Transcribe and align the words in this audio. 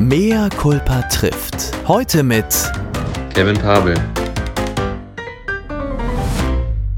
Mea 0.00 0.48
culpa 0.56 1.02
trifft. 1.08 1.72
Heute 1.88 2.22
mit 2.22 2.44
Kevin 3.34 3.58
Pabel. 3.58 3.96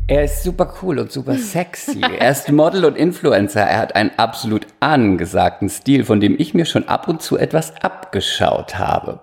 Er 0.07 0.25
ist 0.25 0.43
super 0.43 0.75
cool 0.83 0.99
und 0.99 1.11
super 1.11 1.35
sexy. 1.35 2.03
Er 2.19 2.31
ist 2.31 2.53
Model 2.53 2.85
und 2.85 2.99
Influencer. 2.99 3.63
Er 3.63 3.79
hat 3.79 3.97
einen 3.97 4.11
absolut 4.19 4.67
angesagten 4.81 5.71
Stil, 5.71 6.05
von 6.05 6.21
dem 6.21 6.37
ich 6.39 6.53
mir 6.53 6.67
schon 6.67 6.89
ab 6.89 7.09
und 7.09 7.23
zu 7.23 7.39
etwas 7.39 7.73
abgeschaut 7.83 8.79
habe. 8.79 9.21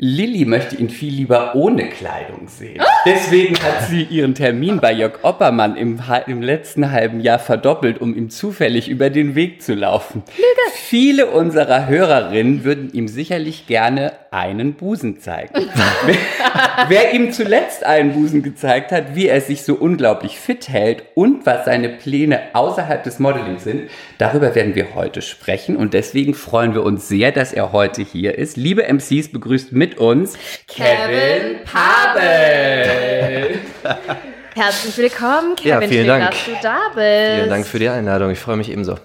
Lilly 0.00 0.44
möchte 0.44 0.76
ihn 0.76 0.90
viel 0.90 1.12
lieber 1.12 1.56
ohne 1.56 1.88
Kleidung 1.88 2.46
sehen. 2.46 2.80
Deswegen 3.04 3.56
hat 3.56 3.88
sie 3.88 4.04
ihren 4.04 4.36
Termin 4.36 4.78
bei 4.78 4.92
Jörg 4.92 5.24
Oppermann 5.24 5.76
im, 5.76 6.00
im, 6.28 6.40
letzten 6.40 6.92
halben 6.92 7.18
Jahr 7.18 7.40
verdoppelt, 7.40 8.00
um 8.00 8.14
ihm 8.14 8.30
zufällig 8.30 8.88
über 8.88 9.10
den 9.10 9.34
Weg 9.34 9.60
zu 9.60 9.74
laufen. 9.74 10.22
Lüge. 10.36 10.46
Viele 10.88 11.26
unserer 11.26 11.88
Hörerinnen 11.88 12.62
würden 12.62 12.92
ihm 12.92 13.08
sicherlich 13.08 13.66
gerne 13.66 14.12
einen 14.30 14.74
Busen 14.74 15.20
zeigen. 15.20 15.52
wer, 16.06 16.16
wer 16.88 17.14
ihm 17.14 17.32
zuletzt 17.32 17.84
einen 17.84 18.12
Busen 18.12 18.42
gezeigt 18.42 18.92
hat, 18.92 19.14
wie 19.14 19.26
er 19.26 19.40
sich 19.40 19.62
so 19.62 19.74
unglaublich 19.74 20.38
fit 20.38 20.68
hält 20.68 21.02
und 21.14 21.44
was 21.44 21.64
seine 21.64 21.88
Pläne 21.88 22.40
außerhalb 22.54 23.02
des 23.02 23.18
Modelings 23.18 23.64
sind, 23.64 23.90
darüber 24.18 24.54
werden 24.54 24.74
wir 24.74 24.94
heute 24.94 25.22
sprechen 25.22 25.76
und 25.76 25.94
deswegen 25.94 26.34
freuen 26.34 26.74
wir 26.74 26.84
uns 26.84 27.08
sehr, 27.08 27.32
dass 27.32 27.52
er 27.52 27.72
heute 27.72 28.02
hier 28.02 28.38
ist. 28.38 28.56
Liebe 28.56 28.84
MCs, 28.84 29.28
begrüßt 29.28 29.72
mit 29.72 29.87
mit 29.88 29.98
uns 29.98 30.36
Kevin 30.66 31.64
Pabel. 31.64 33.58
Herzlich 34.54 34.98
willkommen, 34.98 35.56
Kevin. 35.56 35.70
Ja, 35.70 35.80
vielen 35.80 36.06
Schön, 36.06 36.06
Dank. 36.06 36.30
dass 36.30 36.44
du 36.44 36.52
da 36.62 36.78
bist. 36.94 37.36
Vielen 37.36 37.48
Dank 37.48 37.66
für 37.66 37.78
die 37.78 37.88
Einladung. 37.88 38.30
Ich 38.30 38.38
freue 38.38 38.56
mich 38.56 38.70
ebenso. 38.70 38.96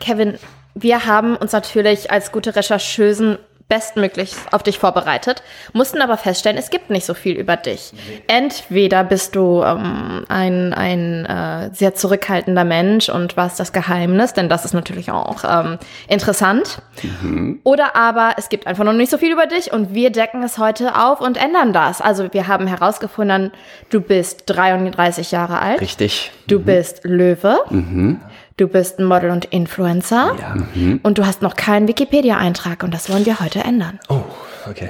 Kevin, 0.00 0.38
wir 0.74 1.06
haben 1.06 1.36
uns 1.36 1.52
natürlich 1.52 2.10
als 2.10 2.32
gute 2.32 2.56
Rechercheusen 2.56 3.38
bestmöglich 3.68 4.34
auf 4.52 4.62
dich 4.62 4.78
vorbereitet, 4.78 5.42
mussten 5.72 6.00
aber 6.00 6.16
feststellen, 6.16 6.56
es 6.56 6.70
gibt 6.70 6.88
nicht 6.88 7.04
so 7.04 7.14
viel 7.14 7.36
über 7.36 7.56
dich. 7.56 7.92
Entweder 8.28 9.02
bist 9.02 9.34
du 9.34 9.62
ähm, 9.62 10.24
ein, 10.28 10.72
ein 10.72 11.26
äh, 11.26 11.70
sehr 11.74 11.94
zurückhaltender 11.94 12.64
Mensch 12.64 13.08
und 13.08 13.36
was 13.36 13.56
das 13.56 13.72
Geheimnis, 13.72 14.34
denn 14.34 14.48
das 14.48 14.64
ist 14.64 14.72
natürlich 14.72 15.10
auch 15.10 15.42
ähm, 15.44 15.78
interessant. 16.08 16.80
Mhm. 17.22 17.60
Oder 17.64 17.96
aber 17.96 18.34
es 18.36 18.48
gibt 18.48 18.68
einfach 18.68 18.84
noch 18.84 18.92
nicht 18.92 19.10
so 19.10 19.18
viel 19.18 19.32
über 19.32 19.46
dich 19.46 19.72
und 19.72 19.94
wir 19.94 20.10
decken 20.10 20.44
es 20.44 20.58
heute 20.58 20.96
auf 20.96 21.20
und 21.20 21.36
ändern 21.36 21.72
das. 21.72 22.00
Also 22.00 22.32
wir 22.32 22.46
haben 22.46 22.68
herausgefunden, 22.68 23.50
du 23.90 24.00
bist 24.00 24.44
33 24.46 25.32
Jahre 25.32 25.60
alt. 25.60 25.80
Richtig. 25.80 26.30
Du 26.46 26.60
mhm. 26.60 26.64
bist 26.64 27.00
Löwe. 27.02 27.58
Mhm. 27.70 28.20
Du 28.56 28.68
bist 28.68 28.98
ein 28.98 29.04
Model 29.04 29.30
und 29.30 29.44
Influencer 29.44 30.34
ja. 30.40 30.54
mhm. 30.74 31.00
und 31.02 31.18
du 31.18 31.26
hast 31.26 31.42
noch 31.42 31.56
keinen 31.56 31.88
Wikipedia-Eintrag 31.88 32.82
und 32.84 32.94
das 32.94 33.10
wollen 33.10 33.26
wir 33.26 33.38
heute 33.40 33.60
ändern. 33.60 34.00
Oh, 34.08 34.22
okay. 34.70 34.88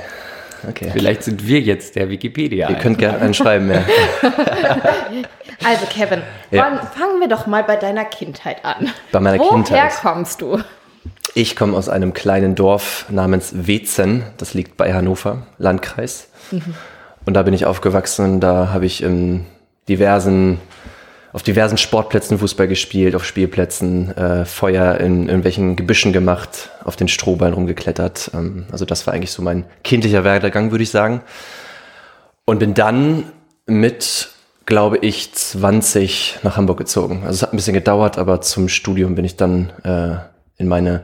Okay. 0.69 0.91
Vielleicht 0.93 1.25
sind 1.25 1.47
wir 1.47 1.61
jetzt 1.61 1.97
der 1.97 2.09
Wikipedia. 2.09 2.69
Ihr 2.71 2.77
könnt 2.77 2.99
gerne 2.99 3.19
einen 3.19 3.35
schreiben, 3.35 3.71
ja. 3.71 3.83
also 5.65 5.87
Kevin, 5.91 6.23
ja. 6.51 6.81
fangen 6.97 7.21
wir 7.21 7.29
doch 7.29 7.47
mal 7.47 7.65
bei 7.65 7.77
deiner 7.77 8.05
Kindheit 8.05 8.65
an. 8.65 8.89
Bei 9.11 9.21
meiner 9.21 9.39
Woher 9.39 9.51
Kindheit. 9.51 9.93
Woher 9.93 10.13
kommst 10.13 10.41
du? 10.41 10.61
Ich 11.35 11.57
komme 11.57 11.77
aus 11.77 11.89
einem 11.89 12.15
kleinen 12.15 12.55
Dorf 12.55 13.07
namens 13.11 13.67
Wezen, 13.67 14.23
das 14.39 14.55
liegt 14.55 14.77
bei 14.77 14.95
Hannover, 14.95 15.47
Landkreis. 15.59 16.29
Mhm. 16.53 16.75
Und 17.27 17.35
da 17.35 17.43
bin 17.43 17.53
ich 17.53 17.67
aufgewachsen. 17.67 18.41
Da 18.41 18.71
habe 18.73 18.87
ich 18.87 19.03
in 19.03 19.45
diversen 19.89 20.61
auf 21.37 21.43
diversen 21.43 21.77
Sportplätzen 21.77 22.39
Fußball 22.39 22.67
gespielt, 22.67 23.15
auf 23.15 23.27
Spielplätzen, 23.27 24.11
äh, 24.17 24.47
Feuer 24.47 24.97
in 24.97 25.27
irgendwelchen 25.27 25.77
Gebüschen 25.77 26.15
gemacht, 26.15 26.71
auf 26.83 26.97
den 26.97 27.09
Strohballen 27.09 27.53
rumgeklettert. 27.53 28.31
Ähm, 28.33 28.65
also 28.73 28.87
das 28.87 29.07
war 29.07 29.13
eigentlich 29.13 29.33
so 29.33 29.43
mein 29.43 29.67
kindlicher 29.85 30.25
Werdegang, 30.25 30.71
würde 30.71 30.83
ich 30.83 30.89
sagen. 30.89 31.21
Und 32.47 32.59
bin 32.59 32.73
dann 32.73 33.25
mit, 33.67 34.31
glaube 34.65 34.97
ich, 35.03 35.31
20 35.35 36.39
nach 36.43 36.57
Hamburg 36.57 36.79
gezogen. 36.79 37.25
Also 37.27 37.35
es 37.35 37.43
hat 37.43 37.53
ein 37.53 37.57
bisschen 37.57 37.75
gedauert, 37.75 38.17
aber 38.17 38.41
zum 38.41 38.71
Studium 38.71 39.15
bin 39.15 39.27
ich 39.27 39.37
dann 39.37 39.75
äh, 39.85 40.17
in 40.59 40.69
meine, 40.69 41.03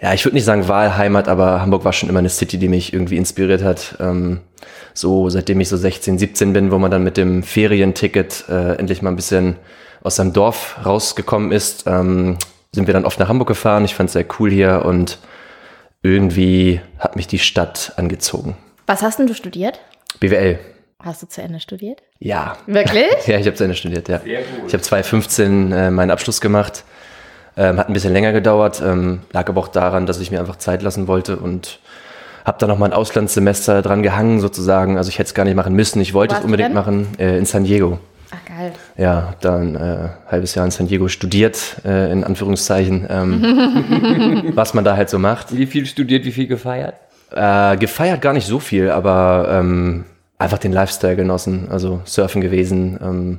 ja, 0.00 0.12
ich 0.12 0.24
würde 0.24 0.34
nicht 0.34 0.44
sagen 0.44 0.68
Wahlheimat, 0.68 1.28
aber 1.28 1.60
Hamburg 1.60 1.84
war 1.84 1.92
schon 1.92 2.08
immer 2.08 2.18
eine 2.18 2.28
City, 2.28 2.58
die 2.58 2.68
mich 2.68 2.92
irgendwie 2.92 3.16
inspiriert 3.16 3.62
hat. 3.62 3.96
Ähm, 4.00 4.40
so 4.94 5.28
seitdem 5.30 5.60
ich 5.60 5.68
so 5.68 5.76
16, 5.76 6.18
17 6.18 6.52
bin, 6.52 6.70
wo 6.70 6.78
man 6.78 6.90
dann 6.90 7.04
mit 7.04 7.16
dem 7.16 7.42
Ferienticket 7.42 8.44
äh, 8.48 8.74
endlich 8.74 9.02
mal 9.02 9.10
ein 9.10 9.16
bisschen 9.16 9.56
aus 10.02 10.16
seinem 10.16 10.32
Dorf 10.32 10.78
rausgekommen 10.84 11.52
ist, 11.52 11.84
ähm, 11.86 12.36
sind 12.72 12.86
wir 12.86 12.94
dann 12.94 13.04
oft 13.04 13.18
nach 13.18 13.28
Hamburg 13.28 13.48
gefahren. 13.48 13.84
Ich 13.84 13.94
fand 13.94 14.08
es 14.08 14.12
sehr 14.14 14.26
cool 14.38 14.50
hier 14.50 14.84
und 14.84 15.18
irgendwie 16.02 16.80
hat 16.98 17.16
mich 17.16 17.26
die 17.26 17.38
Stadt 17.38 17.92
angezogen. 17.96 18.56
Was 18.86 19.02
hast 19.02 19.18
denn 19.18 19.26
du 19.26 19.34
studiert? 19.34 19.80
BWL. 20.20 20.58
Hast 21.02 21.22
du 21.22 21.28
zu 21.28 21.40
Ende 21.42 21.60
studiert? 21.60 22.02
Ja. 22.18 22.58
Wirklich? 22.66 23.06
ja, 23.26 23.38
ich 23.38 23.46
habe 23.46 23.56
zu 23.56 23.64
Ende 23.64 23.76
studiert, 23.76 24.08
ja. 24.08 24.18
Sehr 24.18 24.42
gut. 24.42 24.66
Ich 24.66 24.72
habe 24.72 24.82
2015 24.82 25.72
äh, 25.72 25.90
meinen 25.90 26.10
Abschluss 26.10 26.40
gemacht. 26.40 26.84
Ähm, 27.60 27.78
hat 27.78 27.90
ein 27.90 27.92
bisschen 27.92 28.14
länger 28.14 28.32
gedauert, 28.32 28.82
ähm, 28.82 29.20
lag 29.32 29.46
aber 29.46 29.60
auch 29.60 29.68
daran, 29.68 30.06
dass 30.06 30.18
ich 30.18 30.30
mir 30.30 30.40
einfach 30.40 30.56
Zeit 30.56 30.80
lassen 30.80 31.06
wollte 31.08 31.36
und 31.36 31.78
habe 32.46 32.56
da 32.58 32.66
noch 32.66 32.78
mal 32.78 32.86
ein 32.86 32.94
Auslandssemester 32.94 33.82
dran 33.82 34.02
gehangen 34.02 34.40
sozusagen. 34.40 34.96
Also 34.96 35.10
ich 35.10 35.18
hätte 35.18 35.26
es 35.26 35.34
gar 35.34 35.44
nicht 35.44 35.56
machen 35.56 35.74
müssen. 35.74 36.00
Ich 36.00 36.14
wollte 36.14 36.36
es 36.36 36.40
unbedingt 36.40 36.72
machen 36.72 37.08
äh, 37.18 37.36
in 37.36 37.44
San 37.44 37.64
Diego. 37.64 37.98
Ach 38.30 38.48
geil. 38.48 38.72
Ja, 38.96 39.24
habe 39.24 39.36
da 39.42 39.58
ein 39.58 39.76
äh, 39.76 40.08
halbes 40.30 40.54
Jahr 40.54 40.64
in 40.64 40.70
San 40.70 40.86
Diego 40.86 41.08
studiert, 41.08 41.82
äh, 41.84 42.10
in 42.10 42.24
Anführungszeichen, 42.24 43.06
ähm, 43.10 44.52
was 44.54 44.72
man 44.72 44.82
da 44.82 44.96
halt 44.96 45.10
so 45.10 45.18
macht. 45.18 45.54
Wie 45.54 45.66
viel 45.66 45.84
studiert, 45.84 46.24
wie 46.24 46.32
viel 46.32 46.46
gefeiert? 46.46 46.94
Äh, 47.30 47.76
gefeiert 47.76 48.22
gar 48.22 48.32
nicht 48.32 48.46
so 48.46 48.58
viel, 48.58 48.90
aber 48.90 49.48
ähm, 49.50 50.06
einfach 50.38 50.56
den 50.56 50.72
Lifestyle 50.72 51.16
genossen. 51.16 51.68
Also 51.70 52.00
surfen 52.06 52.40
gewesen, 52.40 52.98
ähm, 53.02 53.38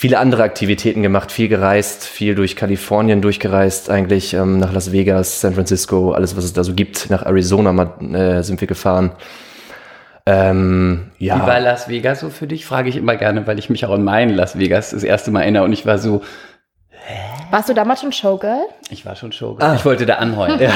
viele 0.00 0.20
andere 0.20 0.44
Aktivitäten 0.44 1.02
gemacht, 1.02 1.32
viel 1.32 1.48
gereist, 1.48 2.04
viel 2.04 2.36
durch 2.36 2.54
Kalifornien 2.54 3.20
durchgereist, 3.20 3.90
eigentlich 3.90 4.32
ähm, 4.32 4.58
nach 4.58 4.72
Las 4.72 4.92
Vegas, 4.92 5.40
San 5.40 5.54
Francisco, 5.54 6.12
alles, 6.12 6.36
was 6.36 6.44
es 6.44 6.52
da 6.52 6.62
so 6.62 6.72
gibt. 6.72 7.10
Nach 7.10 7.26
Arizona 7.26 7.72
mal, 7.72 7.94
äh, 8.14 8.44
sind 8.44 8.60
wir 8.60 8.68
gefahren. 8.68 9.10
Ähm, 10.24 11.10
ja. 11.18 11.34
Wie 11.34 11.46
war 11.48 11.58
Las 11.58 11.88
Vegas 11.88 12.20
so 12.20 12.30
für 12.30 12.46
dich? 12.46 12.64
Frage 12.64 12.88
ich 12.88 12.96
immer 12.96 13.16
gerne, 13.16 13.44
weil 13.48 13.58
ich 13.58 13.70
mich 13.70 13.84
auch 13.86 13.94
in 13.96 14.04
meinen 14.04 14.36
Las 14.36 14.56
Vegas 14.56 14.90
das 14.90 15.02
erste 15.02 15.32
Mal 15.32 15.42
erinnere 15.42 15.64
und 15.64 15.72
ich 15.72 15.84
war 15.84 15.98
so, 15.98 16.22
warst 17.50 17.68
du 17.68 17.74
damals 17.74 18.00
schon 18.00 18.12
Showgirl? 18.12 18.66
Ich 18.90 19.04
war 19.06 19.16
schon 19.16 19.32
Showgirl. 19.32 19.66
Ah. 19.66 19.74
Ich 19.74 19.84
wollte 19.84 20.06
da 20.06 20.16
anheuern. 20.16 20.60
Ja. 20.60 20.72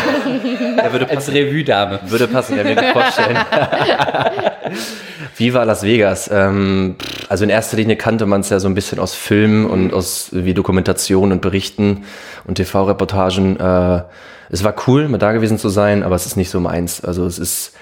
ja 0.77 0.93
würde 0.93 1.09
Als 1.11 1.29
Revue-Dame. 1.29 2.01
Würde 2.07 2.29
passen, 2.29 2.57
kann 2.57 2.67
mir 2.67 2.77
gut 2.77 2.85
vorstellen. 2.93 3.39
Wie 5.37 5.55
war 5.55 5.65
Las 5.65 5.83
Vegas? 5.83 6.31
Ähm, 6.33 6.97
also 7.29 7.45
in 7.45 7.51
erster 7.51 7.77
Linie 7.77 7.97
kannte 7.97 8.27
man 8.27 8.43
es 8.43 8.51
ja 8.51 8.61
so 8.61 8.69
ein 8.69 8.75
bisschen 8.75 8.99
aus 8.99 9.15
Filmen 9.15 9.67
und 9.67 9.93
aus 9.93 10.31
wie 10.33 10.55
Dokumentationen 10.55 11.33
und 11.33 11.41
Berichten 11.41 12.05
und 12.45 12.57
TV-Reportagen. 12.57 13.59
Äh, 13.59 14.03
es 14.51 14.65
war 14.65 14.75
cool, 14.87 15.09
mal 15.09 15.19
da 15.19 15.33
gewesen 15.33 15.59
zu 15.59 15.69
sein, 15.69 16.03
aber 16.03 16.15
es 16.15 16.27
ist 16.27 16.37
nicht 16.37 16.51
so 16.51 16.61
meins. 16.61 17.03
Also 17.03 17.25
es 17.27 17.39
ist 17.39 17.73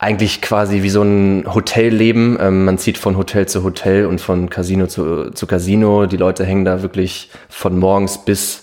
eigentlich 0.00 0.40
quasi 0.40 0.82
wie 0.82 0.88
so 0.88 1.02
ein 1.02 1.44
Hotelleben. 1.46 2.38
Ähm, 2.40 2.64
man 2.64 2.78
zieht 2.78 2.96
von 2.96 3.18
Hotel 3.18 3.46
zu 3.46 3.62
Hotel 3.62 4.06
und 4.06 4.18
von 4.18 4.48
Casino 4.48 4.86
zu, 4.86 5.30
zu 5.30 5.46
Casino. 5.46 6.06
Die 6.06 6.16
Leute 6.16 6.46
hängen 6.46 6.64
da 6.64 6.80
wirklich 6.80 7.30
von 7.50 7.78
morgens 7.78 8.24
bis, 8.24 8.62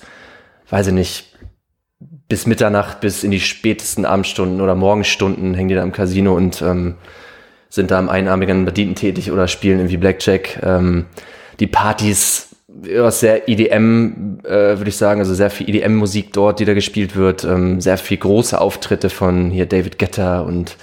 weiß 0.71 0.87
ich 0.87 0.93
nicht, 0.93 1.37
bis 2.27 2.47
Mitternacht, 2.47 3.01
bis 3.01 3.23
in 3.23 3.29
die 3.29 3.39
spätesten 3.39 4.03
Abendstunden 4.03 4.61
oder 4.61 4.73
Morgenstunden 4.73 5.53
hängen 5.53 5.69
die 5.69 5.75
da 5.75 5.83
im 5.83 5.91
Casino 5.91 6.35
und 6.35 6.63
ähm, 6.63 6.95
sind 7.69 7.91
da 7.91 7.99
im 7.99 8.09
einarmigen 8.09 8.65
Bedienten 8.65 8.95
tätig 8.95 9.31
oder 9.31 9.47
spielen 9.47 9.77
irgendwie 9.77 9.97
Blackjack. 9.97 10.59
Ähm, 10.63 11.05
die 11.59 11.67
Partys, 11.67 12.49
was 12.67 13.19
sehr 13.19 13.47
EDM, 13.47 14.39
äh, 14.43 14.79
würde 14.79 14.89
ich 14.89 14.97
sagen, 14.97 15.19
also 15.19 15.35
sehr 15.35 15.51
viel 15.51 15.69
EDM-Musik 15.69 16.33
dort, 16.33 16.59
die 16.59 16.65
da 16.65 16.73
gespielt 16.73 17.15
wird. 17.15 17.43
Ähm, 17.43 17.79
sehr 17.79 17.99
viel 17.99 18.17
große 18.17 18.59
Auftritte 18.59 19.11
von 19.11 19.51
hier 19.51 19.67
David 19.67 19.99
Guetta 19.99 20.39
und 20.39 20.77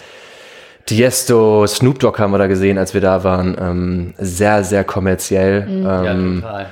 Tiesto, 0.87 1.67
Snoop 1.67 1.99
Dogg 1.99 2.19
haben 2.19 2.33
wir 2.33 2.39
da 2.39 2.47
gesehen, 2.47 2.79
als 2.79 2.95
wir 2.95 3.01
da 3.01 3.25
waren. 3.25 3.57
Ähm, 3.61 4.15
sehr, 4.19 4.65
sehr 4.65 4.85
kommerziell. 4.85 5.67
Mhm. 5.67 5.87
Ähm, 5.87 6.43
ja, 6.43 6.49
total. 6.51 6.67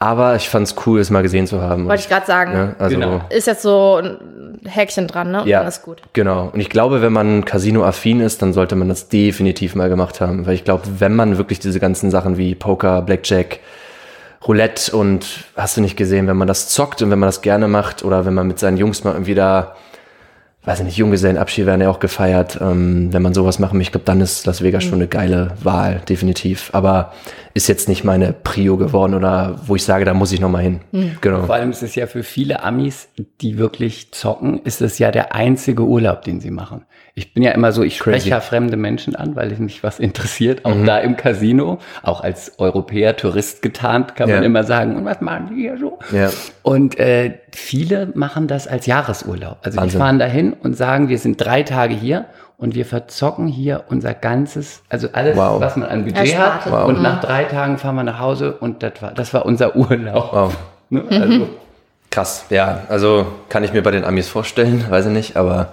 Aber 0.00 0.36
ich 0.36 0.48
fand 0.48 0.68
es 0.68 0.76
cool, 0.86 1.00
es 1.00 1.10
mal 1.10 1.22
gesehen 1.22 1.48
zu 1.48 1.60
haben. 1.60 1.88
Wollte 1.88 2.02
ich 2.02 2.08
gerade 2.08 2.24
sagen. 2.24 2.52
Ja, 2.52 2.74
also 2.78 2.94
genau. 2.94 3.20
Ist 3.30 3.48
jetzt 3.48 3.62
so 3.62 3.96
ein 3.96 4.60
Häkchen 4.64 5.08
dran, 5.08 5.32
ne? 5.32 5.42
Und 5.42 5.48
ja, 5.48 5.58
dann 5.58 5.68
ist 5.68 5.82
gut. 5.82 6.02
Genau. 6.12 6.50
Und 6.52 6.60
ich 6.60 6.70
glaube, 6.70 7.02
wenn 7.02 7.12
man 7.12 7.44
Casino-affin 7.44 8.20
ist, 8.20 8.40
dann 8.40 8.52
sollte 8.52 8.76
man 8.76 8.88
das 8.88 9.08
definitiv 9.08 9.74
mal 9.74 9.88
gemacht 9.88 10.20
haben. 10.20 10.46
Weil 10.46 10.54
ich 10.54 10.62
glaube, 10.62 10.84
wenn 10.98 11.16
man 11.16 11.36
wirklich 11.36 11.58
diese 11.58 11.80
ganzen 11.80 12.12
Sachen 12.12 12.38
wie 12.38 12.54
Poker, 12.54 13.02
Blackjack, 13.02 13.58
Roulette 14.46 14.96
und 14.96 15.26
hast 15.56 15.76
du 15.76 15.80
nicht 15.80 15.96
gesehen, 15.96 16.28
wenn 16.28 16.36
man 16.36 16.46
das 16.46 16.68
zockt 16.68 17.02
und 17.02 17.10
wenn 17.10 17.18
man 17.18 17.26
das 17.26 17.42
gerne 17.42 17.66
macht 17.66 18.04
oder 18.04 18.24
wenn 18.24 18.34
man 18.34 18.46
mit 18.46 18.60
seinen 18.60 18.76
Jungs 18.76 19.02
mal 19.02 19.14
irgendwie 19.14 19.34
da 19.34 19.74
weiß 20.68 20.80
ich 20.80 20.84
nicht, 20.84 20.98
Junggesellenabschied 20.98 21.64
werden 21.64 21.80
ja 21.80 21.88
auch 21.88 21.98
gefeiert. 21.98 22.58
Ähm, 22.60 23.10
wenn 23.10 23.22
man 23.22 23.32
sowas 23.32 23.58
machen 23.58 23.78
möchte, 23.78 23.88
ich 23.88 23.92
glaube, 23.92 24.04
dann 24.04 24.20
ist 24.20 24.44
Las 24.44 24.62
Vegas 24.62 24.84
schon 24.84 24.96
eine 24.96 25.08
geile 25.08 25.52
Wahl, 25.62 26.02
definitiv. 26.06 26.68
Aber 26.74 27.14
ist 27.54 27.68
jetzt 27.68 27.88
nicht 27.88 28.04
meine 28.04 28.34
Prio 28.34 28.76
geworden 28.76 29.14
oder 29.14 29.58
wo 29.64 29.76
ich 29.76 29.82
sage, 29.82 30.04
da 30.04 30.12
muss 30.12 30.30
ich 30.30 30.40
nochmal 30.40 30.62
hin. 30.62 30.80
Genau. 31.22 31.44
Vor 31.44 31.54
allem 31.54 31.70
ist 31.70 31.82
es 31.82 31.94
ja 31.94 32.06
für 32.06 32.22
viele 32.22 32.62
Amis, 32.62 33.08
die 33.40 33.56
wirklich 33.56 34.12
zocken, 34.12 34.60
ist 34.62 34.82
es 34.82 34.98
ja 34.98 35.10
der 35.10 35.34
einzige 35.34 35.84
Urlaub, 35.84 36.22
den 36.22 36.38
sie 36.40 36.50
machen. 36.50 36.84
Ich 37.18 37.34
bin 37.34 37.42
ja 37.42 37.50
immer 37.50 37.72
so, 37.72 37.82
ich 37.82 37.96
spreche 37.96 38.28
ja 38.30 38.40
fremde 38.40 38.76
Menschen 38.76 39.16
an, 39.16 39.34
weil 39.34 39.48
mich 39.58 39.82
was 39.82 39.98
interessiert. 39.98 40.64
Auch 40.64 40.76
da 40.86 40.98
im 40.98 41.16
Casino, 41.16 41.78
auch 42.04 42.20
als 42.22 42.60
Europäer, 42.60 43.16
Tourist 43.16 43.60
getarnt, 43.60 44.14
kann 44.14 44.28
man 44.30 44.38
Ja. 44.38 44.44
immer 44.46 44.62
sagen, 44.62 44.94
und 44.96 45.04
was 45.04 45.20
machen 45.20 45.48
die 45.50 45.62
hier 45.62 45.78
so? 45.78 45.98
Ja. 46.12 46.30
Und 46.62 46.96
äh, 47.00 47.40
viele 47.52 48.06
machen 48.14 48.46
das 48.46 48.68
als 48.68 48.86
Jahresurlaub. 48.86 49.58
Also 49.64 49.78
Wahnsinn. 49.78 49.90
die 49.90 49.96
fahren 50.04 50.18
dahin 50.20 50.52
und 50.52 50.76
sagen, 50.76 51.08
wir 51.08 51.18
sind 51.18 51.44
drei 51.44 51.64
Tage 51.64 51.92
hier 51.92 52.26
und 52.56 52.76
wir 52.76 52.86
verzocken 52.86 53.48
hier 53.48 53.82
unser 53.88 54.14
ganzes, 54.14 54.82
also 54.88 55.08
alles, 55.12 55.36
Wow. 55.36 55.60
was 55.60 55.74
man 55.74 55.88
an 55.88 56.04
Budget 56.04 56.38
hat. 56.38 56.70
Wow. 56.70 56.86
Und 56.88 57.02
nach 57.02 57.20
drei 57.20 57.44
Tagen 57.44 57.78
fahren 57.78 57.96
wir 57.96 58.04
nach 58.04 58.20
Hause 58.20 58.52
und 58.60 58.84
das 58.84 58.92
war, 59.02 59.10
das 59.12 59.34
war 59.34 59.44
unser 59.44 59.74
Urlaub. 59.74 60.32
Wow. 60.32 60.56
Ne? 60.90 61.02
Also, 61.10 61.48
Krass, 62.10 62.46
ja, 62.48 62.82
also 62.88 63.26
kann 63.48 63.64
ich 63.64 63.72
mir 63.72 63.82
bei 63.82 63.90
den 63.90 64.04
Amis 64.04 64.28
vorstellen, 64.28 64.84
weiß 64.88 65.06
ich 65.06 65.12
nicht, 65.12 65.36
aber 65.36 65.72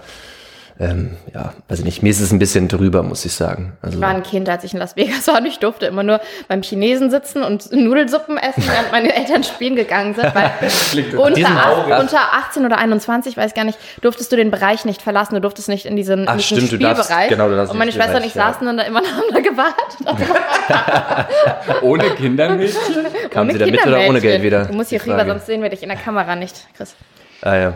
ähm, 0.78 1.16
ja, 1.34 1.54
weiß 1.70 1.80
ich 1.80 1.86
nicht, 1.86 2.04
mir 2.04 2.10
ist 2.10 2.20
es 2.20 2.32
ein 2.34 2.40
bisschen 2.40 2.68
drüber, 2.68 3.02
muss 3.02 3.24
ich 3.24 3.34
sagen. 3.34 3.78
Also, 3.82 3.96
Ich 3.98 4.02
war 4.02 4.10
ein 4.10 4.24
Kind, 4.24 4.50
als 4.50 4.64
ich 4.66 4.74
in 4.74 4.80
Las 4.80 4.98
Vegas 4.98 5.26
war 5.28 5.38
und 5.40 5.46
ich 5.46 5.60
durfte 5.60 5.86
immer 5.86 6.04
nur 6.04 6.20
beim 6.50 6.62
Chinesen 6.64 7.10
sitzen 7.10 7.44
und 7.44 7.72
Nudelsuppen 7.72 8.38
essen, 8.38 8.64
während 8.68 8.92
meine 8.92 9.16
Eltern 9.16 9.44
spielen 9.46 9.78
gegangen 9.78 10.16
sind. 10.16 10.36
Weil 10.36 10.52
unter, 11.18 12.00
unter 12.02 12.20
18 12.34 12.66
oder 12.66 12.78
21, 12.78 13.38
weiß 13.38 13.54
gar 13.54 13.64
nicht, 13.64 13.78
durftest 14.02 14.32
du 14.34 14.36
den 14.36 14.52
Bereich 14.52 14.84
nicht 14.84 15.02
verlassen. 15.02 15.36
Du 15.36 15.42
durftest 15.42 15.70
nicht 15.70 15.86
in 15.86 15.96
diesen, 15.96 16.28
Ach, 16.28 16.34
in 16.34 16.40
diesen 16.40 16.58
stimmt, 16.68 16.72
du 16.74 16.78
darfst- 16.80 17.06
Spielbereich. 17.06 17.30
genau, 17.30 17.48
du 17.48 17.56
darfst 17.56 17.72
und 17.72 17.78
meine 17.80 17.92
Schwester 17.94 18.18
und 18.18 18.26
ich 18.26 18.36
ja. 18.36 18.52
saßen 18.52 18.66
dann 18.68 18.76
da 18.76 18.84
immer 18.84 19.02
da 19.32 19.40
gewartet. 19.40 19.96
ohne 21.84 22.04
Kindermilch. 22.16 22.76
kamen 23.30 23.52
sie 23.52 23.58
da 23.60 23.66
mit 23.66 23.74
oder 23.76 23.82
Kindermädchen. 23.84 24.10
ohne 24.10 24.22
Geld 24.22 24.44
wieder? 24.44 24.66
Du 24.66 24.74
musst 24.74 24.90
hier 24.90 25.02
rüber, 25.06 25.26
sonst 25.26 25.46
sehen 25.46 25.62
wir 25.62 25.70
dich 25.70 25.84
in 25.84 25.90
der 25.90 25.98
Kamera 25.98 26.36
nicht, 26.36 26.68
Chris. 26.76 26.96
Ah 27.42 27.56
ja. 27.56 27.74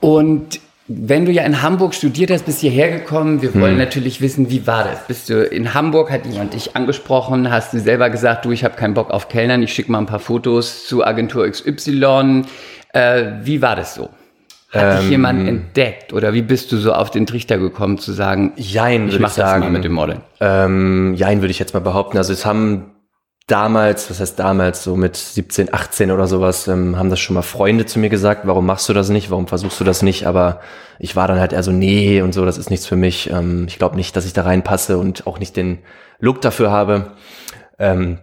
Und 0.00 0.60
wenn 0.92 1.24
du 1.24 1.30
ja 1.30 1.44
in 1.44 1.62
Hamburg 1.62 1.94
studiert 1.94 2.32
hast, 2.32 2.46
bist 2.46 2.60
hierher 2.60 2.90
gekommen, 2.90 3.42
wir 3.42 3.54
wollen 3.54 3.78
natürlich 3.78 4.20
wissen, 4.20 4.50
wie 4.50 4.66
war 4.66 4.82
das? 4.82 5.06
Bist 5.06 5.30
du 5.30 5.44
in 5.44 5.72
Hamburg, 5.72 6.10
hat 6.10 6.26
jemand 6.26 6.52
dich 6.52 6.74
angesprochen, 6.74 7.48
hast 7.48 7.72
du 7.72 7.78
selber 7.78 8.10
gesagt, 8.10 8.44
du, 8.44 8.50
ich 8.50 8.64
habe 8.64 8.74
keinen 8.74 8.94
Bock 8.94 9.10
auf 9.10 9.28
Kellnern, 9.28 9.62
ich 9.62 9.72
schicke 9.72 9.92
mal 9.92 9.98
ein 9.98 10.06
paar 10.06 10.18
Fotos 10.18 10.88
zu 10.88 11.04
Agentur 11.04 11.48
XY. 11.48 12.42
Äh, 12.92 13.24
wie 13.44 13.62
war 13.62 13.76
das 13.76 13.94
so? 13.94 14.08
Hat 14.72 15.02
dich 15.02 15.10
jemand 15.10 15.48
entdeckt 15.48 16.12
oder 16.12 16.32
wie 16.32 16.42
bist 16.42 16.72
du 16.72 16.76
so 16.76 16.92
auf 16.92 17.10
den 17.10 17.24
Trichter 17.24 17.58
gekommen 17.58 17.98
zu 17.98 18.12
sagen, 18.12 18.52
Jein, 18.56 19.08
ich 19.08 19.20
mache 19.20 19.40
das 19.40 19.60
mal 19.60 19.70
mit 19.70 19.84
dem 19.84 19.92
Modeln? 19.92 20.20
Ähm, 20.40 21.14
jein, 21.14 21.40
würde 21.40 21.52
ich 21.52 21.60
jetzt 21.60 21.72
mal 21.72 21.80
behaupten. 21.80 22.18
Also 22.18 22.32
es 22.32 22.44
haben 22.44 22.86
damals, 23.46 24.10
was 24.10 24.20
heißt 24.20 24.38
damals, 24.38 24.84
so 24.84 24.96
mit 24.96 25.16
17, 25.16 25.74
18 25.74 26.10
oder 26.10 26.26
sowas, 26.26 26.68
ähm, 26.68 26.98
haben 26.98 27.10
das 27.10 27.20
schon 27.20 27.34
mal 27.34 27.42
Freunde 27.42 27.86
zu 27.86 27.98
mir 27.98 28.08
gesagt, 28.08 28.42
warum 28.46 28.66
machst 28.66 28.88
du 28.88 28.92
das 28.92 29.08
nicht, 29.08 29.30
warum 29.30 29.46
versuchst 29.48 29.80
du 29.80 29.84
das 29.84 30.02
nicht, 30.02 30.26
aber 30.26 30.60
ich 30.98 31.16
war 31.16 31.26
dann 31.26 31.40
halt 31.40 31.52
eher 31.52 31.62
so, 31.62 31.72
nee 31.72 32.22
und 32.22 32.32
so, 32.32 32.44
das 32.44 32.58
ist 32.58 32.70
nichts 32.70 32.86
für 32.86 32.96
mich. 32.96 33.30
Ähm, 33.30 33.66
ich 33.68 33.78
glaube 33.78 33.96
nicht, 33.96 34.14
dass 34.16 34.26
ich 34.26 34.32
da 34.32 34.42
reinpasse 34.42 34.98
und 34.98 35.26
auch 35.26 35.38
nicht 35.38 35.56
den 35.56 35.78
Look 36.20 36.40
dafür 36.40 36.70
habe. 36.70 37.12
Ähm, 37.78 38.18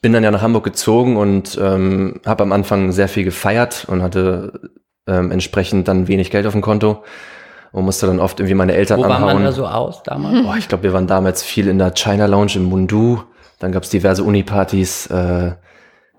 bin 0.00 0.12
dann 0.12 0.24
ja 0.24 0.30
nach 0.30 0.42
Hamburg 0.42 0.64
gezogen 0.64 1.16
und 1.16 1.58
ähm, 1.60 2.20
habe 2.24 2.42
am 2.44 2.52
Anfang 2.52 2.92
sehr 2.92 3.08
viel 3.08 3.24
gefeiert 3.24 3.84
und 3.88 4.02
hatte 4.02 4.70
ähm, 5.06 5.30
entsprechend 5.30 5.88
dann 5.88 6.08
wenig 6.08 6.30
Geld 6.30 6.46
auf 6.46 6.52
dem 6.52 6.62
Konto 6.62 7.02
und 7.72 7.84
musste 7.84 8.06
dann 8.06 8.20
oft 8.20 8.40
irgendwie 8.40 8.54
meine 8.54 8.74
Eltern 8.74 9.00
Wo 9.00 9.04
war 9.04 9.16
anhauen. 9.16 9.34
man 9.34 9.44
da 9.44 9.52
so 9.52 9.66
aus 9.66 10.02
damals? 10.02 10.42
Boah, 10.44 10.56
ich 10.56 10.68
glaube, 10.68 10.84
wir 10.84 10.92
waren 10.92 11.06
damals 11.06 11.42
viel 11.42 11.68
in 11.68 11.78
der 11.78 11.90
China 11.92 12.26
Lounge 12.26 12.52
im 12.54 12.64
Mundu. 12.64 13.22
Dann 13.62 13.70
gab's 13.70 13.90
diverse 13.90 14.24
Uni-Partys. 14.24 15.06
Äh, 15.06 15.52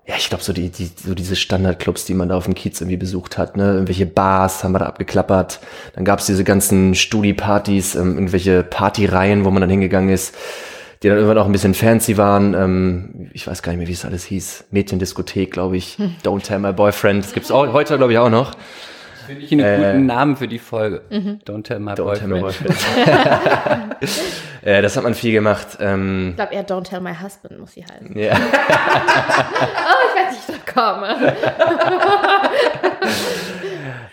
ja, 0.06 0.16
ich 0.16 0.30
glaube, 0.30 0.42
so, 0.42 0.54
die, 0.54 0.70
die, 0.70 0.90
so 0.96 1.14
diese 1.14 1.36
Standardclubs, 1.36 2.06
die 2.06 2.14
man 2.14 2.30
da 2.30 2.36
auf 2.38 2.44
dem 2.44 2.54
Kiez 2.54 2.80
irgendwie 2.80 2.96
besucht 2.96 3.36
hat. 3.36 3.58
Ne? 3.58 3.64
Irgendwelche 3.74 4.06
Bars 4.06 4.64
haben 4.64 4.72
wir 4.72 4.78
da 4.78 4.86
abgeklappert. 4.86 5.60
Dann 5.94 6.06
gab's 6.06 6.24
diese 6.24 6.42
ganzen 6.42 6.94
Studi-Partys, 6.94 7.96
ähm, 7.96 8.14
irgendwelche 8.14 8.62
Partyreihen, 8.62 9.44
wo 9.44 9.50
man 9.50 9.60
dann 9.60 9.68
hingegangen 9.68 10.08
ist, 10.08 10.34
die 11.02 11.08
dann 11.08 11.18
irgendwann 11.18 11.36
auch 11.36 11.44
ein 11.44 11.52
bisschen 11.52 11.74
fancy 11.74 12.16
waren. 12.16 12.54
Ähm, 12.54 13.30
ich 13.34 13.46
weiß 13.46 13.62
gar 13.62 13.72
nicht 13.72 13.78
mehr, 13.78 13.88
wie 13.88 13.92
es 13.92 14.06
alles 14.06 14.24
hieß. 14.24 14.64
Mädchendiskothet, 14.70 15.50
glaube 15.50 15.76
ich. 15.76 15.98
Don't 16.24 16.44
Tell 16.44 16.60
My 16.60 16.72
Boyfriend. 16.72 17.24
Das 17.24 17.34
gibt's 17.34 17.50
auch, 17.50 17.70
heute, 17.74 17.98
glaube 17.98 18.12
ich, 18.12 18.18
auch 18.18 18.30
noch. 18.30 18.52
Finde 19.26 19.42
ich 19.42 19.52
einen 19.52 19.92
guten 19.92 20.06
Namen 20.06 20.36
für 20.36 20.48
die 20.48 20.58
Folge. 20.58 21.02
Don't 21.46 21.62
tell 21.64 21.78
my 21.80 21.92
Äh, 21.92 21.94
Don't 21.94 22.18
Tell 22.18 22.28
My 22.28 22.40
boyfriend. 22.40 22.68
Boyfriend. 22.68 22.76
äh, 24.62 24.82
das 24.82 24.96
hat 24.96 25.02
man 25.04 25.14
viel 25.14 25.32
gemacht. 25.32 25.78
Ähm, 25.80 26.28
Ich 26.30 26.36
glaube 26.36 26.54
eher 26.54 26.66
Don't 26.66 26.84
Tell 26.84 27.00
My 27.00 27.12
Husband 27.14 27.58
muss 27.58 27.72
sie 27.72 27.84
heißen. 27.84 28.18
ja. 28.18 28.34
Oh, 29.86 30.00
ich 30.08 30.14
weiß 30.20 30.32
nicht, 30.32 30.48
ich 30.48 30.54
da 30.74 30.82
komme. 30.82 31.34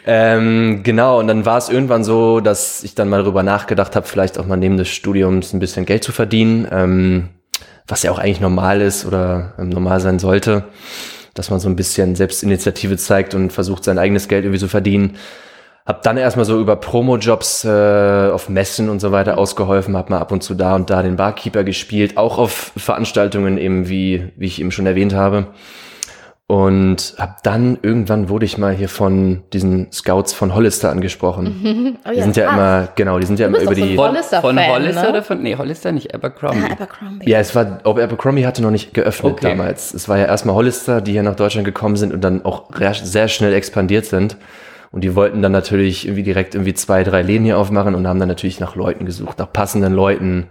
Ähm, 0.06 0.81
genau, 0.84 1.19
und 1.19 1.28
dann 1.28 1.46
war 1.46 1.60
es 1.60 1.69
irgendwann 1.69 2.04
so, 2.04 2.40
dass 2.40 2.84
ich 2.84 2.96
dann 2.96 3.08
mal 3.08 3.22
darüber 3.22 3.44
nachgedacht 3.44 3.96
habe, 3.96 4.08
vielleicht 4.08 4.40
auch 4.40 4.48
mal 4.48 4.58
neben 4.58 4.78
des 4.78 4.88
Studiums 4.90 5.54
ein 5.54 5.60
bisschen 5.60 5.86
Geld 5.86 6.04
zu 6.04 6.12
verdienen, 6.12 6.68
ähm, 6.72 7.30
was 7.88 8.02
ja 8.02 8.12
auch 8.12 8.18
eigentlich 8.18 8.42
normal 8.42 8.81
ist 8.81 9.06
oder 9.06 9.54
ähm, 9.60 9.69
normal 9.69 10.00
sein 10.00 10.18
sollte, 10.18 10.63
dass 11.33 11.50
man 11.50 11.60
so 11.60 11.69
ein 11.69 11.75
bisschen 11.75 12.16
Selbstinitiative 12.16 12.98
zeigt 12.98 13.33
und 13.33 13.51
versucht, 13.51 13.83
sein 13.83 13.98
eigenes 13.98 14.28
Geld 14.28 14.44
irgendwie 14.45 14.60
zu 14.60 14.68
verdienen. 14.68 15.18
Hab 15.86 16.04
dann 16.04 16.18
erstmal 16.18 16.45
so 16.45 16.60
über 16.60 16.75
Promo-Jobs 16.75 17.66
äh, 17.66 18.30
auf 18.31 18.50
Messen 18.50 18.89
und 18.89 19.00
so 19.00 19.12
weiter 19.12 19.38
ausgeholfen, 19.38 19.98
hab 19.98 20.10
mal 20.10 20.19
ab 20.19 20.31
und 20.31 20.44
zu 20.44 20.54
da 20.54 20.75
und 20.75 20.89
da 20.89 21.01
den 21.01 21.16
Barkeeper 21.16 21.63
gespielt, 21.63 22.18
auch 22.18 22.38
auf 22.38 22.72
Veranstaltungen 22.78 23.57
eben, 23.57 23.89
wie, 23.89 24.31
wie 24.36 24.45
ich 24.45 24.60
eben 24.60 24.72
schon 24.72 24.86
erwähnt 24.86 25.13
habe. 25.13 25.48
Und 26.48 27.14
hab 27.18 27.44
dann 27.44 27.80
irgendwann 27.82 28.28
wurde 28.28 28.44
ich 28.44 28.58
mal 28.58 28.74
hier 28.74 28.90
von 28.90 29.44
diesen 29.54 29.90
Scouts 29.94 30.34
von 30.34 30.54
Hollister 30.54 30.90
angesprochen. 30.92 31.98
Oh, 32.06 32.10
Die 32.14 32.22
sind 32.22 32.36
ja 32.36 32.46
krass. 32.46 32.54
immer, 32.54 32.88
genau, 32.96 33.20
die 33.20 33.26
sind 33.26 33.40
ja 33.40 33.48
immer 33.48 33.60
über 33.60 33.76
die. 33.76 33.96
Von, 33.96 34.10
Hollister 34.10 34.42
von 34.42 34.56
Fan, 34.56 34.72
Hollister 34.72 35.04
ne? 35.04 35.10
oder 35.10 35.24
von, 35.24 35.42
nee, 35.42 35.56
Hollister 35.56 35.92
nicht, 35.92 36.14
Abercrombie. 36.14 36.64
Ah, 36.68 36.72
Abercrombie. 36.74 37.30
Ja, 37.30 37.40
es 37.40 37.56
war, 37.56 37.80
ob 37.84 38.00
Abercrombie 38.00 38.46
hatte 38.46 38.62
noch 38.62 38.72
nicht 38.72 38.94
geöffnet 38.94 39.34
Okay. 39.34 39.50
damals. 39.50 39.94
Es 39.94 40.10
war 40.10 40.18
ja 40.18 40.26
erstmal 40.26 40.56
Hollister, 40.56 41.00
die 41.00 41.12
hier 41.12 41.24
nach 41.24 41.36
Deutschland 41.36 41.66
gekommen 41.66 41.96
sind 41.96 42.12
und 42.14 42.22
dann 42.22 42.44
auch 42.44 42.70
sehr 43.04 43.28
schnell 43.28 43.54
expandiert 43.54 44.06
sind. 44.06 44.36
Und 44.92 45.04
die 45.04 45.16
wollten 45.16 45.42
dann 45.42 45.52
natürlich 45.54 46.06
irgendwie 46.06 46.24
direkt 46.24 46.56
irgendwie 46.56 46.74
zwei, 46.74 47.04
drei 47.04 47.22
Läden 47.22 47.46
hier 47.46 47.58
aufmachen 47.58 47.96
und 47.96 48.08
haben 48.08 48.20
dann 48.20 48.28
natürlich 48.28 48.60
nach 48.60 48.76
Leuten 48.76 49.06
gesucht, 49.06 49.40
nach 49.40 49.52
passenden 49.54 49.94
Leuten. 49.94 50.48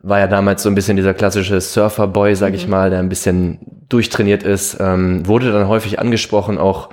War 0.00 0.20
ja 0.20 0.26
damals 0.28 0.62
so 0.62 0.68
ein 0.68 0.74
bisschen 0.74 0.96
dieser 0.96 1.14
klassische 1.14 1.60
Surferboy, 1.60 2.34
sag 2.36 2.54
ich 2.54 2.68
mal, 2.68 2.90
der 2.90 3.00
ein 3.00 3.08
bisschen 3.08 3.58
durchtrainiert 3.88 4.42
ist. 4.42 4.76
Ähm, 4.80 5.26
wurde 5.26 5.52
dann 5.52 5.68
häufig 5.68 5.98
angesprochen, 5.98 6.58
auch 6.58 6.90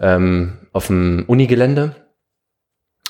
ähm, 0.00 0.58
auf 0.72 0.86
dem 0.86 1.24
Unigelände. 1.26 1.94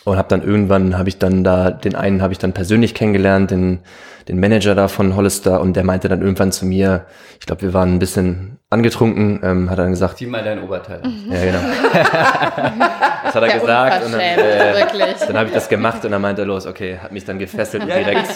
Und 0.05 0.17
habe 0.17 0.29
dann 0.29 0.43
irgendwann, 0.43 0.97
habe 0.99 1.09
ich 1.11 1.19
dann 1.19 1.45
da, 1.45 1.71
den 1.71 1.95
einen 1.95 2.23
habe 2.23 2.33
ich 2.33 2.39
dann 2.39 2.53
persönlich 2.53 2.95
kennengelernt, 2.95 3.51
den, 3.51 3.81
den 4.29 4.41
Manager 4.41 4.75
da 4.75 4.89
von 4.89 5.15
Hollister 5.15 5.61
und 5.61 5.75
der 5.77 5.85
meinte 5.85 6.09
dann 6.09 6.23
irgendwann 6.23 6.53
zu 6.53 6.65
mir, 6.65 7.05
ich 7.39 7.47
glaube, 7.47 7.63
wir 7.63 7.75
waren 7.75 7.95
ein 7.95 7.99
bisschen 7.99 8.59
angetrunken, 8.71 9.41
ähm, 9.43 9.69
hat 9.71 9.79
dann 9.79 9.91
gesagt, 9.91 10.17
Zieh 10.19 10.27
mal 10.27 10.43
dein 10.43 10.63
Oberteil. 10.63 11.03
ja 11.31 11.45
genau. 11.45 11.59
das 13.25 13.35
hat 13.35 13.43
er 13.43 13.49
Der 13.49 13.59
gesagt 13.59 14.05
und 14.07 14.13
dann, 14.13 14.21
äh, 14.21 14.87
dann 15.27 15.37
habe 15.37 15.49
ich 15.49 15.55
das 15.55 15.69
gemacht 15.69 16.05
und 16.05 16.13
dann 16.13 16.23
meinte 16.23 16.43
er 16.43 16.47
los, 16.47 16.67
okay, 16.67 16.99
hat 17.03 17.13
mich 17.13 17.25
dann 17.27 17.39
gefesselt 17.39 17.83
und 17.83 17.89
direkt 17.89 18.29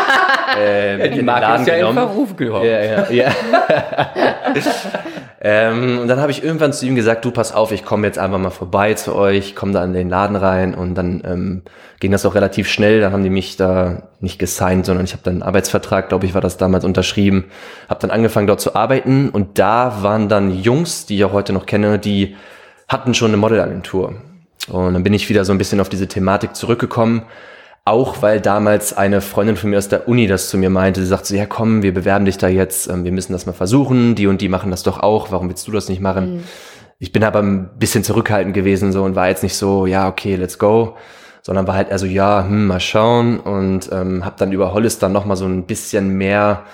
äh, 0.58 0.98
Ja, 0.98 1.04
in 1.04 1.10
die 1.12 1.16
den 1.18 1.26
Marke 1.26 1.42
Laden 1.42 1.60
ist 1.62 1.68
ja 1.68 1.74
in 1.74 1.80
genommen. 1.80 1.98
Verruf 2.08 2.36
gekommen. 2.36 2.64
Ja, 2.64 2.80
ja, 2.82 3.10
ja. 3.10 3.30
ähm, 5.44 5.98
und 5.98 6.06
dann 6.06 6.20
habe 6.20 6.30
ich 6.30 6.44
irgendwann 6.44 6.72
zu 6.72 6.86
ihm 6.86 6.94
gesagt, 6.94 7.24
du 7.24 7.32
pass 7.32 7.52
auf, 7.52 7.72
ich 7.72 7.84
komme 7.84 8.06
jetzt 8.06 8.16
einfach 8.16 8.38
mal 8.38 8.50
vorbei 8.50 8.94
zu 8.94 9.16
euch, 9.16 9.56
komme 9.56 9.72
da 9.72 9.82
in 9.82 9.92
den 9.92 10.08
Laden 10.08 10.36
rein 10.36 10.72
und 10.72 10.94
dann 10.94 11.20
ähm, 11.26 11.62
ging 11.98 12.12
das 12.12 12.24
auch 12.24 12.36
relativ 12.36 12.68
schnell. 12.68 13.00
Dann 13.00 13.12
haben 13.12 13.24
die 13.24 13.30
mich 13.30 13.56
da 13.56 14.04
nicht 14.20 14.38
gesigned, 14.38 14.86
sondern 14.86 15.04
ich 15.04 15.14
habe 15.14 15.24
dann 15.24 15.34
einen 15.34 15.42
Arbeitsvertrag, 15.42 16.08
glaube 16.08 16.26
ich, 16.26 16.34
war 16.34 16.40
das 16.40 16.58
damals 16.58 16.84
unterschrieben, 16.84 17.46
habe 17.88 18.00
dann 18.00 18.12
angefangen 18.12 18.46
dort 18.46 18.60
zu 18.60 18.76
arbeiten 18.76 19.30
und 19.30 19.58
da 19.58 20.02
waren 20.02 20.28
dann 20.28 20.52
Jungs, 20.62 21.06
die 21.06 21.16
ich 21.16 21.24
auch 21.24 21.32
heute 21.32 21.52
noch 21.52 21.66
kenne, 21.66 21.98
die 21.98 22.36
hatten 22.86 23.12
schon 23.12 23.32
eine 23.32 23.36
Modelagentur. 23.36 24.14
Und 24.68 24.94
dann 24.94 25.02
bin 25.02 25.12
ich 25.12 25.28
wieder 25.28 25.44
so 25.44 25.50
ein 25.50 25.58
bisschen 25.58 25.80
auf 25.80 25.88
diese 25.88 26.06
Thematik 26.06 26.54
zurückgekommen. 26.54 27.22
Auch 27.84 28.22
weil 28.22 28.40
damals 28.40 28.96
eine 28.96 29.20
Freundin 29.20 29.56
von 29.56 29.70
mir 29.70 29.78
aus 29.78 29.88
der 29.88 30.06
Uni 30.06 30.28
das 30.28 30.48
zu 30.48 30.56
mir 30.56 30.70
meinte. 30.70 31.00
Sie 31.00 31.06
sagte 31.06 31.28
so, 31.28 31.34
ja 31.34 31.46
komm, 31.46 31.82
wir 31.82 31.92
bewerben 31.92 32.24
dich 32.24 32.38
da 32.38 32.48
jetzt, 32.48 32.88
ähm, 32.88 33.04
wir 33.04 33.10
müssen 33.12 33.32
das 33.32 33.46
mal 33.46 33.52
versuchen. 33.52 34.14
Die 34.14 34.26
und 34.26 34.40
die 34.40 34.48
machen 34.48 34.70
das 34.70 34.82
doch 34.82 35.00
auch. 35.00 35.32
Warum 35.32 35.48
willst 35.48 35.66
du 35.66 35.72
das 35.72 35.88
nicht 35.88 36.00
machen? 36.00 36.44
Ich 36.98 37.10
bin 37.10 37.24
aber 37.24 37.40
ein 37.40 37.78
bisschen 37.78 38.04
zurückhaltend 38.04 38.54
gewesen 38.54 38.92
so 38.92 39.02
und 39.02 39.16
war 39.16 39.28
jetzt 39.28 39.42
nicht 39.42 39.56
so, 39.56 39.86
ja 39.86 40.08
okay, 40.08 40.36
let's 40.36 40.58
go. 40.58 40.96
Sondern 41.42 41.66
war 41.66 41.74
halt 41.74 41.90
also 41.90 42.06
ja, 42.06 42.44
hm, 42.44 42.68
mal 42.68 42.78
schauen. 42.78 43.40
Und 43.40 43.90
ähm, 43.90 44.24
habe 44.24 44.36
dann 44.38 44.52
über 44.52 44.72
Hollis 44.72 45.00
dann 45.00 45.12
nochmal 45.12 45.36
so 45.36 45.46
ein 45.46 45.66
bisschen 45.66 46.10
mehr 46.10 46.64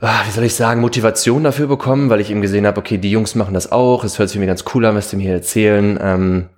ah, 0.00 0.22
wie 0.26 0.30
soll 0.30 0.44
ich 0.44 0.54
sagen, 0.54 0.80
Motivation 0.80 1.44
dafür 1.44 1.66
bekommen, 1.66 2.10
weil 2.10 2.20
ich 2.20 2.30
eben 2.30 2.40
gesehen 2.40 2.66
habe, 2.66 2.78
okay, 2.78 2.98
die 2.98 3.10
Jungs 3.10 3.34
machen 3.34 3.54
das 3.54 3.70
auch, 3.70 4.04
es 4.04 4.18
hört 4.18 4.30
sich 4.30 4.38
mir 4.38 4.46
ganz 4.46 4.64
cool 4.74 4.86
an, 4.86 4.96
was 4.96 5.10
die 5.10 5.16
mir 5.16 5.24
hier 5.24 5.34
erzählen. 5.34 5.98
Ähm, 6.00 6.48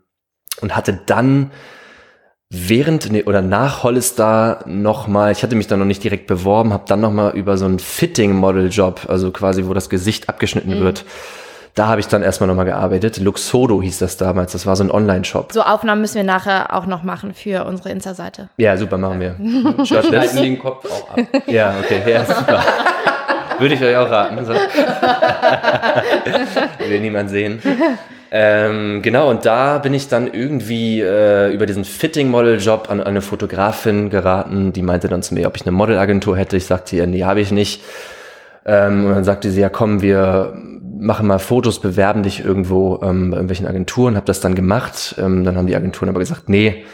und 0.61 0.77
hatte 0.77 1.01
dann 1.07 1.51
während 2.55 3.11
nee, 3.11 3.25
oder 3.25 3.41
nach 3.41 3.83
Hollister 3.83 4.61
nochmal, 4.67 5.33
ich 5.33 5.43
hatte 5.43 5.57
mich 5.57 5.67
dann 5.69 5.79
noch 5.79 5.87
nicht 5.87 6.05
direkt 6.05 6.27
beworben, 6.27 6.73
habe 6.75 6.85
dann 6.87 7.01
nochmal 7.01 7.33
über 7.35 7.57
so 7.57 7.65
einen 7.65 7.79
Fitting-Model-Job, 7.79 9.07
also 9.09 9.31
quasi, 9.31 9.67
wo 9.67 9.73
das 9.75 9.89
Gesicht 9.89 10.29
abgeschnitten 10.29 10.79
Mhm. 10.79 10.85
wird, 10.85 11.05
da 11.75 11.87
habe 11.87 12.01
ich 12.01 12.09
dann 12.09 12.23
erstmal 12.23 12.49
nochmal 12.49 12.67
gearbeitet. 12.67 13.17
Luxodo 13.17 13.81
hieß 13.81 13.99
das 14.01 14.19
damals, 14.19 14.53
das 14.53 14.67
war 14.67 14.77
so 14.77 14.85
ein 14.85 14.91
Online-Shop. 14.91 15.53
So 15.53 15.63
Aufnahmen 15.63 16.03
müssen 16.03 16.17
wir 16.17 16.25
nachher 16.25 16.77
auch 16.77 16.85
noch 16.85 17.03
machen 17.03 17.33
für 17.33 17.65
unsere 17.65 17.89
Insta-Seite. 17.89 18.51
Ja, 18.59 18.77
super, 18.77 18.99
machen 18.99 19.19
wir. 19.21 19.37
Schneiden 19.87 20.37
den 20.37 20.59
Kopf 20.59 20.85
auch 20.85 21.11
ab. 21.17 21.21
Ja, 21.47 21.75
okay, 21.83 22.03
ja, 22.07 22.27
super. 22.27 22.63
Würde 23.63 23.77
ich 23.77 23.83
euch 23.83 23.97
auch 23.97 24.11
raten. 24.11 24.45
So. 24.45 24.53
Will 26.89 27.01
niemand 27.01 27.31
sehen. 27.31 27.63
Ähm, 28.33 29.03
genau, 29.03 29.31
und 29.31 29.47
da 29.47 29.79
bin 29.79 29.95
ich 29.95 30.09
dann 30.09 30.33
irgendwie 30.33 31.01
äh, 31.01 31.55
über 31.55 31.67
diesen 31.67 31.85
Fitting-Model-Job 31.85 32.91
an 32.91 33.01
eine 33.01 33.21
Fotografin 33.21 34.11
geraten, 34.11 34.73
die 34.73 34.83
meinte 34.83 35.07
dann 35.07 35.23
zu 35.23 35.35
mir, 35.35 35.47
ob 35.47 35.55
ich 35.55 35.63
eine 35.63 35.71
Modelagentur 35.71 36.37
hätte. 36.37 36.57
Ich 36.57 36.67
sagte 36.67 36.97
ihr, 36.97 37.07
nee, 37.07 37.23
habe 37.23 37.41
ich 37.41 37.53
nicht. 37.53 37.85
Ähm, 38.67 39.05
und 39.05 39.15
dann 39.15 39.25
sagte 39.25 39.49
sie, 39.51 39.61
ja 39.61 39.69
komm, 39.69 40.03
wir 40.03 40.55
machen 40.99 41.29
mal 41.29 41.39
Fotos, 41.39 41.81
bewerben 41.81 42.25
dich 42.25 42.45
irgendwo 42.45 43.01
ähm, 43.05 43.31
bei 43.31 43.37
irgendwelchen 43.37 43.69
Agenturen. 43.69 44.17
Habe 44.17 44.27
das 44.27 44.41
dann 44.41 44.57
gemacht. 44.57 45.15
Ähm, 45.19 45.45
dann 45.45 45.57
haben 45.57 45.69
die 45.69 45.77
Agenturen 45.77 46.09
aber 46.09 46.19
gesagt, 46.19 46.49
nee, 46.49 46.85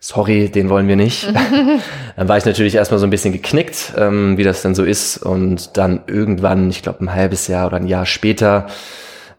sorry, 0.00 0.48
den 0.48 0.68
wollen 0.68 0.88
wir 0.88 0.96
nicht. 0.96 1.32
dann 2.16 2.28
war 2.28 2.36
ich 2.36 2.44
natürlich 2.44 2.74
erstmal 2.74 2.98
so 2.98 3.06
ein 3.06 3.10
bisschen 3.10 3.32
geknickt, 3.32 3.94
ähm, 3.96 4.36
wie 4.36 4.44
das 4.44 4.62
denn 4.62 4.74
so 4.74 4.84
ist. 4.84 5.18
Und 5.18 5.76
dann 5.76 6.00
irgendwann, 6.06 6.70
ich 6.70 6.82
glaube 6.82 7.04
ein 7.04 7.14
halbes 7.14 7.48
Jahr 7.48 7.66
oder 7.66 7.76
ein 7.76 7.86
Jahr 7.86 8.06
später, 8.06 8.66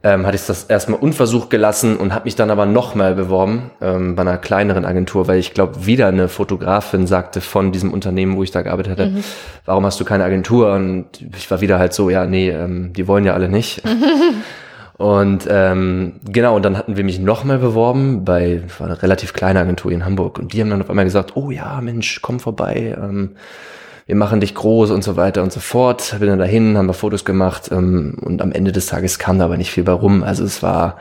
ähm, 0.01 0.25
hatte 0.25 0.38
ich 0.38 0.46
das 0.46 0.63
erstmal 0.63 1.00
unversucht 1.00 1.50
gelassen 1.50 1.98
und 1.98 2.13
habe 2.13 2.24
mich 2.25 2.36
dann 2.36 2.51
aber 2.51 2.66
nochmal 2.66 3.16
beworben 3.16 3.72
ähm, 3.82 4.16
bei 4.16 4.22
einer 4.22 4.38
kleineren 4.38 4.86
Agentur, 4.86 5.28
weil 5.28 5.39
ich 5.39 5.54
glaube, 5.54 5.86
wieder 5.86 6.08
eine 6.08 6.30
Fotografin 6.30 7.06
sagte 7.06 7.42
von 7.42 7.74
diesem 7.74 7.92
Unternehmen, 7.92 8.38
wo 8.38 8.44
ich 8.44 8.51
da 8.51 8.62
gearbeitet 8.62 8.94
hatte, 8.94 9.12
warum 9.66 9.86
hast 9.86 10.00
du 10.00 10.06
keine 10.06 10.24
Agentur? 10.24 10.72
Und 10.74 11.08
ich 11.36 11.51
war 11.51 11.60
wieder 11.60 11.80
halt 11.80 11.94
so, 11.94 12.10
ja, 12.10 12.25
nee, 12.25 12.50
ähm, 12.50 12.94
die 12.94 13.08
wollen 13.08 13.25
ja 13.25 13.34
alle 13.34 13.50
nicht. 13.50 13.82
Und 15.00 15.48
ähm, 15.50 16.20
genau, 16.29 16.58
und 16.58 16.65
dann 16.65 16.77
hatten 16.77 16.98
wir 16.98 17.06
mich 17.06 17.20
nochmal 17.20 17.58
beworben 17.58 18.25
bei 18.25 18.63
war 18.79 18.88
eine 18.88 19.01
relativ 19.01 19.32
kleine 19.32 19.62
Agentur 19.62 19.94
in 19.94 20.03
Hamburg. 20.03 20.39
Und 20.39 20.51
die 20.51 20.60
haben 20.60 20.70
dann 20.70 20.82
auf 20.82 20.89
einmal 20.89 21.06
gesagt, 21.06 21.38
oh 21.38 21.51
ja, 21.51 21.79
Mensch, 21.79 22.20
komm 22.22 22.41
vorbei, 22.41 22.98
ähm, 23.01 23.38
wir 24.08 24.18
machen 24.18 24.41
dich 24.41 24.56
groß 24.56 24.91
und 24.91 25.01
so 25.01 25.15
weiter 25.15 25.41
und 25.41 25.53
so 25.53 25.62
fort. 25.62 26.18
Bin 26.20 26.27
dann 26.27 26.38
dahin, 26.38 26.77
haben 26.77 26.88
wir 26.88 26.94
Fotos 26.94 27.24
gemacht 27.24 27.70
ähm, 27.72 28.18
und 28.20 28.41
am 28.41 28.51
Ende 28.51 28.74
des 28.74 28.88
Tages 28.88 29.20
kam 29.20 29.39
da 29.39 29.46
aber 29.46 29.56
nicht 29.56 29.72
viel 29.72 29.86
bei 29.86 29.94
rum. 29.94 30.22
Also 30.22 30.44
es 30.44 30.62
war 30.62 30.98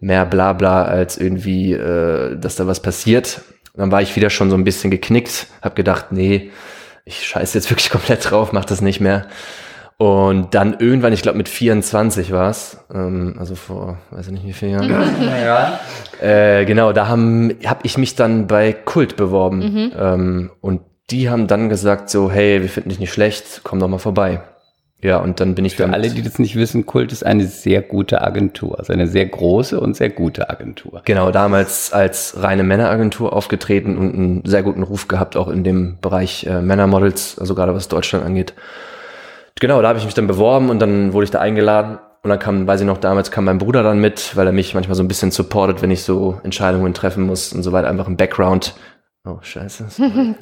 mehr 0.00 0.24
Blabla 0.24 0.86
als 0.86 1.18
irgendwie, 1.18 1.74
äh, 1.74 2.38
dass 2.38 2.56
da 2.56 2.66
was 2.66 2.80
passiert. 2.80 3.42
Und 3.74 3.80
dann 3.80 3.92
war 3.92 4.00
ich 4.00 4.16
wieder 4.16 4.30
schon 4.30 4.48
so 4.48 4.56
ein 4.56 4.64
bisschen 4.64 4.90
geknickt, 4.90 5.48
hab 5.60 5.76
gedacht, 5.76 6.12
nee, 6.12 6.50
ich 7.04 7.26
scheiß 7.26 7.52
jetzt 7.52 7.70
wirklich 7.70 7.90
komplett 7.90 8.30
drauf, 8.30 8.52
mach 8.54 8.64
das 8.64 8.80
nicht 8.80 9.00
mehr. 9.00 9.26
Und 10.04 10.54
dann 10.54 10.76
irgendwann, 10.80 11.14
ich 11.14 11.22
glaube 11.22 11.38
mit 11.38 11.48
24 11.48 12.30
war's, 12.30 12.76
ähm, 12.92 13.36
also 13.38 13.54
vor, 13.54 13.96
weiß 14.10 14.26
ich 14.26 14.32
nicht 14.34 14.46
wie 14.46 14.52
vielen 14.52 14.72
Jahren. 14.72 14.90
Ja. 15.42 15.80
Äh, 16.20 16.66
genau, 16.66 16.92
da 16.92 17.08
haben 17.08 17.54
hab 17.64 17.86
ich 17.86 17.96
mich 17.96 18.14
dann 18.14 18.46
bei 18.46 18.74
Kult 18.74 19.16
beworben. 19.16 19.58
Mhm. 19.60 19.92
Ähm, 19.98 20.50
und 20.60 20.82
die 21.08 21.30
haben 21.30 21.46
dann 21.46 21.70
gesagt 21.70 22.10
so, 22.10 22.30
hey, 22.30 22.60
wir 22.60 22.68
finden 22.68 22.90
dich 22.90 22.98
nicht 22.98 23.14
schlecht, 23.14 23.62
komm 23.64 23.80
doch 23.80 23.88
mal 23.88 23.96
vorbei. 23.96 24.42
Ja, 25.00 25.18
und 25.20 25.40
dann 25.40 25.54
bin 25.54 25.64
ich 25.64 25.76
Für 25.76 25.84
dann 25.84 25.94
alle, 25.94 26.10
die 26.10 26.20
das 26.20 26.38
nicht 26.38 26.54
wissen, 26.54 26.84
Kult 26.84 27.10
ist 27.10 27.24
eine 27.24 27.46
sehr 27.46 27.80
gute 27.80 28.20
Agentur. 28.20 28.78
Also 28.78 28.92
eine 28.92 29.06
sehr 29.06 29.24
große 29.24 29.80
und 29.80 29.96
sehr 29.96 30.10
gute 30.10 30.50
Agentur. 30.50 31.00
genau 31.06 31.30
damals 31.30 31.94
als 31.94 32.42
reine 32.42 32.62
Männeragentur 32.62 33.32
aufgetreten 33.32 33.96
und 33.96 34.14
einen 34.14 34.42
sehr 34.44 34.62
guten 34.62 34.82
Ruf 34.82 35.08
gehabt, 35.08 35.38
auch 35.38 35.48
in 35.48 35.64
dem 35.64 35.96
Bereich 36.02 36.46
äh, 36.46 36.60
Männermodels, 36.60 37.38
also 37.38 37.54
gerade 37.54 37.74
was 37.74 37.88
Deutschland 37.88 38.26
angeht. 38.26 38.52
Genau, 39.60 39.80
da 39.82 39.88
habe 39.88 39.98
ich 39.98 40.04
mich 40.04 40.14
dann 40.14 40.26
beworben 40.26 40.70
und 40.70 40.80
dann 40.80 41.12
wurde 41.12 41.24
ich 41.24 41.30
da 41.30 41.40
eingeladen. 41.40 41.98
Und 42.22 42.30
dann 42.30 42.38
kam, 42.38 42.66
weiß 42.66 42.80
ich 42.80 42.86
noch, 42.86 42.98
damals 42.98 43.30
kam 43.30 43.44
mein 43.44 43.58
Bruder 43.58 43.82
dann 43.82 43.98
mit, 43.98 44.34
weil 44.34 44.46
er 44.46 44.52
mich 44.52 44.74
manchmal 44.74 44.94
so 44.94 45.02
ein 45.02 45.08
bisschen 45.08 45.30
supportet, 45.30 45.82
wenn 45.82 45.90
ich 45.90 46.02
so 46.02 46.40
Entscheidungen 46.42 46.94
treffen 46.94 47.24
muss 47.24 47.52
und 47.52 47.62
so 47.62 47.72
weiter. 47.72 47.88
Einfach 47.88 48.08
im 48.08 48.16
Background. 48.16 48.74
Oh, 49.26 49.38
scheiße. 49.40 49.84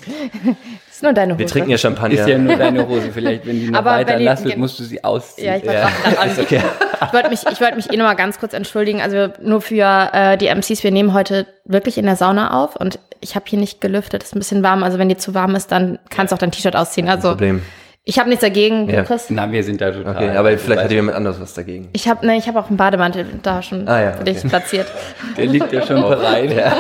Ist 0.91 1.03
nur 1.03 1.13
deine 1.13 1.35
Hose. 1.35 1.39
Wir 1.39 1.47
trinken 1.47 1.71
ja 1.71 1.79
Champagner. 1.79 2.19
Ist 2.19 2.29
ja 2.29 2.39
nur 2.39 2.57
deine 2.57 2.89
Hose. 2.89 3.13
Vielleicht, 3.13 3.47
wenn 3.47 3.61
die 3.61 3.71
noch 3.71 3.79
Aber 3.79 3.93
weiter 3.93 4.19
nass 4.19 4.45
wird, 4.45 4.57
musst 4.57 4.79
du 4.81 4.85
sie 4.85 5.05
ausziehen. 5.05 5.47
Ja, 5.47 5.57
ich 5.57 5.65
wollte 5.65 5.79
Ja, 5.79 6.43
okay. 6.43 6.61
Ich 7.07 7.13
wollte 7.13 7.31
mich, 7.31 7.41
ich 7.49 7.61
wollte 7.61 7.77
mich 7.77 7.93
eh 7.93 7.97
noch 7.97 8.07
mal 8.07 8.15
ganz 8.15 8.41
kurz 8.41 8.55
entschuldigen. 8.55 9.01
Also 9.01 9.29
nur 9.41 9.61
für 9.61 10.11
äh, 10.13 10.37
die 10.37 10.49
MCs, 10.49 10.83
wir 10.83 10.91
nehmen 10.91 11.15
heute 11.15 11.47
wirklich 11.65 11.97
in 11.97 12.07
der 12.07 12.17
Sauna 12.17 12.61
auf 12.61 12.75
und 12.75 12.99
ich 13.21 13.37
habe 13.37 13.45
hier 13.49 13.59
nicht 13.59 13.81
gelüftet. 13.81 14.23
Es 14.23 14.31
ist 14.31 14.37
ein 14.37 14.41
bisschen 14.41 14.65
warm. 14.65 14.83
Also 14.83 14.99
wenn 14.99 15.09
dir 15.09 15.19
zu 15.19 15.33
warm 15.33 15.55
ist, 15.55 15.71
dann 15.71 16.01
kannst 16.11 16.33
du 16.33 16.35
auch 16.35 16.41
dein 16.41 16.51
T-Shirt 16.51 16.75
ausziehen. 16.75 17.09
Also 17.09 17.31
Problem. 17.31 17.63
Ich 18.05 18.19
habe 18.19 18.29
nichts 18.29 18.43
dagegen, 18.43 18.89
Ja. 18.91 19.03
Chris. 19.05 19.27
Na, 19.31 19.51
wir 19.53 19.63
sind 19.63 19.81
da 19.81 19.91
total. 19.93 20.17
Okay, 20.17 20.37
aber 20.37 20.57
vielleicht 20.59 20.83
hat 20.85 20.91
jemand 20.91 21.17
anderes 21.17 21.41
was 21.41 21.55
dagegen. 21.55 21.89
Ich 21.93 22.09
habe 22.09 22.27
ne, 22.27 22.37
ich 22.37 22.49
habe 22.49 22.59
auch 22.59 22.69
einen 22.69 22.77
Bademantel 22.77 23.27
da 23.43 23.63
schon 23.63 23.87
Ah, 23.89 24.03
ja, 24.03 24.13
für 24.13 24.25
dich 24.25 24.39
okay. 24.39 24.49
platziert. 24.49 24.87
Der 25.37 25.47
liegt 25.47 25.73
ja 25.73 25.87
schon 25.87 26.01
bereit. 26.03 26.51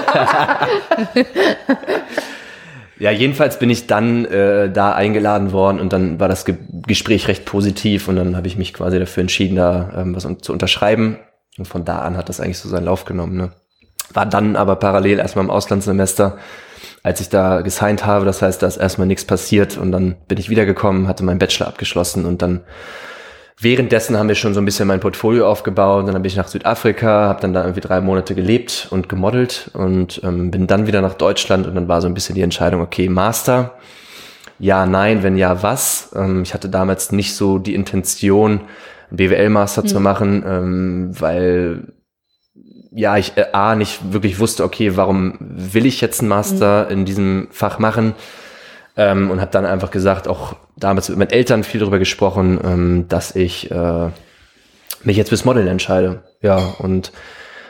Ja, 2.98 3.10
jedenfalls 3.10 3.58
bin 3.58 3.68
ich 3.68 3.88
dann 3.88 4.26
äh, 4.26 4.70
da 4.70 4.92
eingeladen 4.92 5.50
worden 5.50 5.80
und 5.80 5.92
dann 5.92 6.20
war 6.20 6.28
das 6.28 6.44
Ge 6.44 6.54
Gespräch 6.86 7.26
recht 7.26 7.44
positiv 7.44 8.06
und 8.06 8.14
dann 8.14 8.36
habe 8.36 8.46
ich 8.46 8.56
mich 8.56 8.72
quasi 8.72 8.98
dafür 9.00 9.22
entschieden, 9.22 9.56
da 9.56 9.90
ähm, 9.96 10.14
was 10.14 10.24
un 10.24 10.40
zu 10.40 10.52
unterschreiben. 10.52 11.18
Und 11.58 11.66
von 11.66 11.84
da 11.84 11.98
an 11.98 12.16
hat 12.16 12.28
das 12.28 12.40
eigentlich 12.40 12.58
so 12.58 12.68
seinen 12.68 12.84
Lauf 12.84 13.04
genommen. 13.04 13.36
Ne? 13.36 13.50
War 14.12 14.24
dann 14.26 14.54
aber 14.54 14.76
parallel 14.76 15.18
erstmal 15.18 15.44
im 15.44 15.50
Auslandssemester, 15.50 16.38
als 17.02 17.20
ich 17.20 17.28
da 17.28 17.62
gesigned 17.62 18.06
habe. 18.06 18.24
Das 18.24 18.42
heißt, 18.42 18.62
da 18.62 18.66
ist 18.66 18.76
erstmal 18.76 19.06
nichts 19.06 19.24
passiert 19.24 19.76
und 19.76 19.92
dann 19.92 20.16
bin 20.28 20.38
ich 20.38 20.50
wiedergekommen, 20.50 21.08
hatte 21.08 21.24
meinen 21.24 21.38
Bachelor 21.38 21.68
abgeschlossen 21.68 22.24
und 22.24 22.42
dann 22.42 22.62
Währenddessen 23.60 24.18
haben 24.18 24.26
wir 24.26 24.34
schon 24.34 24.54
so 24.54 24.60
ein 24.60 24.64
bisschen 24.64 24.88
mein 24.88 24.98
Portfolio 24.98 25.48
aufgebaut. 25.48 26.08
Dann 26.08 26.14
bin 26.14 26.24
ich 26.24 26.34
nach 26.34 26.48
Südafrika, 26.48 27.28
habe 27.28 27.40
dann 27.42 27.52
da 27.52 27.60
irgendwie 27.62 27.80
drei 27.80 28.00
Monate 28.00 28.34
gelebt 28.34 28.88
und 28.90 29.08
gemodelt 29.08 29.70
und 29.74 30.20
ähm, 30.24 30.50
bin 30.50 30.66
dann 30.66 30.88
wieder 30.88 31.00
nach 31.00 31.14
Deutschland 31.14 31.68
und 31.68 31.76
dann 31.76 31.86
war 31.86 32.00
so 32.00 32.08
ein 32.08 32.14
bisschen 32.14 32.34
die 32.34 32.42
Entscheidung, 32.42 32.80
okay, 32.80 33.08
Master, 33.08 33.78
ja, 34.58 34.84
nein, 34.84 35.22
wenn 35.22 35.36
ja, 35.36 35.62
was? 35.62 36.10
Ähm, 36.16 36.42
ich 36.42 36.54
hatte 36.54 36.68
damals 36.68 37.12
nicht 37.12 37.36
so 37.36 37.58
die 37.58 37.76
Intention, 37.76 38.62
BWL-Master 39.12 39.84
zu 39.84 40.00
machen, 40.00 40.42
ähm, 40.44 41.20
weil 41.20 41.92
ja, 42.94 43.16
ich 43.16 43.36
äh, 43.36 43.46
A, 43.52 43.74
nicht 43.74 44.12
wirklich 44.12 44.38
wusste, 44.38 44.64
okay, 44.64 44.96
warum 44.96 45.36
will 45.40 45.86
ich 45.86 46.00
jetzt 46.00 46.20
einen 46.20 46.28
Master 46.28 46.90
in 46.90 47.04
diesem 47.04 47.48
Fach 47.50 47.78
machen? 47.78 48.14
Ähm, 48.94 49.30
und 49.30 49.40
habe 49.40 49.50
dann 49.50 49.64
einfach 49.64 49.90
gesagt, 49.90 50.28
auch 50.28 50.54
damals 50.76 51.08
mit 51.08 51.18
meinen 51.18 51.30
Eltern 51.30 51.64
viel 51.64 51.80
darüber 51.80 51.98
gesprochen, 51.98 52.60
ähm, 52.62 53.06
dass 53.08 53.34
ich 53.34 53.70
äh, 53.70 54.10
mich 55.02 55.16
jetzt 55.16 55.30
fürs 55.30 55.46
Modeln 55.46 55.66
entscheide. 55.66 56.22
Ja, 56.42 56.58
und 56.78 57.12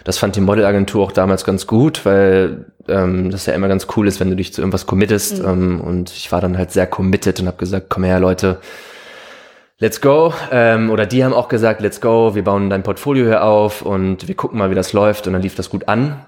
das 0.04 0.18
fand 0.18 0.34
die 0.34 0.40
Modelagentur 0.40 1.04
auch 1.04 1.12
damals 1.12 1.44
ganz 1.44 1.68
gut, 1.68 2.04
weil 2.04 2.66
ähm, 2.88 3.30
das 3.30 3.46
ja 3.46 3.54
immer 3.54 3.68
ganz 3.68 3.86
cool 3.96 4.08
ist, 4.08 4.18
wenn 4.18 4.30
du 4.30 4.36
dich 4.36 4.52
zu 4.52 4.60
irgendwas 4.60 4.86
committest. 4.86 5.38
Ähm, 5.38 5.80
und 5.80 6.10
ich 6.10 6.32
war 6.32 6.40
dann 6.40 6.58
halt 6.58 6.72
sehr 6.72 6.88
committed 6.88 7.38
und 7.38 7.46
habe 7.46 7.58
gesagt, 7.58 7.86
komm 7.88 8.02
her, 8.02 8.18
Leute, 8.18 8.58
let's 9.82 10.00
go. 10.00 10.32
Ähm, 10.52 10.90
oder 10.90 11.06
die 11.06 11.24
haben 11.24 11.34
auch 11.34 11.48
gesagt, 11.48 11.80
let's 11.80 12.00
go, 12.00 12.34
wir 12.36 12.44
bauen 12.44 12.70
dein 12.70 12.84
Portfolio 12.84 13.26
hier 13.26 13.42
auf 13.42 13.82
und 13.82 14.28
wir 14.28 14.34
gucken 14.36 14.58
mal, 14.58 14.70
wie 14.70 14.76
das 14.76 14.92
läuft. 14.92 15.26
Und 15.26 15.32
dann 15.34 15.42
lief 15.42 15.56
das 15.56 15.68
gut 15.68 15.88
an. 15.88 16.24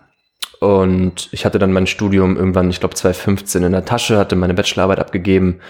Und 0.59 1.29
ich 1.31 1.45
hatte 1.45 1.59
dann 1.59 1.73
mein 1.73 1.87
Studium 1.87 2.37
irgendwann, 2.37 2.69
ich 2.69 2.81
glaube 2.81 2.95
2015 2.97 3.63
in 3.63 3.73
der 3.73 3.85
Tasche, 3.85 4.19
hatte 4.19 4.35
meine 4.35 4.55
Bachelorarbeit 4.55 4.99
abgegeben. 4.99 5.61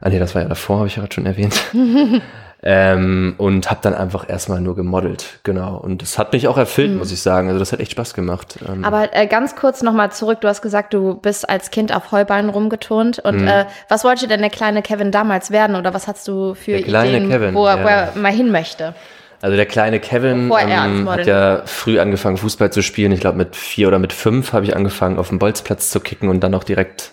Ah 0.00 0.08
nee, 0.08 0.18
das 0.18 0.34
war 0.34 0.42
ja 0.42 0.48
davor, 0.48 0.78
habe 0.78 0.88
ich 0.88 0.94
gerade 0.94 1.12
schon 1.12 1.26
erwähnt. 1.26 1.54
ähm, 2.66 3.34
und 3.36 3.70
habe 3.70 3.80
dann 3.82 3.92
einfach 3.94 4.26
erstmal 4.26 4.58
nur 4.62 4.74
gemodelt, 4.74 5.40
genau. 5.42 5.76
Und 5.76 6.00
das 6.00 6.18
hat 6.18 6.32
mich 6.32 6.48
auch 6.48 6.56
erfüllt, 6.56 6.96
muss 6.96 7.12
ich 7.12 7.20
sagen. 7.20 7.48
Also 7.48 7.58
das 7.58 7.72
hat 7.72 7.80
echt 7.80 7.92
Spaß 7.92 8.14
gemacht. 8.14 8.58
Ähm, 8.66 8.82
Aber 8.82 9.14
äh, 9.14 9.26
ganz 9.26 9.54
kurz 9.54 9.82
nochmal 9.82 10.12
zurück. 10.12 10.40
Du 10.40 10.48
hast 10.48 10.62
gesagt, 10.62 10.94
du 10.94 11.14
bist 11.14 11.46
als 11.46 11.70
Kind 11.70 11.94
auf 11.94 12.10
Heuballen 12.10 12.48
rumgeturnt. 12.48 13.18
Und 13.18 13.42
Mhm. 13.42 13.48
äh, 13.48 13.64
was 13.90 14.02
wollte 14.02 14.28
denn 14.28 14.40
der 14.40 14.48
kleine 14.48 14.80
Kevin 14.80 15.10
damals 15.10 15.50
werden? 15.50 15.76
Oder 15.76 15.92
was 15.92 16.08
hast 16.08 16.26
du 16.26 16.54
für 16.54 16.70
Der 16.80 16.80
Ideen, 16.88 17.28
Kevin, 17.28 17.54
wo, 17.54 17.66
er, 17.66 17.76
ja. 17.76 17.84
wo 17.84 17.88
er 17.88 18.12
mal 18.22 18.32
hin 18.32 18.50
möchte? 18.50 18.94
Also 19.42 19.56
der 19.56 19.66
kleine 19.66 20.00
Kevin 20.00 20.50
ähm, 20.58 21.10
hat 21.10 21.26
ja 21.26 21.62
früh 21.66 21.98
angefangen, 21.98 22.38
Fußball 22.38 22.72
zu 22.72 22.80
spielen. 22.82 23.12
Ich 23.12 23.20
glaube, 23.20 23.36
mit 23.36 23.56
vier 23.56 23.88
oder 23.88 23.98
mit 23.98 24.14
fünf 24.14 24.54
habe 24.54 24.64
ich 24.64 24.74
angefangen, 24.74 25.18
auf 25.18 25.28
dem 25.28 25.38
Bolzplatz 25.38 25.90
zu 25.90 26.00
kicken 26.00 26.30
und 26.30 26.40
dann 26.40 26.54
auch 26.54 26.64
direkt 26.64 27.12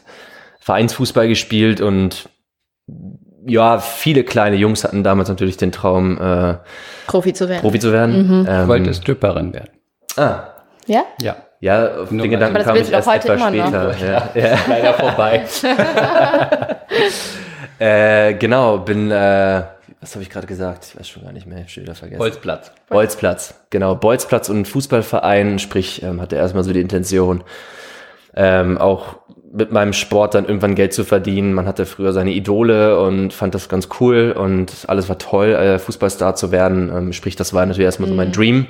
Vereinsfußball 0.61 1.27
gespielt. 1.27 1.81
Und 1.81 2.29
ja, 3.45 3.79
viele 3.79 4.23
kleine 4.23 4.55
Jungs 4.55 4.83
hatten 4.83 5.03
damals 5.03 5.29
natürlich 5.29 5.57
den 5.57 5.71
Traum, 5.71 6.19
äh, 6.21 6.55
Profi 7.07 7.33
zu 7.33 7.49
werden. 7.49 7.61
Profi 7.61 7.79
zu 7.79 7.91
werden. 7.91 8.45
Ähm, 8.47 8.61
Ich 8.63 8.67
wollte 8.67 8.93
Stripperin 8.93 9.53
werden. 9.53 9.69
ah, 10.17 10.43
Ja? 10.85 11.03
Ja. 11.21 11.35
ja, 11.59 11.87
auf 12.01 12.11
Nur 12.11 12.23
den 12.23 12.31
Gedanken 12.31 12.61
kam 12.63 12.75
ich 12.75 12.91
erst 12.91 13.07
heute 13.07 13.33
etwas 13.33 13.49
immer 13.49 13.51
noch. 13.51 13.93
später. 13.93 14.29
Ja, 14.35 14.49
ja. 14.49 14.57
Leider 14.67 14.93
vorbei. 14.93 15.45
Äh, 17.79 18.35
genau, 18.35 18.77
bin, 18.77 19.09
äh, 19.09 19.63
was 19.99 20.13
habe 20.13 20.21
ich 20.21 20.29
gerade 20.29 20.45
gesagt? 20.45 20.85
Ich 20.93 20.99
weiß 20.99 21.07
schon 21.09 21.23
gar 21.23 21.31
nicht 21.31 21.47
mehr, 21.47 21.57
ich 21.59 21.63
hab 21.63 21.69
schon 21.71 21.83
wieder 21.83 21.95
vergessen. 21.95 22.21
Holzplatz. 22.21 22.71
Bolzplatz, 22.89 23.55
genau. 23.71 23.95
Bolzplatz 23.95 24.49
und 24.49 24.59
ein 24.59 24.65
Fußballverein, 24.65 25.57
sprich, 25.57 26.03
ähm, 26.03 26.21
hatte 26.21 26.35
erstmal 26.35 26.63
so 26.63 26.73
die 26.73 26.81
Intention, 26.81 27.43
ähm, 28.35 28.77
auch 28.77 29.15
mit 29.53 29.71
meinem 29.71 29.93
Sport 29.93 30.35
dann 30.35 30.45
irgendwann 30.45 30.75
Geld 30.75 30.93
zu 30.93 31.03
verdienen. 31.03 31.53
Man 31.53 31.65
hatte 31.65 31.85
früher 31.85 32.13
seine 32.13 32.31
Idole 32.31 32.99
und 32.99 33.33
fand 33.33 33.53
das 33.53 33.69
ganz 33.69 33.89
cool 33.99 34.33
und 34.37 34.71
alles 34.87 35.09
war 35.09 35.17
toll, 35.17 35.49
äh, 35.49 35.79
Fußballstar 35.79 36.35
zu 36.35 36.51
werden. 36.51 36.89
Ähm, 36.93 37.13
sprich, 37.13 37.35
das 37.35 37.53
war 37.53 37.65
natürlich 37.65 37.85
erstmal 37.85 38.09
so 38.09 38.15
mein 38.15 38.31
Dream. 38.31 38.67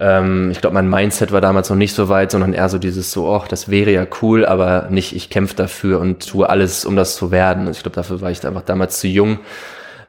Ähm, 0.00 0.50
ich 0.50 0.60
glaube, 0.60 0.74
mein 0.74 0.90
Mindset 0.90 1.30
war 1.30 1.40
damals 1.40 1.70
noch 1.70 1.76
nicht 1.76 1.94
so 1.94 2.08
weit, 2.08 2.32
sondern 2.32 2.52
eher 2.52 2.68
so 2.68 2.78
dieses 2.78 3.12
so, 3.12 3.28
oh, 3.28 3.44
das 3.48 3.70
wäre 3.70 3.92
ja 3.92 4.06
cool, 4.22 4.44
aber 4.44 4.88
nicht, 4.90 5.14
ich 5.14 5.30
kämpfe 5.30 5.54
dafür 5.54 6.00
und 6.00 6.28
tue 6.28 6.48
alles, 6.48 6.84
um 6.84 6.96
das 6.96 7.14
zu 7.14 7.30
werden. 7.30 7.66
Und 7.66 7.76
ich 7.76 7.82
glaube, 7.82 7.94
dafür 7.94 8.20
war 8.20 8.30
ich 8.30 8.44
einfach 8.44 8.62
damals 8.62 8.98
zu 8.98 9.06
jung. 9.06 9.38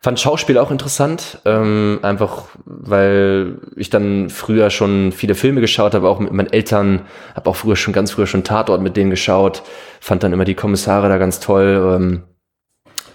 Fand 0.06 0.20
Schauspiel 0.20 0.60
auch 0.60 0.70
interessant, 0.70 1.40
ähm, 1.46 1.98
einfach 2.04 2.44
weil 2.64 3.58
ich 3.76 3.90
dann 3.90 4.30
früher 4.30 4.70
schon 4.70 5.12
viele 5.12 5.34
Filme 5.34 5.62
geschaut 5.62 5.96
habe, 5.96 6.08
auch 6.08 6.20
mit 6.20 6.32
meinen 6.32 6.54
Eltern, 6.54 7.08
habe 7.34 7.50
auch 7.50 7.56
früher 7.56 7.76
schon 7.76 7.92
ganz 7.92 8.12
früher 8.12 8.28
schon 8.28 8.44
Tatort 8.44 8.84
mit 8.84 8.98
denen 8.98 9.10
geschaut, 9.10 9.64
fand 10.00 10.22
dann 10.22 10.32
immer 10.32 10.46
die 10.46 10.54
Kommissare 10.54 11.10
da 11.10 11.18
ganz 11.18 11.40
toll 11.40 11.96
ähm, 11.96 12.22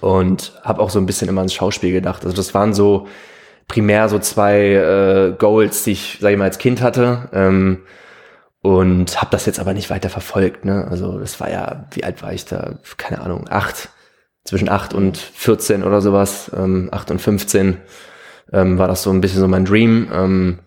und 0.00 0.52
habe 0.64 0.82
auch 0.82 0.90
so 0.90 0.98
ein 0.98 1.06
bisschen 1.06 1.28
immer 1.28 1.42
ans 1.42 1.54
Schauspiel 1.54 1.92
gedacht. 1.92 2.24
Also 2.24 2.34
das 2.34 2.54
waren 2.54 2.74
so 2.74 3.06
primär 3.68 4.08
so 4.08 4.18
zwei 4.18 4.58
äh, 4.60 5.32
Goals, 5.38 5.84
die 5.84 5.92
ich, 5.92 6.18
sag 6.20 6.32
ich 6.32 6.38
mal, 6.38 6.46
als 6.46 6.58
Kind 6.58 6.82
hatte. 6.82 7.28
Ähm, 7.32 7.82
und 8.62 9.20
habe 9.20 9.30
das 9.30 9.46
jetzt 9.46 9.60
aber 9.60 9.74
nicht 9.74 9.90
weiter 9.90 10.10
verfolgt. 10.10 10.64
Ne? 10.64 10.88
Also 10.90 11.20
das 11.20 11.38
war 11.38 11.48
ja, 11.52 11.84
wie 11.92 12.02
alt 12.02 12.20
war 12.20 12.32
ich 12.32 12.46
da? 12.46 12.80
Keine 12.96 13.20
Ahnung, 13.20 13.44
acht 13.48 13.90
zwischen 14.44 14.68
8 14.68 14.94
und 14.94 15.16
14 15.16 15.82
oder 15.82 16.00
sowas, 16.00 16.50
ähm, 16.56 16.88
8 16.92 17.10
und 17.10 17.20
15, 17.20 17.76
ähm, 18.52 18.78
war 18.78 18.88
das 18.88 19.02
so 19.02 19.10
ein 19.10 19.20
bisschen 19.20 19.40
so 19.40 19.48
mein 19.48 19.64
Dream. 19.64 20.08
Ähm, 20.12 20.58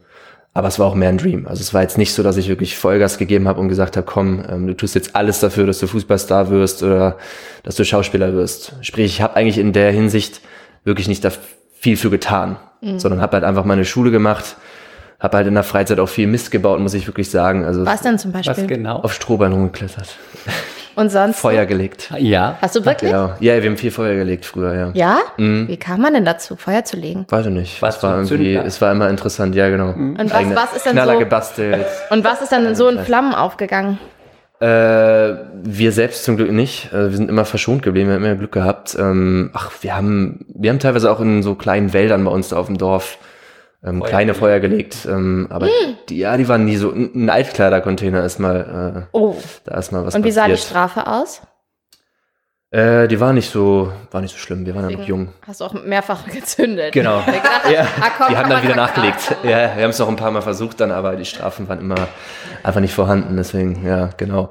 aber 0.55 0.67
es 0.67 0.77
war 0.77 0.85
auch 0.85 0.93
mehr 0.93 1.09
ein 1.09 1.17
Dream. 1.17 1.47
Also 1.47 1.61
es 1.61 1.73
war 1.73 1.81
jetzt 1.81 1.97
nicht 1.97 2.13
so, 2.13 2.21
dass 2.21 2.37
ich 2.37 2.47
wirklich 2.47 2.77
Vollgas 2.77 3.17
gegeben 3.17 3.47
habe 3.47 3.59
und 3.59 3.69
gesagt 3.69 3.97
habe, 3.97 4.05
komm, 4.05 4.43
ähm, 4.47 4.67
du 4.67 4.75
tust 4.75 4.93
jetzt 4.93 5.15
alles 5.15 5.39
dafür, 5.39 5.65
dass 5.65 5.79
du 5.79 5.87
Fußballstar 5.87 6.51
wirst 6.51 6.83
oder 6.83 7.17
dass 7.63 7.75
du 7.75 7.83
Schauspieler 7.83 8.33
wirst. 8.33 8.75
Sprich, 8.81 9.05
ich 9.05 9.21
habe 9.21 9.35
eigentlich 9.35 9.57
in 9.57 9.73
der 9.73 9.91
Hinsicht 9.91 10.41
wirklich 10.83 11.07
nicht 11.07 11.25
da 11.25 11.31
viel 11.79 11.97
für 11.97 12.11
getan, 12.11 12.57
mhm. 12.81 12.99
sondern 12.99 13.19
habe 13.19 13.33
halt 13.33 13.43
einfach 13.43 13.65
meine 13.65 13.83
Schule 13.83 14.11
gemacht, 14.11 14.57
habe 15.19 15.37
halt 15.37 15.47
in 15.47 15.55
der 15.55 15.63
Freizeit 15.63 15.99
auch 15.99 16.09
viel 16.09 16.27
Mist 16.27 16.51
gebaut, 16.51 16.79
muss 16.79 16.93
ich 16.93 17.07
wirklich 17.07 17.31
sagen. 17.31 17.65
Also 17.65 17.83
Was 17.85 18.01
denn 18.01 18.19
zum 18.19 18.31
Beispiel? 18.31 18.55
Was 18.55 18.67
genau? 18.67 18.97
Auf 18.97 19.13
Strohballen 19.13 19.53
rumgeklettert. 19.53 20.17
Und 20.95 21.09
sonst? 21.09 21.39
Feuer 21.39 21.65
gelegt. 21.65 22.11
Ja. 22.17 22.57
Hast 22.61 22.75
du 22.75 22.85
wirklich? 22.85 23.11
Genau. 23.11 23.31
Ja, 23.39 23.61
wir 23.61 23.69
haben 23.69 23.77
viel 23.77 23.91
Feuer 23.91 24.15
gelegt 24.15 24.45
früher, 24.45 24.73
ja. 24.73 24.91
Ja? 24.93 25.19
Mhm. 25.37 25.67
Wie 25.67 25.77
kam 25.77 26.01
man 26.01 26.13
denn 26.13 26.25
dazu, 26.25 26.55
Feuer 26.55 26.83
zu 26.83 26.97
legen? 26.97 27.25
Weiß 27.29 27.45
ich 27.45 27.51
nicht. 27.51 27.81
Was 27.81 27.97
es 27.97 28.03
war 28.03 28.15
irgendwie, 28.15 28.55
es 28.55 28.81
war 28.81 28.91
immer 28.91 29.09
interessant, 29.09 29.55
ja, 29.55 29.69
genau. 29.69 29.93
Mhm. 29.93 30.17
Und 30.19 30.33
was, 30.33 30.55
was 30.55 30.75
ist 30.77 30.85
dann 30.85 30.93
Knaller 30.93 31.13
so? 31.13 31.19
gebastelt. 31.19 31.85
Und 32.09 32.23
was 32.23 32.41
ist 32.41 32.51
dann 32.51 32.75
so 32.75 32.89
in 32.89 32.99
Flammen 32.99 33.33
aufgegangen? 33.33 33.97
Äh, 34.59 35.35
wir 35.63 35.91
selbst 35.91 36.23
zum 36.23 36.37
Glück 36.37 36.51
nicht. 36.51 36.93
Äh, 36.93 37.09
wir 37.09 37.17
sind 37.17 37.29
immer 37.29 37.43
verschont 37.43 37.83
geblieben, 37.83 38.07
wir 38.07 38.15
haben 38.15 38.23
immer 38.23 38.35
Glück 38.35 38.53
gehabt. 38.53 38.95
Ähm, 38.97 39.49
ach, 39.53 39.71
wir 39.81 39.95
haben, 39.95 40.45
wir 40.47 40.69
haben 40.69 40.79
teilweise 40.79 41.11
auch 41.11 41.19
in 41.19 41.43
so 41.43 41.55
kleinen 41.55 41.91
Wäldern 41.91 42.23
bei 42.23 42.31
uns 42.31 42.49
da 42.49 42.57
auf 42.57 42.67
dem 42.67 42.77
Dorf 42.77 43.17
ähm, 43.83 43.99
Feuer 43.99 44.09
kleine 44.09 44.33
Feuer 44.33 44.59
gelegt. 44.59 45.05
Ähm, 45.05 45.47
aber 45.49 45.67
hm. 45.67 45.97
die, 46.09 46.17
ja, 46.17 46.37
die 46.37 46.47
waren 46.47 46.65
nie 46.65 46.77
so. 46.77 46.91
Ein 46.91 47.29
Altkleidercontainer 47.29 48.23
ist 48.23 48.39
mal. 48.39 49.05
Äh, 49.11 49.17
oh. 49.17 49.35
Da 49.65 49.77
ist 49.77 49.91
mal 49.91 50.05
was. 50.05 50.15
Und 50.15 50.23
wie 50.23 50.29
passiert. 50.29 50.45
sah 50.45 50.47
die 50.47 50.57
Strafe 50.57 51.07
aus? 51.07 51.41
Äh, 52.73 53.07
die 53.07 53.19
war 53.19 53.33
nicht 53.33 53.51
so, 53.51 53.91
war 54.09 54.21
nicht 54.21 54.31
so 54.31 54.39
schlimm. 54.39 54.65
Wir 54.65 54.73
waren 54.73 54.89
ja 54.89 54.97
noch 54.97 55.07
jung. 55.07 55.27
Hast 55.45 55.61
du 55.61 55.65
auch 55.65 55.73
mehrfach 55.73 56.25
gezündet? 56.31 56.91
Genau. 56.91 57.19
Gedacht, 57.19 57.71
ja. 57.71 57.81
ah, 58.01 58.09
komm, 58.17 58.27
die 58.29 58.37
haben 58.37 58.49
dann 58.49 58.63
wieder 58.63 58.75
nachgelegt. 58.75 59.35
Ja, 59.43 59.75
wir 59.75 59.83
haben 59.83 59.91
es 59.91 59.99
noch 59.99 60.07
ein 60.07 60.15
paar 60.15 60.31
Mal 60.31 60.41
versucht 60.41 60.79
dann, 60.79 60.91
aber 60.91 61.15
die 61.15 61.25
Strafen 61.25 61.69
waren 61.69 61.79
immer 61.79 62.07
einfach 62.63 62.81
nicht 62.81 62.95
vorhanden. 62.95 63.37
Deswegen, 63.37 63.85
ja, 63.85 64.09
genau. 64.17 64.49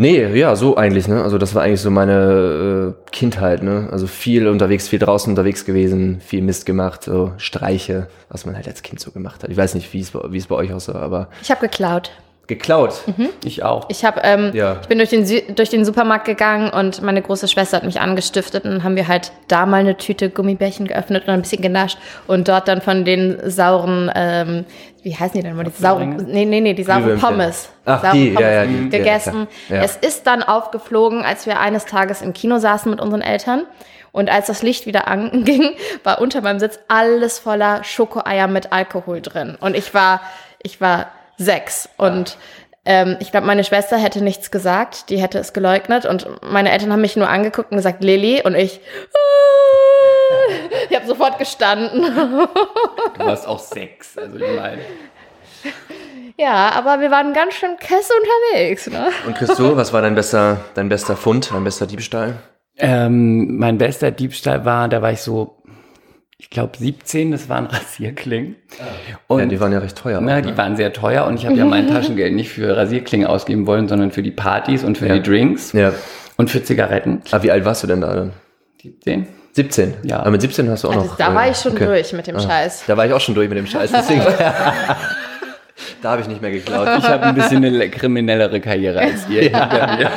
Nee, 0.00 0.26
ja, 0.38 0.54
so 0.54 0.76
eigentlich, 0.76 1.08
ne? 1.08 1.24
Also 1.24 1.38
das 1.38 1.56
war 1.56 1.64
eigentlich 1.64 1.80
so 1.80 1.90
meine 1.90 2.94
äh, 2.94 3.10
Kindheit, 3.10 3.64
ne? 3.64 3.88
Also 3.90 4.06
viel 4.06 4.46
unterwegs, 4.46 4.86
viel 4.86 5.00
draußen 5.00 5.30
unterwegs 5.30 5.64
gewesen, 5.64 6.20
viel 6.20 6.40
Mist 6.40 6.66
gemacht, 6.66 7.02
so 7.02 7.32
Streiche, 7.36 8.06
was 8.28 8.46
man 8.46 8.54
halt 8.54 8.68
als 8.68 8.82
Kind 8.82 9.00
so 9.00 9.10
gemacht 9.10 9.42
hat. 9.42 9.50
Ich 9.50 9.56
weiß 9.56 9.74
nicht, 9.74 9.92
wie 9.92 10.00
es 10.00 10.46
bei 10.46 10.54
euch 10.54 10.72
aussah, 10.72 11.00
aber. 11.00 11.28
Ich 11.42 11.50
habe 11.50 11.62
geklaut. 11.62 12.12
Geklaut? 12.48 13.02
Mhm. 13.06 13.28
Ich 13.44 13.62
auch. 13.62 13.90
Ich 13.90 14.06
habe, 14.06 14.22
ähm, 14.24 14.52
ja. 14.54 14.78
ich 14.80 14.88
bin 14.88 14.96
durch 14.96 15.10
den, 15.10 15.26
durch 15.54 15.68
den 15.68 15.84
Supermarkt 15.84 16.24
gegangen 16.24 16.70
und 16.70 17.02
meine 17.02 17.20
große 17.20 17.46
Schwester 17.46 17.76
hat 17.76 17.84
mich 17.84 18.00
angestiftet 18.00 18.64
und 18.64 18.70
dann 18.70 18.84
haben 18.84 18.96
wir 18.96 19.06
halt 19.06 19.32
da 19.48 19.66
mal 19.66 19.80
eine 19.80 19.98
Tüte 19.98 20.30
Gummibärchen 20.30 20.88
geöffnet 20.88 21.24
und 21.24 21.34
ein 21.34 21.42
bisschen 21.42 21.60
genascht 21.60 21.98
und 22.26 22.48
dort 22.48 22.66
dann 22.66 22.80
von 22.80 23.04
den 23.04 23.38
sauren, 23.44 24.10
ähm, 24.14 24.64
wie 25.02 25.14
heißen 25.14 25.38
die 25.38 25.42
denn 25.42 25.56
mal, 25.56 25.64
die 25.64 25.70
sauren, 25.70 26.16
nee, 26.28 26.44
nee, 26.44 26.60
nee, 26.60 26.74
die 26.74 26.84
sauren 26.84 27.18
Pommes. 27.18 27.70
Ach, 27.84 28.02
sauren 28.02 28.14
die, 28.14 28.30
Pommes 28.30 28.40
ja, 28.40 28.50
ja, 28.50 28.66
die, 28.66 28.88
gegessen. 28.88 29.48
Ja, 29.68 29.76
ja. 29.76 29.82
Es 29.82 29.96
ist 29.96 30.26
dann 30.26 30.42
aufgeflogen, 30.42 31.22
als 31.24 31.46
wir 31.46 31.60
eines 31.60 31.84
Tages 31.86 32.22
im 32.22 32.32
Kino 32.32 32.58
saßen 32.58 32.90
mit 32.90 33.00
unseren 33.00 33.22
Eltern. 33.22 33.64
Und 34.12 34.30
als 34.30 34.46
das 34.46 34.62
Licht 34.62 34.86
wieder 34.86 35.06
anging, 35.08 35.70
war 36.04 36.20
unter 36.20 36.40
meinem 36.40 36.58
Sitz 36.58 36.78
alles 36.88 37.38
voller 37.38 37.84
Schokoeier 37.84 38.48
mit 38.48 38.72
Alkohol 38.72 39.20
drin. 39.20 39.56
Und 39.60 39.76
ich 39.76 39.94
war, 39.94 40.20
ich 40.62 40.80
war 40.80 41.08
sechs. 41.36 41.88
Und 41.96 42.36
ähm, 42.84 43.16
ich 43.20 43.30
glaube, 43.30 43.46
meine 43.46 43.64
Schwester 43.64 43.98
hätte 43.98 44.22
nichts 44.22 44.50
gesagt, 44.50 45.10
die 45.10 45.20
hätte 45.20 45.38
es 45.38 45.52
geleugnet. 45.52 46.06
Und 46.06 46.26
meine 46.42 46.72
Eltern 46.72 46.92
haben 46.92 47.02
mich 47.02 47.16
nur 47.16 47.28
angeguckt 47.28 47.70
und 47.70 47.76
gesagt, 47.76 48.02
Lilly. 48.02 48.42
Und 48.42 48.54
ich, 48.54 48.78
äh, 48.78 48.80
ich 50.88 50.96
habe 50.96 51.06
sofort 51.06 51.38
gestanden. 51.38 52.02
Du 52.02 53.24
warst 53.24 53.46
auch 53.46 53.58
sechs, 53.58 54.16
also 54.16 54.36
ich 54.36 54.56
meine. 54.56 54.82
Ja, 56.38 56.70
aber 56.70 57.00
wir 57.00 57.10
waren 57.10 57.32
ganz 57.32 57.54
schön 57.54 57.76
kesse 57.78 58.12
unterwegs. 58.22 58.88
Ne? 58.88 59.08
Und 59.26 59.36
Christo, 59.36 59.76
was 59.76 59.92
war 59.92 60.02
dein 60.02 60.14
bester, 60.14 60.60
dein 60.74 60.88
bester 60.88 61.16
Fund, 61.16 61.50
dein 61.52 61.64
bester 61.64 61.86
Diebstahl? 61.86 62.36
Ähm, 62.76 63.58
mein 63.58 63.76
bester 63.76 64.12
Diebstahl 64.12 64.64
war, 64.64 64.88
da 64.88 65.02
war 65.02 65.10
ich 65.10 65.20
so 65.20 65.58
ich 66.40 66.50
glaube 66.50 66.78
17, 66.78 67.32
das 67.32 67.48
waren 67.48 67.66
Rasierklingen. 67.66 68.54
Und, 69.26 69.40
ja, 69.40 69.46
die 69.46 69.58
waren 69.60 69.72
ja 69.72 69.80
recht 69.80 69.98
teuer. 69.98 70.20
Na, 70.20 70.34
auch, 70.34 70.36
ne? 70.36 70.42
die 70.42 70.56
waren 70.56 70.76
sehr 70.76 70.92
teuer 70.92 71.26
und 71.26 71.34
ich 71.34 71.46
habe 71.46 71.56
ja 71.56 71.64
mein 71.64 71.88
Taschengeld 71.88 72.32
nicht 72.32 72.50
für 72.50 72.76
Rasierklingen 72.76 73.26
ausgeben 73.26 73.66
wollen, 73.66 73.88
sondern 73.88 74.12
für 74.12 74.22
die 74.22 74.30
Partys 74.30 74.84
und 74.84 74.96
für 74.96 75.08
ja. 75.08 75.14
die 75.14 75.22
Drinks 75.22 75.72
ja. 75.72 75.92
und 76.36 76.48
für 76.48 76.62
Zigaretten. 76.62 77.22
Aber 77.32 77.42
wie 77.42 77.50
alt 77.50 77.64
warst 77.64 77.82
du 77.82 77.88
denn 77.88 78.00
da 78.00 78.14
dann? 78.14 78.32
17. 78.80 79.26
17? 79.58 79.94
Ja. 80.04 80.20
Aber 80.20 80.30
mit 80.30 80.40
17 80.40 80.70
hast 80.70 80.84
du 80.84 80.88
auch 80.88 80.92
also 80.92 81.06
noch... 81.06 81.16
Da 81.16 81.34
war 81.34 81.48
ich 81.48 81.56
schon 81.56 81.72
okay. 81.72 81.86
durch 81.86 82.12
mit 82.12 82.28
dem 82.28 82.36
ah, 82.36 82.40
Scheiß. 82.40 82.84
Da 82.86 82.96
war 82.96 83.06
ich 83.06 83.12
auch 83.12 83.20
schon 83.20 83.34
durch 83.34 83.48
mit 83.48 83.58
dem 83.58 83.66
Scheiß, 83.66 83.90
deswegen... 83.92 84.22
da 86.02 86.10
habe 86.10 86.22
ich 86.22 86.28
nicht 86.28 86.40
mehr 86.40 86.52
geklaut. 86.52 86.88
Ich 86.98 87.04
habe 87.04 87.24
ein 87.24 87.34
bisschen 87.34 87.64
eine 87.64 87.90
kriminellere 87.90 88.60
Karriere 88.60 89.00
als 89.00 89.28
ihr. 89.28 89.50
Ja. 89.50 90.10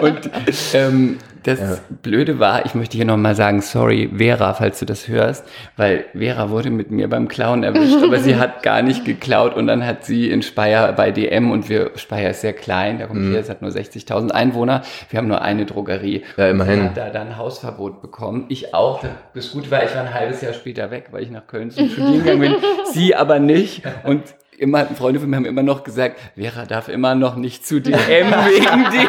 Und 0.00 0.30
ähm, 0.74 1.18
das 1.42 1.60
ja. 1.60 1.78
Blöde 2.02 2.38
war, 2.38 2.66
ich 2.66 2.74
möchte 2.74 2.96
hier 2.96 3.06
nochmal 3.06 3.34
sagen, 3.34 3.60
sorry, 3.60 4.10
Vera, 4.16 4.54
falls 4.54 4.78
du 4.78 4.86
das 4.86 5.08
hörst, 5.08 5.44
weil 5.76 6.06
Vera 6.16 6.50
wurde 6.50 6.70
mit 6.70 6.90
mir 6.90 7.08
beim 7.08 7.28
Klauen 7.28 7.62
erwischt, 7.62 8.02
aber 8.02 8.18
sie 8.18 8.36
hat 8.38 8.62
gar 8.62 8.82
nicht 8.82 9.04
geklaut 9.04 9.54
und 9.54 9.66
dann 9.66 9.86
hat 9.86 10.04
sie 10.04 10.30
in 10.30 10.42
Speyer 10.42 10.92
bei 10.92 11.10
DM 11.10 11.50
und 11.50 11.68
wir, 11.68 11.92
Speyer 11.96 12.30
ist 12.30 12.40
sehr 12.40 12.52
klein, 12.52 12.98
da 12.98 13.06
kommt 13.06 13.20
mhm. 13.20 13.30
hier, 13.30 13.40
es 13.40 13.50
hat 13.50 13.62
nur 13.62 13.70
60.000 13.70 14.30
Einwohner, 14.30 14.82
wir 15.10 15.18
haben 15.18 15.28
nur 15.28 15.42
eine 15.42 15.66
Drogerie. 15.66 16.24
Ja, 16.36 16.48
immerhin. 16.48 16.80
Und 16.80 16.86
hat 16.90 16.96
da 16.96 17.10
dann 17.10 17.36
Hausverbot 17.36 18.02
bekommen. 18.02 18.46
Ich 18.48 18.74
auch, 18.74 19.04
das 19.34 19.52
gut 19.52 19.70
war, 19.70 19.84
ich 19.84 19.94
war 19.94 20.02
ein 20.02 20.14
halbes 20.14 20.40
Jahr 20.40 20.52
später 20.52 20.90
weg, 20.90 21.08
weil 21.10 21.22
ich 21.22 21.30
nach 21.30 21.46
Köln 21.46 21.70
zum 21.70 21.88
Studieren 21.88 22.18
gegangen 22.24 22.40
bin, 22.40 22.54
sie 22.92 23.14
aber 23.14 23.38
nicht 23.38 23.82
und 24.04 24.22
immer, 24.58 24.86
Freunde 24.86 25.20
von 25.20 25.30
mir 25.30 25.36
haben 25.36 25.44
immer 25.44 25.62
noch 25.62 25.84
gesagt, 25.84 26.18
Vera 26.36 26.66
darf 26.66 26.88
immer 26.88 27.14
noch 27.14 27.36
nicht 27.36 27.66
zu 27.66 27.80
DM 27.80 27.96
wegen 27.96 28.90
dir. 28.90 29.08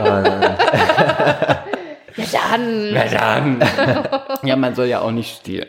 ja 2.16 2.40
dann. 2.50 2.94
Ja 2.94 3.04
dann. 3.08 3.58
Ja, 4.42 4.56
man 4.56 4.74
soll 4.74 4.86
ja 4.86 5.00
auch 5.00 5.10
nicht 5.10 5.36
stehlen. 5.40 5.68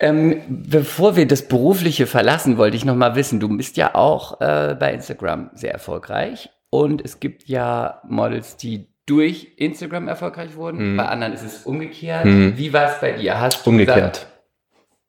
Ähm, 0.00 0.42
bevor 0.48 1.16
wir 1.16 1.26
das 1.26 1.48
Berufliche 1.48 2.06
verlassen, 2.06 2.56
wollte 2.56 2.76
ich 2.76 2.84
noch 2.84 2.94
mal 2.94 3.16
wissen, 3.16 3.40
du 3.40 3.48
bist 3.56 3.76
ja 3.76 3.94
auch 3.94 4.40
äh, 4.40 4.76
bei 4.78 4.92
Instagram 4.92 5.50
sehr 5.54 5.72
erfolgreich 5.72 6.50
und 6.70 7.04
es 7.04 7.18
gibt 7.18 7.48
ja 7.48 8.00
Models, 8.06 8.56
die 8.56 8.86
durch 9.06 9.54
Instagram 9.56 10.06
erfolgreich 10.06 10.54
wurden. 10.54 10.92
Mhm. 10.92 10.96
Bei 10.98 11.06
anderen 11.06 11.32
ist 11.32 11.42
es 11.42 11.66
umgekehrt. 11.66 12.26
Mhm. 12.26 12.56
Wie 12.56 12.72
war 12.72 12.90
es 12.90 13.00
bei 13.00 13.12
dir? 13.12 13.40
Hast 13.40 13.66
du 13.66 13.70
umgekehrt. 13.70 13.96
Gesagt, 13.96 14.26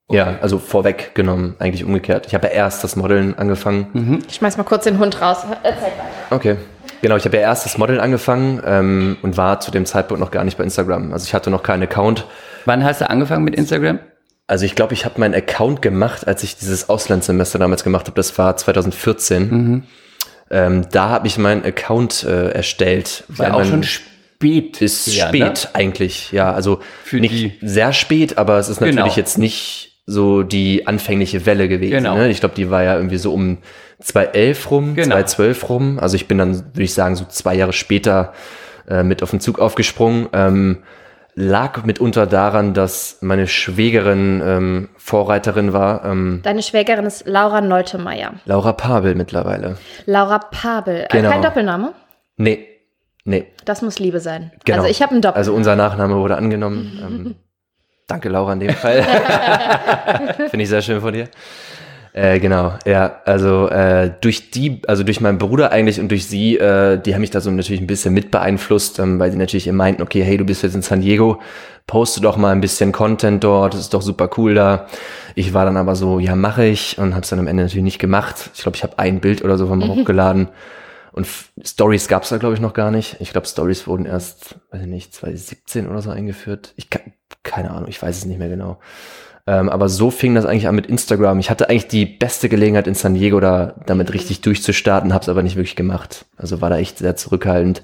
okay. 0.09 0.17
Ja, 0.17 0.37
also 0.41 0.59
vorweggenommen, 0.59 1.55
eigentlich 1.59 1.85
umgekehrt. 1.85 2.27
Ich 2.27 2.35
habe 2.35 2.47
ja 2.47 2.53
erst 2.53 2.83
das 2.83 2.95
Modeln 2.95 3.37
angefangen. 3.37 3.87
Mhm. 3.93 4.19
Ich 4.27 4.35
schmeiß 4.35 4.57
mal 4.57 4.63
kurz 4.63 4.83
den 4.83 4.99
Hund 4.99 5.21
raus. 5.21 5.45
Erzähl 5.63 5.83
weiter. 5.83 5.95
Okay. 6.31 6.57
Genau, 7.01 7.15
ich 7.15 7.23
habe 7.23 7.37
ja 7.37 7.43
erst 7.43 7.63
das 7.63 7.77
Modeln 7.77 7.99
angefangen 7.99 8.61
ähm, 8.65 9.17
und 9.21 9.37
war 9.37 9.61
zu 9.61 9.71
dem 9.71 9.85
Zeitpunkt 9.85 10.19
noch 10.19 10.31
gar 10.31 10.43
nicht 10.43 10.57
bei 10.57 10.65
Instagram. 10.65 11.13
Also 11.13 11.25
ich 11.25 11.33
hatte 11.33 11.49
noch 11.49 11.63
keinen 11.63 11.83
Account. 11.83 12.25
Wann 12.65 12.83
hast 12.83 12.99
du 12.99 13.09
angefangen 13.09 13.45
mit 13.45 13.55
Instagram? 13.55 13.99
Also 14.47 14.65
ich 14.65 14.75
glaube, 14.75 14.93
ich 14.93 15.05
habe 15.05 15.19
meinen 15.19 15.35
Account 15.35 15.81
gemacht, 15.81 16.27
als 16.27 16.43
ich 16.43 16.57
dieses 16.57 16.89
Auslandssemester 16.89 17.59
damals 17.59 17.83
gemacht 17.83 18.07
habe. 18.07 18.15
Das 18.15 18.37
war 18.37 18.57
2014. 18.57 19.49
Mhm. 19.49 19.83
Ähm, 20.51 20.87
da 20.91 21.09
habe 21.09 21.27
ich 21.27 21.37
meinen 21.37 21.63
Account 21.63 22.23
äh, 22.23 22.49
erstellt. 22.49 23.23
Ist 23.29 23.39
weil 23.39 23.49
ja 23.49 23.53
auch 23.53 23.63
schon 23.63 23.83
spät. 23.83 24.81
Ist 24.81 25.07
ja, 25.07 25.27
spät 25.27 25.41
ne? 25.41 25.69
eigentlich, 25.73 26.31
ja. 26.31 26.51
Also 26.51 26.79
Für 27.03 27.19
nicht 27.19 27.33
die. 27.33 27.57
sehr 27.61 27.93
spät, 27.93 28.37
aber 28.37 28.57
es 28.57 28.69
ist 28.69 28.81
natürlich 28.81 28.97
genau. 28.97 29.15
jetzt 29.15 29.37
nicht 29.37 29.98
so 30.11 30.43
die 30.43 30.87
anfängliche 30.87 31.45
Welle 31.45 31.67
gewesen. 31.67 31.91
Genau. 32.03 32.15
Ne? 32.15 32.29
Ich 32.29 32.39
glaube, 32.39 32.55
die 32.55 32.69
war 32.71 32.83
ja 32.83 32.95
irgendwie 32.95 33.17
so 33.17 33.33
um 33.33 33.59
2011 34.01 34.71
rum, 34.71 34.95
Genau. 34.95 35.15
2012 35.15 35.69
rum. 35.69 35.99
Also 35.99 36.15
ich 36.15 36.27
bin 36.27 36.37
dann, 36.37 36.55
würde 36.55 36.83
ich 36.83 36.93
sagen, 36.93 37.15
so 37.15 37.25
zwei 37.25 37.53
Jahre 37.55 37.73
später 37.73 38.33
äh, 38.89 39.03
mit 39.03 39.21
auf 39.23 39.29
den 39.31 39.39
Zug 39.39 39.59
aufgesprungen. 39.59 40.27
Ähm, 40.33 40.77
lag 41.35 41.83
mitunter 41.85 42.25
daran, 42.25 42.73
dass 42.73 43.19
meine 43.21 43.47
Schwägerin 43.47 44.41
ähm, 44.43 44.89
Vorreiterin 44.97 45.73
war, 45.73 46.03
ähm, 46.05 46.41
Deine 46.43 46.63
Schwägerin 46.63 47.05
ist 47.05 47.27
Laura 47.27 47.61
Neutemeyer. 47.61 48.33
Laura 48.45 48.73
Pabel 48.73 49.15
mittlerweile. 49.15 49.77
Laura 50.05 50.39
Pabel. 50.39 51.01
Äh, 51.01 51.07
Genau. 51.11 51.29
Kein 51.29 51.41
Doppelname? 51.41 51.93
Nee, 52.37 52.67
nee, 53.25 53.45
Das 53.65 53.81
muss 53.81 53.99
Liebe 53.99 54.19
sein. 54.19 54.51
genau. 54.65 54.79
Also 54.79 54.89
ich 54.89 55.01
habe 55.01 55.11
einen 55.11 55.21
Doppelnamen. 55.21 55.37
Also 55.37 55.53
unser 55.53 55.75
Nachname 55.75 56.15
wurde 56.15 56.35
angenommen. 56.35 56.99
Ähm, 57.05 57.35
danke, 58.09 58.29
Laura, 58.29 58.53
in 58.53 58.59
dem 58.59 58.73
Fall. 58.73 59.03
Finde 60.49 60.63
ich 60.63 60.69
sehr 60.69 60.81
schön 60.81 60.99
von 60.99 61.13
dir. 61.13 61.29
Äh, 62.11 62.39
genau, 62.39 62.73
ja, 62.85 63.21
also 63.25 63.69
äh, 63.69 64.11
durch 64.19 64.49
die, 64.49 64.81
also 64.87 65.03
durch 65.03 65.21
meinen 65.21 65.37
Bruder 65.37 65.71
eigentlich 65.71 65.99
und 65.99 66.09
durch 66.09 66.25
sie, 66.25 66.57
äh, 66.57 66.99
die 66.99 67.13
haben 67.13 67.21
mich 67.21 67.29
da 67.29 67.39
so 67.39 67.51
natürlich 67.51 67.81
ein 67.81 67.87
bisschen 67.87 68.15
mit 68.15 68.31
beeinflusst, 68.31 68.97
ähm, 68.97 69.19
weil 69.19 69.31
sie 69.31 69.37
natürlich 69.37 69.67
immer 69.67 69.83
meinten, 69.83 70.01
okay, 70.01 70.23
hey, 70.23 70.35
du 70.35 70.43
bist 70.43 70.63
jetzt 70.63 70.73
in 70.73 70.81
San 70.81 71.01
Diego, 71.01 71.39
poste 71.85 72.19
doch 72.19 72.35
mal 72.35 72.51
ein 72.51 72.61
bisschen 72.61 72.91
Content 72.91 73.43
dort, 73.43 73.75
das 73.75 73.81
ist 73.81 73.93
doch 73.93 74.01
super 74.01 74.29
cool 74.37 74.55
da. 74.55 74.87
Ich 75.35 75.53
war 75.53 75.65
dann 75.65 75.77
aber 75.77 75.95
so, 75.95 76.17
ja, 76.19 76.35
mache 76.35 76.65
ich 76.65 76.97
und 76.97 77.13
habe 77.13 77.21
es 77.21 77.29
dann 77.29 77.39
am 77.39 77.47
Ende 77.47 77.63
natürlich 77.63 77.83
nicht 77.83 77.99
gemacht. 77.99 78.49
Ich 78.55 78.63
glaube, 78.63 78.75
ich 78.75 78.83
habe 78.83 78.97
ein 78.97 79.19
Bild 79.19 79.43
oder 79.43 79.57
so 79.57 79.67
von 79.67 79.77
mir 79.77 79.87
hochgeladen 79.87 80.49
und 81.11 81.27
Stories 81.63 82.07
gab 82.07 82.23
es 82.23 82.29
da, 82.29 82.37
glaube 82.37 82.55
ich, 82.55 82.59
noch 82.59 82.73
gar 82.73 82.91
nicht. 82.91 83.17
Ich 83.19 83.31
glaube, 83.31 83.47
Stories 83.47 83.87
wurden 83.87 84.05
erst, 84.05 84.55
weiß 84.71 84.81
ich 84.81 84.87
nicht, 84.87 85.13
2017 85.13 85.87
oder 85.87 86.01
so 86.01 86.09
eingeführt. 86.09 86.73
Ich 86.75 86.89
kann, 86.89 87.13
keine 87.49 87.71
Ahnung, 87.71 87.89
ich 87.89 88.01
weiß 88.01 88.15
es 88.15 88.25
nicht 88.25 88.39
mehr 88.39 88.47
genau. 88.47 88.79
Ähm, 89.47 89.67
aber 89.69 89.89
so 89.89 90.11
fing 90.11 90.35
das 90.35 90.45
eigentlich 90.45 90.67
an 90.67 90.75
mit 90.75 90.85
Instagram. 90.85 91.39
Ich 91.39 91.49
hatte 91.49 91.69
eigentlich 91.69 91.87
die 91.87 92.05
beste 92.05 92.49
Gelegenheit 92.49 92.87
in 92.87 92.93
San 92.93 93.15
Diego 93.15 93.39
da 93.39 93.73
damit 93.87 94.13
richtig 94.13 94.41
durchzustarten, 94.41 95.11
habe 95.11 95.23
es 95.23 95.29
aber 95.29 95.41
nicht 95.41 95.55
wirklich 95.55 95.75
gemacht. 95.75 96.25
Also 96.37 96.61
war 96.61 96.69
da 96.69 96.77
echt 96.77 96.99
sehr 96.99 97.15
zurückhaltend, 97.15 97.81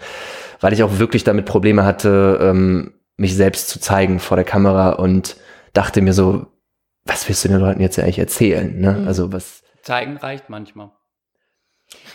weil 0.62 0.74
ich 0.74 0.84
auch 0.84 1.00
wirklich 1.00 1.24
damit 1.24 1.46
Probleme 1.46 1.84
hatte, 1.84 2.38
ähm, 2.40 2.94
mich 3.18 3.36
selbst 3.36 3.70
zu 3.70 3.80
zeigen 3.80 4.20
vor 4.20 4.38
der 4.38 4.46
Kamera 4.46 4.92
und 4.92 5.38
dachte 5.74 6.02
mir 6.02 6.14
so, 6.14 6.46
was 7.06 7.28
willst 7.28 7.44
du 7.44 7.50
den 7.50 7.60
Leuten 7.60 7.82
jetzt 7.82 7.98
eigentlich 7.98 8.20
erzählen? 8.20 8.80
Ne? 8.80 9.04
Also 9.08 9.32
was 9.34 9.64
Zeigen 9.82 10.18
reicht 10.18 10.50
manchmal. 10.50 10.92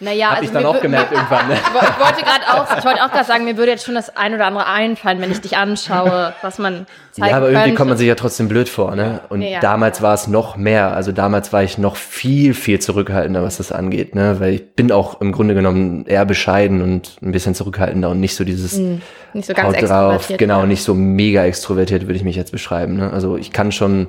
Naja, 0.00 0.30
hab 0.30 0.42
ich 0.42 0.50
dann 0.50 0.64
auch 0.64 0.80
gemerkt 0.80 1.12
irgendwann. 1.12 1.48
Ne? 1.48 1.56
Ich 1.60 2.06
wollte 2.06 2.22
gerade 2.22 2.44
auch, 2.52 2.78
ich 2.78 2.84
wollte 2.84 3.04
auch 3.04 3.10
gerade 3.10 3.26
sagen, 3.26 3.44
mir 3.44 3.56
würde 3.58 3.72
jetzt 3.72 3.84
schon 3.84 3.94
das 3.94 4.16
ein 4.16 4.34
oder 4.34 4.46
andere 4.46 4.66
einfallen, 4.66 5.20
wenn 5.20 5.30
ich 5.30 5.40
dich 5.40 5.56
anschaue, 5.56 6.32
was 6.40 6.58
man 6.58 6.86
zeigen 7.12 7.30
Ja, 7.30 7.36
aber 7.36 7.46
irgendwie 7.46 7.62
könnte. 7.64 7.76
kommt 7.76 7.88
man 7.90 7.98
sich 7.98 8.08
ja 8.08 8.14
trotzdem 8.14 8.48
blöd 8.48 8.68
vor, 8.68 8.96
ne? 8.96 9.20
Und 9.28 9.42
Ja, 9.42 9.48
ja. 9.48 9.60
damals 9.60 10.00
war 10.00 10.14
es 10.14 10.26
noch 10.26 10.56
mehr. 10.56 10.94
Also 10.94 11.12
damals 11.12 11.52
war 11.52 11.62
ich 11.62 11.76
noch 11.76 11.96
viel, 11.96 12.54
viel 12.54 12.78
zurückhaltender, 12.78 13.42
was 13.42 13.58
das 13.58 13.72
angeht, 13.72 14.14
ne? 14.14 14.40
Weil 14.40 14.54
ich 14.54 14.74
bin 14.74 14.90
auch 14.90 15.20
im 15.20 15.32
Grunde 15.32 15.54
genommen 15.54 16.06
eher 16.06 16.24
bescheiden 16.24 16.80
und 16.80 17.16
ein 17.22 17.32
bisschen 17.32 17.54
zurückhaltender 17.54 18.08
und 18.08 18.20
nicht 18.20 18.34
so 18.34 18.44
dieses 18.44 18.78
nicht 18.78 19.46
so 19.46 19.52
ganz 19.52 19.76
Haut 19.76 19.88
drauf. 19.88 20.28
Genau, 20.38 20.60
ja. 20.60 20.66
nicht 20.66 20.82
so 20.82 20.94
mega 20.94 21.44
extrovertiert 21.44 22.02
würde 22.02 22.14
ich 22.14 22.24
mich 22.24 22.36
jetzt 22.36 22.52
beschreiben, 22.52 22.96
ne? 22.96 23.12
Also 23.12 23.36
ich 23.36 23.52
kann 23.52 23.70
schon 23.70 24.08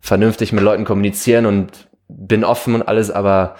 vernünftig 0.00 0.52
mit 0.52 0.62
Leuten 0.62 0.84
kommunizieren 0.84 1.46
und 1.46 1.70
bin 2.08 2.44
offen 2.44 2.74
und 2.74 2.82
alles, 2.82 3.10
aber 3.10 3.56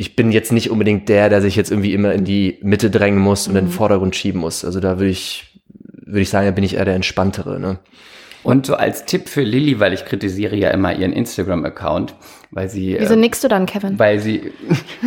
ich 0.00 0.16
bin 0.16 0.32
jetzt 0.32 0.50
nicht 0.50 0.70
unbedingt 0.70 1.10
der, 1.10 1.28
der 1.28 1.42
sich 1.42 1.56
jetzt 1.56 1.70
irgendwie 1.70 1.92
immer 1.92 2.14
in 2.14 2.24
die 2.24 2.58
Mitte 2.62 2.88
drängen 2.90 3.18
muss 3.20 3.46
und 3.46 3.54
in 3.54 3.64
Mhm. 3.64 3.68
den 3.68 3.72
Vordergrund 3.74 4.16
schieben 4.16 4.40
muss. 4.40 4.64
Also 4.64 4.80
da 4.80 4.98
würde 4.98 5.10
ich, 5.10 5.60
würde 6.06 6.22
ich 6.22 6.30
sagen, 6.30 6.46
da 6.46 6.52
bin 6.52 6.64
ich 6.64 6.76
eher 6.76 6.86
der 6.86 6.94
entspanntere, 6.94 7.60
ne? 7.60 7.80
Und 8.42 8.64
so 8.66 8.74
als 8.74 9.04
Tipp 9.04 9.28
für 9.28 9.42
Lilly, 9.42 9.80
weil 9.80 9.92
ich 9.92 10.04
kritisiere 10.06 10.56
ja 10.56 10.70
immer 10.70 10.94
ihren 10.94 11.12
Instagram-Account, 11.12 12.14
weil 12.52 12.68
sie, 12.70 12.96
Wieso 12.98 13.12
äh, 13.14 13.16
nickst 13.16 13.44
du 13.44 13.48
dann, 13.48 13.66
Kevin? 13.66 13.98
weil 13.98 14.18
sie, 14.18 14.50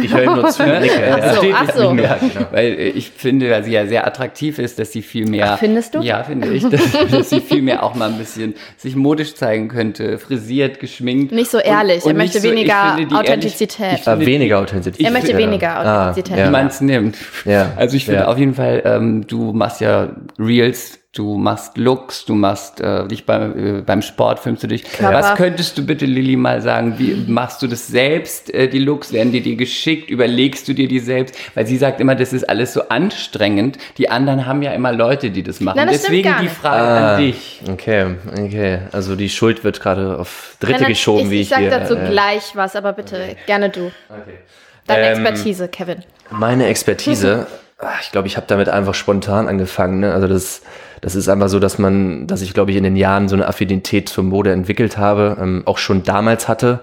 Ich 0.01 0.13
höre 0.13 0.35
nur 0.35 0.47
zu, 0.49 0.63
nicke. 0.79 0.91
Ach 1.11 1.17
ja. 1.17 1.33
so, 1.33 1.41
Versteht 1.41 1.53
ach 1.57 1.73
so. 1.75 1.93
nicht 1.93 2.03
mehr. 2.03 2.19
weil 2.51 2.65
äh, 2.67 2.89
ich 2.89 3.09
finde, 3.09 3.49
dass 3.49 3.65
sie 3.65 3.71
ja 3.71 3.85
sehr 3.87 4.05
attraktiv 4.07 4.59
ist, 4.59 4.77
dass 4.79 4.91
sie 4.91 5.01
viel 5.01 5.27
mehr. 5.27 5.53
Ach, 5.53 5.57
findest 5.59 5.95
du? 5.95 5.99
Ja, 6.01 6.23
finde 6.23 6.49
ich, 6.53 6.63
dass, 6.69 6.81
dass 7.11 7.29
sie 7.31 7.41
viel 7.41 7.61
mehr 7.63 7.83
auch 7.83 7.95
mal 7.95 8.09
ein 8.11 8.17
bisschen 8.19 8.53
sich 8.77 8.95
modisch 8.95 9.33
zeigen 9.35 9.67
könnte, 9.67 10.19
frisiert, 10.19 10.79
geschminkt. 10.79 11.31
Nicht 11.33 11.49
so 11.51 11.57
ehrlich. 11.57 12.05
Er 12.05 12.13
möchte 12.13 12.39
so- 12.39 12.49
weniger 12.49 12.95
Authentizität. 13.13 13.79
Ehrlich, 13.81 13.99
ich 13.99 14.03
finde, 14.05 14.25
weniger 14.27 14.59
Authentizität. 14.59 15.05
er 15.05 15.11
möchte 15.11 15.31
ja. 15.31 15.37
weniger 15.39 15.69
Ah, 15.75 16.09
Authentizität. 16.09 16.37
ja. 16.37 16.47
wie 16.47 16.51
man 16.51 16.67
es 16.67 16.81
nimmt. 16.81 17.17
Ja. 17.45 17.73
Also 17.75 17.97
ich 17.97 18.05
finde 18.05 18.21
Ja. 18.21 18.27
auf 18.27 18.37
jeden 18.37 18.53
Fall, 18.53 18.83
ähm, 18.85 19.25
du 19.27 19.53
machst 19.53 19.81
ja 19.81 20.15
Reels, 20.39 20.99
du 21.15 21.37
machst 21.37 21.77
Looks, 21.77 22.25
du 22.25 22.33
machst 22.33 22.81
äh, 22.81 23.07
dich 23.07 23.25
beim, 23.25 23.77
äh, 23.79 23.81
beim 23.81 24.01
Sport, 24.01 24.39
filmst 24.39 24.63
du 24.63 24.67
dich. 24.67 24.83
Körper. 24.83 25.13
Was 25.13 25.35
könntest 25.35 25.77
du 25.77 25.85
bitte, 25.85 26.05
Lilly, 26.05 26.35
mal 26.35 26.59
sagen? 26.61 26.95
Wie 26.97 27.13
machst 27.31 27.61
du 27.61 27.67
das 27.67 27.87
selbst, 27.87 28.51
äh, 28.51 28.67
die 28.67 28.79
Looks? 28.79 29.13
Werden 29.13 29.31
die 29.31 29.41
dir 29.41 29.55
geschickt? 29.55 30.09
Überlegst 30.09 30.67
du 30.67 30.73
dir 30.73 30.87
die 30.87 30.97
selbst? 30.99 31.37
Weil 31.53 31.67
sie 31.67 31.77
sagt 31.77 32.01
immer, 32.01 32.15
das 32.15 32.33
ist 32.33 32.49
alles 32.49 32.73
so 32.73 32.89
anstrengend. 32.89 33.77
Die 33.99 34.09
anderen 34.09 34.47
haben 34.47 34.63
ja 34.63 34.71
immer 34.73 34.91
Leute, 34.91 35.29
die 35.29 35.43
das 35.43 35.59
machen. 35.61 35.77
Nein, 35.77 35.87
das 35.87 36.01
Deswegen 36.01 36.33
die. 36.41 36.47
Frage 36.47 36.81
Ah, 36.83 37.13
an 37.15 37.21
dich. 37.21 37.61
Okay, 37.71 38.15
okay. 38.31 38.79
Also 38.91 39.15
die 39.15 39.29
Schuld 39.29 39.63
wird 39.63 39.79
gerade 39.81 40.17
auf 40.17 40.57
Dritte 40.59 40.79
Nein, 40.81 40.89
geschoben, 40.89 41.25
ich, 41.25 41.29
wie 41.29 41.35
ich 41.35 41.41
ich, 41.41 41.49
sag 41.49 41.59
hier. 41.59 41.69
dazu 41.69 41.95
äh, 41.95 42.09
gleich 42.09 42.55
was, 42.55 42.75
aber 42.75 42.93
bitte 42.93 43.35
gerne 43.45 43.69
du. 43.69 43.91
Okay. 44.09 44.39
Deine 44.87 45.15
Ähm, 45.15 45.25
Expertise, 45.25 45.67
Kevin. 45.67 46.03
Meine 46.31 46.65
Expertise, 46.65 47.45
ich 48.01 48.11
glaube, 48.11 48.27
ich 48.27 48.37
habe 48.37 48.47
damit 48.47 48.69
einfach 48.69 48.93
spontan 48.93 49.47
angefangen. 49.47 49.99
Ne? 50.01 50.13
Also 50.13 50.27
das, 50.27 50.61
das 51.01 51.15
ist 51.15 51.27
einfach 51.29 51.49
so, 51.49 51.59
dass 51.59 51.77
man, 51.77 52.27
dass 52.27 52.41
ich 52.41 52.53
glaube 52.53 52.71
ich 52.71 52.77
in 52.77 52.83
den 52.83 52.95
Jahren 52.95 53.27
so 53.27 53.35
eine 53.35 53.47
Affinität 53.47 54.09
zur 54.09 54.23
Mode 54.23 54.51
entwickelt 54.51 54.97
habe, 54.97 55.37
ähm, 55.39 55.63
auch 55.65 55.77
schon 55.77 56.03
damals 56.03 56.47
hatte, 56.47 56.79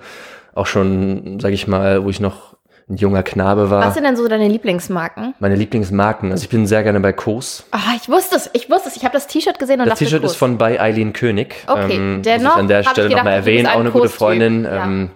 auch 0.54 0.66
schon, 0.66 1.38
sage 1.40 1.54
ich 1.54 1.66
mal, 1.66 2.04
wo 2.04 2.10
ich 2.10 2.20
noch 2.20 2.50
ein 2.88 2.96
junger 2.96 3.22
Knabe 3.22 3.70
war. 3.70 3.86
Was 3.86 3.94
sind 3.94 4.02
denn 4.04 4.16
so 4.16 4.26
deine 4.26 4.48
Lieblingsmarken? 4.48 5.34
Meine 5.38 5.54
Lieblingsmarken. 5.54 6.32
Also 6.32 6.42
ich 6.42 6.48
bin 6.50 6.66
sehr 6.66 6.82
gerne 6.82 6.98
bei 6.98 7.12
Kos. 7.12 7.64
Ah, 7.70 7.94
ich 8.00 8.08
wusste 8.08 8.34
es, 8.34 8.50
ich 8.52 8.68
wusste 8.68 8.88
es. 8.88 8.96
Ich 8.96 9.04
habe 9.04 9.12
das 9.12 9.28
T-Shirt 9.28 9.58
gesehen 9.60 9.80
und 9.80 9.88
Das 9.88 10.00
T-Shirt 10.00 10.24
ist 10.24 10.34
von 10.34 10.58
bei 10.58 10.80
Eileen 10.80 11.12
König. 11.12 11.54
Okay, 11.68 11.94
ähm, 11.96 12.22
dennoch 12.22 12.44
muss 12.44 12.54
ich 12.54 12.60
an 12.60 12.68
der 12.68 12.82
Stelle 12.82 13.10
nochmal 13.10 13.34
erwähnen, 13.34 13.68
auch 13.68 13.78
eine 13.78 13.90
gute 13.92 14.08
Freundin. 14.08 14.64
ja. 14.64 14.84
Ähm, 14.84 15.10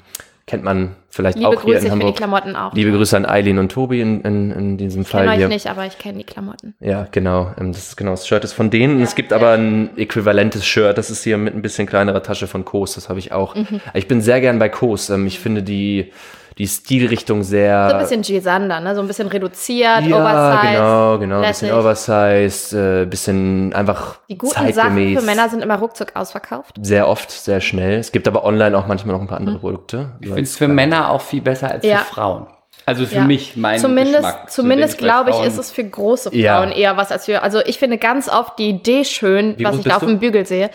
kennt 0.46 0.62
man 0.62 0.94
vielleicht 1.08 1.38
Liebe 1.38 1.48
auch 1.48 1.62
hier 1.62 1.74
Grüße, 1.74 1.78
in 1.78 1.84
ich 1.86 1.90
finde 1.90 1.98
die 1.98 2.02
Hamburg. 2.04 2.16
Klamotten 2.16 2.56
auch. 2.56 2.74
Liebe 2.74 2.92
Grüße 2.92 3.16
an 3.16 3.24
Eileen 3.24 3.58
und 3.58 3.72
Tobi 3.72 4.00
in, 4.02 4.20
in, 4.22 4.50
in 4.50 4.76
diesem 4.76 5.02
Ich 5.02 5.08
Fall 5.08 5.22
kenne 5.22 5.32
euch 5.32 5.38
hier. 5.38 5.48
nicht, 5.48 5.66
aber 5.68 5.86
ich 5.86 5.96
kenne 5.98 6.18
die 6.18 6.24
Klamotten. 6.24 6.74
Ja, 6.80 7.06
genau. 7.10 7.52
Ähm, 7.58 7.72
Das 7.72 7.88
ist 7.88 7.96
genau 7.96 8.10
das 8.10 8.26
Shirt 8.26 8.44
ist 8.44 8.52
von 8.52 8.68
denen. 8.70 9.00
es 9.02 9.14
gibt 9.14 9.32
aber 9.32 9.52
ein 9.52 9.96
äquivalentes 9.96 10.66
Shirt. 10.66 10.98
Das 10.98 11.10
ist 11.10 11.24
hier 11.24 11.38
mit 11.38 11.54
ein 11.54 11.62
bisschen 11.62 11.86
kleinerer 11.86 12.22
Tasche 12.22 12.46
von 12.46 12.64
Kos. 12.64 12.94
Das 12.94 13.08
habe 13.08 13.18
ich 13.18 13.32
auch. 13.32 13.54
Mhm. 13.54 13.80
Ich 13.94 14.06
bin 14.06 14.20
sehr 14.20 14.40
gern 14.40 14.58
bei 14.58 14.68
Kos. 14.68 15.08
Ähm, 15.10 15.26
Ich 15.26 15.38
finde 15.38 15.62
die 15.62 16.12
die 16.58 16.68
Stilrichtung 16.68 17.42
sehr 17.42 17.88
So 17.90 17.96
ein 17.96 18.02
bisschen 18.02 18.22
Jill 18.22 18.40
Sander, 18.42 18.80
ne? 18.80 18.94
So 18.94 19.00
ein 19.00 19.06
bisschen 19.06 19.28
reduziert, 19.28 20.02
ja, 20.02 20.16
oversized. 20.16 20.70
genau, 20.72 21.18
genau, 21.18 21.40
ein 21.40 21.48
bisschen 21.48 21.72
oversized, 21.72 22.72
äh, 22.74 23.06
bisschen 23.06 23.72
einfach 23.74 24.18
Die 24.28 24.38
guten 24.38 24.54
Sachen 24.54 24.72
zeitgemäß. 24.72 25.18
für 25.20 25.26
Männer 25.26 25.48
sind 25.48 25.62
immer 25.62 25.78
ruckzuck 25.78 26.14
ausverkauft. 26.14 26.76
Sehr 26.82 27.08
oft, 27.08 27.30
sehr 27.30 27.60
schnell. 27.60 27.98
Es 27.98 28.12
gibt 28.12 28.28
aber 28.28 28.44
online 28.44 28.76
auch 28.78 28.86
manchmal 28.86 29.14
noch 29.16 29.22
ein 29.22 29.28
paar 29.28 29.38
andere 29.38 29.58
Produkte. 29.58 30.12
Ich 30.20 30.28
finde 30.28 30.42
es 30.42 30.56
für 30.56 30.68
Männer 30.68 31.10
auch 31.10 31.20
viel 31.22 31.40
besser 31.42 31.70
als 31.70 31.84
Ja. 31.84 31.98
für 31.98 32.14
Frauen. 32.14 32.46
Also 32.86 33.06
für 33.06 33.14
Ja. 33.14 33.24
mich, 33.24 33.56
mein 33.56 33.78
Zumindest, 33.78 34.16
Geschmack. 34.16 34.50
Zumindest 34.50 34.98
glaube 34.98 35.30
ich, 35.30 35.40
ist 35.42 35.56
es 35.58 35.70
für 35.72 35.84
große 35.84 36.30
Frauen 36.30 36.38
Ja. 36.38 36.70
eher 36.70 36.96
was 36.98 37.10
als 37.10 37.24
für. 37.24 37.42
Also 37.42 37.60
ich 37.64 37.78
finde 37.78 37.96
ganz 37.96 38.28
oft 38.28 38.58
die 38.58 38.68
Idee 38.68 39.04
schön, 39.04 39.54
Wie 39.56 39.64
was 39.64 39.78
ich 39.78 39.84
da 39.84 39.96
auf 39.96 40.04
dem 40.04 40.18
Bügel 40.18 40.44
sehe. 40.44 40.68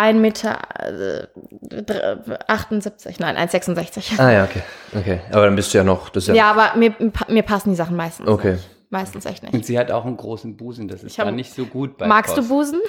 1,78 0.00 0.12
Meter, 0.14 0.58
äh, 0.78 1.82
dr- 1.82 2.38
78, 2.48 3.18
nein, 3.20 3.36
1,66. 3.36 4.18
Ah 4.18 4.30
ja, 4.32 4.44
okay. 4.44 4.62
Okay. 4.96 5.20
Aber 5.32 5.44
dann 5.46 5.56
bist 5.56 5.72
du 5.74 5.78
ja 5.78 5.84
noch. 5.84 6.08
Das 6.10 6.26
ja, 6.26 6.34
Ja, 6.34 6.50
aber 6.50 6.72
mir, 6.76 6.94
mir 7.28 7.42
passen 7.42 7.70
die 7.70 7.76
Sachen 7.76 7.96
meistens. 7.96 8.28
Okay. 8.28 8.52
Nicht. 8.52 8.68
Meistens 8.92 9.24
echt 9.24 9.42
nicht. 9.44 9.54
Und 9.54 9.64
sie 9.64 9.78
hat 9.78 9.90
auch 9.92 10.04
einen 10.04 10.16
großen 10.16 10.56
Busen, 10.56 10.88
das 10.88 11.04
ist 11.04 11.16
dann 11.16 11.36
nicht 11.36 11.54
so 11.54 11.64
gut 11.64 11.96
bei 11.96 12.06
Magst 12.08 12.36
du 12.36 12.40
Kost. 12.40 12.48
Busen? 12.48 12.80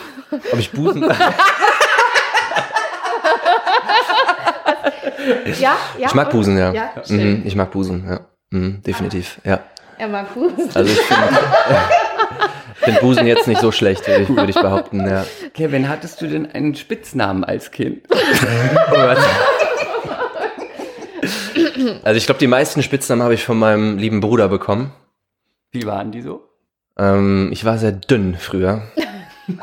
Ob 0.51 0.57
ich 0.59 0.71
Busen. 0.71 1.03
Ja, 5.59 5.75
ja. 5.97 6.07
ich 6.07 6.13
mag 6.15 6.27
und? 6.27 6.33
Busen, 6.33 6.57
ja. 6.57 6.73
Ja, 6.73 6.89
mhm, 7.09 7.43
ich 7.45 7.55
mag 7.55 7.69
Busen, 7.71 8.05
ja. 8.09 8.19
Mhm, 8.49 8.81
definitiv, 8.81 9.39
ja. 9.43 9.59
Er 9.97 10.07
mag 10.07 10.33
Busen. 10.33 10.69
Also 10.73 10.91
ich 10.91 10.99
finde 11.01 11.29
find 12.91 13.01
Busen 13.01 13.27
jetzt 13.27 13.47
nicht 13.47 13.61
so 13.61 13.71
schlecht, 13.71 14.07
würde 14.07 14.23
ich, 14.23 14.29
würd 14.29 14.49
ich 14.49 14.55
behaupten, 14.55 15.07
ja. 15.07 15.25
Kevin, 15.53 15.89
hattest 15.89 16.21
du 16.21 16.27
denn 16.27 16.51
einen 16.51 16.75
Spitznamen 16.75 17.43
als 17.43 17.71
Kind? 17.71 18.01
Also 22.03 22.17
ich 22.17 22.25
glaube, 22.25 22.39
die 22.39 22.47
meisten 22.47 22.83
Spitznamen 22.83 23.23
habe 23.23 23.33
ich 23.33 23.43
von 23.43 23.57
meinem 23.57 23.97
lieben 23.97 24.19
Bruder 24.19 24.47
bekommen. 24.47 24.91
Wie 25.71 25.85
waren 25.85 26.11
die 26.11 26.21
so? 26.21 26.43
Ähm, 26.97 27.49
ich 27.51 27.63
war 27.65 27.77
sehr 27.77 27.91
dünn 27.93 28.35
früher. 28.37 28.81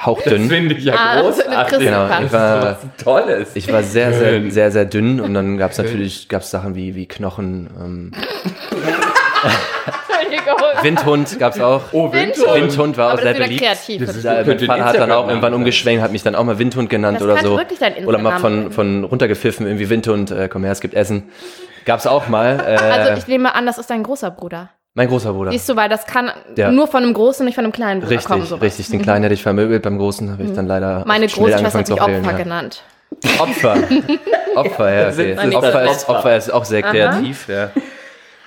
hauchdünn. 0.04 0.48
Finde 0.48 0.74
ich 0.74 0.84
ja 0.84 0.94
Ah, 0.96 1.22
das 1.22 1.36
großartig. 1.38 1.78
Genau, 1.78 2.06
ich 2.24 2.32
war, 2.32 2.62
Was 2.62 2.78
Tolles. 3.02 3.48
ich 3.54 3.70
war 3.72 3.82
sehr, 3.82 4.12
sehr, 4.12 4.30
Schön. 4.30 4.50
sehr, 4.50 4.70
sehr 4.70 4.84
dünn 4.84 5.20
und 5.20 5.34
dann 5.34 5.56
gab 5.58 5.70
es 5.72 5.78
natürlich 5.78 6.28
gab's 6.28 6.50
Sachen 6.50 6.74
wie, 6.74 6.94
wie 6.94 7.06
Knochen. 7.06 7.68
Ähm. 7.78 8.12
Windhund 10.82 11.38
gab 11.38 11.54
es 11.54 11.60
auch. 11.60 11.82
oh, 11.92 12.12
Windhund. 12.12 12.54
Windhund 12.54 12.96
war 12.96 13.08
auch 13.08 13.12
Aber 13.12 13.22
sehr 13.22 13.34
beliebt. 13.34 13.60
kreativ. 13.62 14.04
Das 14.06 14.16
ist 14.16 14.24
Da, 14.24 14.42
mein 14.44 14.58
Vater 14.58 14.84
hat 14.84 14.96
dann 14.98 15.12
auch 15.12 15.28
irgendwann 15.28 15.54
umgeschwenkt, 15.54 16.02
hat 16.02 16.12
mich 16.12 16.22
dann 16.22 16.34
auch 16.34 16.44
mal 16.44 16.58
Windhund 16.58 16.90
genannt 16.90 17.18
Das 17.20 17.24
oder 17.24 17.38
so. 17.38 17.56
wirklich 17.56 17.78
dein 17.78 18.04
Oder 18.06 18.18
mal 18.18 18.38
von, 18.38 18.72
von 18.72 19.04
runtergepfiffen, 19.04 19.66
irgendwie 19.66 19.88
Windhund, 19.90 20.30
äh, 20.30 20.48
komm 20.48 20.64
her, 20.64 20.72
es 20.72 20.80
gibt 20.80 20.94
Essen. 20.94 21.30
Gab's 21.84 22.06
auch 22.06 22.28
mal. 22.28 22.58
Äh, 22.66 22.76
Also 22.76 23.12
ich 23.18 23.26
nehme 23.28 23.54
an, 23.54 23.66
das 23.66 23.78
ist 23.78 23.90
dein 23.90 24.02
großer 24.02 24.30
Bruder. 24.30 24.70
mein 24.94 25.08
großer 25.08 25.32
Bruder. 25.32 25.52
Siehst 25.52 25.68
du, 25.68 25.76
weil 25.76 25.88
das 25.88 26.06
kann 26.06 26.30
Ja. 26.56 26.70
nur 26.70 26.86
von 26.88 27.02
einem 27.02 27.14
großen, 27.14 27.44
nicht 27.46 27.54
von 27.54 27.64
einem 27.64 27.72
kleinen 27.72 28.00
Bruder 28.00 28.16
kommen. 28.18 28.40
Richtig, 28.42 28.48
sowas. 28.50 28.62
richtig. 28.62 28.90
Den 28.90 29.02
kleinen 29.02 29.22
hätte 29.22 29.34
ich 29.34 29.42
vermöbelt, 29.42 29.82
beim 29.82 29.98
großen 29.98 30.30
habe 30.32 30.42
ich 30.42 30.52
dann 30.52 30.66
leider 30.66 31.04
Meine 31.06 31.26
Großschwester 31.28 31.78
hat 31.78 31.88
mich 31.88 32.00
Opfer 32.00 32.06
heulen, 32.12 32.36
genannt. 32.36 32.82
ja. 33.24 33.40
Opfer. 33.42 33.76
Opfer, 34.54 34.92
ja. 34.92 35.08
Okay. 35.12 35.54
Opfer, 35.56 35.84
ist, 35.84 36.08
Opfer. 36.08 36.18
Opfer 36.18 36.36
ist 36.36 36.52
auch 36.52 36.64
sehr 36.64 36.82
kreativ, 36.82 37.48
ja. 37.48 37.70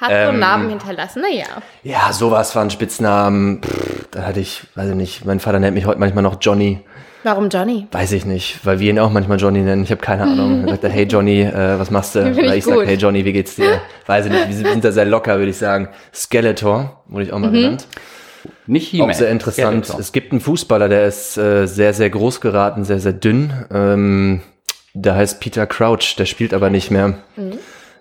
Hat 0.02 0.10
so 0.10 0.16
Ähm, 0.16 0.40
Narben 0.40 0.70
hinterlassen, 0.70 1.22
naja. 1.22 1.46
Ja, 1.84 2.12
sowas 2.12 2.56
waren 2.56 2.70
Spitznamen. 2.72 3.62
Pff, 3.62 4.08
da 4.12 4.24
hatte 4.24 4.40
ich, 4.40 4.64
weiß 4.76 4.90
ich 4.90 4.96
nicht, 4.96 5.26
mein 5.26 5.40
Vater 5.40 5.60
nennt 5.60 5.76
mich 5.76 5.86
heute 5.86 6.00
manchmal 6.00 6.24
noch 6.24 6.38
Johnny. 6.42 6.80
Warum 7.24 7.50
Johnny? 7.50 7.88
Weiß 7.92 8.14
ich 8.14 8.26
nicht, 8.26 8.66
weil 8.66 8.80
wir 8.80 8.90
ihn 8.90 8.98
auch 8.98 9.12
manchmal 9.12 9.40
Johnny 9.40 9.60
nennen. 9.60 9.84
Ich 9.84 9.92
habe 9.92 10.02
keine 10.02 10.24
Ahnung. 10.24 10.64
Er 10.64 10.70
sagt 10.70 10.86
er, 10.86 10.90
hey 10.90 11.04
Johnny, 11.06 11.42
äh, 11.42 11.78
was 11.78 11.92
machst 11.92 12.16
du? 12.16 12.22
Oder 12.22 12.46
ich 12.48 12.54
ich 12.56 12.66
sag, 12.66 12.74
gut. 12.74 12.88
hey 12.88 12.96
Johnny, 12.96 13.24
wie 13.24 13.32
geht's 13.34 13.56
dir? 13.56 13.80
Weiß 14.08 14.26
ich 14.26 14.32
nicht, 14.32 14.48
wir 14.50 14.72
sind, 14.72 14.84
da 14.84 14.92
sehr 14.92 15.06
locker, 15.06 15.38
würde 15.38 15.52
ich 15.52 15.58
sagen. 15.58 15.90
Skeletor, 16.12 17.04
wurde 17.08 17.26
ich 17.26 17.32
auch 17.32 17.38
mal 17.38 17.52
genannt. 17.52 17.86
Nicht 18.66 18.88
Auch 18.88 18.92
He-Man. 18.92 19.14
sehr 19.14 19.30
interessant. 19.30 19.86
Skeletor. 19.86 20.00
Es 20.00 20.12
gibt 20.14 20.32
einen 20.32 20.42
Fußballer, 20.42 20.90
der 20.90 21.06
ist 21.06 21.38
äh, 21.38 21.68
sehr, 21.68 21.94
sehr 21.94 22.10
groß 22.10 22.42
geraten, 22.42 22.86
sehr, 22.86 23.00
sehr 23.00 23.14
dünn. 23.14 23.54
Ähm, 23.72 24.42
der 24.96 25.14
heißt 25.14 25.40
Peter 25.40 25.68
Crouch, 25.68 26.16
der 26.18 26.26
spielt 26.26 26.56
aber 26.56 26.72
nicht 26.72 26.90
mehr. 26.90 27.20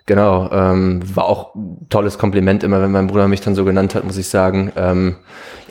Genau, 0.07 0.51
ähm, 0.51 1.01
war 1.15 1.25
auch 1.27 1.55
ein 1.55 1.87
tolles 1.89 2.19
Kompliment 2.19 2.63
immer, 2.65 2.83
wenn 2.83 2.91
mein 2.91 3.07
Bruder 3.07 3.29
mich 3.29 3.41
dann 3.43 3.55
so 3.55 3.65
genannt 3.65 3.95
hat, 3.95 4.05
muss 4.05 4.17
ich 4.17 4.29
sagen. 4.29 4.73
Ähm, 4.77 5.17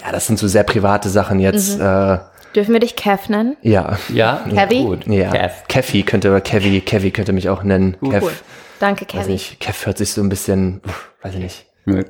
ja, 0.03 0.11
das 0.11 0.27
sind 0.27 0.39
so 0.39 0.47
sehr 0.47 0.63
private 0.63 1.09
Sachen 1.09 1.39
jetzt. 1.39 1.79
Äh, 1.79 2.19
Dürfen 2.55 2.73
wir 2.73 2.79
dich 2.79 2.95
Kev 2.95 3.29
nennen? 3.29 3.57
ja, 3.61 3.97
Ja, 4.13 4.43
Kevin? 4.49 4.85
gut. 4.85 5.07
ja. 5.07 5.29
Kev. 5.31 5.51
Keffi 5.67 6.03
könnte, 6.03 6.29
oder 6.29 6.41
Kevi, 6.41 6.81
Kevi 6.81 7.11
könnte 7.11 7.33
mich 7.33 7.49
auch 7.49 7.63
nennen. 7.63 7.97
Kev, 8.01 8.21
Cool. 8.25 8.31
Danke, 8.79 9.01
weiß 9.05 9.11
Kevin. 9.11 9.31
nicht, 9.33 9.59
Kev 9.59 9.85
hört 9.85 9.97
sich 9.97 10.13
so 10.13 10.21
ein 10.21 10.29
bisschen, 10.29 10.81
uff, 10.87 11.11
weiß 11.21 11.33
ich 11.35 11.41
nicht. 11.41 11.65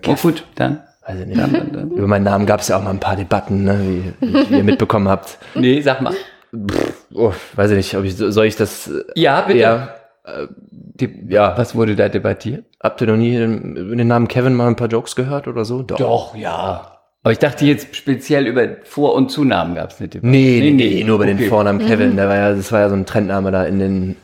Oh, 0.08 0.14
gut, 0.22 0.46
dann. 0.56 0.82
Weiß 1.08 1.20
ich 1.20 1.26
nicht. 1.26 1.40
Über 1.40 2.06
meinen 2.08 2.24
Namen 2.26 2.46
gab 2.46 2.60
es 2.60 2.68
ja 2.68 2.78
auch 2.78 2.84
mal 2.84 2.92
ein 2.92 3.00
paar 3.00 3.16
Debatten, 3.16 3.64
ne, 3.64 3.80
wie, 4.22 4.50
wie 4.52 4.58
ihr 4.58 4.64
mitbekommen 4.64 5.08
habt. 5.10 5.40
Nee, 5.56 5.82
sag 5.82 6.02
mal. 6.02 6.14
Oh, 7.14 7.34
weiß 7.56 7.72
ich 7.72 7.78
nicht, 7.78 7.96
ob 7.98 8.04
ich 8.06 8.16
soll 8.16 8.46
ich 8.46 8.56
das 8.56 8.88
äh, 8.88 9.04
Ja, 9.16 9.42
bitte. 9.42 9.60
Ja, 9.60 9.90
Ja. 11.28 11.58
Was 11.58 11.76
wurde 11.76 11.96
da 11.96 12.10
debattiert? 12.10 12.66
Habt 12.82 13.02
ihr 13.02 13.08
noch 13.08 13.18
nie 13.18 13.38
den, 13.38 13.76
über 13.76 13.96
den 13.96 14.08
Namen 14.08 14.28
Kevin 14.28 14.54
mal 14.56 14.68
ein 14.68 14.76
paar 14.76 14.88
Jokes 14.88 15.16
gehört 15.16 15.48
oder 15.48 15.66
so? 15.66 15.82
Doch. 15.84 15.98
Doch, 15.98 16.36
ja. 16.36 16.96
Aber 17.22 17.32
ich 17.34 17.40
dachte 17.40 17.66
jetzt 17.66 17.96
speziell 17.96 18.48
über 18.48 18.66
Vor- 18.84 19.14
und 19.16 19.30
Zunamen 19.30 19.76
gab 19.76 19.92
es 19.92 20.00
eine 20.00 20.08
Debatte. 20.08 20.28
Nee, 20.28 20.60
nee, 20.62 20.72
nee, 20.72 21.04
nur 21.04 21.16
über 21.16 21.26
den 21.26 21.38
Okay. 21.38 21.48
Vornamen 21.50 21.86
Kevin. 21.86 22.16
Der 22.16 22.30
war 22.30 22.36
ja, 22.36 22.54
das 22.54 22.72
war 22.72 22.80
ja 22.80 22.90
so 22.90 22.96
ein 22.96 23.06
Trendname 23.06 23.52
da 23.52 23.66
in 23.66 23.80
den 23.80 24.16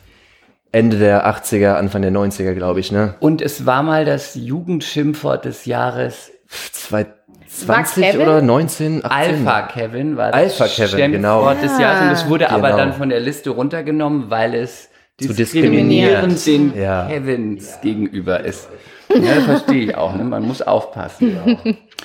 Ende 0.72 0.98
der 0.98 1.26
80er, 1.26 1.74
Anfang 1.74 2.02
der 2.02 2.10
90er, 2.12 2.54
glaube 2.54 2.80
ich, 2.80 2.92
ne? 2.92 3.14
Und 3.20 3.42
es 3.42 3.66
war 3.66 3.82
mal 3.82 4.04
das 4.04 4.34
Jugendschimpfwort 4.34 5.44
des 5.44 5.66
Jahres. 5.66 6.30
2020 6.48 8.04
Kevin? 8.04 8.20
oder 8.22 8.42
19, 8.42 9.04
18? 9.04 9.10
Alpha 9.10 9.62
Kevin 9.68 10.16
war 10.16 10.32
Alpha 10.34 10.64
das 10.64 10.76
Kevin, 10.76 10.88
Schimpfwort 11.12 11.12
genau. 11.12 11.54
des 11.54 11.78
Jahres. 11.78 12.00
Und 12.02 12.12
es 12.12 12.28
wurde 12.28 12.50
aber 12.50 12.68
Genau. 12.68 12.76
dann 12.78 12.92
von 12.94 13.08
der 13.08 13.20
Liste 13.20 13.50
runtergenommen, 13.50 14.30
weil 14.30 14.54
es 14.54 14.88
Zu 15.20 15.32
diskriminierend 15.32 16.32
diskriminiert. 16.32 16.74
den 16.74 16.82
Ja. 16.82 17.06
Kevins 17.08 17.80
gegenüber 17.80 18.40
ist. 18.40 18.68
Ja, 19.08 19.36
das 19.36 19.44
verstehe 19.44 19.84
ich 19.84 19.94
auch. 19.96 20.14
Ne? 20.14 20.24
Man 20.24 20.42
muss 20.46 20.60
aufpassen. 20.62 21.38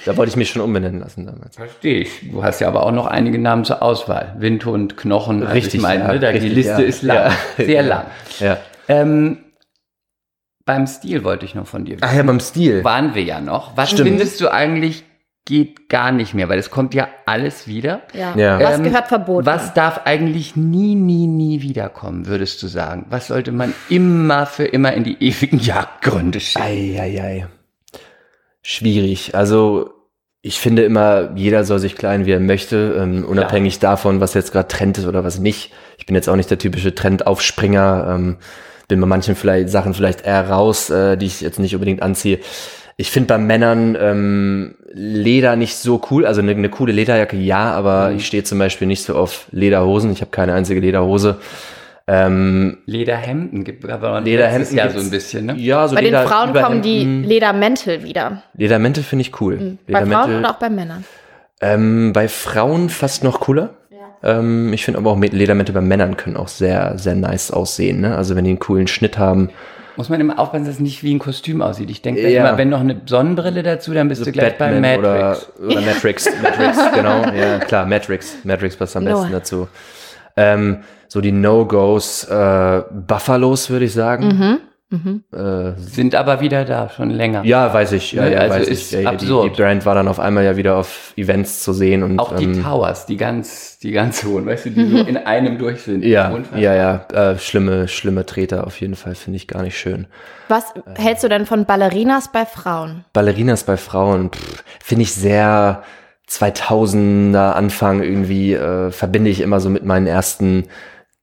Da 0.05 0.15
wollte 0.15 0.29
ich 0.29 0.35
mich 0.37 0.49
schon 0.49 0.61
umbenennen 0.61 1.01
lassen 1.01 1.25
damals. 1.25 1.55
Verstehe 1.57 2.01
ich. 2.01 2.31
Du 2.31 2.43
hast 2.43 2.61
ja 2.61 2.67
aber 2.67 2.85
auch 2.85 2.91
noch 2.91 3.07
einige 3.07 3.37
Namen 3.37 3.65
zur 3.65 3.81
Auswahl. 3.81 4.35
Windhund, 4.39 4.95
Knochen. 4.97 5.41
Also 5.41 5.53
Richtig, 5.53 5.75
Ich 5.75 5.81
meine, 5.81 6.03
ja, 6.05 6.13
ne, 6.13 6.19
da, 6.19 6.31
die 6.31 6.37
richtig, 6.37 6.55
Liste 6.55 6.81
ja. 6.83 6.87
ist 6.87 7.01
lang. 7.01 7.17
Ja. 7.57 7.65
Sehr 7.65 7.83
lang. 7.83 8.05
Ja. 8.39 8.57
Ähm, 8.87 9.39
beim 10.63 10.87
Stil 10.87 11.23
wollte 11.23 11.43
ich 11.43 11.53
noch 11.55 11.67
von 11.67 11.83
dir 11.85 11.95
wissen. 11.95 12.05
Ach 12.07 12.13
ja, 12.15 12.23
beim 12.23 12.39
Stil. 12.39 12.83
Waren 12.83 13.13
wir 13.15 13.23
ja 13.23 13.41
noch. 13.41 13.75
Was 13.75 13.89
Stimmt. 13.89 14.07
findest 14.07 14.39
du 14.39 14.47
eigentlich 14.49 15.03
geht 15.45 15.89
gar 15.89 16.11
nicht 16.11 16.33
mehr? 16.33 16.49
Weil 16.49 16.59
es 16.59 16.69
kommt 16.69 16.93
ja 16.93 17.07
alles 17.25 17.67
wieder. 17.67 18.01
Ja. 18.13 18.35
Ja. 18.35 18.59
Was 18.59 18.77
Ähm, 18.77 18.83
gehört 18.83 19.07
verboten? 19.07 19.45
Was 19.45 19.73
darf 19.73 20.01
eigentlich 20.05 20.55
nie, 20.55 20.95
nie, 20.95 21.27
nie 21.27 21.61
wiederkommen, 21.61 22.27
würdest 22.27 22.61
du 22.63 22.67
sagen? 22.67 23.05
Was 23.09 23.27
sollte 23.27 23.51
man 23.51 23.73
immer 23.89 24.45
für 24.45 24.65
immer 24.65 24.93
in 24.93 25.03
die 25.03 25.17
ewigen 25.19 25.59
Jagdgründe 25.59 26.39
schicken? 26.39 26.65
Eieiei. 26.65 27.47
Schwierig. 28.61 29.35
Also, 29.35 29.91
ich 30.43 30.59
finde 30.59 30.83
immer, 30.83 31.31
jeder 31.35 31.63
soll 31.63 31.79
sich 31.79 31.95
kleiden, 31.95 32.25
wie 32.25 32.31
er 32.31 32.39
möchte, 32.39 32.95
ähm, 32.99 33.25
unabhängig 33.25 33.79
davon, 33.79 34.21
was 34.21 34.33
jetzt 34.33 34.51
gerade 34.51 34.67
Trend 34.67 34.97
ist 34.97 35.05
oder 35.05 35.23
was 35.23 35.39
nicht. 35.39 35.71
Ich 35.97 36.05
bin 36.05 36.15
jetzt 36.15 36.29
auch 36.29 36.35
nicht 36.35 36.49
der 36.49 36.57
typische 36.57 36.93
Trendaufspringer. 36.95 38.07
Ähm, 38.09 38.37
bin 38.87 38.99
bei 38.99 39.07
manchen 39.07 39.35
vielleicht 39.35 39.69
Sachen 39.69 39.93
vielleicht 39.93 40.25
eher 40.25 40.49
raus, 40.49 40.89
äh, 40.89 41.15
die 41.15 41.25
ich 41.25 41.41
jetzt 41.41 41.59
nicht 41.59 41.73
unbedingt 41.73 42.01
anziehe. 42.01 42.39
Ich 43.01 43.09
finde 43.09 43.27
bei 43.27 43.37
Männern 43.39 43.97
ähm, 43.99 44.75
Leder 44.93 45.55
nicht 45.55 45.75
so 45.75 45.99
cool. 46.11 46.25
Also 46.25 46.41
eine, 46.41 46.51
eine 46.51 46.69
coole 46.69 46.91
Lederjacke, 46.93 47.35
ja, 47.35 47.71
aber 47.71 48.11
ich 48.11 48.27
stehe 48.27 48.43
zum 48.43 48.59
Beispiel 48.59 48.87
nicht 48.87 49.03
so 49.03 49.15
auf 49.15 49.47
Lederhosen. 49.51 50.11
Ich 50.11 50.21
habe 50.21 50.29
keine 50.29 50.53
einzige 50.53 50.79
Lederhose. 50.81 51.37
Ähm, 52.07 52.77
Lederhemden 52.85 53.63
gibt 53.63 53.89
aber 53.89 54.21
Lederhemden 54.21 54.75
ja 54.77 54.89
so 54.89 54.99
ein 54.99 55.09
bisschen, 55.09 55.45
ne? 55.47 55.55
Ja, 55.57 55.87
so 55.87 55.95
Bei 55.95 56.01
den 56.01 56.11
Leder- 56.11 56.27
Frauen 56.27 56.53
kommen 56.53 56.81
die 56.83 57.01
Überhemden. 57.03 57.23
Ledermäntel 57.29 58.03
wieder. 58.03 58.43
Ledermäntel 58.55 59.03
finde 59.03 59.21
ich 59.21 59.41
cool. 59.41 59.77
Bei 59.87 60.05
Frauen 60.05 60.39
oder 60.39 60.51
auch 60.51 60.59
bei 60.59 60.69
Männern? 60.69 61.03
ähm, 61.61 62.11
bei 62.13 62.27
Frauen 62.27 62.89
fast 62.89 63.23
noch 63.23 63.39
cooler. 63.39 63.71
Ähm, 64.23 64.71
ich 64.73 64.85
finde 64.85 64.99
aber 64.99 65.09
auch 65.11 65.15
mit- 65.17 65.33
Ledermäntel 65.33 65.73
bei 65.73 65.81
Männern 65.81 66.17
können 66.17 66.37
auch 66.37 66.49
sehr, 66.49 66.97
sehr 66.99 67.15
nice 67.15 67.49
aussehen. 67.49 68.01
Ne? 68.01 68.15
Also 68.15 68.35
wenn 68.35 68.43
die 68.43 68.51
einen 68.51 68.59
coolen 68.59 68.87
Schnitt 68.87 69.17
haben. 69.17 69.49
Muss 69.97 70.09
man 70.09 70.19
immer 70.21 70.39
aufpassen, 70.39 70.65
dass 70.65 70.75
es 70.75 70.79
nicht 70.79 71.03
wie 71.03 71.13
ein 71.13 71.19
Kostüm 71.19 71.61
aussieht. 71.61 71.89
Ich 71.89 72.01
denke 72.01 72.27
Ja. 72.29 72.47
immer, 72.47 72.57
wenn 72.57 72.69
noch 72.69 72.79
eine 72.79 73.01
Sonnenbrille 73.05 73.61
dazu, 73.63 73.93
dann 73.93 74.07
bist 74.07 74.19
So 74.19 74.25
du 74.25 74.31
gleich 74.31 74.57
bei 74.57 74.71
Batman 74.71 75.01
Matrix. 75.01 75.51
Oder, 75.59 75.67
oder 75.71 75.81
Matrix. 75.81 76.29
Matrix, 76.41 76.77
genau. 76.95 77.25
Ja, 77.33 77.59
klar, 77.59 77.85
Matrix. 77.85 78.35
Matrix 78.43 78.75
passt 78.77 78.95
am 78.95 79.03
Noah. 79.03 79.13
besten 79.15 79.31
dazu. 79.33 79.67
Ähm, 80.37 80.77
so 81.09 81.19
die 81.19 81.31
No-Gos, 81.33 82.23
äh, 82.23 82.81
Buffalos, 82.89 83.69
würde 83.69 83.85
ich 83.85 83.93
sagen. 83.93 84.59
Äh, 84.91 85.71
Sind 85.77 86.15
aber 86.15 86.41
wieder 86.41 86.65
da, 86.65 86.89
schon 86.89 87.09
länger. 87.09 87.43
ja, 87.45 87.73
weiß 87.73 87.93
ich. 87.93 88.11
Ja, 88.11 88.23
Ne, 88.23 88.33
ja, 88.33 88.39
also 88.39 88.55
weiß 88.55 88.67
ist 88.67 88.93
ich. 88.93 89.01
Ja, 89.03 89.11
die, 89.11 89.15
absurd. 89.15 89.45
die 89.57 89.61
Brand 89.61 89.85
war 89.85 89.95
dann 89.95 90.07
auf 90.07 90.19
einmal 90.19 90.43
ja 90.43 90.57
wieder 90.57 90.75
auf 90.75 91.13
Events 91.15 91.63
zu 91.63 91.71
sehen. 91.71 92.03
Und, 92.03 92.19
Auch 92.19 92.35
die 92.35 92.43
ähm, 92.45 92.61
Towers, 92.63 93.05
die 93.05 93.15
ganz, 93.17 93.79
die 93.79 93.91
ganz 93.91 94.23
hohen, 94.25 94.45
weißt 94.45 94.65
du, 94.65 94.69
die 94.71 94.89
so 94.89 94.97
in 95.07 95.17
einem 95.17 95.57
durch 95.57 95.83
sind. 95.83 96.03
Ja, 96.03 96.37
ja, 96.57 96.75
ja. 96.75 97.05
Äh, 97.13 97.37
schlimme, 97.37 97.87
schlimme 97.87 98.25
Treter 98.25 98.67
auf 98.67 98.81
jeden 98.81 98.95
Fall 98.95 99.15
finde 99.15 99.37
ich 99.37 99.47
gar 99.47 99.63
nicht 99.63 99.77
schön. 99.77 100.07
Was 100.49 100.65
hältst 100.97 101.23
du 101.23 101.29
denn 101.29 101.45
von 101.45 101.65
Ballerinas 101.65 102.29
bei 102.31 102.45
Frauen? 102.45 103.05
Ballerinas 103.13 103.63
bei 103.63 103.77
Frauen 103.77 104.29
finde 104.83 105.03
ich 105.03 105.13
sehr 105.13 105.83
2000er 106.29 107.51
Anfang 107.53 108.01
irgendwie 108.01 108.53
äh, 108.53 108.91
verbinde 108.91 109.29
ich 109.29 109.41
immer 109.41 109.59
so 109.59 109.69
mit 109.69 109.85
meinen 109.85 110.07
ersten 110.07 110.65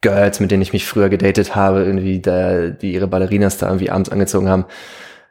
Girls, 0.01 0.41
mit 0.41 0.51
denen 0.51 0.63
ich 0.63 0.73
mich 0.73 0.87
früher 0.87 1.09
gedatet 1.09 1.57
habe, 1.57 1.85
irgendwie 1.85 2.21
da, 2.21 2.69
die 2.69 2.93
ihre 2.93 3.09
Ballerinas 3.09 3.59
da 3.59 3.67
irgendwie 3.67 3.91
abends 3.91 4.11
angezogen 4.11 4.49
haben. 4.49 4.67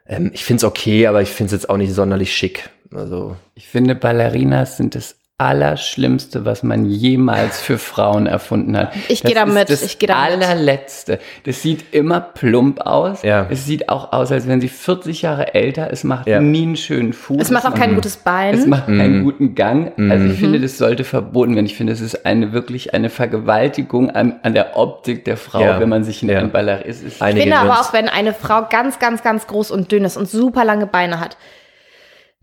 Ähm, 0.06 0.30
ich 0.34 0.44
finde 0.44 0.58
es 0.58 0.64
okay, 0.64 1.06
aber 1.06 1.22
ich 1.22 1.30
finde 1.30 1.54
es 1.54 1.60
jetzt 1.62 1.70
auch 1.70 1.76
nicht 1.76 1.94
sonderlich 1.94 2.34
schick. 2.34 2.70
Also 2.94 3.36
Ich 3.54 3.68
finde, 3.68 3.94
Ballerinas 3.94 4.76
sind 4.76 4.94
das 4.94 5.17
Allerschlimmste, 5.38 6.44
was 6.44 6.64
man 6.64 6.84
jemals 6.84 7.60
für 7.60 7.78
Frauen 7.78 8.26
erfunden 8.26 8.76
hat. 8.76 8.92
Ich 9.08 9.22
Das 9.22 9.28
geh 9.30 9.34
da 9.34 9.44
ist 9.44 9.54
mit, 9.54 9.70
Das 9.70 9.82
ich 9.82 10.00
geh 10.00 10.06
da 10.08 10.24
mit. 10.28 10.42
allerletzte. 10.42 11.20
Das 11.44 11.62
sieht 11.62 11.94
immer 11.94 12.20
plump 12.20 12.80
aus. 12.80 13.22
Ja. 13.22 13.46
Es 13.48 13.64
sieht 13.64 13.88
auch 13.88 14.12
aus, 14.12 14.32
als 14.32 14.48
wären 14.48 14.60
sie 14.60 14.68
40 14.68 15.22
Jahre 15.22 15.54
älter. 15.54 15.90
Es 15.92 16.02
macht 16.02 16.26
Ja. 16.26 16.40
nie 16.40 16.62
einen 16.64 16.76
schönen 16.76 17.12
Fuß. 17.12 17.40
Es 17.40 17.50
macht 17.52 17.66
auch 17.66 17.74
kein 17.74 17.94
gutes 17.94 18.16
Es 18.16 18.22
Bein. 18.24 18.68
macht 18.68 18.88
Mhm. 18.88 18.98
keinen 18.98 19.22
guten 19.22 19.54
Gang. 19.54 19.92
Also 20.10 20.26
ich 20.26 20.40
finde, 20.40 20.58
das 20.60 20.76
sollte 20.76 21.04
verboten 21.04 21.54
werden. 21.54 21.66
Ich 21.66 21.76
finde, 21.76 21.92
es 21.92 22.00
ist 22.00 22.26
eine 22.26 22.52
wirklich 22.52 22.92
eine 22.94 23.08
Vergewaltigung 23.08 24.10
an, 24.10 24.40
an 24.42 24.54
der 24.54 24.76
Optik 24.76 25.24
der 25.24 25.36
Frau, 25.36 25.60
Ja. 25.60 25.78
wenn 25.78 25.88
man 25.88 26.02
sich 26.02 26.20
in 26.20 26.30
Ja. 26.30 26.38
einem 26.40 26.50
Ballerina 26.50 26.84
ist. 26.84 27.04
ist 27.04 27.16
Ich 27.16 27.22
einige 27.22 27.42
finde 27.42 27.58
aber 27.58 27.80
auch, 27.80 27.92
wenn 27.92 28.08
eine 28.08 28.34
Frau 28.34 28.66
ganz, 28.68 28.98
ganz, 28.98 29.22
ganz 29.22 29.46
groß 29.46 29.70
und 29.70 29.92
dünn 29.92 30.04
ist 30.04 30.16
und 30.16 30.28
super 30.28 30.64
lange 30.64 30.86
Beine 30.86 31.20
hat, 31.20 31.36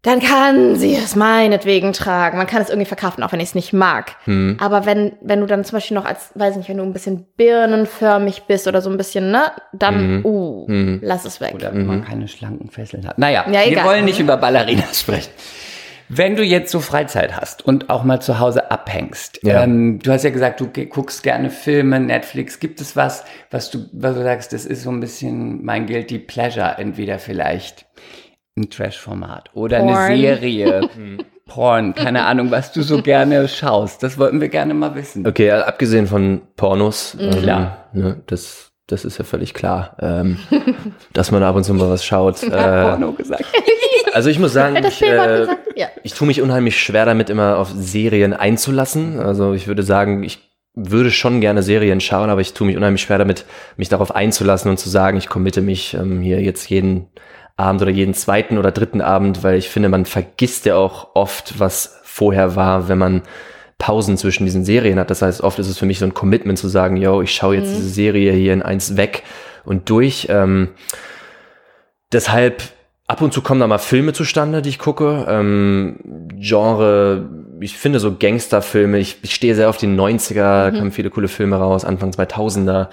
dann 0.05 0.19
kann 0.21 0.75
sie 0.75 0.95
es 0.95 1.15
meinetwegen 1.15 1.91
tragen. 1.91 2.37
Man 2.37 2.47
kann 2.47 2.61
es 2.61 2.69
irgendwie 2.69 2.85
verkraften, 2.87 3.23
auch 3.23 3.31
wenn 3.31 3.39
ich 3.39 3.49
es 3.49 3.55
nicht 3.55 3.73
mag. 3.73 4.15
Hm. 4.25 4.57
Aber 4.59 4.85
wenn, 4.85 5.13
wenn 5.21 5.39
du 5.41 5.47
dann 5.47 5.63
zum 5.65 5.77
Beispiel 5.77 5.95
noch 5.95 6.05
als, 6.05 6.29
weiß 6.35 6.55
nicht, 6.57 6.69
wenn 6.69 6.77
du 6.77 6.83
ein 6.83 6.93
bisschen 6.93 7.25
birnenförmig 7.35 8.43
bist 8.43 8.67
oder 8.67 8.81
so 8.81 8.89
ein 8.89 8.97
bisschen, 8.97 9.31
ne, 9.31 9.51
dann, 9.73 10.19
Mhm. 10.19 10.25
uh, 10.25 10.65
lass 11.01 11.25
es 11.25 11.41
weg. 11.41 11.53
Oder 11.55 11.73
wenn 11.73 11.85
man 11.87 12.03
keine 12.05 12.27
schlanken 12.27 12.69
Fesseln 12.69 13.07
hat. 13.07 13.17
Naja, 13.17 13.45
Ja, 13.51 13.69
wir 13.69 13.83
wollen 13.83 14.05
nicht 14.05 14.19
über 14.19 14.37
Ballerinas 14.37 14.99
sprechen. 15.01 15.31
Wenn 16.07 16.35
du 16.35 16.43
jetzt 16.43 16.71
so 16.71 16.81
Freizeit 16.81 17.35
hast 17.35 17.65
und 17.65 17.89
auch 17.89 18.03
mal 18.03 18.19
zu 18.21 18.37
Hause 18.37 18.69
abhängst, 18.69 19.39
Ja. 19.41 19.63
ähm, 19.63 19.97
du 19.97 20.11
hast 20.11 20.23
ja 20.23 20.29
gesagt, 20.29 20.61
du 20.61 20.67
guckst 20.87 21.23
gerne 21.23 21.49
Filme, 21.49 21.99
Netflix. 21.99 22.59
Gibt 22.59 22.79
es 22.79 22.95
was, 22.95 23.23
was 23.49 23.71
du, 23.71 23.85
was 23.91 24.13
du 24.15 24.21
sagst, 24.21 24.53
das 24.53 24.65
ist 24.67 24.83
so 24.83 24.91
ein 24.91 24.99
bisschen 24.99 25.65
mein 25.65 25.87
Guilty 25.87 26.19
Pleasure, 26.19 26.75
entweder 26.77 27.17
vielleicht 27.17 27.87
ein 28.57 28.69
Trash-Format 28.69 29.49
oder 29.53 29.77
eine 29.77 29.91
Porn. 29.91 30.17
Serie, 30.17 30.89
Porn, 31.45 31.93
keine 31.93 32.25
Ahnung, 32.25 32.51
was 32.51 32.71
du 32.71 32.81
so 32.81 33.01
gerne 33.01 33.47
schaust. 33.47 34.01
Das 34.01 34.17
wollten 34.17 34.41
wir 34.41 34.49
gerne 34.49 34.73
mal 34.73 34.95
wissen. 34.95 35.27
Okay, 35.27 35.47
äh, 35.47 35.51
abgesehen 35.51 36.07
von 36.07 36.41
Pornos, 36.55 37.15
ähm, 37.19 37.31
Klar. 37.31 37.89
ne, 37.93 38.21
das, 38.25 38.71
das 38.87 39.05
ist 39.05 39.17
ja 39.17 39.25
völlig 39.25 39.53
klar, 39.53 39.95
ähm, 39.99 40.39
dass 41.13 41.31
man 41.31 41.43
ab 41.43 41.55
und 41.55 41.63
zu 41.63 41.73
mal 41.73 41.89
was 41.89 42.05
schaut. 42.05 42.41
Äh, 42.43 42.49
Porno 42.49 43.11
gesagt. 43.11 43.45
also 44.13 44.29
ich 44.29 44.39
muss 44.39 44.53
sagen, 44.53 44.83
ich, 44.85 45.01
äh, 45.01 45.47
ja. 45.75 45.87
ich 46.03 46.13
tue 46.13 46.25
mich 46.27 46.41
unheimlich 46.41 46.79
schwer 46.79 47.05
damit, 47.05 47.29
immer 47.29 47.57
auf 47.57 47.69
Serien 47.75 48.33
einzulassen. 48.33 49.19
Also 49.19 49.53
ich 49.53 49.67
würde 49.67 49.83
sagen, 49.83 50.23
ich 50.23 50.49
würde 50.73 51.11
schon 51.11 51.41
gerne 51.41 51.61
Serien 51.61 52.01
schauen, 52.01 52.29
aber 52.29 52.41
ich 52.41 52.53
tue 52.53 52.67
mich 52.67 52.77
unheimlich 52.77 53.01
schwer 53.01 53.17
damit, 53.17 53.45
mich 53.77 53.89
darauf 53.89 54.15
einzulassen 54.15 54.71
und 54.71 54.77
zu 54.77 54.89
sagen, 54.89 55.17
ich 55.17 55.29
committe 55.29 55.61
mich 55.61 55.93
ähm, 55.93 56.21
hier 56.21 56.41
jetzt 56.41 56.69
jeden 56.69 57.07
Abend 57.57 57.81
oder 57.81 57.91
jeden 57.91 58.13
zweiten 58.13 58.57
oder 58.57 58.71
dritten 58.71 59.01
Abend, 59.01 59.43
weil 59.43 59.57
ich 59.57 59.69
finde, 59.69 59.89
man 59.89 60.05
vergisst 60.05 60.65
ja 60.65 60.75
auch 60.75 61.15
oft, 61.15 61.59
was 61.59 61.99
vorher 62.03 62.55
war, 62.55 62.89
wenn 62.89 62.97
man 62.97 63.21
Pausen 63.77 64.17
zwischen 64.17 64.45
diesen 64.45 64.65
Serien 64.65 64.99
hat. 64.99 65.09
Das 65.09 65.21
heißt, 65.21 65.41
oft 65.41 65.59
ist 65.59 65.67
es 65.67 65.77
für 65.77 65.85
mich 65.85 65.99
so 65.99 66.05
ein 66.05 66.13
Commitment 66.13 66.57
zu 66.57 66.67
sagen, 66.67 66.97
yo, 66.97 67.21
ich 67.21 67.33
schaue 67.33 67.55
jetzt 67.55 67.75
diese 67.75 67.89
Serie 67.89 68.31
hier 68.33 68.53
in 68.53 68.61
eins 68.61 68.97
weg 68.97 69.23
und 69.65 69.89
durch. 69.89 70.27
Ähm, 70.29 70.69
deshalb 72.11 72.63
ab 73.07 73.21
und 73.21 73.33
zu 73.33 73.41
kommen 73.41 73.59
da 73.59 73.67
mal 73.67 73.77
Filme 73.77 74.13
zustande, 74.13 74.61
die 74.61 74.69
ich 74.69 74.79
gucke. 74.79 75.25
Ähm, 75.27 75.97
Genre, 76.39 77.29
ich 77.59 77.77
finde 77.77 77.99
so 77.99 78.15
Gangsterfilme, 78.15 78.99
ich, 78.99 79.17
ich 79.21 79.33
stehe 79.33 79.55
sehr 79.55 79.69
auf 79.69 79.77
die 79.77 79.87
90er, 79.87 80.35
da 80.35 80.71
kamen 80.71 80.91
viele 80.91 81.09
coole 81.09 81.27
Filme 81.27 81.57
raus, 81.57 81.85
Anfang 81.85 82.11
2000er. 82.11 82.87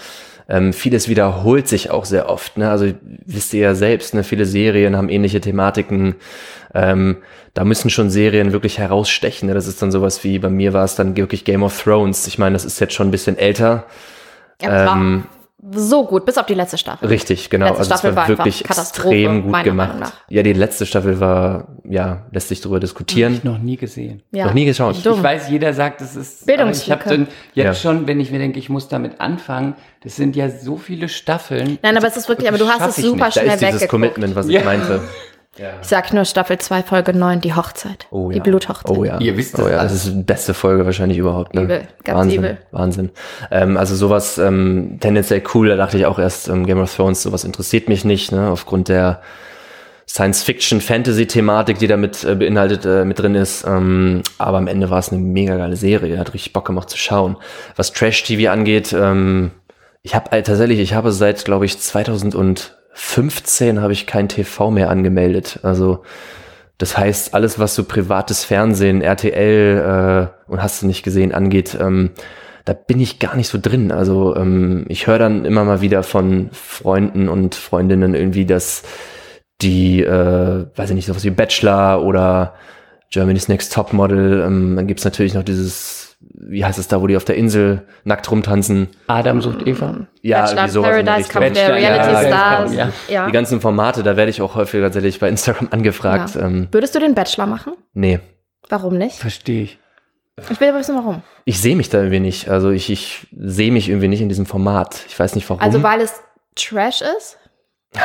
Ähm, 0.49 0.73
vieles 0.73 1.09
wiederholt 1.09 1.69
sich 1.69 1.91
auch 1.91 2.05
sehr 2.05 2.29
oft. 2.29 2.59
Ne? 2.59 2.69
Also 2.69 2.93
wisst 3.25 3.55
ihr 3.55 3.61
ja 3.61 3.75
selbst, 3.75 4.15
ne? 4.15 4.25
viele 4.25 4.45
Serien 4.45 4.97
haben 4.97 5.09
ähnliche 5.09 5.41
Thematiken. 5.41 6.17
Ähm, 6.75 7.19
da 7.55 7.65
müssen 7.65 7.91
schon 7.91 8.11
Serien 8.11 8.53
wirklich 8.53 8.79
herausstechen. 8.79 9.49
Ne? 9.49 9.55
Das 9.55 9.67
ist 9.67 9.81
dann 9.81 9.93
sowas 9.93 10.25
wie, 10.25 10.39
bei 10.39 10.51
mir 10.51 10.73
war 10.73 10.85
es 10.85 10.95
dann 10.95 11.17
wirklich 11.17 11.45
Game 11.45 11.63
of 11.63 11.81
Thrones. 11.83 12.27
Ich 12.27 12.39
meine, 12.39 12.55
das 12.55 12.65
ist 12.65 12.81
jetzt 12.81 12.95
schon 12.95 13.09
ein 13.09 13.13
bisschen 13.13 13.39
älter. 13.39 13.85
Ja, 14.61 14.93
Ähm, 14.95 15.25
so 15.71 16.05
gut, 16.07 16.27
bis 16.27 16.39
auf 16.39 16.47
die 16.47 16.55
letzte 16.55 16.77
Staffel. 16.77 17.07
Richtig, 17.09 17.49
genau. 17.49 17.67
Letzte 17.67 17.79
also 17.79 17.93
es 17.95 17.99
Staffel 18.01 18.11
war 18.11 18.17
war 18.17 18.23
einfach 18.31 18.45
wirklich 18.47 18.65
extrem 18.69 19.43
gut 19.45 19.63
gemacht. 19.63 20.13
Ja, 20.29 20.43
die 20.43 20.53
letzte 20.55 20.87
Staffel 20.87 21.21
war, 21.21 21.69
ja, 21.89 22.27
lässt 22.33 22.49
sich 22.49 22.61
darüber 22.61 22.81
diskutieren. 22.81 23.41
Noch 23.45 23.59
nie 23.59 23.77
gesehen. 23.77 24.23
Ja. 24.33 24.47
Noch 24.47 24.55
nie 24.55 24.65
geschaut. 24.65 24.97
Dumm. 25.07 25.19
Ich 25.19 25.23
weiß, 25.23 25.51
jeder 25.51 25.73
sagt, 25.73 26.01
es 26.01 26.17
ist. 26.17 26.47
Bildungslücke. 26.47 27.05
Ich 27.05 27.11
habe 27.13 27.27
jetzt 27.55 27.65
Ja. 27.65 27.75
schon, 27.75 28.09
wenn 28.09 28.19
ich 28.19 28.33
mir 28.33 28.39
denke, 28.41 28.59
ich 28.59 28.69
muss 28.71 28.89
damit 28.89 29.21
anfangen, 29.21 29.75
das 30.03 30.17
sind 30.17 30.35
ja 30.35 30.51
so 30.51 30.77
viele 30.77 31.09
Staffeln. 31.09 31.79
Nein, 31.83 31.97
aber 31.97 32.09
es 32.09 32.17
ist 32.17 32.29
wirklich, 32.29 32.49
aber 32.49 32.59
du 32.59 32.67
hast 32.69 32.89
es 32.89 32.99
ich 32.99 33.05
super 33.05 33.27
nicht. 33.27 33.37
Da 33.37 33.41
schnell 33.43 33.47
ist 33.55 33.61
dieses 33.61 33.75
weggeguckt. 33.83 33.91
Commitment, 33.91 34.35
was 34.35 34.47
ich 34.49 34.55
Ja. 34.55 34.65
meinte. 34.65 35.01
Ich 35.55 35.89
sag 35.89 36.15
nur 36.15 36.25
Staffel 36.25 36.57
2, 36.57 36.83
Folge 36.83 37.13
9, 37.13 37.43
die 37.43 37.55
Hochzeit. 37.55 38.07
Oh 38.11 38.31
Die 38.31 38.39
ja. 38.39 38.43
Bluthochzeit. 38.43 38.97
Oh 38.97 39.05
ja. 39.05 39.19
Ihr 39.19 39.37
wisst 39.37 39.59
oh 39.59 39.63
das 39.63 39.71
ja, 39.71 39.79
alles. 39.79 39.93
das 39.93 40.07
ist 40.07 40.15
die 40.17 40.23
beste 40.23 40.55
Folge 40.55 40.87
wahrscheinlich 40.87 41.19
überhaupt. 41.19 41.55
Ne? 41.55 41.63
Übel, 41.63 41.83
ganz 42.05 42.19
Wahnsinn, 42.21 42.39
übel. 42.39 42.59
Wahnsinn. 42.71 43.11
Ähm, 43.51 43.77
also 43.77 43.95
sowas 43.95 44.39
ähm, 44.39 44.97
tendenziell 45.01 45.43
cool, 45.53 45.69
da 45.69 45.77
dachte 45.77 45.99
ich 45.99 46.07
auch 46.07 46.19
erst, 46.19 46.49
ähm, 46.49 46.65
Game 46.65 46.81
of 46.81 46.95
Thrones, 46.95 47.23
sowas 47.23 47.45
interessiert 47.45 47.91
mich 47.91 48.05
nicht, 48.07 48.33
ne? 48.33 48.49
aufgrund 48.49 48.89
der 48.89 49.21
Science-Fiction-Fantasy-Thematik, 50.09 51.79
die 51.79 51.87
da 51.87 51.99
mit 51.99 52.25
äh, 52.25 52.35
beinhaltet 52.35 52.87
äh, 52.87 53.05
mit 53.05 53.19
drin 53.19 53.35
ist. 53.35 53.67
Ähm, 53.67 54.23
aber 54.39 54.57
am 54.57 54.69
Ende 54.69 54.89
war 54.89 55.01
es 55.01 55.11
eine 55.11 55.21
mega 55.21 55.57
geile 55.57 55.77
Serie, 55.77 56.19
hat 56.19 56.33
richtig 56.33 56.55
Bock 56.55 56.65
gemacht 56.65 56.89
zu 56.89 56.97
schauen. 56.97 57.37
Was 57.77 57.93
Trash-TV 57.93 58.51
angeht, 58.51 58.95
ähm, 58.95 59.51
ich 60.03 60.15
habe 60.15 60.33
äh, 60.33 60.43
tatsächlich, 60.43 60.81
ich 60.81 60.95
habe 60.95 61.13
seit, 61.13 61.45
glaube 61.45 61.67
ich, 61.67 61.79
2015 62.95 63.81
habe 63.81 63.93
ich 63.93 64.07
kein 64.07 64.29
TV 64.29 64.71
mehr 64.71 64.91
angemeldet. 64.91 65.61
Also 65.63 66.03
das 66.79 66.97
heißt, 66.99 67.35
alles, 67.35 67.59
was 67.59 67.75
so 67.75 67.85
privates 67.85 68.45
Fernsehen, 68.45 69.03
RTL 69.03 70.29
äh, 70.49 70.51
und 70.51 70.63
hast 70.63 70.83
du 70.83 70.87
nicht 70.87 71.03
gesehen 71.03 71.33
angeht, 71.33 71.77
ähm, 71.81 72.11
da 72.65 72.73
bin 72.73 73.01
ich 73.01 73.19
gar 73.19 73.37
nicht 73.37 73.49
so 73.49 73.59
drin. 73.61 73.93
Also 73.93 74.37
ähm, 74.37 74.85
ich 74.89 75.07
höre 75.07 75.19
dann 75.19 75.45
immer 75.45 75.65
mal 75.65 75.81
wieder 75.81 76.03
von 76.03 76.51
Freunden 76.53 77.29
und 77.29 77.55
Freundinnen 77.55 78.15
irgendwie, 78.15 78.47
dass 78.47 78.83
die, 79.61 80.03
äh, 80.03 80.67
weiß 80.75 80.91
ich 80.91 80.97
nicht, 80.97 81.07
sowas 81.07 81.25
wie 81.25 81.31
Bachelor 81.31 82.03
oder 82.03 82.55
Germany's 83.11 83.49
Next 83.49 83.73
Topmodel, 83.73 84.43
ähm, 84.47 84.77
dann 84.77 84.87
gibt's 84.87 85.05
natürlich 85.05 85.35
noch 85.35 85.45
dieses, 85.45 86.02
wie 86.35 86.65
heißt 86.65 86.79
es 86.79 86.89
da, 86.89 87.01
wo 87.01 87.07
die 87.07 87.17
auf 87.17 87.25
der 87.25 87.37
Insel 87.37 87.87
nackt 88.05 88.31
rumtanzen. 88.31 88.89
Adam 89.07 89.41
sucht 89.41 89.67
Eva. 89.67 90.07
Ja, 90.23 90.41
Bachelor 90.43 90.59
irgendwie 90.59 90.73
sowas 90.73 90.91
Paradise. 90.91 91.29
Kampf 91.29 91.53
der 91.53 91.75
Reality 91.75 92.13
ja, 92.13 92.27
Stars. 92.27 92.75
ja. 92.75 92.93
Ja. 93.09 93.27
Die 93.27 93.33
ganzen 93.33 93.61
Formate, 93.61 94.03
da 94.03 94.17
werde 94.17 94.31
ich 94.31 94.43
auch 94.43 94.55
häufiger 94.55 94.85
tatsächlich 94.85 95.21
bei 95.21 95.29
Instagram 95.29 95.69
angefragt. 95.71 96.35
Ja. 96.35 96.43
Ähm, 96.43 96.69
Würdest 96.73 96.95
du 96.95 96.99
den 96.99 97.15
Bachelor 97.15 97.47
machen? 97.47 97.75
nee, 97.95 98.21
Warum 98.69 98.97
nicht? 98.97 99.17
Verstehe 99.17 99.65
ich. 99.65 99.79
Ich 100.51 100.61
will 100.61 100.69
aber 100.69 100.79
wissen, 100.79 100.97
warum. 100.97 101.23
ich 101.45 101.61
sehe 101.61 101.77
mich 101.77 101.91
da 101.91 101.99
irgendwie 101.99 102.21
nicht. 102.21 102.49
Also 102.49 102.71
ich, 102.71 102.89
ich 102.91 103.27
sehe 103.37 103.71
mich 103.71 103.89
irgendwie 103.89 104.09
nicht 104.09 104.23
in 104.23 104.31
diesem 104.31 104.47
Format. 104.47 105.05
Ich 105.07 105.19
weiß 105.19 105.35
nicht 105.35 105.49
warum. 105.51 105.63
Also 105.63 105.83
weil 105.83 106.01
es 106.01 106.23
Trash 106.57 107.03
ist? 107.03 107.39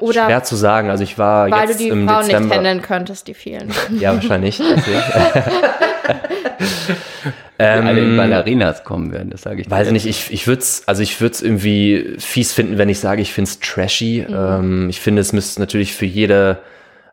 Oder 0.00 0.26
Schwer 0.26 0.44
zu 0.44 0.56
sagen. 0.56 0.90
Also 0.90 1.04
ich 1.04 1.18
war 1.18 1.50
weil 1.50 1.66
du 1.66 1.72
jetzt 1.72 1.80
die 1.80 1.88
im 1.88 2.08
Frauen 2.08 2.26
Dezember. 2.26 2.46
nicht 2.46 2.56
handeln 2.56 2.82
könntest, 2.82 3.28
die 3.28 3.34
vielen. 3.34 3.70
Ja, 3.98 4.14
wahrscheinlich. 4.14 4.58
Deswegen. 4.58 5.02
Alle 7.58 8.00
in 8.00 8.10
ähm, 8.10 8.16
Ballerinas 8.18 8.84
kommen 8.84 9.12
werden, 9.12 9.30
das 9.30 9.42
sage 9.42 9.62
ich. 9.62 9.70
Weiß 9.70 9.86
dir. 9.86 9.92
nicht, 9.92 10.06
ich, 10.06 10.30
ich 10.30 10.46
würde 10.46 10.60
es, 10.60 10.86
also 10.86 11.02
ich 11.02 11.20
würde 11.20 11.34
es 11.34 11.42
irgendwie 11.42 12.16
fies 12.18 12.52
finden, 12.52 12.76
wenn 12.76 12.90
ich 12.90 13.00
sage, 13.00 13.22
ich 13.22 13.32
finde 13.32 13.48
es 13.48 13.60
trashy. 13.60 14.26
Ähm, 14.28 14.90
ich 14.90 15.00
finde, 15.00 15.22
es 15.22 15.32
müsste 15.32 15.60
natürlich 15.60 15.94
für 15.94 16.04
jede 16.04 16.58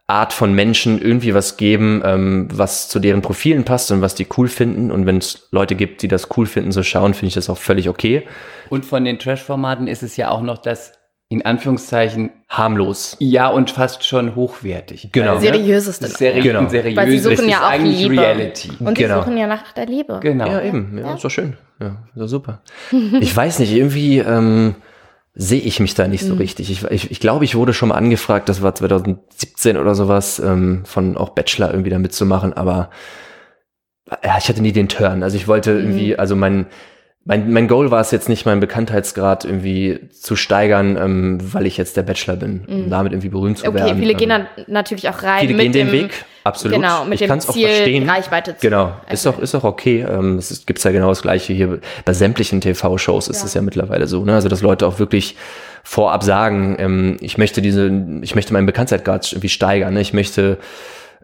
Art 0.07 0.33
von 0.33 0.53
Menschen 0.53 1.01
irgendwie 1.01 1.33
was 1.33 1.55
geben, 1.55 2.01
ähm, 2.03 2.47
was 2.51 2.89
zu 2.89 2.99
deren 2.99 3.21
Profilen 3.21 3.63
passt 3.63 3.89
und 3.91 4.01
was 4.01 4.15
die 4.15 4.27
cool 4.37 4.49
finden. 4.49 4.91
Und 4.91 5.05
wenn 5.05 5.17
es 5.17 5.47
Leute 5.51 5.75
gibt, 5.75 6.01
die 6.01 6.09
das 6.09 6.27
cool 6.35 6.45
finden, 6.45 6.73
so 6.73 6.83
schauen, 6.83 7.13
finde 7.13 7.27
ich 7.27 7.35
das 7.35 7.49
auch 7.49 7.57
völlig 7.57 7.87
okay. 7.87 8.27
Und 8.69 8.85
von 8.85 9.05
den 9.05 9.17
Trash-Formaten 9.17 9.87
ist 9.87 10.03
es 10.03 10.17
ja 10.17 10.29
auch 10.29 10.41
noch 10.41 10.57
das, 10.57 10.91
in 11.33 11.45
Anführungszeichen, 11.45 12.29
Harmlos. 12.49 13.17
ja 13.19 13.47
und 13.47 13.71
fast 13.71 14.05
schon 14.05 14.35
hochwertig. 14.35 15.09
Genau. 15.11 15.35
ne? 15.35 15.41
Seriöseste. 15.41 16.03
Das 16.03 16.11
ist 16.11 16.17
seriös, 16.19 16.43
Genau. 16.43 16.69
seriös. 16.69 16.95
Weil 16.95 17.09
sie 17.09 17.19
suchen 17.19 17.49
ja 17.49 17.57
ist 17.57 17.63
auch 17.63 17.69
eigentlich 17.69 18.07
Liebe. 18.07 18.21
Reality. 18.21 18.69
Und 18.79 18.97
Genau. 18.97 19.15
sie 19.19 19.25
suchen 19.25 19.37
ja 19.37 19.47
nach 19.47 19.71
der 19.73 19.85
Liebe. 19.87 20.19
Genau. 20.21 20.47
Ja, 20.47 20.61
eben. 20.61 20.97
Ja, 20.97 21.15
ist 21.15 21.23
doch 21.23 21.29
schön. 21.31 21.57
Ja, 21.81 21.97
so 22.15 22.27
super. 22.27 22.61
ich 23.19 23.35
weiß 23.35 23.59
nicht, 23.59 23.73
irgendwie 23.73 24.19
ähm, 24.19 24.75
sehe 25.33 25.59
ich 25.61 25.79
mich 25.79 25.95
da 25.95 26.07
nicht 26.07 26.23
so 26.23 26.35
richtig. 26.35 26.69
Ich, 26.69 26.83
ich, 26.91 27.09
ich 27.11 27.19
glaube, 27.19 27.43
ich 27.45 27.55
wurde 27.55 27.73
schon 27.73 27.89
mal 27.89 27.95
angefragt, 27.95 28.47
das 28.47 28.61
war 28.61 28.75
2017 28.75 29.77
oder 29.77 29.95
sowas, 29.95 30.37
ähm, 30.39 30.83
von 30.85 31.17
auch 31.17 31.29
Bachelor 31.29 31.71
irgendwie 31.71 31.89
da 31.89 31.97
mitzumachen, 31.97 32.53
aber 32.53 32.91
ja, 34.23 34.37
ich 34.37 34.47
hatte 34.47 34.61
nie 34.61 34.71
den 34.73 34.89
Turn. 34.89 35.23
Also 35.23 35.35
ich 35.37 35.47
wollte 35.47 35.71
irgendwie, 35.71 36.15
also 36.19 36.35
mein, 36.35 36.67
mein, 37.25 37.53
mein 37.53 37.69
Goal 37.69 37.89
war 37.89 38.01
es 38.01 38.11
jetzt 38.11 38.27
nicht, 38.27 38.45
meinen 38.45 38.59
Bekanntheitsgrad 38.59 39.45
irgendwie 39.45 39.99
zu 40.11 40.35
steigern, 40.35 40.97
ähm, 40.97 41.37
weil 41.53 41.65
ich 41.65 41.77
jetzt 41.77 41.95
der 41.95 42.03
Bachelor 42.03 42.35
bin, 42.35 42.65
um 42.67 42.89
damit 42.89 43.13
irgendwie 43.13 43.29
berühmt 43.29 43.57
zu 43.59 43.65
Okay, 43.67 43.75
werden. 43.75 43.97
viele 43.97 44.11
ähm, 44.11 44.17
gehen 44.17 44.29
dann 44.29 44.47
natürlich 44.67 45.07
auch 45.07 45.23
rein 45.23 45.47
Viele 45.47 45.57
gehen 45.63 45.71
den 45.71 45.91
Weg, 45.93 46.11
absolut. 46.43 46.75
Genau, 46.75 47.05
mit 47.05 47.13
ich 47.13 47.19
dem 47.21 47.29
kann's 47.29 47.47
auch 47.47 47.53
Ziel, 47.53 47.67
verstehen. 47.69 48.09
Reichweite 48.09 48.57
zu 48.57 48.67
Genau, 48.67 48.91
ist 49.09 49.25
doch, 49.25 49.39
ist 49.39 49.53
doch 49.53 49.63
okay. 49.63 50.05
Ähm, 50.07 50.37
es 50.37 50.51
ist, 50.51 50.67
gibt's 50.67 50.83
ja 50.83 50.91
genau 50.91 51.07
das 51.09 51.21
Gleiche 51.21 51.53
hier. 51.53 51.79
Bei 52.03 52.11
sämtlichen 52.13 52.59
TV-Shows 52.59 53.29
ist 53.29 53.39
Ja. 53.39 53.45
es 53.45 53.53
ja 53.53 53.61
mittlerweile 53.61 54.05
so, 54.07 54.25
ne? 54.25 54.33
Also, 54.35 54.49
dass 54.49 54.61
Leute 54.61 54.85
auch 54.85 54.99
wirklich 54.99 55.37
vorab 55.83 56.23
sagen, 56.23 56.75
ähm, 56.79 57.17
ich 57.21 57.37
möchte 57.37 57.61
diese, 57.61 57.89
ich 58.21 58.35
möchte 58.35 58.51
meinen 58.51 58.65
Bekanntheitsgrad 58.65 59.31
irgendwie 59.31 59.49
steigern, 59.49 59.93
ne? 59.93 60.01
Ich 60.01 60.11
möchte, 60.13 60.57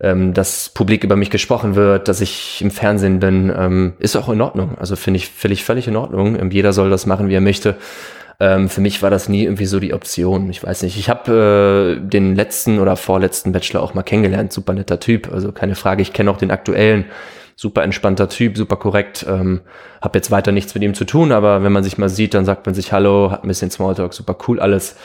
ähm, 0.02 0.34
dass 0.34 0.70
publik 0.70 1.04
über 1.04 1.16
mich 1.16 1.30
gesprochen 1.30 1.76
wird, 1.76 2.08
dass 2.08 2.22
ich 2.22 2.62
im 2.62 2.72
Fernsehen 2.72 3.20
bin, 3.20 3.54
ähm, 3.56 3.94
ist 4.00 4.16
auch 4.16 4.30
in 4.30 4.42
Ordnung. 4.42 4.78
Also 4.80 4.96
finde 4.96 5.18
ich 5.18 5.30
völlig, 5.30 5.64
völlig 5.64 5.88
in 5.88 5.96
Ordnung. 5.96 6.40
Ähm, 6.40 6.52
jeder 6.52 6.74
soll 6.74 6.90
das 6.90 7.06
machen, 7.06 7.28
wie 7.28 7.36
er 7.36 7.42
möchte. 7.42 7.76
Ähm, 8.40 8.70
für 8.70 8.80
mich 8.80 9.02
war 9.02 9.10
das 9.10 9.28
nie 9.28 9.44
irgendwie 9.44 9.66
so 9.66 9.80
die 9.80 9.94
Option. 9.94 10.50
Ich 10.50 10.64
weiß 10.64 10.84
nicht. 10.84 10.98
Ich 10.98 11.10
habe 11.10 12.00
äh, 12.00 12.08
den 12.08 12.36
letzten 12.36 12.80
oder 12.80 12.96
vorletzten 12.96 13.52
Bachelor 13.52 13.82
auch 13.84 13.94
mal 13.94 14.04
kennengelernt. 14.04 14.54
Super 14.54 14.74
netter 14.74 15.00
Typ. 15.00 15.32
Also 15.34 15.52
keine 15.52 15.76
Frage. 15.76 16.02
Ich 16.02 16.14
kenne 16.14 16.32
auch 16.32 16.38
den 16.38 16.52
aktuellen. 16.52 17.06
Super 17.58 17.84
entspannter 17.84 18.30
Typ, 18.30 18.56
super 18.56 18.78
korrekt. 18.78 19.26
Ähm, 19.28 19.60
hab 20.02 20.16
jetzt 20.16 20.32
weiter 20.32 20.54
nichts 20.54 20.74
mit 20.76 20.82
ihm 20.82 20.94
zu 20.94 21.04
tun, 21.04 21.34
aber 21.34 21.62
wenn 21.62 21.74
man 21.74 21.84
sich 21.84 21.98
mal 21.98 22.08
sieht, 22.08 22.34
dann 22.34 22.46
sagt 22.46 22.66
man 22.66 22.74
sich 22.74 22.94
Hallo, 22.94 23.32
hat 23.32 23.44
ein 23.44 23.50
bisschen 23.50 23.70
Smalltalk, 23.70 24.14
super 24.14 24.38
cool 24.48 24.62
alles. 24.62 24.96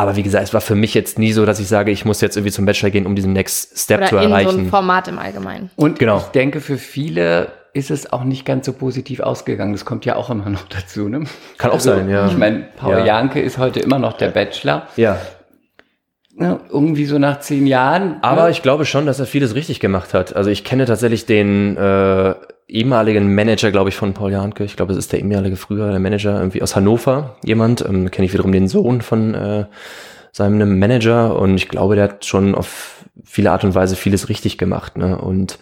Aber 0.00 0.16
wie 0.16 0.22
gesagt, 0.22 0.44
es 0.44 0.54
war 0.54 0.62
für 0.62 0.74
mich 0.74 0.94
jetzt 0.94 1.18
nie 1.18 1.32
so, 1.32 1.44
dass 1.44 1.60
ich 1.60 1.68
sage, 1.68 1.90
ich 1.90 2.06
muss 2.06 2.22
jetzt 2.22 2.34
irgendwie 2.34 2.52
zum 2.52 2.64
Bachelor 2.64 2.88
gehen, 2.88 3.04
um 3.04 3.14
diesen 3.14 3.34
Next 3.34 3.78
Step 3.78 4.06
zu 4.08 4.14
Oder 4.14 4.22
in 4.24 4.30
so 4.30 4.34
ein 4.34 4.40
erreichen. 4.46 4.70
Format 4.70 5.08
im 5.08 5.18
Allgemeinen. 5.18 5.68
Und 5.76 5.98
Genau. 5.98 6.16
ich 6.18 6.24
denke, 6.32 6.60
für 6.62 6.78
viele 6.78 7.48
ist 7.74 7.90
es 7.90 8.10
auch 8.10 8.24
nicht 8.24 8.46
ganz 8.46 8.64
so 8.64 8.72
positiv 8.72 9.20
ausgegangen. 9.20 9.72
Das 9.72 9.84
kommt 9.84 10.06
ja 10.06 10.16
auch 10.16 10.30
immer 10.30 10.48
noch 10.48 10.66
dazu. 10.68 11.10
Ne? 11.10 11.24
Kann 11.58 11.70
auch 11.70 11.80
sein, 11.80 12.08
ja. 12.08 12.26
Ich 12.28 12.36
meine, 12.38 12.66
Paul 12.78 12.92
Ja. 13.00 13.04
Janke 13.04 13.40
ist 13.42 13.58
heute 13.58 13.80
immer 13.80 13.98
noch 13.98 14.14
der 14.14 14.28
Bachelor. 14.28 14.86
ja, 14.96 15.18
ne, 16.34 16.60
irgendwie 16.70 17.04
so 17.04 17.18
nach 17.18 17.40
zehn 17.40 17.66
Jahren. 17.66 18.16
Aber 18.22 18.44
ne? 18.44 18.50
ich 18.52 18.62
glaube 18.62 18.86
schon, 18.86 19.04
dass 19.04 19.20
er 19.20 19.26
vieles 19.26 19.54
richtig 19.54 19.80
gemacht 19.80 20.14
hat. 20.14 20.34
Also 20.34 20.48
ich 20.48 20.64
kenne 20.64 20.86
tatsächlich 20.86 21.26
den 21.26 21.76
äh, 21.76 22.34
ehemaligen 22.72 23.34
Manager, 23.34 23.70
glaube 23.70 23.90
ich, 23.90 23.96
von 23.96 24.14
Paul 24.14 24.32
Janke. 24.32 24.64
Ich 24.64 24.76
glaube, 24.76 24.92
es 24.92 24.98
ist 24.98 25.12
der 25.12 25.20
ehemalige 25.20 25.56
frühere 25.56 25.98
Manager 25.98 26.38
irgendwie 26.38 26.62
aus 26.62 26.76
Hannover, 26.76 27.36
jemand. 27.44 27.84
Ähm, 27.86 28.10
kenne 28.10 28.26
ich 28.26 28.32
wiederum 28.32 28.52
den 28.52 28.68
Sohn 28.68 29.02
von 29.02 29.34
äh, 29.34 29.64
seinem 30.32 30.78
Manager 30.78 31.38
und 31.38 31.56
ich 31.56 31.68
glaube, 31.68 31.96
der 31.96 32.04
hat 32.04 32.24
schon 32.24 32.54
auf 32.54 33.04
viele 33.24 33.50
Art 33.50 33.64
und 33.64 33.74
Weise 33.74 33.96
vieles 33.96 34.28
richtig 34.28 34.58
gemacht. 34.58 34.96
Ne? 34.96 35.18
Und 35.18 35.58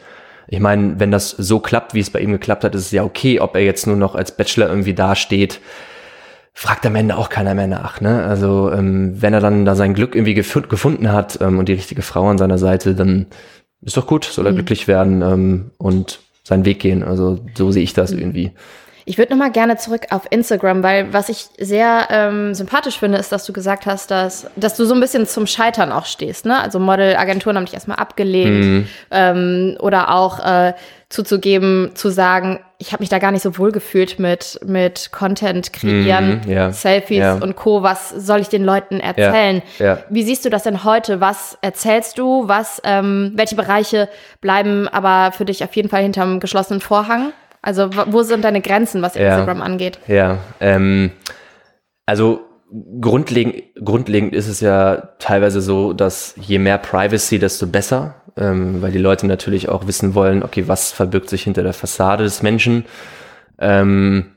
ich 0.47 0.61
meine, 0.61 0.99
wenn 0.99 1.11
das 1.11 1.31
so 1.31 1.61
klappt, 1.61 1.95
wie 1.95 2.01
es 2.01 2.11
bei 2.11 2.21
ihm 2.21 2.33
geklappt 2.33 2.65
hat, 2.65 2.75
ist 2.75 2.87
es 2.87 2.91
ja 2.93 3.05
okay, 3.05 3.41
ob 3.41 3.55
er 3.55 3.63
jetzt 3.63 3.87
nur 3.87 3.97
noch 3.97 4.15
als 4.15 4.37
Bachelor 4.37 4.69
irgendwie 4.69 4.95
dasteht. 4.95 5.61
Fragt 6.55 6.85
am 6.87 6.97
Ende 6.97 7.17
auch 7.17 7.29
keiner 7.29 7.55
mehr 7.55 7.67
nach. 7.69 8.01
Ne? 8.01 8.25
Also 8.25 8.73
ähm, 8.73 9.15
wenn 9.21 9.33
er 9.33 9.41
dann 9.41 9.65
da 9.65 9.75
sein 9.75 9.95
Glück 9.95 10.15
irgendwie 10.15 10.35
gef 10.35 10.61
gefunden 10.69 11.13
hat 11.13 11.39
ähm, 11.41 11.59
und 11.59 11.69
die 11.69 11.75
richtige 11.75 12.03
Frau 12.03 12.29
an 12.29 12.39
seiner 12.39 12.59
Seite, 12.59 12.95
dann 12.95 13.27
ist 13.81 13.97
doch 13.97 14.07
gut, 14.07 14.25
soll 14.25 14.47
er 14.47 14.53
Mhm. 14.53 14.57
glücklich 14.57 14.89
werden 14.89 15.23
ähm, 15.23 15.71
und 15.79 16.21
seinen 16.49 16.65
Weg 16.65 16.79
gehen. 16.81 17.03
Also 17.03 17.39
so 17.55 17.71
sehe 17.71 17.83
ich 17.83 17.93
das 17.93 18.13
Mhm. 18.13 18.19
irgendwie. 18.21 18.51
Ich 19.09 19.17
würde 19.17 19.33
noch 19.33 19.39
mal 19.39 19.51
gerne 19.51 19.79
zurück 19.79 20.03
auf 20.11 20.23
Instagram, 20.29 20.83
weil 20.83 21.13
was 21.15 21.31
ich 21.31 21.47
sehr 21.59 22.09
ähm, 22.11 22.53
sympathisch 22.55 22.99
finde, 22.99 23.17
ist, 23.17 23.33
dass 23.33 23.47
du 23.47 23.55
gesagt 23.55 23.87
hast, 23.87 24.11
dass, 24.11 24.47
dass 24.57 24.77
du 24.77 24.85
so 24.85 24.93
ein 24.93 25.01
bisschen 25.01 25.27
zum 25.27 25.47
Scheitern 25.47 25.93
auch 25.93 26.05
stehst. 26.05 26.45
Ne? 26.45 26.61
Also 26.61 26.79
Modelagenturen 26.79 27.57
haben 27.57 27.65
dich 27.65 27.73
erstmal 27.75 27.97
abgelehnt 27.97 28.65
Mhm. 28.65 28.89
ähm, 29.11 29.77
oder 29.81 30.15
auch 30.15 30.41
äh, 30.45 30.75
zuzugeben, 31.09 31.93
zu 31.95 32.11
sagen, 32.11 32.61
ich 32.77 32.93
habe 32.93 33.03
mich 33.03 33.09
da 33.09 33.19
gar 33.19 33.33
nicht 33.33 33.43
so 33.43 33.57
wohl 33.57 33.73
gefühlt 33.73 34.19
mit, 34.19 34.61
mit 34.65 35.11
Content 35.11 35.73
kreieren, 35.73 36.43
Mhm, 36.45 36.53
ja, 36.53 36.71
Selfies 36.71 37.19
ja. 37.19 37.35
und 37.35 37.57
Co. 37.57 37.83
Was 37.83 38.11
soll 38.11 38.41
ich 38.41 38.49
den 38.49 38.63
Leuten 38.65 39.01
erzählen? 39.01 39.63
ja. 39.79 39.99
Wie 40.11 40.23
siehst 40.23 40.45
du 40.45 40.51
das 40.51 40.65
denn 40.65 40.85
heute? 40.85 41.21
Was 41.23 41.57
erzählst 41.63 42.19
du? 42.19 42.47
Was, 42.47 42.81
ähm, 42.85 43.33
welche 43.35 43.57
Bereiche 43.57 44.09
bleiben 44.43 44.87
aber 44.87 45.33
für 45.33 45.47
dich 45.47 45.65
auf 45.65 45.75
jeden 45.77 45.89
Fall 45.89 46.03
hinterm 46.03 46.41
geschlossenen 46.41 46.81
Vorhang? 46.83 47.33
Also 47.63 47.91
wo 48.07 48.23
sind 48.23 48.45
deine 48.45 48.61
Grenzen, 48.61 49.03
was 49.03 49.15
Ja. 49.15 49.29
Instagram 49.31 49.63
angeht? 49.63 49.99
Ja, 50.07 50.39
ähm, 50.61 51.11
also 52.07 52.41
grundlegend, 53.01 53.63
grundlegend 53.85 54.35
ist 54.35 54.49
es 54.49 54.61
ja 54.61 54.97
teilweise 55.19 55.61
so, 55.61 55.93
dass 55.93 56.35
je 56.37 56.59
mehr 56.59 56.79
Privacy, 56.79 57.39
desto 57.39 57.67
besser, 57.67 58.15
ähm, 58.37 58.83
weil 58.83 58.93
die 58.93 58.99
Leute 58.99 59.27
natürlich 59.27 59.69
auch 59.69 59.87
wissen 59.87 60.15
wollen, 60.15 60.43
okay, 60.43 60.69
was 60.69 60.93
verbirgt 60.93 61.29
sich 61.31 61.43
hinter 61.45 61.63
der 61.63 61.73
Fassade 61.73 62.25
des 62.25 62.43
Menschen. 62.43 62.85
Ähm, 63.59 64.35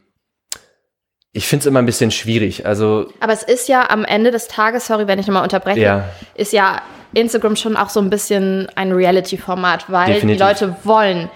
ich 1.34 1.48
finde 1.48 1.62
es 1.62 1.66
immer 1.68 1.80
ein 1.80 1.86
bisschen 1.86 2.12
schwierig. 2.12 2.66
Also 2.66 3.08
Aber 3.22 3.34
es 3.34 3.44
ist 3.44 3.70
ja 3.70 3.90
am 3.90 4.04
Ende 4.04 4.32
des 4.32 4.48
Tages, 4.48 4.88
sorry, 4.88 5.08
wenn 5.08 5.20
ich 5.20 5.28
nochmal 5.28 5.44
unterbreche, 5.44 5.80
Ja. 5.80 6.06
ist 6.36 6.52
ja 6.54 6.82
Instagram 7.14 7.56
schon 7.56 7.78
auch 7.78 7.90
so 7.90 8.00
ein 8.02 8.10
bisschen 8.10 8.68
ein 8.76 8.92
Reality-Format, 8.92 9.90
weil 9.92 10.14
Definitiv. 10.14 10.38
die 10.38 10.44
Leute 10.44 10.76
wollen 10.84 11.30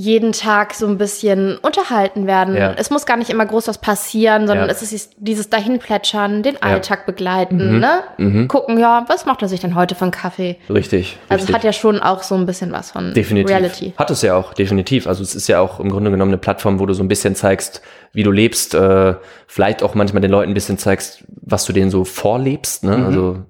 jeden 0.00 0.32
Tag 0.32 0.72
so 0.72 0.86
ein 0.86 0.96
bisschen 0.96 1.58
unterhalten 1.58 2.26
werden. 2.26 2.56
Ja. 2.56 2.72
Es 2.76 2.88
muss 2.88 3.04
gar 3.04 3.18
nicht 3.18 3.28
immer 3.28 3.44
groß 3.44 3.68
was 3.68 3.76
passieren, 3.78 4.46
sondern 4.46 4.66
Ja. 4.68 4.72
es 4.72 4.80
ist 4.92 5.12
dieses 5.18 5.50
Dahinplätschern, 5.50 6.42
den 6.42 6.62
Alltag 6.62 7.04
begleiten, 7.04 7.74
Mhm. 7.74 7.80
ne? 8.16 8.46
Gucken, 8.48 8.78
ja, 8.78 9.04
was 9.08 9.26
macht 9.26 9.42
er 9.42 9.48
sich 9.48 9.60
denn 9.60 9.74
heute 9.74 9.94
für 9.94 10.02
einen 10.04 10.10
Kaffee? 10.10 10.56
richtig. 10.70 11.18
Also 11.28 11.42
es 11.42 11.48
richtig. 11.48 11.54
hat 11.54 11.64
ja 11.64 11.72
schon 11.74 12.00
auch 12.00 12.22
so 12.22 12.34
ein 12.34 12.46
bisschen 12.46 12.72
was 12.72 12.92
von 12.92 13.12
Definitiv. 13.12 13.50
Reality. 13.50 13.92
Hat 13.98 14.10
es 14.10 14.22
ja 14.22 14.34
auch, 14.36 14.54
definitiv. 14.54 15.06
Also 15.06 15.22
es 15.22 15.34
ist 15.34 15.48
ja 15.48 15.60
auch 15.60 15.80
im 15.80 15.90
Grunde 15.90 16.10
genommen 16.10 16.30
eine 16.30 16.38
Plattform, 16.38 16.80
wo 16.80 16.86
du 16.86 16.94
so 16.94 17.02
ein 17.02 17.08
bisschen 17.08 17.34
zeigst, 17.34 17.82
wie 18.14 18.22
du 18.22 18.30
lebst, 18.30 18.74
äh, 18.74 19.14
vielleicht 19.46 19.82
auch 19.82 19.94
manchmal 19.94 20.22
den 20.22 20.30
Leuten 20.30 20.50
ein 20.50 20.54
bisschen 20.54 20.78
zeigst, 20.78 21.24
was 21.42 21.66
du 21.66 21.74
denen 21.74 21.90
so 21.90 22.04
vorlebst. 22.04 22.84
Ne? 22.84 23.04
Also 23.04 23.40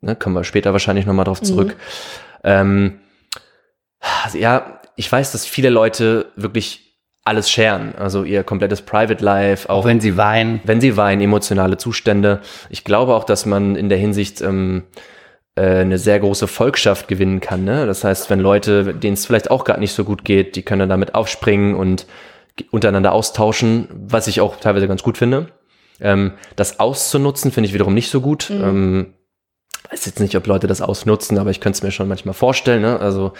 ne, 0.00 0.16
kommen 0.16 0.34
wir 0.34 0.44
später 0.44 0.72
wahrscheinlich 0.72 1.04
nochmal 1.04 1.26
drauf 1.26 1.42
zurück. 1.42 1.76
Ähm, 2.42 3.00
also, 4.24 4.38
ja, 4.38 4.79
ich 5.00 5.10
weiß, 5.10 5.32
dass 5.32 5.46
viele 5.46 5.70
Leute 5.70 6.26
wirklich 6.36 6.98
alles 7.24 7.50
scheren. 7.50 7.94
Also 7.96 8.22
ihr 8.22 8.44
komplettes 8.44 8.82
Private 8.82 9.24
Life, 9.24 9.70
auch 9.70 9.78
Auch 9.78 9.84
wenn 9.86 9.98
sie 9.98 10.18
weinen. 10.18 10.60
wenn 10.64 10.82
sie 10.82 10.94
weinen, 10.94 11.22
emotionale 11.22 11.78
Zustände. 11.78 12.42
Ich 12.68 12.84
glaube 12.84 13.14
auch, 13.14 13.24
dass 13.24 13.46
man 13.46 13.76
in 13.76 13.88
der 13.88 13.96
Hinsicht 13.96 14.42
ähm, 14.42 14.82
äh, 15.54 15.62
eine 15.62 15.96
sehr 15.96 16.20
große 16.20 16.46
Volkschaft 16.46 17.08
gewinnen 17.08 17.40
kann. 17.40 17.64
Ne? 17.64 17.86
Das 17.86 18.04
heißt, 18.04 18.28
wenn 18.28 18.40
Leute, 18.40 18.92
denen 18.92 19.14
es 19.14 19.24
vielleicht 19.24 19.50
auch 19.50 19.64
gerade 19.64 19.80
nicht 19.80 19.94
so 19.94 20.04
gut 20.04 20.22
geht, 20.22 20.54
die 20.54 20.62
können 20.62 20.80
dann 20.80 20.90
damit 20.90 21.14
aufspringen 21.14 21.76
und 21.76 22.04
untereinander 22.70 23.12
austauschen, 23.12 23.88
was 23.90 24.26
ich 24.26 24.42
auch 24.42 24.56
teilweise 24.56 24.86
ganz 24.86 25.02
gut 25.02 25.16
finde. 25.16 25.46
Ähm, 25.98 26.32
das 26.56 26.78
auszunutzen 26.78 27.52
finde 27.52 27.68
ich 27.68 27.72
wiederum 27.72 27.94
nicht 27.94 28.10
so 28.10 28.20
gut. 28.20 28.50
Ähm, 28.50 29.14
weiß 29.90 30.04
jetzt 30.04 30.20
nicht, 30.20 30.36
ob 30.36 30.46
Leute 30.46 30.66
das 30.66 30.82
ausnutzen, 30.82 31.38
aber 31.38 31.48
ich 31.48 31.60
könnte 31.62 31.78
es 31.78 31.82
mir 31.82 31.90
schon 31.90 32.06
manchmal 32.06 32.34
vorstellen. 32.34 32.82
Ne? 32.82 33.00
Also 33.00 33.32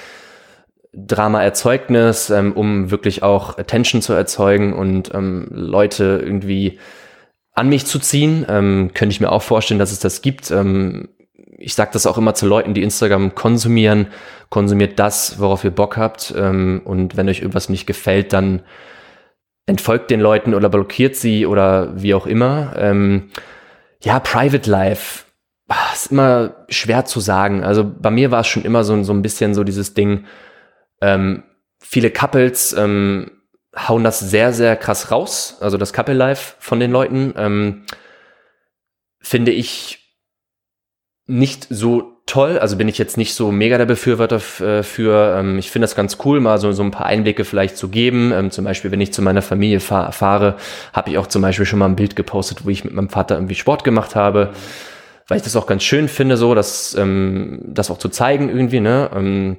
Drama-Erzeugnis, 0.92 2.30
ähm, 2.30 2.52
um 2.52 2.90
wirklich 2.90 3.22
auch 3.22 3.58
Attention 3.58 4.02
zu 4.02 4.12
erzeugen 4.12 4.72
und 4.72 5.14
ähm, 5.14 5.48
Leute 5.50 6.20
irgendwie 6.22 6.78
an 7.52 7.68
mich 7.68 7.86
zu 7.86 7.98
ziehen. 7.98 8.44
Ähm, 8.48 8.90
könnte 8.94 9.12
ich 9.12 9.20
mir 9.20 9.30
auch 9.30 9.42
vorstellen, 9.42 9.78
dass 9.78 9.92
es 9.92 10.00
das 10.00 10.22
gibt. 10.22 10.50
Ähm, 10.50 11.08
ich 11.58 11.74
sage 11.74 11.90
das 11.92 12.06
auch 12.06 12.18
immer 12.18 12.34
zu 12.34 12.46
Leuten, 12.46 12.74
die 12.74 12.82
Instagram 12.82 13.34
konsumieren. 13.34 14.08
Konsumiert 14.48 14.98
das, 14.98 15.38
worauf 15.38 15.62
ihr 15.62 15.70
Bock 15.70 15.96
habt. 15.96 16.34
Ähm, 16.36 16.80
und 16.84 17.16
wenn 17.16 17.28
euch 17.28 17.40
irgendwas 17.40 17.68
nicht 17.68 17.86
gefällt, 17.86 18.32
dann 18.32 18.62
entfolgt 19.66 20.10
den 20.10 20.20
Leuten 20.20 20.54
oder 20.54 20.68
blockiert 20.68 21.14
sie 21.14 21.46
oder 21.46 21.92
wie 22.02 22.14
auch 22.14 22.26
immer. 22.26 22.72
Ähm, 22.76 23.28
ja, 24.02 24.18
Private 24.18 24.68
Life 24.68 25.24
ah, 25.68 25.92
ist 25.92 26.10
immer 26.10 26.54
schwer 26.68 27.04
zu 27.04 27.20
sagen. 27.20 27.62
Also 27.62 27.84
bei 27.84 28.10
mir 28.10 28.30
war 28.30 28.40
es 28.40 28.48
schon 28.48 28.64
immer 28.64 28.82
so, 28.82 29.00
so 29.02 29.12
ein 29.12 29.22
bisschen 29.22 29.54
so 29.54 29.62
dieses 29.62 29.94
Ding, 29.94 30.24
ähm, 31.00 31.42
viele 31.80 32.10
Couples 32.10 32.72
ähm, 32.72 33.30
hauen 33.76 34.04
das 34.04 34.20
sehr, 34.20 34.52
sehr 34.52 34.76
krass 34.76 35.10
raus. 35.10 35.58
Also 35.60 35.78
das 35.78 35.92
Couple 35.92 36.14
Life 36.14 36.54
von 36.58 36.80
den 36.80 36.90
Leuten 36.90 37.34
ähm, 37.36 37.82
finde 39.20 39.52
ich 39.52 39.98
nicht 41.26 41.68
so 41.70 42.20
toll. 42.26 42.58
Also 42.58 42.76
bin 42.76 42.88
ich 42.88 42.98
jetzt 42.98 43.16
nicht 43.16 43.34
so 43.34 43.52
mega 43.52 43.78
der 43.78 43.86
Befürworter 43.86 44.40
äh, 44.60 44.82
für. 44.82 45.36
Ähm, 45.38 45.58
ich 45.58 45.70
finde 45.70 45.84
das 45.84 45.94
ganz 45.94 46.18
cool, 46.24 46.40
mal 46.40 46.58
so, 46.58 46.72
so 46.72 46.82
ein 46.82 46.90
paar 46.90 47.06
Einblicke 47.06 47.44
vielleicht 47.44 47.76
zu 47.76 47.88
geben. 47.88 48.32
Ähm, 48.32 48.50
zum 48.50 48.64
Beispiel, 48.64 48.90
wenn 48.90 49.00
ich 49.00 49.12
zu 49.12 49.22
meiner 49.22 49.42
Familie 49.42 49.80
fahr 49.80 50.12
fahre, 50.12 50.56
habe 50.92 51.10
ich 51.10 51.18
auch 51.18 51.28
zum 51.28 51.42
Beispiel 51.42 51.66
schon 51.66 51.78
mal 51.78 51.86
ein 51.86 51.96
Bild 51.96 52.16
gepostet, 52.16 52.64
wo 52.64 52.70
ich 52.70 52.84
mit 52.84 52.94
meinem 52.94 53.08
Vater 53.08 53.36
irgendwie 53.36 53.54
Sport 53.54 53.84
gemacht 53.84 54.16
habe. 54.16 54.50
Weil 55.28 55.36
ich 55.36 55.44
das 55.44 55.54
auch 55.54 55.66
ganz 55.66 55.84
schön 55.84 56.08
finde, 56.08 56.36
so, 56.36 56.54
dass, 56.56 56.94
ähm, 56.96 57.60
das 57.64 57.90
auch 57.90 57.98
zu 57.98 58.08
zeigen 58.08 58.48
irgendwie, 58.48 58.80
ne? 58.80 59.10
Ähm, 59.14 59.56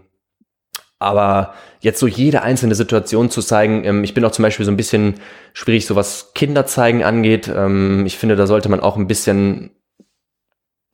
aber 1.01 1.53
jetzt 1.79 1.99
so 1.99 2.07
jede 2.07 2.41
einzelne 2.43 2.75
Situation 2.75 3.29
zu 3.29 3.41
zeigen, 3.41 3.83
ähm, 3.85 4.03
ich 4.03 4.13
bin 4.13 4.23
auch 4.25 4.31
zum 4.31 4.43
Beispiel 4.43 4.65
so 4.65 4.71
ein 4.71 4.77
bisschen 4.77 5.15
schwierig, 5.53 5.85
so 5.85 5.95
was 5.95 6.33
Kinderzeigen 6.33 7.03
angeht. 7.03 7.51
Ähm, 7.53 8.05
ich 8.05 8.17
finde, 8.17 8.35
da 8.35 8.47
sollte 8.47 8.69
man 8.69 8.79
auch 8.79 8.97
ein 8.97 9.07
bisschen 9.07 9.71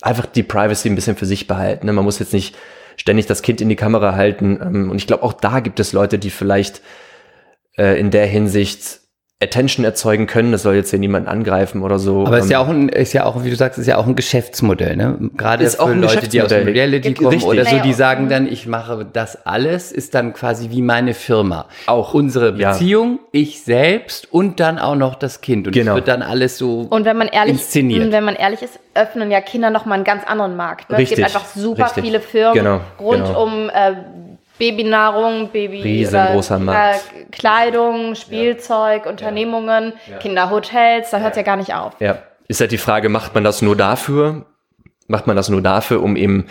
einfach 0.02 0.26
die 0.26 0.44
Privacy 0.44 0.90
ein 0.90 0.96
bisschen 0.96 1.16
für 1.18 1.26
sich 1.26 1.48
behalten. 1.48 1.86
Ne? 1.86 1.94
Man 1.94 2.06
muss 2.06 2.20
jetzt 2.20 2.34
nicht 2.34 2.56
ständig 2.96 3.26
das 3.26 3.42
Kind 3.42 3.62
in 3.62 3.70
die 3.70 3.76
Kamera 3.76 4.16
halten. 4.16 4.60
Ähm, 4.62 4.92
und 4.92 4.98
ich 4.98 5.08
glaube, 5.08 5.24
auch 5.24 5.34
da 5.34 5.60
gibt 5.60 5.80
es 5.80 5.94
Leute, 5.94 6.20
die 6.20 6.30
vielleicht 6.30 6.82
äh, 7.78 8.00
in 8.00 8.12
der 8.12 8.26
Hinsicht 8.26 9.02
Attention 9.42 9.86
erzeugen 9.86 10.26
können. 10.26 10.52
Das 10.52 10.64
soll 10.64 10.74
jetzt 10.74 10.90
hier 10.90 10.98
niemand 10.98 11.28
angreifen 11.28 11.84
oder 11.84 12.00
so. 12.00 12.26
Aber 12.26 12.40
es 12.40 12.46
ist 12.46 12.52
ja 12.52 12.60
Ähm, 12.60 12.66
auch 12.66 12.70
ein, 12.70 12.90
ist 12.90 13.14
ja 13.14 13.24
auch, 13.26 13.44
wie 13.44 13.52
du 13.52 13.56
sagst, 13.56 13.78
ist 13.78 13.86
ja 13.86 13.98
auch 13.98 14.08
ein 14.08 14.16
Geschäftsmodell, 14.16 14.96
ne? 14.96 15.30
Gerade 15.38 15.64
Ist 15.64 15.76
für 15.76 15.84
auch 15.84 15.90
ein 15.90 16.02
Leute, 16.02 16.28
die 16.28 16.42
aus 16.42 16.48
dem. 16.50 16.68
Reality 16.68 17.10
Ja, 17.10 17.14
kommen 17.16 17.28
richtig. 17.30 17.48
oder 17.48 17.66
so, 17.66 17.78
die 17.80 17.94
sagen 17.94 18.30
dann, 18.30 18.48
ich 18.52 18.66
mache 18.66 19.06
das 19.14 19.46
alles, 19.46 19.92
ist 19.92 20.16
dann 20.16 20.34
quasi 20.34 20.72
wie 20.72 20.82
meine 20.82 21.14
Firma. 21.14 21.68
Auch, 21.86 22.16
Unsere 22.16 22.58
ja. 22.58 22.72
Beziehung, 22.72 23.20
ich 23.32 23.62
selbst 23.62 24.28
und 24.34 24.60
dann 24.60 24.80
auch 24.80 24.96
noch 24.96 25.14
das 25.14 25.42
Kind. 25.42 25.68
Und 25.68 25.74
Genau. 25.74 25.92
es 25.92 25.96
wird 25.98 26.08
dann 26.08 26.24
alles 26.24 26.58
so 26.58 26.88
Und 26.90 27.06
wenn 27.06 27.18
man 27.18 27.28
ehrlich, 27.28 27.54
inszeniert. 27.54 28.12
wenn 28.12 28.24
man 28.24 28.36
ehrlich 28.36 28.64
ist, 28.64 28.80
öffnen 28.96 29.30
ja 29.30 29.40
Kinder 29.42 29.70
noch 29.70 29.86
mal 29.86 29.94
einen 29.96 30.04
ganz 30.04 30.24
anderen 30.26 30.56
Markt. 30.56 30.90
Ne? 30.90 31.04
Es 31.04 31.10
gibt 31.10 31.24
einfach 31.24 31.46
super 31.46 31.86
richtig. 31.86 32.04
viele 32.06 32.22
Firmen 32.22 32.56
Genau, 32.56 32.82
rund 33.00 33.24
genau. 33.26 33.44
um 33.44 33.70
äh, 33.70 33.94
Babynahrung, 34.58 35.50
Baby 35.50 35.82
Riesengroßer 35.82 36.56
äh, 36.56 36.60
Markt. 36.60 37.04
äh, 37.16 37.24
Kleidung, 37.32 38.16
Spielzeug, 38.16 39.06
Unternehmungen, 39.06 39.94
Kinderhotels, 40.20 41.12
da 41.12 41.20
hört 41.20 41.32
es 41.32 41.38
ja 41.38 41.44
gar 41.44 41.58
nicht 41.58 41.74
auf. 41.74 41.94
Ja, 42.00 42.20
ist 42.48 42.62
halt 42.62 42.72
die 42.72 42.78
Frage, 42.78 43.10
macht 43.10 43.36
man 43.36 43.44
das 43.44 43.62
nur 43.62 43.76
dafür? 43.76 44.46
Macht 45.08 45.28
man 45.28 45.36
das 45.36 45.50
nur 45.50 45.62
dafür, 45.62 46.02
um 46.02 46.16
eben 46.16 46.48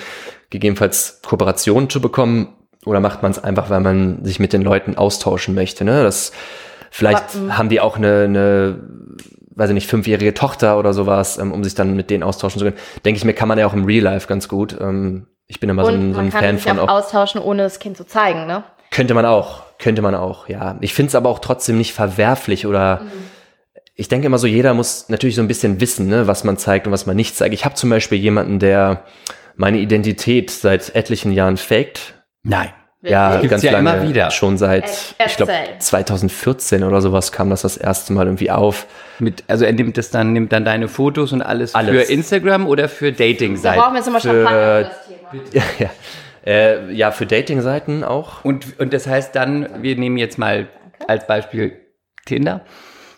gegebenenfalls 0.51 1.21
Kooperationen 1.27 1.91
zu 1.91 2.01
bekommen? 2.01 2.55
Oder 2.85 3.01
macht 3.01 3.23
man 3.23 3.33
es 3.33 3.43
einfach, 3.43 3.69
weil 3.69 3.81
man 3.81 4.25
sich 4.25 4.39
mit 4.39 4.53
den 4.53 4.63
Leuten 4.63 4.97
austauschen 4.97 5.55
möchte? 5.55 5.85
Ne? 5.85 6.03
Das, 6.03 6.33
vielleicht 6.91 7.37
Aber, 7.37 7.59
haben 7.59 7.69
die 7.69 7.81
auch 7.81 7.97
eine, 7.97 8.25
eine, 8.25 8.81
weiß 9.57 9.71
ich 9.71 9.75
nicht, 9.75 9.91
fünfjährige 9.91 10.35
Tochter 10.35 10.79
oder 10.79 10.93
sowas, 10.93 11.39
ähm, 11.39 11.53
um 11.53 11.65
sich 11.65 11.75
dann 11.75 11.97
mit 11.97 12.11
denen 12.11 12.23
austauschen 12.23 12.59
zu 12.61 12.65
können. 12.65 12.79
Denke 13.05 13.19
ich 13.19 13.25
mir, 13.25 13.35
kann 13.35 13.49
man 13.49 13.59
ja 13.59 13.67
auch 13.67 13.73
im 13.75 13.85
Real 13.85 14.05
Life 14.05 14.29
ganz 14.29 14.49
gut. 14.49 14.77
Ähm, 14.81 15.27
ich 15.49 15.61
bin 15.61 15.69
immer 15.71 15.85
so 15.85 15.93
Und 15.93 15.95
ein, 15.99 16.13
so 16.13 16.17
man 16.17 16.27
ein 16.27 16.31
kann 16.33 16.45
Fan 16.45 16.57
sich 16.59 16.67
von 16.69 16.79
auch 16.79 16.89
austauschen, 16.89 17.41
ohne 17.41 17.63
das 17.63 17.79
Kind 17.79 17.97
zu 17.97 18.05
zeigen, 18.07 18.47
ne? 18.47 18.65
Könnte 18.91 19.15
man 19.15 19.27
auch, 19.27 19.63
könnte 19.79 20.03
man 20.03 20.15
auch, 20.15 20.49
ja. 20.49 20.77
Ich 20.81 20.95
finde 20.95 21.09
es 21.09 21.15
aber 21.15 21.29
auch 21.29 21.39
trotzdem 21.41 21.77
nicht 21.79 21.93
verwerflich 21.93 22.67
oder 22.67 23.03
ich 23.95 24.09
denke 24.09 24.27
immer 24.27 24.39
so, 24.39 24.47
jeder 24.47 24.75
muss 24.75 25.09
natürlich 25.09 25.37
so 25.37 25.43
ein 25.43 25.49
bisschen 25.49 25.81
wissen, 25.81 26.07
ne, 26.09 26.27
was 26.27 26.45
man 26.45 26.57
zeigt 26.57 26.87
und 26.87 26.93
was 26.93 27.07
man 27.07 27.17
nicht 27.17 27.37
zeigt. 27.37 27.55
Ich 27.55 27.65
habe 27.65 27.75
zum 27.75 27.91
Beispiel 27.91 28.19
jemanden, 28.19 28.59
der 28.59 29.05
meine 29.57 29.79
Identität 29.79 30.51
seit 30.51 30.95
etlichen 30.95 31.33
Jahren 31.33 31.57
faked. 31.57 32.15
Nein. 32.43 32.71
Ja, 33.03 33.37
Gibt's 33.37 33.51
ganz 33.51 33.63
ja 33.63 33.73
lange. 33.73 33.91
immer 33.99 34.09
wieder. 34.09 34.31
Schon 34.33 34.59
seit, 34.59 34.85
Er- 35.19 35.27
ich 35.27 35.37
glaube, 35.37 35.53
erzähl. 35.53 35.79
2014 35.79 36.83
oder 36.83 37.01
sowas 37.01 37.31
kam 37.31 37.51
das 37.51 37.63
das 37.63 37.77
erste 37.77 38.13
Mal 38.13 38.27
irgendwie 38.27 38.51
auf. 38.51 38.87
Mit, 39.21 39.45
also 39.47 39.65
er 39.65 39.73
nimmt 39.73 39.97
das 39.97 40.11
dann, 40.11 40.33
nimmt 40.33 40.53
dann 40.53 40.65
deine 40.65 40.89
Fotos 40.89 41.33
und 41.33 41.41
alles, 41.41 41.75
Alles. 41.75 42.07
für 42.07 42.13
Instagram 42.13 42.67
oder 42.67 42.89
für 42.89 43.13
Da 43.13 43.19
Dating-Seiten? 43.25 43.79
brauchen 43.81 43.93
wir 43.93 43.99
jetzt 43.99 44.07
nochmal 44.07 44.21
Champagner 44.23 44.91
Thema. 45.31 45.43
Ja, 45.53 45.63
ja. 45.79 45.91
Äh, 46.45 46.93
ja 46.93 47.11
für 47.11 47.27
Dating-Seiten 47.27 48.05
auch. 48.05 48.45
Und, 48.45 48.79
und 48.79 48.93
das 48.93 49.07
heißt 49.07 49.35
dann, 49.35 49.83
wir 49.83 49.97
nehmen 49.97 50.17
jetzt 50.17 50.39
mal 50.39 50.69
als 51.09 51.27
Beispiel 51.27 51.73
Tinder. 52.25 52.63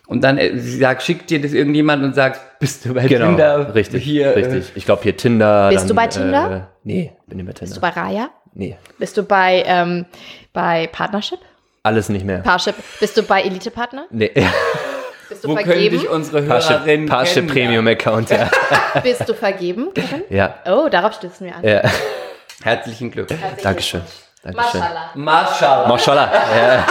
Und 0.07 0.23
dann 0.23 0.39
äh, 0.39 0.57
sagt, 0.57 1.03
schickt 1.03 1.29
dir 1.29 1.39
das 1.39 1.53
irgendjemand 1.53 2.03
und 2.03 2.15
sagt, 2.15 2.59
bist 2.59 2.85
du 2.85 2.93
bei 2.95 3.07
Tinder? 3.07 3.57
Genau, 3.57 3.71
richtig, 3.73 4.03
Hier, 4.03 4.27
äh, 4.35 4.39
richtig. 4.39 4.71
Ich 4.75 4.85
glaube 4.85 5.03
hier 5.03 5.15
Tinder. 5.15 5.69
Bist 5.69 5.81
dann, 5.81 5.87
du 5.87 5.93
bei 5.95 6.07
Tinder? 6.07 6.51
Äh, 6.51 6.61
nee, 6.83 7.13
bin 7.27 7.37
nicht 7.37 7.45
bei 7.45 7.53
Tinder. 7.53 7.65
Bist 7.65 7.77
du 7.77 7.81
bei 7.81 7.89
Raya? 7.89 8.29
nee, 8.53 8.75
Bist 8.97 9.15
du 9.17 9.23
bei, 9.23 9.63
ähm, 9.67 10.05
bei 10.51 10.87
Partnership? 10.87 11.39
alles 11.83 12.09
nicht 12.09 12.25
mehr. 12.25 12.39
Parship? 12.39 12.75
Bist 12.99 13.17
du 13.17 13.23
bei 13.23 13.41
Elite-Partner? 13.41 14.05
Nee, 14.09 14.31
Bist 15.29 15.43
du 15.43 15.49
Wo 15.49 15.53
können 15.53 15.67
vergeben? 15.67 15.99
dich 15.99 16.09
unsere 16.09 16.43
Hörerinnen 16.43 17.07
Parship 17.07 17.51
kennenlernen? 17.51 17.85
Premium 17.85 17.87
Account, 17.87 18.29
ja. 18.31 18.49
Bist 19.03 19.29
du 19.29 19.33
vergeben, 19.35 19.89
Kevin? 19.93 20.23
ja, 20.29 20.55
Oh, 20.65 20.89
darauf 20.89 21.13
stützen 21.13 21.45
wir 21.45 21.55
an. 21.55 21.63
ja. 21.63 21.81
Herzlichen 22.63 23.11
Glück. 23.11 23.29
Dankeschön. 23.63 24.01
Dankeschön. 24.43 24.81
Mashallah. 25.15 25.87
Mashallah. 25.87 26.31
Ja. 26.57 26.85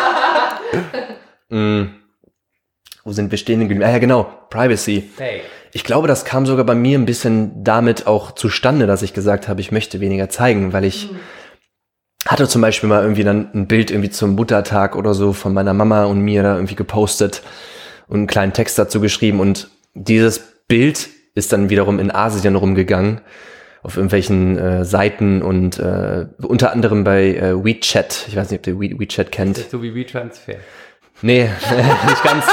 mm. 1.56 1.94
Wo 3.04 3.12
sind 3.12 3.30
wir 3.30 3.38
stehen 3.38 3.60
geblieben? 3.60 3.82
Ah, 3.82 3.90
ja, 3.90 3.98
genau. 3.98 4.24
Privacy. 4.50 5.10
Hey. 5.18 5.42
Ich 5.72 5.84
glaube, 5.84 6.08
das 6.08 6.24
kam 6.24 6.46
sogar 6.46 6.64
bei 6.64 6.74
mir 6.74 6.98
ein 6.98 7.04
bisschen 7.04 7.62
damit 7.64 8.06
auch 8.06 8.32
zustande, 8.32 8.86
dass 8.86 9.02
ich 9.02 9.12
gesagt 9.12 9.48
habe, 9.48 9.60
ich 9.60 9.72
möchte 9.72 10.00
weniger 10.00 10.30
zeigen, 10.30 10.72
weil 10.72 10.84
ich 10.84 11.10
hatte 12.26 12.48
zum 12.48 12.62
Beispiel 12.62 12.88
mal 12.88 13.02
irgendwie 13.02 13.24
dann 13.24 13.50
ein 13.54 13.66
Bild 13.66 13.90
irgendwie 13.90 14.10
zum 14.10 14.34
Muttertag 14.34 14.96
oder 14.96 15.12
so 15.12 15.32
von 15.34 15.52
meiner 15.52 15.74
Mama 15.74 16.04
und 16.04 16.20
mir 16.20 16.42
da 16.42 16.54
irgendwie 16.54 16.74
gepostet 16.76 17.42
und 18.08 18.16
einen 18.16 18.26
kleinen 18.26 18.52
Text 18.52 18.78
dazu 18.78 19.00
geschrieben 19.00 19.40
und 19.40 19.70
dieses 19.94 20.40
Bild 20.66 21.08
ist 21.34 21.52
dann 21.52 21.70
wiederum 21.70 21.98
in 21.98 22.10
Asien 22.10 22.56
rumgegangen 22.56 23.20
auf 23.82 23.96
irgendwelchen 23.96 24.58
äh, 24.58 24.84
Seiten 24.84 25.40
und 25.42 25.78
äh, 25.78 26.26
unter 26.42 26.72
anderem 26.72 27.04
bei 27.04 27.34
äh, 27.34 27.64
WeChat. 27.64 28.26
Ich 28.28 28.36
weiß 28.36 28.50
nicht, 28.50 28.60
ob 28.60 28.66
ihr 28.66 28.78
We 28.78 28.98
WeChat 28.98 29.30
kennt. 29.30 29.56
So 29.56 29.82
wie 29.82 29.94
WeTransfer. 29.94 30.56
Nee, 31.22 31.48
nicht 32.08 32.22
ganz. 32.22 32.44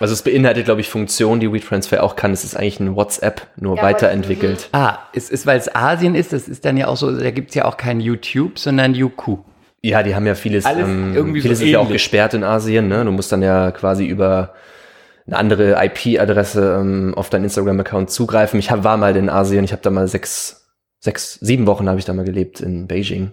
Also 0.00 0.14
es 0.14 0.22
beinhaltet, 0.22 0.64
glaube 0.64 0.80
ich, 0.80 0.88
Funktionen, 0.88 1.40
die 1.40 1.52
WeTransfer 1.52 2.02
auch 2.02 2.16
kann. 2.16 2.32
Es 2.32 2.42
ist 2.42 2.56
eigentlich 2.56 2.80
ein 2.80 2.96
WhatsApp, 2.96 3.46
nur 3.56 3.76
Ja, 3.76 3.82
weiterentwickelt. 3.82 4.68
Ah, 4.72 4.98
es 5.14 5.30
ist, 5.30 5.46
weil 5.46 5.58
es 5.58 5.72
Asien 5.72 6.14
ist, 6.14 6.32
das 6.32 6.48
ist 6.48 6.64
dann 6.64 6.76
ja 6.76 6.88
auch 6.88 6.96
so, 6.96 7.16
da 7.16 7.30
gibt's 7.30 7.54
ja 7.54 7.66
auch 7.66 7.76
kein 7.76 8.00
YouTube, 8.00 8.58
sondern 8.58 8.94
YouQ. 8.94 9.38
Ja, 9.82 10.02
die 10.02 10.14
haben 10.14 10.26
ja 10.26 10.34
vieles, 10.34 10.64
Alles 10.64 10.88
ähm, 10.88 11.14
irgendwie 11.14 11.40
so 11.40 11.44
vieles 11.44 11.60
ist 11.60 11.68
ja 11.68 11.78
auch 11.78 11.90
gesperrt 11.90 12.34
in 12.34 12.44
Asien. 12.44 12.88
Ne? 12.88 13.04
Du 13.04 13.10
musst 13.10 13.30
dann 13.30 13.42
ja 13.42 13.70
quasi 13.72 14.06
über 14.06 14.54
eine 15.26 15.36
andere 15.36 15.84
IP-Adresse 15.84 16.78
ähm, 16.80 17.14
auf 17.16 17.30
deinen 17.30 17.44
Instagram-Account 17.44 18.10
zugreifen. 18.10 18.58
Ich 18.58 18.70
hab, 18.70 18.84
war 18.84 18.96
mal 18.96 19.16
in 19.16 19.28
Asien, 19.28 19.64
ich 19.64 19.72
habe 19.72 19.82
da 19.82 19.90
mal 19.90 20.08
sechs, 20.08 20.68
sechs, 20.98 21.34
sieben 21.40 21.66
Wochen 21.66 21.88
habe 21.88 21.98
ich 21.98 22.04
da 22.04 22.12
mal 22.12 22.24
gelebt 22.24 22.60
in 22.60 22.86
Beijing 22.88 23.32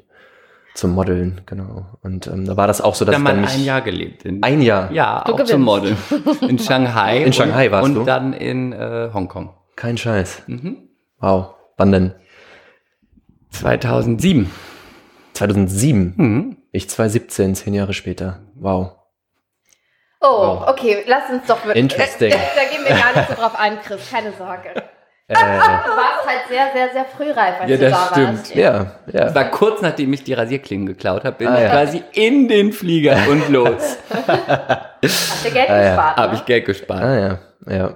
zum 0.75 0.91
Modeln, 0.91 1.41
genau. 1.45 1.87
Und 2.03 2.27
ähm, 2.27 2.45
da 2.45 2.55
war 2.55 2.67
das 2.67 2.79
auch 2.79 2.95
so, 2.95 3.03
dass 3.03 3.13
Da 3.15 3.19
ich 3.19 3.25
dann 3.27 3.41
mich 3.41 3.53
ein 3.53 3.63
Jahr 3.63 3.81
gelebt. 3.81 4.23
In, 4.23 4.43
ein 4.43 4.61
Jahr, 4.61 4.91
ja, 4.91 5.23
Du 5.25 5.33
auch 5.33 5.43
zum. 5.43 5.61
Modeln. 5.63 5.97
In 6.47 6.59
Shanghai. 6.59 7.23
In 7.23 7.33
Shanghai 7.33 7.65
und, 7.65 7.71
warst 7.71 7.85
und 7.89 7.95
du? 7.95 8.03
dann 8.03 8.33
in 8.33 8.71
äh, 8.71 9.09
Hongkong. 9.13 9.53
kein 9.75 9.97
Scheiß. 9.97 10.43
Mhm. 10.47 10.77
Wow, 11.19 11.55
wann 11.75 11.91
denn? 11.91 12.13
2007. 13.49 14.49
2007. 15.33 16.13
Mhm. 16.15 16.57
Ich 16.71 16.89
2017, 16.89 17.55
zehn 17.55 17.73
Jahre 17.73 17.93
später. 17.93 18.39
Wow. 18.55 18.91
Oh, 20.21 20.61
okay, 20.67 21.03
lass 21.07 21.29
uns 21.29 21.45
doch 21.47 21.63
wirklich. 21.65 21.83
Interesting. 21.83 22.31
Da, 22.31 22.37
da 22.55 22.63
gehen 22.69 22.83
wir 22.85 22.95
gar 23.01 23.15
nicht 23.15 23.29
so 23.29 23.35
drauf 23.35 23.57
ein, 23.57 23.79
Chris, 23.81 24.01
keine 24.11 24.31
Sorge. 24.33 24.69
Äh, 25.31 25.33
Du 25.35 25.35
warst 25.35 26.25
halt 26.27 26.39
sehr, 26.49 26.69
sehr, 26.73 26.89
sehr 26.91 27.05
frühreif, 27.05 27.61
als 27.61 27.69
Ja, 27.69 27.77
du 27.77 27.89
das 27.89 27.91
da 27.91 28.07
stimmt. 28.11 28.37
warst. 28.39 28.55
ja, 28.55 28.73
ja. 29.13 29.25
Das 29.25 29.35
war 29.35 29.45
kurz 29.51 29.81
nachdem 29.81 30.11
ich 30.11 30.23
die 30.23 30.33
Rasierklingen 30.33 30.87
geklaut 30.87 31.23
habe, 31.23 31.37
bin 31.37 31.47
Ah, 31.47 31.55
ich 31.57 31.63
ja. 31.63 31.69
quasi 31.69 32.03
in 32.13 32.47
den 32.47 32.73
Flieger 32.73 33.15
und 33.29 33.47
los. 33.49 33.97
Hast 35.03 35.45
du 35.45 35.51
Geld 35.51 35.69
Ah, 35.69 35.81
ja. 35.81 35.89
gespart, 35.95 36.17
Habe 36.17 36.31
ne? 36.33 36.39
ich 36.39 36.45
Geld 36.45 36.65
gespart. 36.65 37.03
Ah 37.03 37.19
ja, 37.19 37.39
ja. 37.73 37.95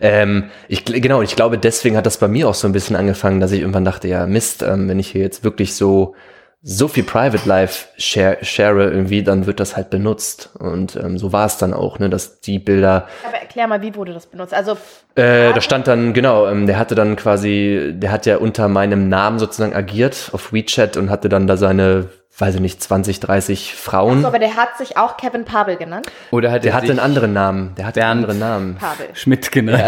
Ähm, 0.00 0.50
ich, 0.68 0.84
genau, 0.84 1.22
ich 1.22 1.36
glaube, 1.36 1.58
deswegen 1.58 1.96
hat 1.96 2.06
das 2.06 2.18
bei 2.18 2.28
mir 2.28 2.48
auch 2.48 2.54
so 2.54 2.66
ein 2.66 2.72
bisschen 2.72 2.96
angefangen, 2.96 3.40
dass 3.40 3.52
ich 3.52 3.60
irgendwann 3.60 3.84
dachte, 3.84 4.08
ja, 4.08 4.26
Mist, 4.26 4.62
ähm, 4.62 4.88
wenn 4.88 4.98
ich 4.98 5.08
hier 5.08 5.22
jetzt 5.22 5.44
wirklich 5.44 5.74
so, 5.76 6.14
so 6.62 6.88
viel 6.88 7.04
Private 7.04 7.48
Life 7.48 7.88
share, 7.96 8.38
share 8.42 8.82
irgendwie, 8.82 9.22
dann 9.22 9.46
wird 9.46 9.60
das 9.60 9.76
halt 9.76 9.88
benutzt. 9.88 10.50
Und 10.58 10.94
ähm, 10.96 11.16
so 11.16 11.32
war 11.32 11.46
es 11.46 11.56
dann 11.56 11.72
auch, 11.72 11.98
ne, 11.98 12.10
dass 12.10 12.40
die 12.40 12.58
Bilder, 12.58 13.08
Aber 13.26 13.38
erklär 13.38 13.66
mal, 13.66 13.80
wie 13.80 13.94
wurde 13.94 14.12
das 14.12 14.26
benutzt? 14.26 14.52
Also, 14.52 14.72
äh, 15.14 15.52
da 15.54 15.60
stand 15.62 15.86
dann, 15.86 16.12
genau, 16.12 16.46
ähm, 16.46 16.66
der 16.66 16.78
hatte 16.78 16.94
dann 16.94 17.16
quasi, 17.16 17.92
der 17.94 18.12
hat 18.12 18.26
ja 18.26 18.36
unter 18.36 18.68
meinem 18.68 19.08
Namen 19.08 19.38
sozusagen 19.38 19.74
agiert 19.74 20.30
auf 20.32 20.52
WeChat 20.52 20.98
und 20.98 21.08
hatte 21.08 21.30
dann 21.30 21.46
da 21.46 21.56
seine, 21.56 22.08
weiß 22.36 22.56
ich 22.56 22.60
nicht, 22.60 22.82
20, 22.82 23.20
30 23.20 23.74
Frauen. 23.74 24.20
so, 24.20 24.26
aber 24.26 24.38
der 24.38 24.56
hat 24.56 24.76
sich 24.76 24.98
auch 24.98 25.16
Kevin 25.16 25.46
Pabel 25.46 25.76
genannt. 25.76 26.08
Oder 26.30 26.52
hat 26.52 26.64
der 26.64 26.72
er 26.72 26.76
hatte 26.76 26.90
einen 26.90 26.98
anderen 26.98 27.32
Namen. 27.32 27.74
Der 27.76 27.86
hatte 27.86 28.04
einen 28.04 28.20
anderen 28.20 28.38
Namen. 28.38 28.76
Pabel. 28.76 29.06
Schmidt 29.14 29.50
genannt? 29.50 29.82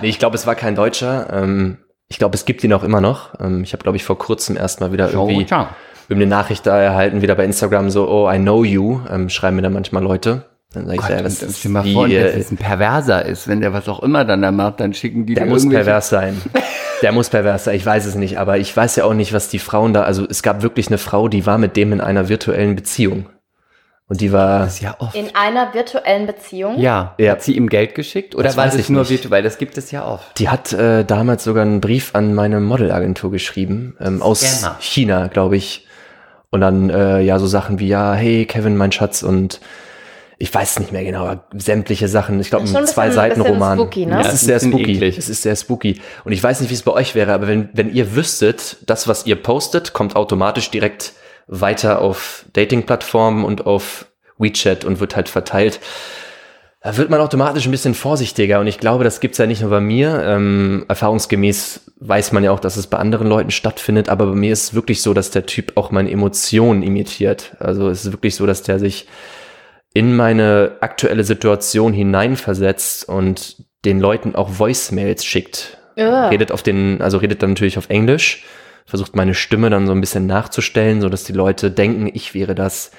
Nee, 0.00 0.08
ich 0.08 0.18
glaube, 0.18 0.34
es 0.34 0.46
war 0.46 0.54
kein 0.54 0.74
Deutscher. 0.74 1.28
Ähm, 1.30 1.76
ich 2.08 2.18
glaube, 2.18 2.34
es 2.34 2.46
gibt 2.46 2.64
ihn 2.64 2.72
auch 2.72 2.82
immer 2.82 3.02
noch. 3.02 3.38
Ähm, 3.38 3.62
ich 3.62 3.74
habe, 3.74 3.82
glaube 3.82 3.96
ich, 3.96 4.04
vor 4.04 4.18
kurzem 4.18 4.56
erst 4.56 4.80
mal 4.80 4.92
wieder 4.92 5.10
irgendwie 5.10 5.46
ciao. 5.46 5.68
Eine 6.14 6.26
Nachricht 6.26 6.66
da 6.66 6.78
erhalten, 6.80 7.22
wieder 7.22 7.34
bei 7.34 7.44
Instagram 7.44 7.90
so, 7.90 8.08
oh, 8.08 8.30
I 8.30 8.38
know 8.38 8.64
you, 8.64 9.00
ähm, 9.10 9.28
schreiben 9.28 9.56
mir 9.56 9.62
dann 9.62 9.72
manchmal 9.72 10.02
Leute. 10.02 10.44
Dann 10.72 10.84
sage 10.86 10.96
ich, 10.96 11.00
Gott, 11.02 11.10
ja, 11.10 11.24
was 11.24 11.42
ist 11.42 11.64
mal 11.68 11.82
die, 11.82 11.92
vor, 11.94 12.06
dass 12.08 12.14
äh, 12.14 12.38
es 12.38 12.50
ein 12.52 12.56
Perverser 12.56 13.24
ist, 13.26 13.48
wenn 13.48 13.60
der 13.60 13.72
was 13.72 13.88
auch 13.88 14.02
immer 14.02 14.24
dann 14.24 14.40
da 14.42 14.52
macht, 14.52 14.78
dann 14.80 14.94
schicken 14.94 15.26
die 15.26 15.34
der 15.34 15.46
muss 15.46 15.68
pervers 15.68 16.08
sein. 16.08 16.40
Der 17.02 17.12
muss 17.12 17.28
pervers 17.30 17.64
sein, 17.64 17.74
ich 17.76 17.84
weiß 17.84 18.06
es 18.06 18.14
nicht, 18.14 18.38
aber 18.38 18.58
ich 18.58 18.76
weiß 18.76 18.94
ja 18.96 19.04
auch 19.04 19.14
nicht, 19.14 19.32
was 19.32 19.48
die 19.48 19.58
Frauen 19.58 19.92
da, 19.94 20.02
also 20.02 20.26
es 20.28 20.42
gab 20.42 20.62
wirklich 20.62 20.88
eine 20.88 20.98
Frau, 20.98 21.28
die 21.28 21.44
war 21.46 21.58
mit 21.58 21.76
dem 21.76 21.92
in 21.92 22.00
einer 22.00 22.28
virtuellen 22.28 22.76
Beziehung. 22.76 23.26
Und 24.06 24.20
die 24.20 24.32
war, 24.32 24.68
ja 24.80 24.96
oft. 24.98 25.14
In 25.14 25.28
einer 25.34 25.72
virtuellen 25.72 26.26
Beziehung. 26.26 26.78
Ja, 26.80 27.14
Ja. 27.18 27.32
hat 27.32 27.42
sie 27.42 27.56
ihm 27.56 27.68
Geld 27.68 27.94
geschickt 27.94 28.34
oder 28.34 28.42
Das 28.44 28.56
war 28.56 28.64
weiß 28.66 28.72
das 28.72 28.80
ich 28.82 28.90
nur 28.90 29.02
nicht. 29.02 29.10
virtuell? 29.10 29.42
Das 29.42 29.56
gibt 29.56 29.78
es 29.78 29.90
ja 29.92 30.04
oft. 30.04 30.38
die 30.38 30.48
hat 30.48 30.72
äh, 30.72 31.04
damals 31.04 31.44
sogar 31.44 31.62
einen 31.62 31.80
Brief 31.80 32.10
an 32.14 32.34
meine 32.34 32.58
Modelagentur 32.60 33.30
geschrieben, 33.30 33.96
ähm, 34.00 34.20
aus 34.20 34.40
Scammer. 34.40 34.76
China, 34.80 35.28
glaube 35.28 35.56
ich. 35.56 35.86
Und 36.50 36.60
dann 36.60 36.90
äh, 36.90 37.20
ja 37.20 37.38
so 37.38 37.46
Sachen 37.46 37.78
wie, 37.78 37.88
ja, 37.88 38.12
hey 38.14 38.44
Kevin, 38.46 38.76
mein 38.76 38.90
Schatz 38.92 39.22
und 39.22 39.60
ich 40.38 40.52
weiß 40.52 40.80
nicht 40.80 40.90
mehr 40.90 41.04
genau, 41.04 41.36
sämtliche 41.54 42.08
Sachen. 42.08 42.40
Ich 42.40 42.48
glaube, 42.50 42.64
ein 42.66 42.74
ein 42.74 42.86
zwei 42.86 43.06
bisschen- 43.06 43.14
Seiten 43.14 43.40
bisschen 43.40 43.52
Roman. 43.54 43.78
spooky, 43.78 44.06
ne? 44.06 44.20
Es 44.20 44.26
Ja, 44.26 44.32
ist 44.32 44.34
ist 44.42 44.44
sehr 44.46 44.60
spooky. 44.60 44.92
eklig. 44.94 45.18
Es 45.18 45.28
ist 45.28 45.42
sehr 45.42 45.54
spooky. 45.54 46.00
Und 46.24 46.32
ich 46.32 46.42
weiß 46.42 46.60
nicht, 46.60 46.70
wie 46.70 46.74
es 46.74 46.82
bei 46.82 46.92
euch 46.92 47.14
wäre, 47.14 47.32
aber 47.34 47.46
wenn, 47.46 47.68
wenn 47.74 47.92
ihr 47.94 48.14
wüsstet, 48.16 48.78
das, 48.86 49.06
was 49.06 49.26
ihr 49.26 49.36
postet, 49.36 49.92
kommt 49.92 50.16
automatisch 50.16 50.70
direkt 50.70 51.12
weiter 51.46 52.00
auf 52.00 52.46
Dating-Plattformen 52.54 53.44
und 53.44 53.66
auf 53.66 54.06
WeChat 54.38 54.84
und 54.86 54.98
wird 54.98 55.14
halt 55.14 55.28
verteilt. 55.28 55.78
Da 56.82 56.96
wird 56.96 57.10
man 57.10 57.20
automatisch 57.20 57.66
ein 57.66 57.72
bisschen 57.72 57.92
vorsichtiger 57.92 58.58
und 58.58 58.66
ich 58.66 58.78
glaube, 58.78 59.04
das 59.04 59.20
gibt's 59.20 59.36
ja 59.36 59.46
nicht 59.46 59.60
nur 59.60 59.68
bei 59.68 59.80
mir. 59.80 60.22
Ähm, 60.24 60.86
erfahrungsgemäß 60.88 61.92
weiß 62.00 62.32
man 62.32 62.42
ja 62.42 62.52
auch, 62.52 62.60
dass 62.60 62.78
es 62.78 62.86
bei 62.86 62.96
anderen 62.96 63.28
Leuten 63.28 63.50
stattfindet, 63.50 64.08
aber 64.08 64.26
bei 64.26 64.34
mir 64.34 64.52
ist 64.52 64.62
es 64.62 64.74
wirklich 64.74 65.02
so, 65.02 65.12
dass 65.12 65.30
der 65.30 65.44
Typ 65.44 65.76
auch 65.76 65.90
meine 65.90 66.10
Emotionen 66.10 66.82
imitiert. 66.82 67.54
Also 67.58 67.90
es 67.90 68.06
ist 68.06 68.12
wirklich 68.12 68.34
so, 68.34 68.46
dass 68.46 68.62
der 68.62 68.78
sich 68.78 69.06
in 69.92 70.16
meine 70.16 70.78
aktuelle 70.80 71.24
Situation 71.24 71.92
hineinversetzt 71.92 73.06
und 73.06 73.56
den 73.84 74.00
Leuten 74.00 74.34
auch 74.34 74.58
Voicemails 74.58 75.24
schickt. 75.24 75.76
Ja. 75.96 76.28
Redet 76.28 76.50
auf 76.50 76.62
den, 76.62 77.02
also 77.02 77.18
redet 77.18 77.42
dann 77.42 77.50
natürlich 77.50 77.76
auf 77.76 77.90
Englisch, 77.90 78.44
versucht 78.86 79.14
meine 79.14 79.34
Stimme 79.34 79.68
dann 79.68 79.86
so 79.86 79.92
ein 79.92 80.00
bisschen 80.00 80.26
nachzustellen, 80.26 81.02
so 81.02 81.10
dass 81.10 81.24
die 81.24 81.34
Leute 81.34 81.70
denken, 81.70 82.10
ich 82.12 82.32
wäre 82.32 82.54
das. 82.54 82.90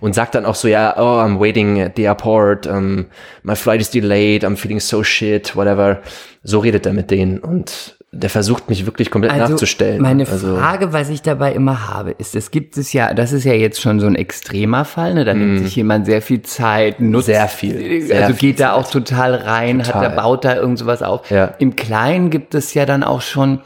Und 0.00 0.14
sagt 0.14 0.34
dann 0.34 0.46
auch 0.46 0.54
so, 0.54 0.68
ja, 0.68 0.94
oh, 0.96 1.20
I'm 1.20 1.40
waiting 1.40 1.80
at 1.80 1.96
the 1.96 2.02
airport, 2.04 2.66
um, 2.66 3.06
my 3.42 3.56
flight 3.56 3.80
is 3.80 3.90
delayed, 3.90 4.44
I'm 4.44 4.56
feeling 4.56 4.80
so 4.80 5.02
shit, 5.02 5.54
whatever. 5.56 6.00
So 6.42 6.58
redet 6.58 6.86
er 6.86 6.92
mit 6.92 7.10
denen 7.10 7.38
und 7.38 7.96
der 8.14 8.30
versucht 8.30 8.68
mich 8.68 8.86
wirklich 8.86 9.10
komplett 9.10 9.36
nachzustellen. 9.36 9.94
Also 9.94 10.02
Meine 10.02 10.28
also, 10.28 10.56
Frage, 10.56 10.92
was 10.92 11.08
ich 11.08 11.22
dabei 11.22 11.52
immer 11.52 11.88
habe, 11.88 12.12
ist, 12.12 12.36
es 12.36 12.50
gibt 12.50 12.76
es 12.76 12.92
ja, 12.92 13.12
das 13.12 13.32
ist 13.32 13.44
ja 13.44 13.52
jetzt 13.52 13.80
schon 13.80 14.00
so 14.00 14.06
ein 14.06 14.14
extremer 14.14 14.84
Fall, 14.84 15.14
ne? 15.14 15.24
Da 15.24 15.34
nimmt 15.34 15.58
sich 15.58 15.76
jemand 15.76 16.06
sehr 16.06 16.22
viel 16.22 16.42
Zeit, 16.42 17.00
nutzt. 17.00 17.28
Mm. 17.28 17.32
Sehr 17.32 17.48
viel, 17.48 18.02
sehr 18.02 18.22
also 18.22 18.34
viel 18.34 18.50
geht 18.50 18.60
da 18.60 18.72
auch 18.74 18.88
total 18.88 19.34
rein, 19.34 19.80
hat 19.80 19.94
Total. 19.94 20.10
da, 20.10 20.22
baut 20.22 20.44
da 20.44 20.54
irgend 20.56 20.78
sowas 20.78 21.02
auf. 21.02 21.30
Ja. 21.30 21.54
Im 21.58 21.76
Kleinen 21.76 22.30
gibt 22.30 22.54
es 22.54 22.74
ja 22.74 22.86
dann 22.86 23.02
auch 23.02 23.20
schon, 23.20 23.60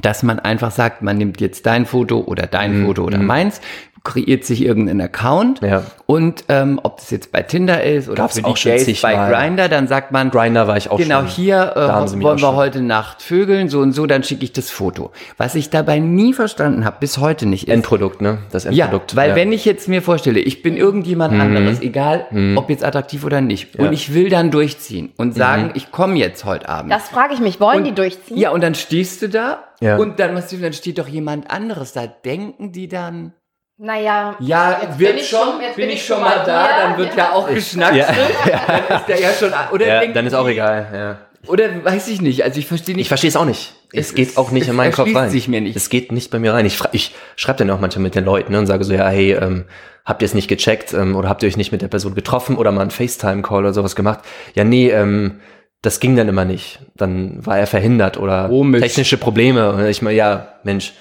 dass 0.00 0.22
man 0.22 0.38
einfach 0.38 0.70
sagt, 0.70 1.02
man 1.02 1.18
nimmt 1.18 1.40
jetzt 1.40 1.66
dein 1.66 1.84
Foto 1.84 2.20
oder 2.20 2.46
dein 2.46 2.82
Mm, 2.82 2.86
Foto 2.86 3.04
oder 3.04 3.18
meins, 3.18 3.60
kreiert 4.04 4.44
sich 4.44 4.62
irgendeinen 4.64 5.00
Account 5.00 5.60
Ja. 5.62 5.82
und 6.06 6.44
ähm, 6.48 6.80
ob 6.82 6.96
das 6.96 7.10
jetzt 7.10 7.30
bei 7.30 7.42
Tinder 7.42 7.84
ist 7.84 8.08
oder 8.08 8.16
Gab's 8.22 8.38
für 8.38 8.44
auch 8.44 8.54
die 8.54 8.60
schon 8.60 8.72
Gays 8.72 9.00
bei. 9.00 9.14
Grindr, 9.14 9.68
dann 9.68 9.86
sagt 9.86 10.10
man, 10.10 10.30
Grindr 10.30 10.66
war 10.66 10.76
ich 10.76 10.90
auch 10.90 10.96
genau 10.98 11.20
schon. 11.20 11.28
hier 11.28 11.72
äh, 11.76 11.88
wollen 11.88 12.22
wir 12.22 12.38
schon. 12.38 12.56
heute 12.56 12.80
Nacht 12.82 13.22
vögeln, 13.22 13.68
so 13.68 13.78
und 13.80 13.92
so, 13.92 14.06
dann 14.06 14.24
schicke 14.24 14.44
ich 14.44 14.52
das 14.52 14.70
Foto. 14.70 15.12
Was 15.36 15.54
ich 15.54 15.70
dabei 15.70 16.00
nie 16.00 16.32
verstanden 16.32 16.84
habe, 16.84 16.96
bis 17.00 17.18
heute 17.18 17.46
nicht, 17.46 17.68
ist, 17.68 17.72
Endprodukt, 17.74 18.20
ne? 18.20 18.38
Das 18.50 18.64
ja, 18.64 18.70
Endprodukt. 18.86 19.14
weil 19.14 19.36
wenn 19.36 19.52
ich 19.52 19.64
jetzt 19.64 19.88
mir 19.88 20.02
vorstelle, 20.02 20.40
ich 20.40 20.62
bin 20.62 20.76
irgendjemand 20.76 21.40
anderes, 21.40 21.78
Mhm. 21.78 21.86
egal 21.86 22.26
ob 22.56 22.70
jetzt 22.70 22.84
attraktiv 22.84 23.24
oder 23.24 23.40
nicht, 23.40 23.76
und 23.76 23.92
ich 23.92 24.12
will 24.14 24.28
dann 24.28 24.50
durchziehen 24.50 25.12
und 25.16 25.34
sagen, 25.34 25.66
Mhm. 25.66 25.70
ich 25.74 25.92
komme 25.92 26.16
jetzt 26.16 26.44
heute 26.44 26.68
Abend. 26.68 26.92
Das 26.92 27.08
frage 27.08 27.34
ich 27.34 27.40
mich. 27.40 27.60
Wollen 27.60 27.78
und, 27.78 27.84
die 27.84 27.94
durchziehen? 27.94 28.36
Ja, 28.36 28.50
und 28.50 28.62
dann 28.62 28.74
stehst 28.74 29.22
du 29.22 29.28
da 29.28 29.62
Ja. 29.80 29.96
und 29.96 30.18
dann, 30.18 30.34
was, 30.34 30.48
dann 30.48 30.72
steht 30.72 30.98
doch 30.98 31.06
jemand 31.08 31.50
anderes 31.50 31.92
da. 31.92 32.06
Denken 32.06 32.72
die 32.72 32.88
dann, 32.88 33.32
Naja, 33.78 34.36
ja, 34.40 34.78
jetzt 34.82 34.98
wird 34.98 35.10
bin 35.14 35.18
ich 35.20 35.28
schon, 35.28 35.60
jetzt 35.60 35.76
bin 35.76 35.88
ich 35.90 36.04
schon 36.06 36.20
mal 36.20 36.42
da, 36.46 36.66
hier. 36.66 36.76
dann 36.88 36.98
wird 36.98 37.16
ja 37.16 37.32
auch 37.32 37.48
geschnackt. 37.48 37.96
Ja. 37.96 38.06
Dann 38.66 38.98
ist 39.00 39.08
der 39.08 39.20
ja 39.20 39.28
schon, 39.32 39.50
oder 39.72 39.86
ja, 39.86 40.06
dann 40.12 40.26
ist 40.26 40.34
auch 40.34 40.46
egal, 40.46 40.86
ja. 40.92 41.18
Oder 41.50 41.84
weiß 41.84 42.06
ich 42.08 42.20
nicht, 42.22 42.44
also 42.44 42.60
ich 42.60 42.66
verstehe 42.66 42.92
Ich 42.92 42.96
nicht. 42.98 43.08
verstehe 43.08 43.28
es 43.28 43.34
auch 43.36 43.44
nicht. 43.46 43.74
Es, 43.92 44.08
Es 44.10 44.14
geht 44.14 44.28
ist- 44.28 44.38
auch 44.38 44.52
nicht 44.52 44.68
in 44.68 44.76
meinen 44.76 44.92
Kopf 44.92 45.12
rein. 45.14 45.30
sich 45.30 45.48
mir 45.48 45.60
nicht. 45.60 45.74
Es 45.74 45.88
geht 45.90 46.12
nicht 46.12 46.30
bei 46.30 46.38
mir 46.38 46.52
rein. 46.54 46.64
Ich, 46.66 46.78
ich 46.92 47.12
schreibe 47.34 47.58
dann 47.58 47.70
auch 47.70 47.80
manchmal 47.80 48.04
mit 48.04 48.14
den 48.14 48.24
Leuten 48.24 48.52
ne, 48.52 48.58
und 48.60 48.66
sage 48.66 48.84
so, 48.84 48.92
ja, 48.94 49.08
hey, 49.08 49.32
ähm, 49.32 49.64
habt 50.04 50.22
ihr 50.22 50.26
es 50.26 50.34
nicht 50.34 50.46
gecheckt 50.46 50.92
ähm, 50.92 51.16
oder 51.16 51.28
habt 51.28 51.42
ihr 51.42 51.48
euch 51.48 51.56
nicht 51.56 51.72
mit 51.72 51.82
der 51.82 51.88
Person 51.88 52.14
getroffen 52.14 52.56
oder 52.56 52.70
mal 52.70 52.82
einen 52.82 52.90
FaceTime-Call 52.92 53.58
oder 53.64 53.72
sowas 53.72 53.96
gemacht? 53.96 54.20
Ja, 54.54 54.62
nee, 54.62 54.90
ähm, 54.90 55.40
das 55.80 55.98
ging 55.98 56.14
dann 56.14 56.28
immer 56.28 56.44
nicht. 56.44 56.78
Dann 56.94 57.44
war 57.44 57.58
er 57.58 57.66
verhindert 57.66 58.16
oder 58.18 58.48
Komisch. 58.48 58.80
technische 58.82 59.16
Probleme. 59.16 59.72
Und 59.72 59.86
ich 59.86 60.00
meine, 60.02 60.16
ja, 60.16 60.48
Mensch. 60.62 60.92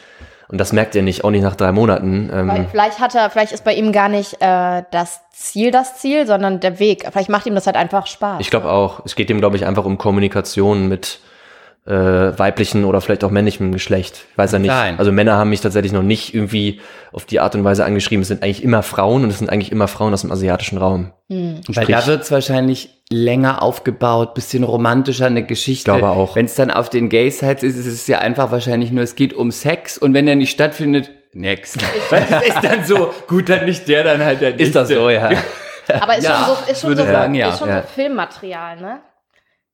Und 0.52 0.58
das 0.58 0.74
merkt 0.74 0.94
ihr 0.96 1.02
nicht, 1.02 1.24
auch 1.24 1.32
nicht 1.32 1.44
nach 1.44 1.56
drei 1.56 1.72
Monaten. 1.72 2.30
Weil 2.32 2.58
Ähm, 2.58 2.66
vielleicht 2.70 3.00
hat 3.00 3.16
er, 3.16 3.30
vielleicht 3.30 3.54
ist 3.54 3.64
bei 3.64 3.74
ihm 3.74 3.92
gar 3.94 4.10
nicht 4.10 4.34
äh, 4.42 4.84
das 4.92 5.22
Ziel 5.32 5.72
das 5.72 5.98
Ziel, 6.00 6.28
sondern 6.28 6.60
der 6.60 6.78
Weg. 6.80 7.08
Vielleicht 7.12 7.30
macht 7.30 7.46
ihm 7.46 7.56
das 7.56 7.66
halt 7.68 7.78
einfach 7.78 8.06
Spaß. 8.06 8.42
ich 8.42 8.50
glaube 8.50 8.70
auch, 8.70 9.02
es 9.06 9.16
geht 9.16 9.30
ihm, 9.30 9.40
glaube 9.40 9.56
ich, 9.56 9.66
einfach 9.66 9.86
um 9.86 9.98
Kommunikation 9.98 10.88
mit 10.90 11.20
äh, 11.88 11.92
weiblichen 11.94 12.86
oder 12.86 13.02
vielleicht 13.02 13.24
auch 13.24 13.32
männlichem 13.32 13.72
Geschlecht. 13.72 14.26
Ich 14.32 14.38
weiß 14.38 14.52
ja 14.52 14.60
nicht. 14.60 14.70
sein. 14.72 15.00
Also 15.00 15.12
Männer 15.12 15.38
haben 15.38 15.50
mich 15.50 15.62
tatsächlich 15.62 15.94
noch 15.94 16.04
nicht 16.04 16.36
irgendwie 16.36 16.80
auf 17.12 17.26
die 17.26 17.40
Art 17.40 17.56
und 17.56 17.64
Weise 17.64 17.86
angeschrieben. 17.86 18.22
Es 18.22 18.28
sind 18.28 18.44
eigentlich 18.44 18.64
immer 18.64 18.84
Frauen 18.84 19.24
und 19.24 19.30
es 19.32 19.40
sind 19.40 19.50
eigentlich 19.50 19.72
immer 19.72 19.88
Frauen 19.88 20.14
aus 20.14 20.22
dem 20.22 20.32
asiatischen 20.32 20.78
Raum. 20.78 21.12
Weil 21.28 21.62
Sprich- 21.72 21.88
da 21.88 22.06
wird's 22.06 22.30
wahrscheinlich 22.30 23.01
länger 23.12 23.62
aufgebaut, 23.62 24.34
bisschen 24.34 24.64
romantischer 24.64 25.26
eine 25.28 25.44
Geschichte. 25.44 25.92
Glaube 25.92 26.10
auch. 26.10 26.36
Wenn 26.36 26.46
es 26.46 26.56
dann 26.56 26.72
auf 26.72 26.90
den 26.90 27.10
Gay-Sites 27.10 27.64
ist, 27.64 27.76
ist 27.78 27.86
es 27.88 28.08
ja 28.08 28.20
einfach 28.20 28.52
wahrscheinlich 28.52 28.92
nur, 28.92 29.04
es 29.04 29.16
geht 29.16 29.34
um 29.34 29.52
Sex 29.52 29.98
und 29.98 30.14
wenn 30.14 30.26
der 30.26 30.36
nicht 30.36 30.52
stattfindet, 30.52 31.12
next. 31.34 31.78
Weil 32.10 32.26
es 32.30 32.48
ist 32.56 32.64
dann 32.64 32.84
so, 32.86 33.14
gut, 33.28 33.50
dann 33.50 33.66
nicht 33.66 33.88
der, 33.88 34.04
dann 34.04 34.24
halt 34.24 34.42
der 34.42 34.60
Ist 34.60 34.76
das 34.76 34.90
nächste. 34.90 35.04
so, 35.04 35.10
ja. 35.10 35.30
Aber 36.02 36.18
ist 36.18 36.24
Ja, 36.24 36.46
schon 36.46 36.56
so, 36.66 36.72
ist 36.72 36.82
schon 36.82 36.90
würde 36.92 37.06
so, 37.06 37.12
sagen, 37.12 37.34
ja. 37.36 37.50
ist 37.50 37.60
schon 37.60 37.70
Ja. 37.70 37.82
so 37.82 37.88
Filmmaterial, 37.96 38.80
ne? 38.82 39.00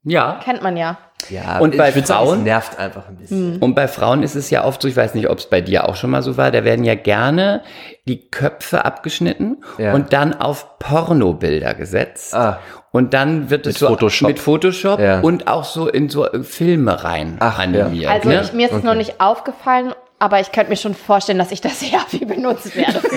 Ja. 0.04 0.40
Kennt 0.42 0.64
man 0.64 0.78
ja. 0.78 0.98
ja 1.30 1.60
Und 1.60 1.76
bei 1.76 1.90
ich 1.90 2.06
Frauen? 2.06 2.44
nervt 2.44 2.80
einfach 2.80 3.10
ein 3.10 3.18
bisschen. 3.18 3.58
Und 3.58 3.76
bei 3.76 3.90
Frauen 3.90 4.24
ist 4.24 4.36
es 4.36 4.50
ja 4.50 4.64
oft 4.64 4.82
so, 4.82 4.88
ich 4.88 4.96
weiß 4.96 5.16
nicht, 5.16 5.30
ob 5.30 5.38
es 5.40 5.48
bei 5.50 5.60
dir 5.60 5.90
auch 5.90 5.96
schon 5.98 6.12
mal 6.12 6.22
so 6.22 6.38
war, 6.38 6.50
da 6.52 6.64
werden 6.64 6.86
ja 6.86 6.96
gerne 6.96 7.62
die 8.08 8.30
Köpfe 8.30 8.86
abgeschnitten 8.86 9.64
Ja. 9.78 9.94
und 9.94 10.14
dann 10.14 10.34
auf 10.34 10.80
Pornobilder 10.80 11.74
gesetzt. 11.74 12.34
Ah. 12.34 12.60
Und 12.98 13.14
dann 13.14 13.50
wird 13.52 13.68
es 13.68 13.74
Mit 13.76 13.78
so 13.80 13.88
Photoshop. 13.90 14.28
mit 14.28 14.40
Photoshop 14.40 15.00
Ja. 15.00 15.20
und 15.20 15.48
auch 15.48 15.64
so 15.66 15.88
in 15.88 16.10
so 16.10 16.28
Filme 16.42 17.04
rein 17.04 17.38
Ach, 17.40 17.58
ja. 17.60 17.64
animiert. 17.64 18.12
Also 18.12 18.30
ne? 18.30 18.42
ich, 18.42 18.54
mir 18.54 18.68
ist 18.68 18.74
es 18.74 18.84
noch 18.84 18.96
nicht 18.96 19.22
aufgefallen, 19.22 19.94
aber 20.18 20.40
ich 20.40 20.52
könnte 20.52 20.72
mir 20.72 20.78
schon 20.78 20.96
vorstellen, 20.96 21.38
dass 21.38 21.52
ich 21.52 21.62
das 21.62 21.80
sehr 21.82 22.00
viel 22.08 22.26
benutzt 22.26 22.76
werde. 22.76 23.00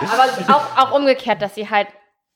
aber 0.00 0.54
auch, 0.54 0.76
auch 0.76 0.92
umgekehrt, 0.92 1.40
dass 1.42 1.54
sie 1.54 1.68
halt 1.70 1.88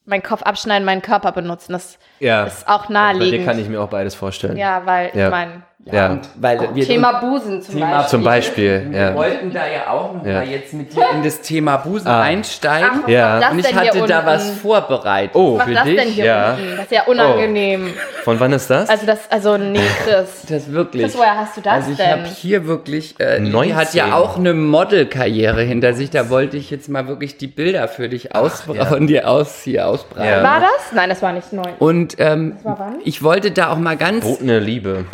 meinen 0.07 0.23
Kopf 0.23 0.43
abschneiden, 0.43 0.85
meinen 0.85 1.03
Körper 1.03 1.33
benutzen. 1.33 1.73
Das 1.75 1.99
Ja. 2.19 2.45
ist 2.45 2.67
auch 2.67 2.83
Bei 2.83 2.87
dir 2.89 2.93
naheliegend. 2.95 3.47
kann 3.47 3.59
ich 3.59 3.69
mir 3.69 3.81
auch 3.83 3.89
beides 3.91 4.15
vorstellen. 4.15 4.57
ja, 4.57 4.83
weil 4.87 5.11
Ja. 5.15 5.27
ich 5.27 5.31
meine, 5.31 5.63
Ja. 5.87 6.19
Weil 6.37 6.61
wir 6.75 6.85
Thema 6.87 7.21
Busen 7.21 7.63
zum 7.63 7.75
Thema 7.75 7.91
Beispiel. 7.99 8.11
Zum 8.11 8.23
Beispiel, 8.25 8.87
Wir 8.91 9.01
ja. 9.01 9.15
wollten 9.15 9.51
da 9.53 9.61
ja 9.67 9.91
auch 9.91 10.13
noch 10.15 10.25
Ja. 10.27 10.35
mal 10.35 10.47
jetzt 10.49 10.73
mit 10.75 10.95
dir 10.95 11.05
in 11.15 11.23
das 11.25 11.41
Thema 11.41 11.79
Busen 11.79 12.07
Ah. 12.07 12.21
einsteigen. 12.23 13.01
Ach, 13.05 13.09
Ja. 13.09 13.51
Und 13.51 13.59
ich 13.61 13.75
hatte 13.75 13.99
da 14.07 14.19
unten? 14.19 14.27
was 14.27 14.51
vorbereitet 14.51 15.35
Oh. 15.35 15.57
Was 15.59 15.65
für 15.65 15.75
das 15.75 15.85
dich. 15.85 15.97
denn 15.97 16.09
hier 16.11 16.25
Ja. 16.27 16.51
unten? 16.53 16.77
Das 16.77 16.85
ist 16.85 16.93
ja 16.93 17.03
unangenehm. 17.07 17.89
Von 18.25 18.39
wann 18.39 18.53
ist 18.53 18.69
das? 18.69 18.89
Also 18.91 19.07
das, 19.07 19.21
also 19.31 19.57
nee, 19.57 19.81
Chris. 20.05 20.43
Das 20.51 20.71
wirklich. 20.71 21.05
Chris, 21.05 21.17
woher 21.17 21.37
hast 21.39 21.57
du 21.57 21.61
das 21.63 21.73
also 21.73 21.91
ich 21.93 21.97
denn? 21.97 22.11
habe 22.11 22.25
hier 22.25 22.67
wirklich, 22.67 23.19
äh, 23.19 23.41
die 23.41 23.49
19. 23.51 23.77
hat 23.77 23.95
ja 23.95 24.15
auch 24.15 24.37
eine 24.37 24.53
Modelkarriere 24.55 25.63
hinter 25.63 25.95
sich. 25.95 26.11
Da 26.11 26.29
wollte 26.29 26.57
ich 26.59 26.71
jetzt 26.71 26.89
mal 26.89 27.09
wirklich 27.09 27.39
die 27.39 27.47
Bilder 27.47 27.89
für 27.89 28.09
dich 28.09 28.35
ausbra 28.35 28.85
von 28.85 29.07
dir 29.07 29.29
aus 29.29 29.63
hier 29.63 29.89
ausbreiten. 29.89 30.29
Ja. 30.29 30.43
War 30.43 30.61
das? 30.61 30.93
Nein, 30.95 31.09
das 31.09 31.23
war 31.23 31.33
nicht 31.33 31.53
neu. 31.53 31.63
Und 31.79 32.17
ähm, 32.19 32.57
war 32.63 32.79
wann? 32.79 32.97
ich 33.05 33.23
wollte 33.23 33.51
da 33.51 33.73
auch 33.73 33.79
mal 33.79 33.97
ganz 33.97 34.25
Verbotene 34.25 34.59
Liebe. 34.59 35.05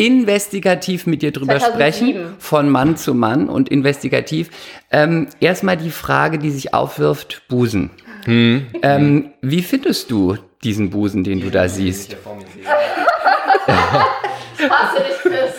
Investigativ 0.57 1.07
mit 1.07 1.22
dir 1.22 1.32
drüber 1.32 1.59
2007. 1.59 1.74
sprechen, 1.74 2.34
von 2.38 2.70
Mann 2.70 2.96
zu 2.96 3.14
Mann 3.14 3.48
und 3.48 3.68
investigativ. 3.68 4.50
Ähm, 4.90 5.28
Erstmal 5.40 5.76
die 5.76 5.90
Frage, 5.90 6.38
die 6.38 6.50
sich 6.50 6.72
aufwirft, 6.74 7.42
Busen. 7.48 7.90
Hm. 8.24 8.66
Ähm, 8.82 9.30
wie 9.42 9.62
findest 9.62 10.11
du 10.11 10.36
diesen 10.64 10.90
Busen, 10.90 11.24
den 11.24 11.40
du 11.40 11.50
da 11.50 11.68
siehst? 11.68 12.16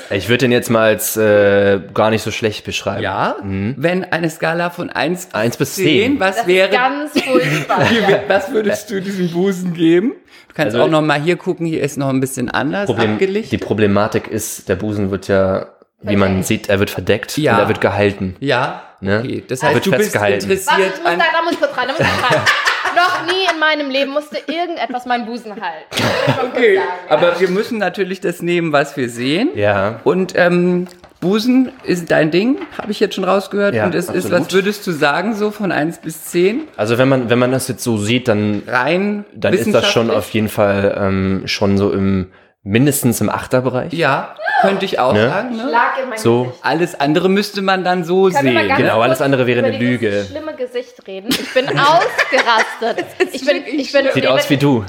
Ich 0.10 0.28
würde 0.28 0.40
den 0.40 0.52
jetzt 0.52 0.70
mal 0.70 0.84
als 0.88 1.16
äh, 1.18 1.80
gar 1.94 2.10
nicht 2.10 2.24
so 2.24 2.32
schlecht 2.32 2.66
beschreiben. 2.66 3.04
Ja, 3.04 3.36
wenn 3.44 4.04
eine 4.06 4.30
Skala 4.30 4.70
von 4.70 4.90
1 4.90 5.28
bis, 5.28 5.36
Eins 5.36 5.58
bis 5.58 5.76
10, 5.76 5.86
zehn. 5.86 6.20
was 6.20 6.38
Das 6.38 6.48
wäre, 6.48 6.68
ist 6.70 6.74
ganz 6.74 7.12
furchtbar. 7.22 7.88
was 8.28 8.52
würdest 8.52 8.90
du 8.90 9.02
diesem 9.02 9.30
Busen 9.30 9.74
geben? 9.74 10.14
Du 10.58 10.64
kannst 10.64 10.76
Also- 10.76 10.88
auch 10.88 10.90
noch 10.92 11.02
mal 11.04 11.22
hier 11.22 11.36
gucken, 11.38 11.68
hier 11.68 11.84
ist 11.84 11.98
noch 11.98 12.10
ein 12.10 12.20
bisschen 12.20 12.50
anders 12.50 12.88
Problem, 12.88 13.14
abgelichtet. 13.14 13.52
die 13.52 13.64
Problematik 13.64 14.28
ist, 14.28 14.68
der 14.68 14.76
Busen 14.76 15.12
wird 15.12 15.28
ja, 15.28 15.68
wie 16.02 16.16
man 16.16 16.30
Verdeckt. 16.30 16.48
sieht, 16.48 16.70
er 16.70 16.80
wird 16.80 16.90
verdeckt 16.90 17.38
Ja. 17.38 17.54
und 17.54 17.60
er 17.60 17.68
wird 17.68 17.80
gehalten. 17.82 18.36
Ja, 18.40 18.82
Ne? 19.00 19.20
okay. 19.24 19.44
Das 19.48 19.62
Wird 19.62 19.76
heißt, 19.76 19.86
du 19.86 19.92
bist 19.92 20.02
festgehalten. 20.04 20.50
Warte, 20.50 20.54
ich 20.54 20.60
interessiert 20.68 21.04
muss 21.04 21.12
an... 21.14 21.20
da, 21.20 21.26
da 21.32 21.42
muss 21.44 21.52
ich 21.54 21.60
kurz 21.60 21.78
rein, 21.78 21.88
da 21.88 21.94
muss 21.94 22.02
ich 22.02 22.08
kurz 22.08 22.32
rein. 22.34 22.42
Noch 22.96 23.26
nie 23.32 23.54
in 23.54 23.60
meinem 23.60 23.92
Leben 23.92 24.12
musste 24.12 24.38
irgendetwas 24.48 25.06
meinen 25.06 25.28
Busen 25.28 25.52
halten. 25.52 26.04
Okay, 26.52 26.78
sagen, 26.78 26.88
ja. 27.10 27.16
aber 27.16 27.40
wir 27.40 27.50
müssen 27.50 27.78
natürlich 27.78 28.22
das 28.22 28.42
nehmen, 28.42 28.72
was 28.72 28.98
wir 28.98 29.08
sehen. 29.10 29.50
Ja. 29.54 30.00
Und 30.04 30.34
ähm, 30.36 30.88
Busen 31.20 31.72
ist 31.84 32.12
dein 32.12 32.32
Ding, 32.32 32.60
habe 32.78 32.92
ich 32.92 33.00
jetzt 33.00 33.16
schon 33.16 33.24
rausgehört. 33.24 33.74
Ja, 33.76 33.86
und 33.86 33.96
es 33.96 34.06
ist, 34.10 34.26
absolut. 34.26 34.46
was 34.48 34.54
würdest 34.54 34.86
du 34.88 34.92
sagen, 34.92 35.34
so 35.36 35.52
von 35.52 35.72
1 35.72 36.00
bis 36.00 36.26
10? 36.26 36.68
Also 36.78 36.98
wenn 36.98 37.10
man, 37.10 37.30
wenn 37.30 37.40
man 37.40 37.52
das 37.52 37.68
jetzt 37.68 37.84
so 37.84 37.98
sieht, 37.98 38.28
dann, 38.28 38.64
Rein 38.68 39.26
dann 39.34 39.54
ist 39.54 39.74
das 39.74 39.92
schon 39.92 40.12
auf 40.12 40.30
jeden 40.32 40.50
Fall 40.50 40.96
ähm, 41.00 41.44
schon 41.46 41.78
so 41.78 41.92
im 41.92 42.28
mindestens 42.64 43.22
im 43.22 43.30
Achterbereich. 43.30 43.94
Ja, 43.94 44.36
könnte 44.62 44.84
ich 44.84 45.00
auch 45.00 45.14
Ne? 45.14 45.30
sagen. 45.30 45.56
Ne? 45.56 45.64
Schlag 45.70 46.04
in 46.04 46.10
mein 46.10 46.18
So. 46.18 46.54
Alles 46.62 47.00
andere 47.00 47.30
müsste 47.30 47.62
man 47.62 47.84
dann 47.86 48.04
so 48.04 48.24
mal 48.30 48.32
sehen. 48.42 48.74
Genau, 48.76 49.00
alles 49.02 49.22
andere 49.22 49.48
wäre 49.48 49.64
eine 49.66 49.78
Lüge. 49.78 50.26
schlimme 50.30 50.54
Gesicht 50.54 51.08
reden. 51.08 51.30
Ich 51.30 51.54
bin 51.54 51.66
ausgerastet. 51.70 53.06
Ich 53.32 53.46
bin, 53.46 53.64
ich 53.66 53.92
bin, 53.94 54.08
Sieht 54.14 54.28
aus 54.28 54.50
wie 54.50 54.58
du. 54.58 54.84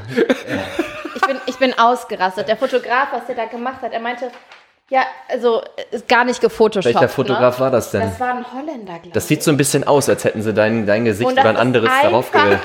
Ich 1.15 1.23
bin, 1.23 1.37
ich 1.47 1.57
bin 1.57 1.79
ausgerastet. 1.79 2.49
Der 2.49 2.57
Fotograf, 2.57 3.09
was 3.13 3.27
der 3.27 3.37
da 3.37 3.45
gemacht 3.45 3.81
hat, 3.83 3.93
er 3.93 4.01
meinte, 4.01 4.31
ja, 4.91 5.03
also 5.29 5.63
ist 5.91 6.09
gar 6.09 6.25
nicht 6.25 6.41
gefotoshoppt. 6.41 6.95
Welcher 6.95 7.09
Fotograf 7.09 7.59
ne? 7.59 7.65
war 7.65 7.71
das 7.71 7.91
denn? 7.91 8.01
Das 8.01 8.19
war 8.21 8.35
ein 8.35 8.53
Holländer, 8.53 8.95
glaube 8.95 9.09
ich. 9.09 9.13
Das 9.13 9.29
sieht 9.29 9.43
so 9.43 9.51
ein 9.51 9.57
bisschen 9.57 9.87
aus, 9.87 10.09
als 10.09 10.25
hätten 10.25 10.43
sie 10.43 10.55
dein, 10.55 10.87
dein 10.87 11.05
Gesicht 11.05 11.31
oder 11.31 11.45
ein 11.45 11.57
anderes 11.57 11.91
darauf 12.03 12.33
ge 12.33 12.41
eine 12.41 12.59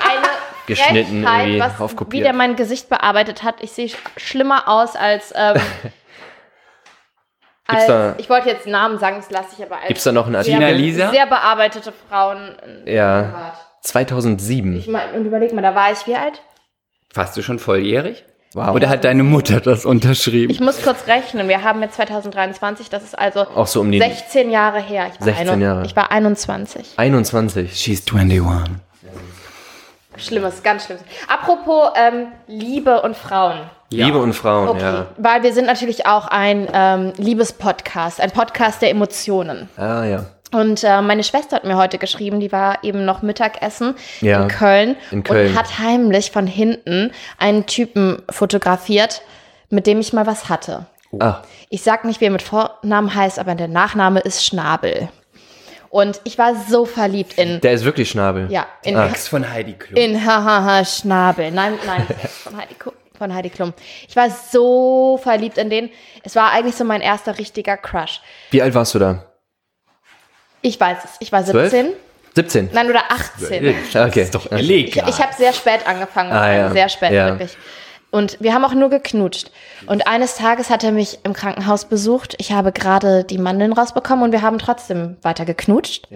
geschnitten, 0.66 1.22
irgendwie 1.24 1.60
was, 1.60 1.80
aufkopiert. 1.80 2.20
Wie 2.20 2.22
der 2.24 2.32
mein 2.32 2.56
Gesicht 2.56 2.88
bearbeitet 2.88 3.42
hat. 3.42 3.56
Ich 3.60 3.72
sehe 3.72 3.86
sch- 3.88 3.96
schlimmer 4.16 4.68
aus 4.68 4.96
als. 4.96 5.32
Ähm, 5.36 5.56
Gibt's 7.66 7.82
als 7.82 7.86
da- 7.86 8.14
ich 8.18 8.28
wollte 8.28 8.48
jetzt 8.48 8.66
Namen 8.66 8.98
sagen, 8.98 9.16
das 9.16 9.30
lasse 9.30 9.48
ich 9.58 9.64
aber 9.64 9.76
als. 9.76 9.88
Gibt's 9.88 10.04
da 10.04 10.12
noch 10.12 10.26
einen 10.26 10.42
sehr, 10.42 10.54
Artikel? 10.54 10.74
Tina 10.74 10.86
Lisa? 10.86 11.10
Sehr 11.10 11.26
bearbeitete 11.26 11.92
Frauen. 12.08 12.56
Ja. 12.86 13.22
privat. 13.22 13.54
2007. 13.82 14.76
Ich 14.78 14.88
meine, 14.88 15.12
und 15.12 15.26
überleg 15.26 15.52
mal, 15.52 15.60
da 15.62 15.74
war 15.74 15.92
ich 15.92 16.06
wie 16.06 16.16
alt? 16.16 16.40
Warst 17.12 17.36
du 17.36 17.42
schon 17.42 17.58
volljährig? 17.58 18.24
Wow. 18.54 18.74
Oder 18.74 18.88
hat 18.88 19.02
deine 19.04 19.24
Mutter 19.24 19.60
das 19.60 19.84
unterschrieben? 19.84 20.50
Ich 20.52 20.60
muss 20.60 20.80
kurz 20.82 21.06
rechnen. 21.08 21.48
Wir 21.48 21.62
haben 21.64 21.82
jetzt 21.82 21.96
2023, 21.96 22.88
das 22.88 23.02
ist 23.02 23.18
also 23.18 23.40
Auch 23.40 23.66
so 23.66 23.80
um 23.80 23.90
die 23.90 23.98
16 23.98 24.48
Jahre 24.50 24.80
her. 24.80 25.10
Ich 25.12 25.20
war 25.20 25.24
16 25.26 25.48
einu- 25.48 25.62
Jahre. 25.64 25.84
Ich 25.86 25.96
war 25.96 26.12
21. 26.12 26.92
21. 26.96 27.76
She's 27.76 28.04
21. 28.12 28.62
Schlimmes, 30.16 30.62
ganz 30.62 30.84
schlimmes. 30.84 31.02
Apropos 31.26 31.90
ähm, 31.96 32.28
Liebe 32.46 33.02
und 33.02 33.16
Frauen. 33.16 33.58
Ja. 33.90 34.06
Liebe 34.06 34.18
und 34.18 34.32
Frauen, 34.32 34.68
Okay, 34.68 34.80
ja. 34.80 35.06
weil 35.18 35.42
wir 35.42 35.52
sind 35.52 35.66
natürlich 35.66 36.06
auch 36.06 36.28
ein 36.28 36.68
ähm, 36.72 37.12
Liebespodcast, 37.16 38.20
ein 38.20 38.30
Podcast 38.30 38.80
der 38.82 38.90
Emotionen. 38.90 39.68
Ah, 39.76 40.04
ja. 40.04 40.24
Und 40.54 40.84
äh, 40.84 41.02
meine 41.02 41.24
Schwester 41.24 41.56
hat 41.56 41.64
mir 41.64 41.76
heute 41.76 41.98
geschrieben, 41.98 42.38
die 42.38 42.52
war 42.52 42.84
eben 42.84 43.04
noch 43.04 43.22
Mittagessen 43.22 43.94
Ja, 44.20 44.42
in 44.42 44.48
Köln, 44.48 44.96
in 45.10 45.24
Köln. 45.24 45.48
und 45.50 45.58
hat 45.58 45.78
heimlich 45.80 46.30
von 46.30 46.46
hinten 46.46 47.10
einen 47.38 47.66
Typen 47.66 48.22
fotografiert, 48.30 49.22
mit 49.70 49.86
dem 49.88 49.98
ich 50.00 50.12
mal 50.12 50.26
was 50.26 50.48
hatte. 50.48 50.86
Ah, 51.18 51.38
Ich 51.70 51.82
sag 51.82 52.04
nicht, 52.04 52.20
wie 52.20 52.26
er 52.26 52.30
mit 52.30 52.42
Vornamen 52.42 53.14
heißt, 53.14 53.38
aber 53.40 53.54
der 53.56 53.66
Nachname 53.68 54.20
ist 54.20 54.44
Schnabel. 54.44 55.08
Und 55.90 56.20
ich 56.24 56.38
war 56.38 56.54
so 56.68 56.84
verliebt 56.86 57.34
in, 57.38 57.60
Der 57.60 57.72
ist 57.72 57.84
wirklich 57.84 58.10
Schnabel. 58.10 58.46
ja, 58.50 58.66
in, 58.84 58.94
Max 58.94 59.26
von 59.28 59.48
Heidi 59.50 59.72
Klum. 59.74 59.96
in 59.96 60.24
Hahaha 60.24 60.84
Schnabel. 60.84 61.50
Nein, 61.50 61.74
nein, 61.86 62.06
von 62.42 62.56
Heidi, 62.56 62.74
von 63.18 63.34
Heidi 63.34 63.50
Klum. 63.50 63.72
Ich 64.08 64.14
war 64.16 64.28
so 64.30 65.18
verliebt 65.22 65.58
in 65.58 65.70
den. 65.70 65.90
Es 66.24 66.34
war 66.36 66.50
eigentlich 66.52 66.74
so 66.76 66.84
mein 66.84 67.00
erster 67.00 67.38
richtiger 67.38 67.76
Crush. 67.76 68.20
Wie 68.50 68.60
alt 68.62 68.74
warst 68.74 68.94
du 68.94 68.98
da? 69.00 69.24
Ich 70.64 70.80
weiß 70.80 70.96
es. 71.04 71.10
Ich 71.20 71.30
war 71.30 71.44
Zwölf? 71.44 71.70
17. 71.70 71.92
17. 72.34 72.70
Nein, 72.72 72.88
oder 72.90 73.02
18. 73.10 73.74
Okay. 74.08 74.22
ist 74.22 74.34
doch 74.34 74.46
Ich, 74.46 74.52
illegal. 74.52 75.08
ich 75.08 75.18
habe 75.22 75.32
sehr 75.36 75.52
spät 75.52 75.86
angefangen, 75.86 76.32
Ah, 76.32 76.52
ja. 76.52 76.70
sehr 76.70 76.88
spät 76.88 77.12
Ja. 77.12 77.26
wirklich. 77.28 77.56
Und 78.10 78.38
wir 78.40 78.54
haben 78.54 78.64
auch 78.64 78.72
nur 78.74 78.88
geknutscht. 78.90 79.50
Und 79.86 80.06
eines 80.06 80.36
Tages 80.36 80.70
hat 80.70 80.82
er 80.84 80.90
mich 80.92 81.18
im 81.24 81.32
Krankenhaus 81.32 81.84
besucht. 81.84 82.34
Ich 82.38 82.52
habe 82.52 82.72
gerade 82.72 83.24
die 83.24 83.38
Mandeln 83.38 83.72
rausbekommen 83.72 84.24
und 84.24 84.32
wir 84.32 84.40
haben 84.42 84.58
trotzdem 84.58 85.16
weiter 85.22 85.44
geknutscht. 85.44 86.08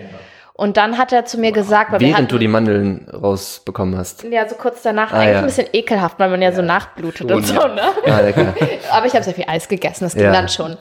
Und 0.61 0.77
dann 0.77 0.99
hat 0.99 1.13
er 1.13 1.25
zu 1.25 1.39
mir 1.39 1.53
gesagt, 1.53 1.93
weil 1.93 2.01
wir 2.01 2.09
hatten, 2.09 2.15
Während 2.17 2.33
du 2.33 2.39
die 2.39 2.49
Mandeln 2.49 3.07
rausbekommen 3.11 3.97
hast. 3.97 4.25
ja 4.25 4.49
so 4.49 4.57
kurz 4.57 4.83
danach, 4.83 5.13
Ah, 5.13 5.19
eigentlich 5.21 5.33
ja. 5.35 5.39
ein 5.39 5.45
bisschen 5.47 5.69
ekelhaft, 5.73 6.19
weil 6.19 6.29
man 6.31 6.43
ja 6.43 6.51
so 6.51 6.63
nachblutet 6.63 7.31
und 7.31 7.47
so, 7.47 7.55
ja. 7.55 7.69
ne? 7.69 7.83
Ah, 8.07 8.19
lecker. 8.21 8.55
Aber 8.91 9.07
ich 9.07 9.13
habe 9.15 9.23
sehr 9.23 9.35
viel 9.35 9.45
Eis 9.47 9.69
gegessen, 9.69 10.03
das 10.03 10.15
ging 10.15 10.25
Ja. 10.25 10.33
dann 10.33 10.49
schon. 10.49 10.77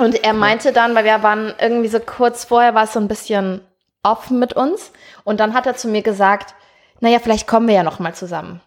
Und 0.00 0.24
er 0.24 0.32
meinte 0.32 0.72
dann, 0.72 0.96
weil 0.96 1.04
wir 1.04 1.22
waren 1.22 1.54
irgendwie 1.60 1.86
so 1.86 2.00
kurz 2.00 2.44
vorher, 2.46 2.74
war 2.74 2.82
es 2.82 2.94
so 2.94 2.98
ein 2.98 3.06
bisschen 3.06 3.60
offen 4.02 4.40
mit 4.40 4.54
uns. 4.54 4.90
Und 5.22 5.38
dann 5.38 5.54
hat 5.54 5.66
er 5.68 5.76
zu 5.76 5.86
mir 5.86 6.02
gesagt, 6.02 6.54
naja, 6.98 7.20
vielleicht 7.22 7.46
kommen 7.46 7.68
wir 7.68 7.76
ja 7.76 7.82
noch 7.84 8.00
mal 8.00 8.12
zusammen. 8.12 8.60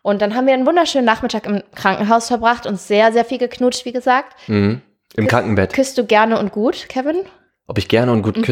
Und 0.00 0.22
dann 0.22 0.34
haben 0.34 0.46
wir 0.46 0.54
einen 0.54 0.66
wunderschönen 0.66 1.04
Nachmittag 1.04 1.46
im 1.46 1.62
Krankenhaus 1.74 2.28
verbracht 2.28 2.64
und 2.66 2.80
sehr, 2.80 3.12
sehr 3.12 3.26
viel 3.26 3.36
geknutscht, 3.38 3.84
wie 3.84 3.92
gesagt. 3.92 4.36
Mhm. 4.48 4.80
Im 5.16 5.26
Krankenbett. 5.28 5.74
Küsst 5.74 5.98
du 5.98 6.06
gerne 6.06 6.38
und 6.38 6.50
gut, 6.50 6.88
Kevin? 6.88 7.26
Ob 7.66 7.76
ich 7.76 7.88
gerne 7.88 8.10
und 8.12 8.22
gut 8.22 8.38
Mhm. 8.38 8.42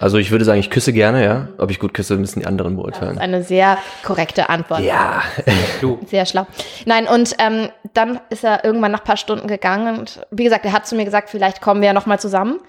Also 0.00 0.18
ich 0.18 0.30
würde 0.30 0.44
sagen, 0.44 0.60
ich 0.60 0.70
küsse 0.70 0.92
gerne, 0.92 1.24
ja. 1.24 1.48
Ob 1.58 1.70
ich 1.70 1.78
gut 1.78 1.94
küsse, 1.94 2.16
müssen 2.16 2.40
die 2.40 2.46
anderen 2.46 2.76
Das 2.76 2.84
ist 2.84 2.98
beurteilen. 3.00 3.18
eine 3.18 3.42
sehr 3.42 3.78
korrekte 4.04 4.48
Antwort. 4.48 4.80
Ja. 4.80 5.22
Sehr 6.06 6.26
schlau. 6.26 6.46
Nein, 6.86 7.06
und 7.06 7.34
ähm, 7.38 7.68
dann 7.94 8.20
ist 8.30 8.44
er 8.44 8.64
irgendwann 8.64 8.92
nach 8.92 9.00
ein 9.00 9.04
paar 9.04 9.16
Stunden 9.16 9.48
gegangen 9.48 9.98
und 9.98 10.20
wie 10.30 10.44
gesagt, 10.44 10.64
er 10.64 10.72
hat 10.72 10.86
zu 10.86 10.94
mir 10.94 11.04
gesagt, 11.04 11.30
vielleicht 11.30 11.60
kommen 11.60 11.80
wir 11.80 11.88
ja 11.88 11.92
noch 11.92 12.06
mal 12.06 12.18
zusammen. 12.18 12.60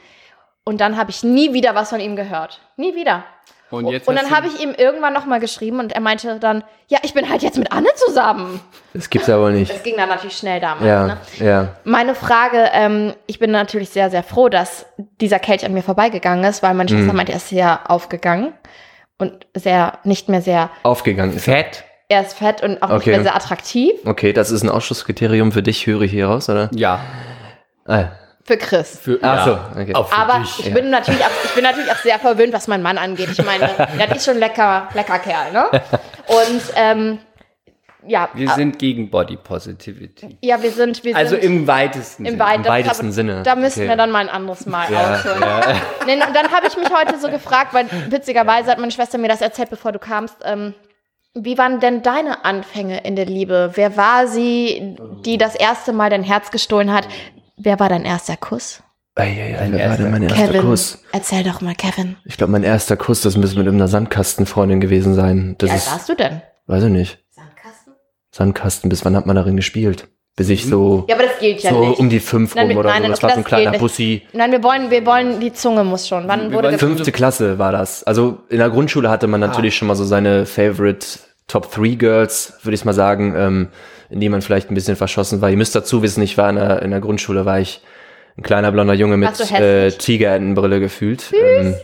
Und 0.64 0.82
dann 0.82 0.98
habe 0.98 1.10
ich 1.10 1.24
nie 1.24 1.54
wieder 1.54 1.74
was 1.74 1.90
von 1.90 2.00
ihm 2.00 2.16
gehört. 2.16 2.62
Nie 2.78 2.94
wieder. 2.96 3.24
Und 3.72 3.88
jetzt 3.88 4.08
und 4.08 4.16
dann 4.16 4.32
habe 4.32 4.48
ich 4.48 4.60
ihm 4.62 4.74
irgendwann 4.76 5.14
noch 5.14 5.26
mal 5.26 5.40
geschrieben 5.40 5.80
und 5.80 5.92
er 5.94 6.02
meinte 6.02 6.40
dann, 6.40 6.64
ja, 6.88 6.98
ich 7.04 7.14
bin 7.14 7.30
halt 7.30 7.44
jetzt 7.44 7.58
mit 7.58 7.72
Anne 7.72 7.88
zusammen. 7.96 8.60
Das 8.94 9.10
gibt's 9.10 9.28
ja 9.28 9.40
wohl 9.40 9.54
nicht. 9.54 9.72
Das 9.72 9.84
ging 9.84 9.96
dann 9.96 10.10
natürlich 10.10 10.38
schnell 10.38 10.60
damals. 10.60 10.86
Ja, 10.86 11.06
Ne? 11.08 11.18
ja. 11.40 11.68
Meine 11.84 12.16
Frage, 12.16 12.70
ähm, 12.74 13.14
ich 13.28 13.38
bin 13.38 13.52
natürlich 13.52 13.90
sehr, 13.90 14.10
sehr 14.10 14.24
froh, 14.24 14.50
dass 14.50 14.86
dieser 15.22 15.38
Kelch 15.40 15.64
an 15.66 15.74
mir 15.74 15.84
vorbeigegangen 15.84 16.44
ist, 16.46 16.64
weil 16.64 16.74
meine 16.74 16.92
Mhm. 16.92 16.98
Schwester 16.98 17.14
meinte, 17.14 17.32
er 17.32 17.38
ist 17.38 17.50
sehr 17.50 17.92
aufgegangen 17.92 18.54
und 19.20 19.46
sehr, 19.56 20.00
nicht 20.04 20.30
mehr 20.30 20.42
sehr, 20.42 20.70
Aufgegangen 20.84 21.36
ist. 21.36 21.44
Fett. 21.46 21.84
er 22.08 22.22
ist 22.22 22.34
fett 22.38 22.64
und 22.64 22.82
auch 22.82 22.90
nicht 22.90 23.02
Okay. 23.02 23.12
mehr 23.12 23.22
sehr 23.22 23.36
attraktiv 23.36 23.92
Okay, 24.06 24.34
das 24.34 24.50
ist 24.50 24.64
ein 24.64 24.70
Ausschlusskriterium 24.70 25.52
für 25.52 25.62
dich, 25.62 25.86
höre 25.86 26.02
ich 26.02 26.12
hier 26.12 26.26
raus, 26.28 26.50
oder? 26.50 26.72
Ja. 26.74 27.02
Ah, 27.86 28.06
für 28.50 28.58
Chris. 28.58 28.98
Für, 29.00 29.22
ja. 29.22 29.46
so, 29.46 29.80
okay. 29.80 29.94
Auch 29.94 30.10
für 30.10 30.18
Aber 30.18 30.40
dich. 30.40 30.66
ich 30.68 30.74
bin 30.74 30.90
natürlich 30.90 31.22
auch, 31.24 31.30
ich 31.46 31.52
bin 31.54 31.64
natürlich 31.64 31.92
auch 31.92 31.98
sehr 31.98 32.18
verwöhnt, 32.20 32.52
was 32.52 32.68
mein 32.68 32.82
Mann 32.82 32.98
angeht. 32.98 33.30
Ich 33.32 33.46
meine, 33.46 33.70
der 33.98 34.16
ist 34.16 34.26
schon 34.26 34.38
lecker, 34.40 34.90
lecker 34.96 35.20
Kerl, 35.20 35.52
ne? 35.54 35.66
Und 36.28 36.62
ähm, 36.76 37.20
ja, 38.08 38.30
Wir 38.34 38.50
sind 38.52 38.80
gegen 38.80 39.10
Body 39.12 39.36
Positivity. 39.38 40.38
ja, 40.42 40.62
wir 40.64 40.72
sind, 40.72 41.04
wir 41.04 41.16
Also 41.16 41.36
sind 41.36 41.44
im 41.44 41.68
weitesten 41.68 42.26
im, 42.26 42.32
Sinne. 42.32 42.44
Weit- 42.44 42.56
Im 42.56 42.64
das- 42.64 42.72
weitesten 42.72 43.06
aber 43.08 43.14
Sinne. 43.14 43.44
Da 43.44 43.56
müssen 43.56 43.80
Okay. 43.82 43.90
wir 43.90 43.96
dann 43.98 44.10
mal 44.10 44.20
ein 44.20 44.30
anderes 44.30 44.66
Mal 44.66 44.92
Ja, 44.92 45.14
ausholen. 45.16 45.44
Nee, 46.08 46.14
und 46.16 46.36
dann 46.36 46.52
habe 46.52 46.68
ich 46.68 46.76
mich 46.78 46.90
heute 46.92 47.20
so 47.20 47.30
gefragt, 47.30 47.74
weil 47.74 47.86
witzigerweise 48.10 48.72
hat 48.72 48.80
meine 48.80 48.92
Schwester 48.92 49.18
mir 49.18 49.28
das 49.28 49.42
erzählt, 49.42 49.70
bevor 49.70 49.92
du 49.92 50.00
kamst. 50.00 50.38
Ähm, 50.44 50.74
wie 51.36 51.58
waren 51.60 51.80
denn 51.80 52.02
deine 52.02 52.44
Anfänge 52.46 53.02
in 53.04 53.16
der 53.16 53.26
Liebe? 53.26 53.72
Wer 53.76 53.96
war 53.98 54.26
sie, 54.28 54.96
die 55.26 55.38
das 55.38 55.54
erste 55.56 55.94
Mal 55.94 56.10
dein 56.10 56.24
Herz 56.24 56.50
gestohlen 56.52 56.92
hat? 56.92 57.08
Wer 57.60 57.80
war 57.80 57.90
dein 57.90 58.06
erster 58.06 58.38
Kuss? 58.38 58.82
Eieiei, 59.16 59.52
Dein 59.58 59.74
wer 59.74 59.80
war 59.80 59.86
erster 59.88 60.04
denn 60.04 60.12
mein 60.14 60.24
erster 60.24 60.48
Kevin, 60.48 60.62
Kuss? 60.62 61.04
erzähl 61.12 61.44
doch 61.44 61.60
mal, 61.60 61.76
Kevin. 61.76 62.16
Ich 62.24 62.38
glaube, 62.38 62.52
mein 62.54 62.64
erster 62.64 62.96
Kuss, 62.96 63.20
das 63.22 63.36
müsste 63.36 63.60
mit 63.60 63.68
einer 63.68 63.88
Sandkastenfreundin 63.90 64.80
gewesen 64.80 65.14
sein. 65.14 65.56
Das 65.58 65.70
Wie 65.70 65.74
alt 65.74 65.92
warst 65.92 66.08
du 66.10 66.16
denn? 66.16 66.42
weiß 66.68 66.84
ich 66.86 66.90
nicht. 66.90 67.20
Sandkasten? 67.32 67.94
Sandkasten, 68.32 68.90
bis 68.90 69.04
wann 69.04 69.18
hat 69.18 69.26
man 69.26 69.36
darin 69.36 69.58
gespielt? 69.58 70.08
Bis 70.38 70.48
ich 70.48 70.66
so, 70.68 71.04
Ja, 71.10 71.16
aber 71.16 71.26
das 71.26 71.38
gilt 71.40 71.60
ja 71.64 71.72
so 71.72 71.86
nicht. 71.90 72.00
um 72.00 72.10
die 72.10 72.22
fünf 72.22 72.56
Nein, 72.56 72.62
rum 72.62 72.70
mit- 72.70 72.78
oder 72.78 72.90
nein, 72.92 72.98
so. 72.98 73.02
nein, 73.02 73.12
Das 73.12 73.20
okay, 73.20 73.28
war 73.28 73.34
so 73.34 73.40
ein 73.40 73.44
kleiner. 73.44 73.78
Bussi. 73.78 74.22
Nein, 74.32 74.52
wir 74.54 74.64
wollen, 74.64 74.90
wir 74.90 75.06
wollen, 75.06 75.40
die 75.42 75.52
Zunge 75.52 75.84
muss 75.84 76.08
schon. 76.08 76.30
Wann 76.30 76.52
Wir 76.52 76.58
wurde 76.58 76.78
Fünfte 76.78 77.12
Klasse 77.12 77.60
war 77.60 77.74
das. 77.74 78.06
Also 78.06 78.38
in 78.48 78.60
der 78.60 78.70
Grundschule 78.70 79.10
hatte 79.10 79.28
man 79.28 79.42
natürlich 79.42 79.76
schon 79.76 79.90
mal 79.90 79.96
so 79.96 80.06
seine 80.06 80.46
Favorite 80.46 81.06
Top 81.48 81.70
3 81.74 81.96
Girls, 81.96 82.54
würde 82.64 82.76
ich 82.76 82.86
mal 82.86 82.94
sagen, 82.94 83.34
ähm, 83.36 83.68
in 84.10 84.20
die 84.20 84.30
man 84.30 84.42
vielleicht 84.42 84.72
ein 84.72 84.76
bisschen 84.76 84.96
verschossen 84.96 85.42
war. 85.42 85.50
Ihr 85.50 85.58
müsst 85.58 85.76
dazu 85.76 86.02
wissen, 86.02 86.22
ich 86.22 86.38
war 86.38 86.50
in 86.50 86.56
der, 86.56 86.82
in 86.82 86.92
der 86.92 87.00
Grundschule, 87.00 87.46
war 87.46 87.60
ich 87.60 87.82
ein 88.38 88.44
kleiner 88.44 88.72
blonder 88.72 88.94
Junge 88.94 89.18
mit 89.18 89.38
du 89.40 89.44
äh, 89.44 89.86
hässlich? 89.86 89.98
Tigerentenbrille 89.98 90.80
gefühlt. 90.80 91.32
Ähm, 91.34 91.76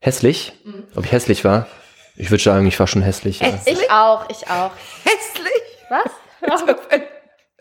hässlich? 0.00 0.52
Ob 0.96 1.04
ich 1.04 1.12
hässlich 1.12 1.44
war? 1.44 1.66
Ich 2.16 2.30
würde 2.30 2.42
sagen, 2.42 2.66
ich 2.66 2.78
war 2.78 2.86
schon 2.86 3.02
hässlich. 3.02 3.40
Ja. 3.40 3.48
Ich 3.64 3.90
auch, 3.90 4.28
ich 4.28 4.48
auch. 4.48 4.70
Hässlich? 5.04 5.62
Was? 5.88 6.10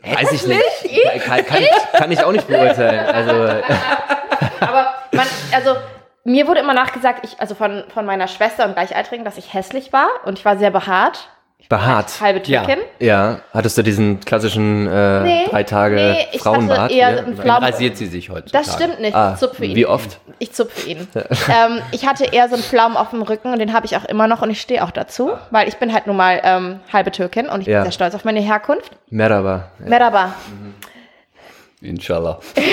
Weiß 0.02 0.32
ich 0.32 0.48
nicht. 0.48 1.24
Kann, 1.26 1.46
kann, 1.46 1.64
kann 1.94 2.12
ich 2.12 2.24
auch 2.24 2.32
nicht 2.32 2.48
beurteilen. 2.48 3.06
Also, 3.06 3.32
Aber 4.62 4.96
man, 5.12 5.28
also 5.52 5.76
mir 6.24 6.48
wurde 6.48 6.62
immer 6.62 6.74
nachgesagt, 6.74 7.26
ich, 7.26 7.40
also 7.40 7.56
von, 7.56 7.84
von 7.94 8.06
meiner 8.06 8.28
Schwester 8.28 8.66
und 8.66 8.74
Gleichaltrigen, 8.74 9.26
dass 9.26 9.38
ich 9.38 9.54
hässlich 9.54 9.92
war 9.92 10.08
und 10.26 10.40
ich 10.40 10.46
war 10.46 10.58
sehr 10.58 10.72
behaart. 10.72 11.30
Behaart. 11.68 12.20
Halbe 12.22 12.42
Ja. 12.46 12.64
Türkin. 12.64 12.84
Ja, 13.00 13.40
hattest 13.54 13.78
du 13.78 13.84
diesen 13.84 14.20
klassischen 14.22 14.88
äh, 14.88 15.20
Nee, 15.24 15.46
drei 15.50 15.64
Tage 15.64 15.96
nee, 15.96 16.28
ich 16.32 16.42
Frauenbart? 16.42 16.80
hatte 16.80 16.94
eher 16.94 17.16
Ja? 17.18 17.24
Flaum. 17.40 17.64
rasiert 17.64 17.98
sie 17.98 18.06
sich 18.08 18.30
heutzutage. 18.30 18.66
Das 18.66 18.74
stimmt 18.76 19.02
nicht. 19.02 19.16
Ah, 19.16 19.32
ich 19.34 19.40
zupfe 19.40 19.66
ihn. 19.66 19.76
wie 19.76 19.86
oft? 19.86 20.20
Ich 20.40 20.54
zupfe 20.54 20.90
ihn. 20.90 21.08
ähm, 21.16 21.82
ich 21.92 22.08
hatte 22.08 22.26
eher 22.26 22.48
so 22.48 22.56
einen 22.56 22.64
Flaum 22.64 22.96
auf 22.98 23.10
dem 23.12 23.22
Rücken 23.22 23.52
und 23.54 23.60
den 23.60 23.74
habe 23.74 23.86
ich 23.86 23.96
auch 23.98 24.06
immer 24.06 24.28
noch 24.28 24.42
und 24.42 24.50
ich 24.50 24.62
stehe 24.62 24.84
auch 24.84 24.92
dazu, 24.92 25.32
weil 25.52 25.68
ich 25.68 25.78
bin 25.78 25.94
halt 25.94 26.08
nun 26.08 26.16
mal 26.18 26.40
ähm, 26.44 26.80
halbe 26.94 27.12
Türkin 27.12 27.48
und 27.50 27.62
ich 27.62 27.68
Ja. 27.68 27.80
bin 27.80 27.84
sehr 27.86 27.92
stolz 27.92 28.16
auf 28.16 28.24
meine 28.26 28.40
Herkunft. 28.40 28.92
Merhaba. 29.10 29.70
Merhaba. 29.80 30.34
Inshallah. 31.82 32.40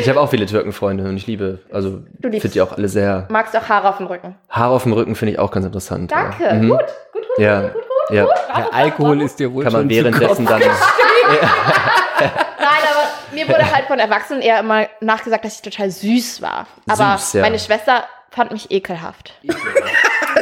Ich 0.00 0.08
habe 0.08 0.20
auch 0.20 0.28
viele 0.30 0.46
Türkenfreunde 0.46 1.04
und 1.04 1.16
ich 1.16 1.26
liebe, 1.26 1.58
also 1.72 2.00
Du 2.20 2.28
liebst- 2.28 2.42
finde 2.42 2.52
die 2.52 2.60
auch 2.60 2.72
alle 2.76 2.88
sehr. 2.88 3.26
Magst 3.30 3.52
du 3.54 3.58
auch 3.58 3.68
Haare 3.68 3.88
auf 3.88 3.96
dem 3.96 4.06
Rücken? 4.06 4.36
Haare 4.48 4.74
auf 4.74 4.82
dem 4.84 4.92
Rücken 4.92 5.14
finde 5.16 5.32
ich 5.32 5.38
auch 5.40 5.50
ganz 5.50 5.66
interessant. 5.66 6.12
Danke. 6.12 6.44
Ja. 6.44 6.52
Mhm. 6.54 6.68
Gut, 6.68 6.78
gut, 7.12 7.22
gut. 7.36 7.44
Ja, 7.44 7.70
ja. 8.10 8.26
Der 8.56 8.74
Alkohol 8.74 9.22
ist 9.22 9.38
dir 9.38 9.52
wohl 9.52 9.64
Kann 9.64 9.72
man 9.72 9.82
schon 9.82 9.90
währenddessen 9.90 10.46
zu 10.46 10.52
dann. 10.52 10.60
Nein, 12.20 12.82
aber 12.90 13.08
mir 13.32 13.48
wurde 13.48 13.70
halt 13.70 13.86
von 13.86 13.98
Erwachsenen 13.98 14.42
eher 14.42 14.60
immer 14.60 14.86
nachgesagt, 15.00 15.44
dass 15.44 15.56
ich 15.56 15.62
total 15.62 15.90
süß 15.90 16.42
war. 16.42 16.66
Aber 16.88 17.18
Süß, 17.18 17.34
ja. 17.34 17.42
meine 17.42 17.58
Schwester 17.58 18.04
fand 18.30 18.52
mich 18.52 18.70
ekelhaft. 18.70 19.32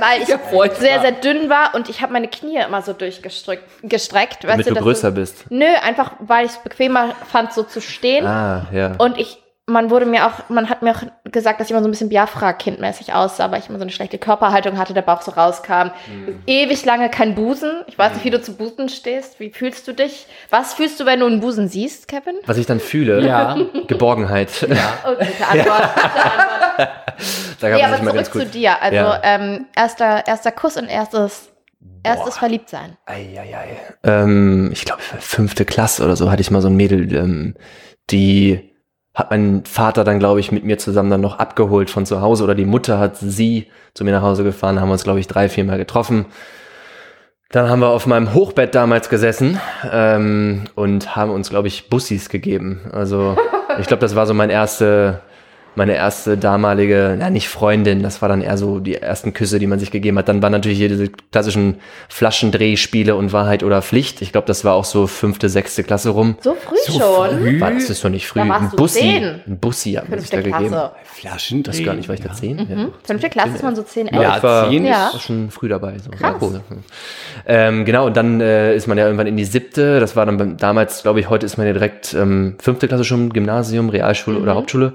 Weil 0.01 0.23
ich 0.23 0.29
Ja, 0.29 0.39
sehr, 0.75 1.01
sehr 1.01 1.12
dünn 1.12 1.49
war 1.49 1.75
und 1.75 1.89
ich 1.89 2.03
habe 2.03 2.12
meine 2.12 2.29
Knie 2.29 2.59
immer 2.59 2.83
so 2.83 2.93
durchgestreckt. 2.93 3.64
Gestreckt, 3.83 4.45
weißt 4.45 4.53
Damit 4.53 4.67
du 4.67 4.75
dass 4.75 4.83
größer 4.83 5.11
bist. 5.11 5.45
Nö, 5.51 5.67
einfach 5.83 6.12
weil 6.19 6.47
ich 6.47 6.53
es 6.53 6.59
bequemer 6.59 7.14
fand, 7.31 7.53
so 7.53 7.62
zu 7.62 7.81
stehen. 7.81 8.27
Ah, 8.27 8.67
ja. 8.73 8.95
Und 8.99 9.19
ich, 9.19 9.43
man 9.69 9.91
wurde 9.91 10.07
mir 10.07 10.27
auch, 10.27 10.49
man 10.49 10.71
hat 10.71 10.83
mir 10.83 10.93
auch 10.93 11.03
gesagt, 11.33 11.59
dass 11.59 11.67
ich 11.67 11.73
immer 11.73 11.83
so 11.83 11.89
ein 11.89 11.91
bisschen 11.91 12.09
Biafra-kindmäßig 12.09 13.12
aussah, 13.14 13.51
weil 13.51 13.59
ich 13.59 13.69
immer 13.69 13.79
so 13.79 13.83
eine 13.83 13.91
schlechte 13.91 14.17
Körperhaltung 14.17 14.79
hatte, 14.79 14.95
der 14.95 15.03
Bauch 15.03 15.23
so 15.23 15.33
rauskam. 15.33 15.91
Hm. 16.07 16.41
Ewig 16.47 16.85
lange 16.85 17.11
kein 17.11 17.35
Busen. 17.35 17.83
Ich 17.89 17.99
weiß 17.99 18.14
nicht, 18.14 18.25
wie 18.25 18.31
du 18.31 18.41
zu 18.41 18.55
Busen 18.57 18.89
stehst. 18.89 19.41
Wie 19.41 19.51
fühlst 19.51 19.89
du 19.89 19.93
dich? 19.93 20.29
Was 20.51 20.75
fühlst 20.75 21.01
du, 21.01 21.07
wenn 21.07 21.19
du 21.19 21.27
einen 21.27 21.41
Busen 21.41 21.67
siehst, 21.69 22.07
Kevin? 22.07 22.37
Was 22.47 22.59
ich 22.59 22.67
dann 22.67 22.79
fühle, 22.79 23.27
Ja. 23.27 23.57
Geborgenheit. 23.89 24.51
Oh, 24.62 24.67
gute 24.67 24.79
Antwort. 24.79 25.19
Gute 25.19 25.49
Antwort. 25.49 25.89
da 27.61 27.69
kann 27.71 27.77
Nee, 27.79 27.83
aber 28.09 28.25
zurück 28.25 28.43
zu 28.45 28.47
dir. 28.47 28.81
Also 28.81 28.95
Ja. 28.97 29.21
ähm, 29.25 29.67
erster, 29.75 30.29
erster 30.29 30.53
Kuss 30.53 30.77
und 30.77 30.87
erstes, 30.89 31.49
erstes 32.05 32.39
Verliebtsein. 32.39 32.97
Eieiei. 33.07 33.79
Ähm, 34.05 34.71
ich 34.73 34.85
glaube, 34.85 35.03
fünfte 35.03 35.64
Klasse 35.64 36.05
oder 36.05 36.14
so 36.14 36.31
hatte 36.31 36.41
ich 36.41 36.53
mal 36.53 36.62
so 36.62 36.69
ein 36.69 36.77
Mädel, 36.77 37.12
ähm, 37.17 37.55
die 38.11 38.76
hat 39.17 39.31
mein 39.31 39.64
Vater 39.64 40.05
dann, 40.05 40.19
glaube 40.19 40.41
ich, 40.41 40.53
mit 40.53 40.62
mir 40.62 40.77
zusammen 40.77 41.11
dann 41.11 41.23
noch 41.23 41.39
abgeholt 41.39 41.89
von 41.89 42.05
zu 42.05 42.21
Hause 42.21 42.45
oder 42.45 42.55
die 42.55 42.67
Mutter 42.67 42.99
hat 42.99 43.17
sie 43.17 43.67
zu 43.95 44.05
mir 44.05 44.12
nach 44.12 44.21
Hause 44.21 44.45
gefahren, 44.45 44.79
haben 44.79 44.91
uns, 44.91 45.05
glaube 45.05 45.21
ich, 45.21 45.27
drei, 45.27 45.49
vier 45.49 45.64
Mal 45.64 45.79
getroffen. 45.79 46.27
Dann 47.49 47.71
haben 47.71 47.81
wir 47.81 47.89
auf 47.89 48.07
meinem 48.07 48.35
Hochbett 48.35 48.75
damals 48.75 49.09
gesessen 49.09 49.59
ähm, 49.91 50.64
und 50.75 51.17
haben 51.17 51.31
uns, 51.31 51.49
glaube 51.49 51.67
ich, 51.67 51.89
Bussis 51.89 52.29
gegeben. 52.29 52.91
Also 52.93 53.39
ich 53.81 53.87
glaube, 53.87 54.03
das 54.03 54.17
war 54.17 54.27
so 54.27 54.35
mein 54.35 54.51
erste, 54.51 55.23
meine 55.77 55.95
erste 55.95 56.37
damalige, 56.37 57.16
na 57.18 57.31
nicht 57.31 57.49
Freundin, 57.49 58.03
das 58.03 58.22
war 58.22 58.29
dann 58.29 58.41
eher 58.43 58.57
so 58.59 58.81
die 58.81 58.95
ersten 58.97 59.33
Küsse, 59.35 59.59
die 59.59 59.66
man 59.66 59.79
sich 59.79 59.91
gegeben 59.91 60.18
hat. 60.18 60.29
Dann 60.29 60.43
waren 60.43 60.53
natürlich 60.53 60.79
hier 60.79 60.89
diese 60.89 61.09
klassischen 61.31 61.77
Flaschendrehspiele 62.09 63.14
und 63.14 63.33
Wahrheit 63.33 63.62
oder 63.62 63.83
Pflicht. 63.83 64.20
Ich 64.22 64.33
glaube, 64.33 64.47
das 64.47 64.64
war 64.64 64.74
auch 64.74 64.85
so 64.85 65.07
fünfte, 65.07 65.49
sechste 65.49 65.85
Klasse 65.85 66.11
rum. 66.11 66.37
So 66.41 66.55
früh 66.55 66.77
schon. 66.93 67.61
War, 67.61 67.70
das 67.70 67.89
ist 67.91 68.05
doch 68.05 68.09
nicht 68.11 68.27
früh. 68.27 68.41
Da 68.41 68.49
warst 68.49 68.72
Ein 68.72 68.77
Bussi, 68.77 68.99
zehn. 69.01 69.24
ein 69.47 69.59
Bussi 69.59 69.93
hat 69.93 70.09
man 70.09 70.18
sich 70.18 70.31
da 70.31 70.41
gegeben. 70.41 70.74
Flaschendrehen. 71.05 71.62
Das 71.77 71.85
gar 71.85 71.95
nicht, 71.95 72.09
war 72.09 72.14
ich 72.14 72.20
da 72.22 72.33
zehn? 72.33 72.59
Ja. 72.59 72.89
Fünfte 73.05 73.29
Klasse 73.31 73.55
ist 73.55 73.62
man 73.62 73.77
so 73.77 73.83
10, 73.83 74.09
11. 74.09 74.22
Ja, 74.22 74.37
Ich 74.37 74.43
war, 74.43 74.68
zehn 74.70 74.85
Ja. 74.87 75.11
war 75.12 75.20
schon 75.20 75.51
früh 75.51 75.68
dabei. 75.68 75.95
So. 75.99 76.11
Ja, 76.20 76.35
cool. 76.41 76.61
ähm, 77.47 77.85
genau, 77.85 78.07
und 78.07 78.16
dann 78.16 78.41
äh, 78.41 78.74
ist 78.74 78.87
man 78.87 78.99
ja 78.99 79.05
irgendwann 79.05 79.27
in 79.27 79.37
die 79.37 79.45
siebte. 79.45 80.01
Das 80.01 80.16
war 80.16 80.27
dann 80.27 80.37
beim- 80.37 80.57
damals, 80.57 81.03
glaube 81.03 81.20
ich, 81.20 81.29
heute 81.31 81.47
ist 81.47 81.57
man 81.59 81.66
ja 81.66 81.72
direkt 81.72 82.14
ähm, 82.14 82.57
fünfte 82.61 82.89
Klasse 82.89 83.05
schon, 83.05 83.31
Gymnasium, 83.33 83.89
Realschule 83.89 84.39
oder 84.39 84.55
Hauptschule. 84.55 84.95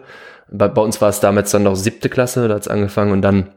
Bei, 0.52 0.68
bei 0.68 0.82
uns 0.82 1.02
war 1.02 1.10
es 1.10 1.20
damals 1.20 1.52
dann 1.52 1.64
noch 1.64 1.76
siebte 1.76 2.10
Klasse, 2.10 2.47
da 2.47 2.56
hat's 2.56 2.68
angefangen 2.68 3.12
und 3.12 3.22
dann 3.22 3.49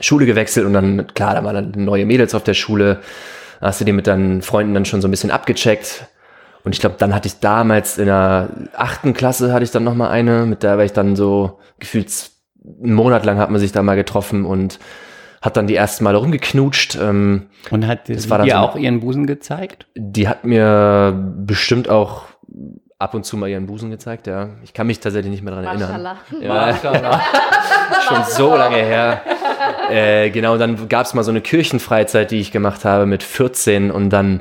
Schule 0.00 0.26
gewechselt 0.26 0.66
und 0.66 0.72
dann, 0.72 1.06
klar, 1.14 1.34
da 1.34 1.44
waren 1.44 1.72
dann 1.72 1.84
neue 1.84 2.06
Mädels 2.06 2.34
auf 2.34 2.44
der 2.44 2.54
Schule. 2.54 3.00
Da 3.60 3.66
hast 3.66 3.80
du 3.80 3.84
die 3.84 3.92
mit 3.92 4.06
deinen 4.06 4.42
Freunden 4.42 4.74
dann 4.74 4.84
schon 4.84 5.00
so 5.00 5.08
ein 5.08 5.10
bisschen 5.10 5.30
abgecheckt. 5.30 6.06
Und 6.62 6.74
ich 6.74 6.80
glaube, 6.80 6.96
dann 6.98 7.14
hatte 7.14 7.26
ich 7.26 7.40
damals 7.40 7.98
in 7.98 8.06
der 8.06 8.50
achten 8.74 9.14
Klasse 9.14 9.52
hatte 9.52 9.64
ich 9.64 9.70
dann 9.70 9.84
noch 9.84 9.94
mal 9.94 10.10
eine, 10.10 10.46
mit 10.46 10.62
der 10.62 10.76
war 10.76 10.84
ich 10.84 10.92
dann 10.92 11.16
so 11.16 11.58
gefühlt 11.78 12.10
einen 12.82 12.92
Monat 12.94 13.24
lang 13.24 13.38
hat 13.38 13.50
man 13.50 13.60
sich 13.60 13.72
da 13.72 13.82
mal 13.82 13.96
getroffen 13.96 14.44
und 14.44 14.78
hat 15.40 15.56
dann 15.56 15.66
die 15.66 15.74
ersten 15.74 16.04
Male 16.04 16.18
rumgeknutscht. 16.18 16.98
Ähm, 17.00 17.46
Und 17.70 17.86
hat 17.86 18.06
sie 18.06 18.28
war 18.28 18.38
dann 18.38 18.46
dir 18.46 18.54
so 18.54 18.58
auch 18.58 18.76
ihren 18.76 19.00
Busen 19.00 19.26
gezeigt? 19.26 19.86
die 19.94 20.28
hat 20.28 20.44
mir 20.44 21.14
bestimmt 21.38 21.88
auch 21.88 22.24
ab 23.00 23.14
und 23.14 23.24
zu 23.24 23.36
mal 23.36 23.48
ihren 23.48 23.66
Busen 23.66 23.90
gezeigt, 23.90 24.26
ja. 24.26 24.50
Ich 24.62 24.72
kann 24.74 24.86
mich 24.86 25.00
tatsächlich 25.00 25.30
nicht 25.32 25.42
mehr 25.42 25.54
dran 25.54 25.64
erinnern. 25.64 26.16
Ja, 26.40 26.74
schon 28.06 28.24
so 28.28 28.54
lange 28.56 28.76
her. 28.76 29.22
Äh, 29.90 30.30
genau, 30.30 30.56
dann 30.58 30.88
gab 30.88 31.06
es 31.06 31.14
mal 31.14 31.22
so 31.24 31.30
eine 31.30 31.40
Kirchenfreizeit, 31.40 32.30
die 32.30 32.40
ich 32.40 32.52
gemacht 32.52 32.84
habe 32.84 33.06
mit 33.06 33.22
14 33.22 33.90
und 33.90 34.10
dann 34.10 34.40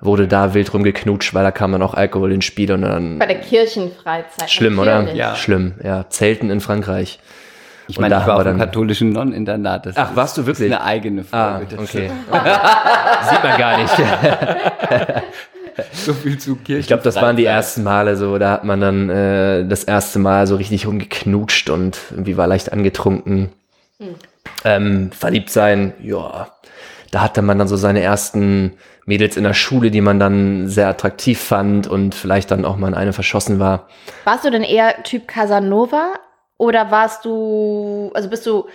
wurde 0.00 0.26
da 0.26 0.54
wild 0.54 0.72
rumgeknutscht, 0.74 1.34
weil 1.34 1.44
da 1.44 1.50
kam 1.50 1.72
dann 1.72 1.82
auch 1.82 1.94
Alkohol 1.94 2.32
ins 2.32 2.44
Spiel 2.46 2.72
und 2.72 2.82
dann 2.82 3.18
Bei 3.18 3.26
der 3.26 3.40
Kirchenfreizeit. 3.40 4.50
schlimm, 4.50 4.78
oder? 4.78 5.12
Ja. 5.14 5.34
Schlimm, 5.36 5.74
ja. 5.82 6.06
Zelten 6.08 6.50
in 6.50 6.60
Frankreich. 6.60 7.20
Ich 7.86 7.98
meine, 7.98 8.14
da 8.14 8.20
ich 8.22 8.26
war 8.26 8.36
auf 8.36 8.46
einem 8.46 8.58
katholischen 8.58 9.10
Nonneninternat. 9.10 9.86
Das 9.86 9.96
Ach, 9.96 10.10
ist- 10.10 10.16
warst 10.16 10.36
du 10.38 10.46
wirklich? 10.46 10.70
Das 10.70 10.78
ist 10.78 10.84
eine 10.84 10.90
eigene 10.90 11.24
Ah, 11.32 11.56
Folge. 11.58 11.76
Das 11.76 11.88
okay. 11.88 12.10
Sieht 13.30 13.42
man 13.44 13.58
gar 13.58 13.76
nicht. 13.78 13.92
So 15.92 16.12
viel 16.12 16.38
zu 16.38 16.56
Kirchen. 16.56 16.80
Ich 16.80 16.86
glaube, 16.86 17.02
das 17.02 17.16
waren 17.16 17.36
die 17.36 17.44
ersten 17.44 17.82
Male 17.82 18.16
so, 18.16 18.38
da 18.38 18.52
hat 18.52 18.64
man 18.64 18.80
dann 18.80 19.10
äh, 19.10 19.66
das 19.66 19.84
erste 19.84 20.18
Mal 20.18 20.46
so 20.46 20.56
richtig 20.56 20.86
rumgeknutscht 20.86 21.70
und 21.70 21.98
irgendwie 22.10 22.36
war 22.36 22.46
leicht 22.46 22.72
angetrunken. 22.72 23.50
Ähm, 24.64 25.12
verliebt 25.12 25.50
sein, 25.50 25.92
ja. 26.00 26.48
Da 27.10 27.22
hatte 27.22 27.42
man 27.42 27.58
dann 27.58 27.68
so 27.68 27.76
seine 27.76 28.00
ersten 28.00 28.74
Mädels 29.04 29.36
in 29.36 29.44
der 29.44 29.54
Schule, 29.54 29.90
die 29.90 30.00
man 30.00 30.20
dann 30.20 30.68
sehr 30.68 30.88
attraktiv 30.88 31.40
fand 31.40 31.88
und 31.88 32.14
vielleicht 32.14 32.50
dann 32.50 32.64
auch 32.64 32.76
mal 32.76 32.88
in 32.88 32.94
eine 32.94 33.12
verschossen 33.12 33.58
war. 33.58 33.88
Warst 34.24 34.44
du 34.44 34.50
denn 34.50 34.62
eher 34.62 35.02
Typ 35.02 35.26
Casanova 35.26 36.14
oder 36.56 36.90
warst 36.90 37.24
du, 37.24 38.10
also 38.14 38.30
bist 38.30 38.46
du 38.46 38.68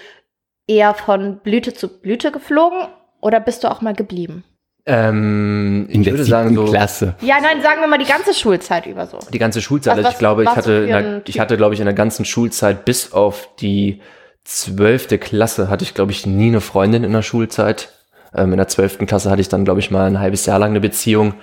eher 0.68 0.94
von 0.94 1.40
Blüte 1.40 1.74
zu 1.74 1.88
Blüte 1.88 2.32
geflogen 2.32 2.88
oder 3.22 3.40
bist 3.40 3.64
du 3.64 3.72
auch 3.72 3.82
mal 3.82 3.94
geblieben? 3.94 4.44
Ähm, 4.88 5.88
in 5.90 6.02
ich 6.02 6.06
der 6.06 6.14
würde 6.14 6.26
sagen, 6.26 6.56
so 6.56 6.66
Klasse. 6.66 7.16
Ja, 7.22 7.38
nein, 7.42 7.62
sagen 7.62 7.82
wir 7.82 7.88
mal 7.88 7.98
die 7.98 8.06
ganze 8.06 8.34
Schulzeit 8.34 8.86
über 8.86 9.08
so. 9.08 9.18
die 9.34 9.40
ganze 9.40 9.62
Schulzeit. 9.62 9.94
Was- 9.94 9.98
Also 9.98 10.08
was 10.08 10.14
ich 10.14 10.20
glaube, 10.20 10.44
ich 10.44 10.50
hatte, 10.50 10.86
der, 10.86 11.22
ich 11.26 11.40
hatte, 11.40 11.58
glaube 11.58 11.74
ich, 11.74 11.80
in 11.80 11.86
der 11.86 11.96
ganzen 11.96 12.24
Schulzeit 12.26 12.86
bis 12.86 13.12
auf 13.12 13.50
die 13.60 14.02
zwölfte 14.44 15.18
Klasse 15.18 15.70
hatte 15.70 15.84
ich, 15.84 15.96
glaube 15.96 16.12
ich, 16.12 16.26
nie 16.28 16.48
eine 16.50 16.62
Freundin 16.62 17.04
in 17.04 17.14
der 17.14 17.24
Schulzeit. 17.24 17.90
Ähm, 18.36 18.52
in 18.52 18.58
der 18.58 18.68
zwölften 18.68 19.08
Klasse 19.08 19.32
hatte 19.32 19.42
ich 19.42 19.50
dann, 19.50 19.66
glaube 19.66 19.80
ich, 19.80 19.90
mal 19.90 20.06
ein 20.06 20.20
halbes 20.20 20.46
Jahr 20.46 20.60
lang 20.60 20.70
eine 20.72 20.82
Beziehung 20.82 21.34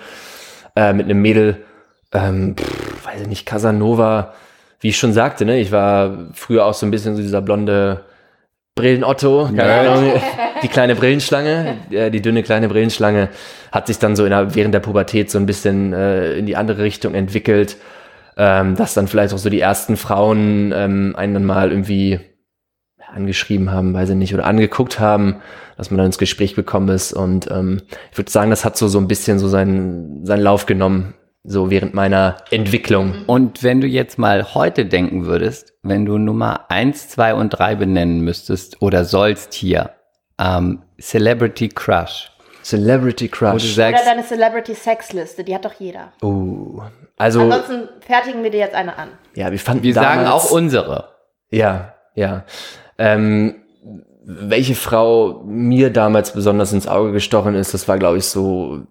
äh, 0.77 0.93
mit 0.93 1.07
einem 1.07 1.21
Mädel. 1.21 1.65
Ähm, 2.13 2.55
pff, 2.57 3.05
weiß 3.07 3.23
ich 3.23 3.27
nicht, 3.29 3.45
Casanova. 3.47 4.35
Wie 4.81 4.89
ich 4.91 4.99
schon 4.99 5.13
sagte, 5.13 5.45
ne, 5.45 5.59
ich 5.61 5.73
war 5.73 6.29
früher 6.35 6.65
auch 6.67 6.75
so 6.75 6.87
ein 6.87 6.91
bisschen 6.93 7.17
so 7.17 7.23
dieser 7.23 7.41
blonde 7.41 8.03
Brillenotto, 8.75 9.51
keine 9.55 9.91
Ahnung, 9.91 10.13
die 10.63 10.69
kleine 10.69 10.95
Brillenschlange, 10.95 11.77
äh, 11.91 12.11
die 12.11 12.23
dünne 12.23 12.43
kleine 12.43 12.69
Brillenschlange 12.69 13.29
hat 13.71 13.87
sich 13.87 13.99
dann 13.99 14.17
so 14.17 14.25
in 14.25 14.31
der, 14.31 14.55
während 14.55 14.73
der 14.75 14.81
Pubertät 14.81 15.31
so 15.31 15.39
ein 15.39 15.45
bisschen 15.45 15.93
äh, 15.93 16.35
in 16.35 16.47
die 16.47 16.57
andere 16.57 16.83
Richtung 16.83 17.15
entwickelt, 17.15 17.77
ähm, 18.39 18.75
dass 18.77 18.95
dann 18.95 19.09
vielleicht 19.09 19.35
auch 19.35 19.39
so 19.39 19.51
die 19.51 19.61
ersten 19.61 19.99
Frauen 19.99 20.73
ähm, 20.75 21.15
einen 21.17 21.35
dann 21.35 21.45
mal 21.45 21.71
irgendwie 21.71 22.21
angeschrieben 23.13 23.71
haben, 23.71 23.93
weiß 23.93 24.11
ich 24.11 24.17
nicht, 24.17 24.33
oder 24.33 24.47
angeguckt 24.47 24.99
haben, 24.99 25.43
dass 25.77 25.91
man 25.91 25.99
dann 25.99 26.07
ins 26.07 26.17
Gespräch 26.17 26.55
gekommen 26.55 26.89
ist. 26.89 27.13
Und 27.13 27.51
ähm, 27.51 27.83
ich 28.11 28.17
würde 28.17 28.31
sagen, 28.31 28.49
das 28.49 28.65
hat 28.65 28.79
so 28.79 28.89
so 28.89 28.99
ein 28.99 29.09
bisschen 29.09 29.39
so 29.39 29.49
seinen 29.49 30.25
seinen 30.25 30.43
Lauf 30.43 30.65
genommen, 30.65 31.13
so 31.45 31.71
während 31.71 31.95
meiner 31.95 32.37
Entwicklung. 32.51 33.25
Und 33.27 33.63
wenn 33.63 33.81
du 33.81 33.87
jetzt 33.87 34.19
mal 34.19 34.55
heute 34.55 34.87
denken 34.87 35.27
würdest, 35.27 35.75
wenn 35.83 36.05
du 36.05 36.19
Nummer 36.19 36.71
eins, 36.71 37.09
zwei 37.09 37.35
und 37.35 37.51
drei 37.51 37.75
benennen 37.75 38.21
müsstest 38.21 38.81
oder 38.81 39.05
sollst 39.05 39.53
hier, 39.55 39.91
ähm, 40.39 40.83
Celebrity 41.01 41.69
Crush, 41.69 42.31
Celebrity 42.63 43.27
wo 43.27 43.31
du 43.31 43.37
Crush. 43.37 43.65
Oder 43.65 43.93
sagst, 43.93 44.07
deine 44.07 44.25
Celebrity 44.25 44.75
Sex 44.75 45.13
Liste, 45.13 45.43
die 45.43 45.55
hat 45.55 45.65
doch 45.65 45.75
jeder. 45.79 46.13
Oh, 46.23 46.81
also 47.17 47.41
Ansonsten 47.43 47.89
fertigen 48.01 48.43
wir 48.43 48.51
dir 48.51 48.61
jetzt 48.61 48.75
eine 48.75 48.97
an. 48.97 49.09
ja, 49.35 49.51
wir 49.51 49.59
fanden 49.59 49.83
wir 49.83 49.95
sagen 49.95 50.25
damals- 50.25 50.47
auch 50.47 50.51
unsere. 50.53 51.09
Ja, 51.51 51.95
ja. 52.15 52.45
Ähm, 52.99 53.62
welche 54.25 54.75
Frau 54.75 55.43
mir 55.45 55.91
damals 55.91 56.33
besonders 56.33 56.73
ins 56.73 56.87
Auge 56.87 57.13
gestochen 57.13 57.55
ist, 57.55 57.75
das 57.75 57.89
war, 57.89 57.99
glaube 57.99 58.19
ich, 58.19 58.25
so, 58.27 58.83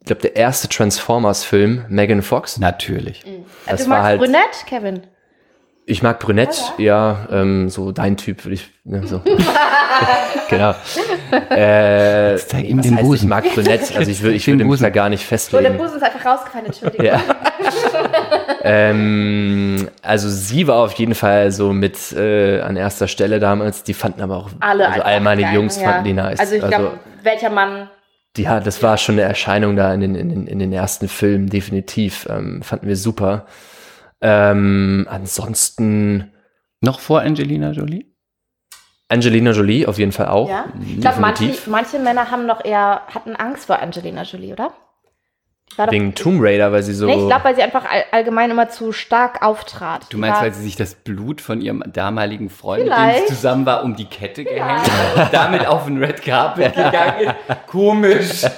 ich 0.00 0.06
glaube, 0.06 0.22
der 0.22 0.36
erste 0.36 0.68
Transformers-Film, 0.68 1.84
Megan 1.88 2.22
Fox. 2.22 2.58
Natürlich. 2.58 3.24
Das 3.66 3.84
du 3.84 3.90
war 3.90 3.98
magst 3.98 4.04
halt- 4.06 4.20
Brünett, 4.20 4.66
Kevin? 4.66 5.00
Ich 5.88 6.02
mag 6.02 6.18
Brünett, 6.18 6.72
ja, 6.78 7.28
ähm, 7.30 7.68
so 7.68 7.92
dein 7.92 8.16
Typ 8.16 8.44
würde 8.44 8.54
ich, 8.54 8.72
ne, 8.82 9.06
so. 9.06 9.22
genau. 10.50 10.70
Äh, 11.30 12.36
Zeig 12.38 12.64
ihm 12.64 12.82
den 12.82 12.96
heißt, 12.96 13.02
ich 13.02 13.06
Busen. 13.06 13.28
mag 13.28 13.44
Brünett, 13.54 13.92
also 13.96 14.10
ich, 14.10 14.20
würde 14.20 14.34
ich 14.34 14.44
Den 14.44 14.54
würde 14.54 14.64
mich 14.64 14.72
Busen. 14.72 14.82
da 14.82 14.90
gar 14.90 15.08
nicht 15.08 15.20
Oh, 15.20 15.30
der 15.30 15.38
festlegen. 15.38 15.78
Busen 15.78 15.96
ist 15.98 16.02
einfach 16.02 16.26
rausgefallen, 16.26 16.66
Entschuldigung. 16.66 17.06
Ja. 17.06 17.22
ähm, 18.64 19.88
also 20.02 20.28
sie 20.28 20.66
war 20.66 20.78
auf 20.82 20.94
jeden 20.94 21.14
Fall 21.14 21.52
so 21.52 21.72
mit 21.72 22.12
äh, 22.14 22.62
an 22.62 22.76
erster 22.76 23.06
Stelle 23.06 23.38
damals. 23.38 23.84
Die 23.84 23.94
fanden 23.94 24.22
aber 24.22 24.38
auch, 24.38 24.50
Alle 24.58 24.88
also 24.88 25.02
all 25.02 25.20
meine 25.20 25.42
geil, 25.42 25.54
Jungs 25.54 25.80
ja. 25.80 25.88
fanden 25.88 26.04
die 26.04 26.14
nice. 26.14 26.40
Also 26.40 26.56
ich 26.56 26.66
glaube, 26.66 26.98
welcher 27.22 27.50
Mann 27.50 27.88
ja, 28.36 28.58
das 28.60 28.82
war 28.82 28.98
schon 28.98 29.14
eine 29.14 29.22
Erscheinung 29.22 29.76
da 29.76 29.94
in 29.94 30.00
den, 30.00 30.14
in 30.14 30.28
den, 30.28 30.46
in 30.46 30.58
den 30.58 30.72
ersten 30.72 31.08
Filmen, 31.08 31.48
definitiv. 31.48 32.26
Ähm, 32.28 32.60
fanden 32.62 32.86
wir 32.88 32.96
super. 32.96 33.46
Ähm, 34.20 35.06
ansonsten 35.10 36.32
Noch 36.80 37.00
vor 37.00 37.20
Angelina 37.20 37.70
Jolie? 37.72 38.06
Angelina 39.08 39.52
Jolie 39.52 39.86
auf 39.86 39.98
jeden 39.98 40.12
Fall 40.12 40.28
auch. 40.28 40.48
Ja. 40.48 40.66
Ich 40.84 41.00
glaube, 41.00 41.20
manche, 41.20 41.54
manche 41.66 41.98
Männer 41.98 42.30
haben 42.30 42.46
noch 42.46 42.64
eher, 42.64 43.02
hatten 43.14 43.36
Angst 43.36 43.66
vor 43.66 43.78
Angelina 43.80 44.22
Jolie, 44.22 44.52
oder? 44.52 44.72
Doch- 45.76 45.90
Wegen 45.90 46.14
Tomb 46.14 46.40
Raider, 46.42 46.72
weil 46.72 46.82
sie 46.82 46.94
so. 46.94 47.06
Nee, 47.06 47.14
ich 47.14 47.26
glaube, 47.26 47.44
weil 47.44 47.54
sie 47.54 47.62
einfach 47.62 47.84
all, 47.84 48.04
allgemein 48.10 48.50
immer 48.50 48.68
zu 48.68 48.92
stark 48.92 49.42
auftrat. 49.42 50.06
Du 50.10 50.16
meinst, 50.16 50.38
ja. 50.38 50.44
weil 50.44 50.54
sie 50.54 50.62
sich 50.62 50.76
das 50.76 50.94
Blut 50.94 51.40
von 51.40 51.60
ihrem 51.60 51.82
damaligen 51.86 52.48
Freund, 52.50 52.84
mit 52.84 52.92
dem 52.92 52.96
Vielleicht. 52.96 53.28
sie 53.28 53.34
zusammen 53.34 53.66
war, 53.66 53.84
um 53.84 53.94
die 53.94 54.06
Kette 54.06 54.44
gehängt 54.44 54.90
hat, 55.16 55.34
damit 55.34 55.66
auf 55.66 55.84
den 55.84 56.02
Red 56.02 56.22
Carpet 56.22 56.74
gegangen 56.74 57.20
ist? 57.26 57.34
Komisch. 57.66 58.42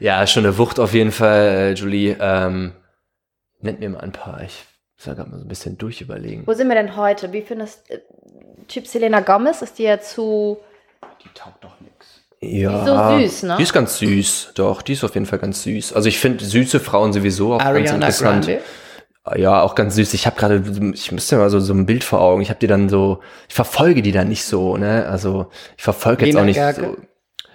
Ja, 0.00 0.24
schon 0.28 0.44
eine 0.46 0.56
Wucht 0.58 0.78
auf 0.78 0.94
jeden 0.94 1.10
Fall, 1.10 1.40
äh, 1.40 1.72
Jolie. 1.72 2.16
Ähm, 2.20 2.72
nennt 3.60 3.80
mir 3.80 3.90
mal 3.90 4.00
ein 4.00 4.12
paar. 4.12 4.42
Ich 4.42 4.64
gerade 5.04 5.30
mal 5.30 5.38
so 5.38 5.44
ein 5.44 5.48
bisschen 5.48 5.78
durchüberlegen. 5.78 6.46
Wo 6.46 6.52
sind 6.54 6.68
wir 6.68 6.74
denn 6.74 6.96
heute? 6.96 7.32
Wie 7.32 7.42
findest 7.42 7.90
äh, 7.90 8.00
Typ 8.66 8.86
Selena 8.86 9.20
Gomez? 9.20 9.62
Ist 9.62 9.78
die 9.78 9.84
ja 9.84 10.00
zu. 10.00 10.58
Die 11.24 11.28
taugt 11.34 11.62
doch 11.62 11.80
nichts. 11.80 12.22
Ja. 12.40 12.70
Die 12.70 12.76
ist 12.76 12.86
so 12.86 13.18
süß, 13.18 13.42
ne? 13.44 13.56
Die 13.58 13.62
ist 13.64 13.72
ganz 13.72 13.98
süß, 13.98 14.52
doch, 14.54 14.82
die 14.82 14.92
ist 14.92 15.02
auf 15.02 15.14
jeden 15.14 15.26
Fall 15.26 15.40
ganz 15.40 15.62
süß. 15.64 15.92
Also 15.92 16.08
ich 16.08 16.18
finde 16.18 16.44
süße 16.44 16.78
Frauen 16.78 17.12
sowieso 17.12 17.54
auch 17.54 17.58
ganz 17.58 17.70
Ariana 17.70 17.94
interessant. 17.94 18.46
Grande? 18.46 18.62
Ja, 19.36 19.62
auch 19.62 19.74
ganz 19.74 19.96
süß. 19.96 20.14
Ich 20.14 20.26
habe 20.26 20.36
gerade, 20.36 20.62
ich 20.94 21.12
müsste 21.12 21.36
mal 21.36 21.50
so, 21.50 21.60
so 21.60 21.74
ein 21.74 21.84
Bild 21.84 22.04
vor 22.04 22.20
Augen. 22.20 22.40
Ich 22.40 22.48
habe 22.48 22.60
die 22.60 22.66
dann 22.66 22.88
so, 22.88 23.20
ich 23.48 23.54
verfolge 23.54 24.02
die 24.02 24.12
dann 24.12 24.28
nicht 24.28 24.44
so, 24.44 24.76
ne? 24.76 25.06
Also 25.06 25.48
ich 25.76 25.82
verfolge 25.82 26.24
jetzt 26.24 26.34
Lena 26.34 26.42
auch 26.42 26.46
nicht 26.46 26.56
Gerke? 26.56 26.80
so. 26.80 26.96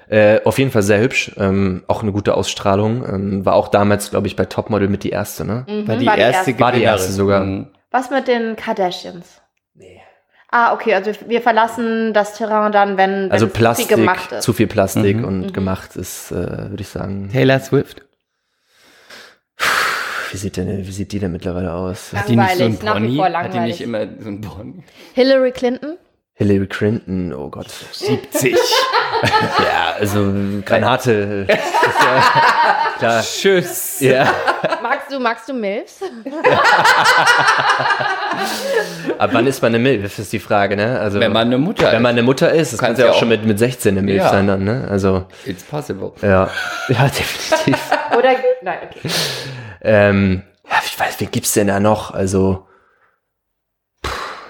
Äh, 0.10 0.42
auf 0.44 0.60
jeden 0.60 0.72
Fall 0.72 0.84
sehr 0.84 1.00
hübsch, 1.00 1.32
ähm, 1.38 1.84
auch 1.88 2.04
eine 2.04 2.12
gute 2.12 2.36
Ausstrahlung. 2.36 3.04
Ähm, 3.08 3.46
war 3.46 3.56
auch 3.56 3.68
damals, 3.70 4.10
glaube 4.12 4.28
ich, 4.28 4.36
bei 4.36 4.46
Topmodel 4.46 4.88
mit 4.90 5.04
die 5.04 5.10
erste, 5.12 5.46
ne? 5.46 5.66
Mhm, 5.68 5.88
War 5.88 5.98
die 5.98 6.06
erste 6.06 6.60
War 6.60 6.72
die 6.72 6.84
erste 6.84 7.12
sogar. 7.12 7.44
Mhm. 7.44 7.68
Was 7.92 8.10
mit 8.10 8.28
den 8.28 8.56
Kardashians? 8.56 9.42
Nee. 9.76 10.02
Ah, 10.50 10.74
okay, 10.74 10.94
also 10.94 11.12
wir 11.28 11.42
verlassen 11.42 12.14
das 12.14 12.38
Terrain 12.38 12.72
dann, 12.72 12.98
wenn, 12.98 13.24
wenn 13.24 13.32
Also 13.32 13.48
Plastik, 13.48 13.88
viel 13.88 13.98
gemacht 13.98 14.32
ist. 14.32 14.44
zu 14.44 14.54
viel 14.54 14.68
Plastik 14.68 15.18
Mhm. 15.18 15.26
und 15.26 15.54
gemacht 15.54 15.96
ist, 15.96 16.32
äh, 16.32 16.36
würde 16.70 16.82
ich 16.82 16.88
sagen. 16.90 17.30
Taylor 17.32 17.60
Swift? 17.60 18.04
Wie 20.32 20.38
sieht, 20.38 20.58
denn, 20.58 20.86
wie 20.88 20.92
sieht 20.92 21.12
die 21.12 21.20
denn 21.20 21.32
mittlerweile 21.32 21.72
aus? 21.74 22.12
Hat 22.14 22.28
die 22.28 22.36
nicht 22.36 22.56
so 22.58 22.64
ein 22.66 22.78
Pony? 22.80 23.18
Hat 23.18 23.54
die 23.54 23.60
nicht 23.60 23.82
immer 23.82 24.00
so 24.20 24.30
ein 24.30 24.42
Pony? 24.42 24.84
Hillary 25.14 25.52
Clinton? 25.52 25.98
Hillary 26.34 26.66
Clinton, 26.68 27.34
oh 27.34 27.50
Gott. 27.50 27.70
70. 27.92 28.58
Ja, 29.60 29.94
also 30.00 30.34
Granate. 30.66 31.46
Ist 31.48 31.58
ja, 31.58 32.24
klar. 33.00 33.22
Tschüss. 33.24 34.00
Ja. 34.02 34.32
Magst 34.82 35.12
du, 35.12 35.20
magst 35.20 35.48
du 35.50 35.54
Milfs? 35.54 36.02
Ab 39.18 39.30
wann 39.34 39.48
ist 39.48 39.62
man 39.62 39.72
eine 39.74 39.80
Milf, 39.80 40.20
ist 40.20 40.34
die 40.34 40.40
Frage, 40.40 40.76
ne? 40.76 41.00
Also, 41.00 41.20
Wenn 41.20 41.32
man 41.32 41.48
eine 41.48 41.58
Mutter 41.58 41.92
wenn 41.92 42.02
man 42.02 42.12
eine 42.12 42.24
Mutter 42.24 42.52
ist, 42.52 42.74
das 42.74 42.80
kann 42.80 42.88
Kannst 42.90 43.00
ja 43.00 43.06
ja 43.06 43.12
auch 43.12 43.16
auch- 43.16 43.20
schon 43.20 43.30
mit, 43.30 43.46
mit 43.46 43.60
16 43.60 43.94
eine 43.98 44.02
Milf 44.06 44.18
Ja. 44.24 44.30
sein 44.30 44.48
dann, 44.48 44.64
ne? 44.64 44.88
Also, 44.90 45.26
It's 45.46 45.64
possible. 45.64 46.12
ja. 46.22 46.50
Ja, 46.90 47.06
definitiv. 47.08 47.80
Oder, 48.18 48.36
nein, 48.62 48.78
okay. 48.90 49.10
ähm, 49.82 50.44
ja, 50.70 50.78
ich 50.86 51.00
weiß, 51.00 51.20
wen 51.20 51.32
gibt's 51.32 51.54
denn 51.54 51.68
da 51.68 51.80
noch? 51.80 52.12
Also, 52.14 52.68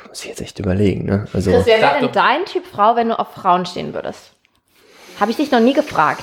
muss 0.07 0.21
ich 0.23 0.29
jetzt 0.29 0.41
echt 0.41 0.59
überlegen, 0.59 1.05
ne? 1.05 1.25
Also, 1.33 1.51
Chris, 1.51 1.65
wer 1.65 1.81
wäre 1.81 1.99
denn 1.99 2.11
dein 2.11 2.45
Typ 2.45 2.65
Frau, 2.65 2.95
wenn 2.95 3.09
du 3.09 3.19
auf 3.19 3.33
Frauen 3.33 3.65
stehen 3.65 3.93
würdest? 3.93 4.31
Habe 5.23 5.31
ich 5.31 5.37
dich 5.37 5.51
noch 5.51 5.61
nie 5.61 5.71
gefragt. 5.73 6.21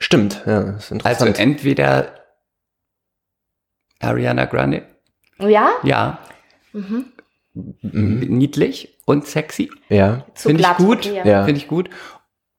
stimmt, 0.00 0.42
ja, 0.44 0.62
das 0.64 0.90
ist 0.90 1.06
Also 1.06 1.26
interessant. 1.26 1.38
entweder 1.38 2.24
Ariana 4.00 4.46
Grande, 4.46 4.84
Ja? 5.38 5.70
ja, 5.84 6.18
Mhm. 6.72 7.12
niedlich 7.82 8.98
und 9.06 9.28
sexy, 9.28 9.70
ja, 9.88 10.26
Zu 10.34 10.48
finde 10.48 10.62
ich 10.68 10.76
gut, 10.76 11.04
Ja. 11.04 11.44
Finde 11.44 11.60
ich 11.60 11.68
gut. 11.68 11.88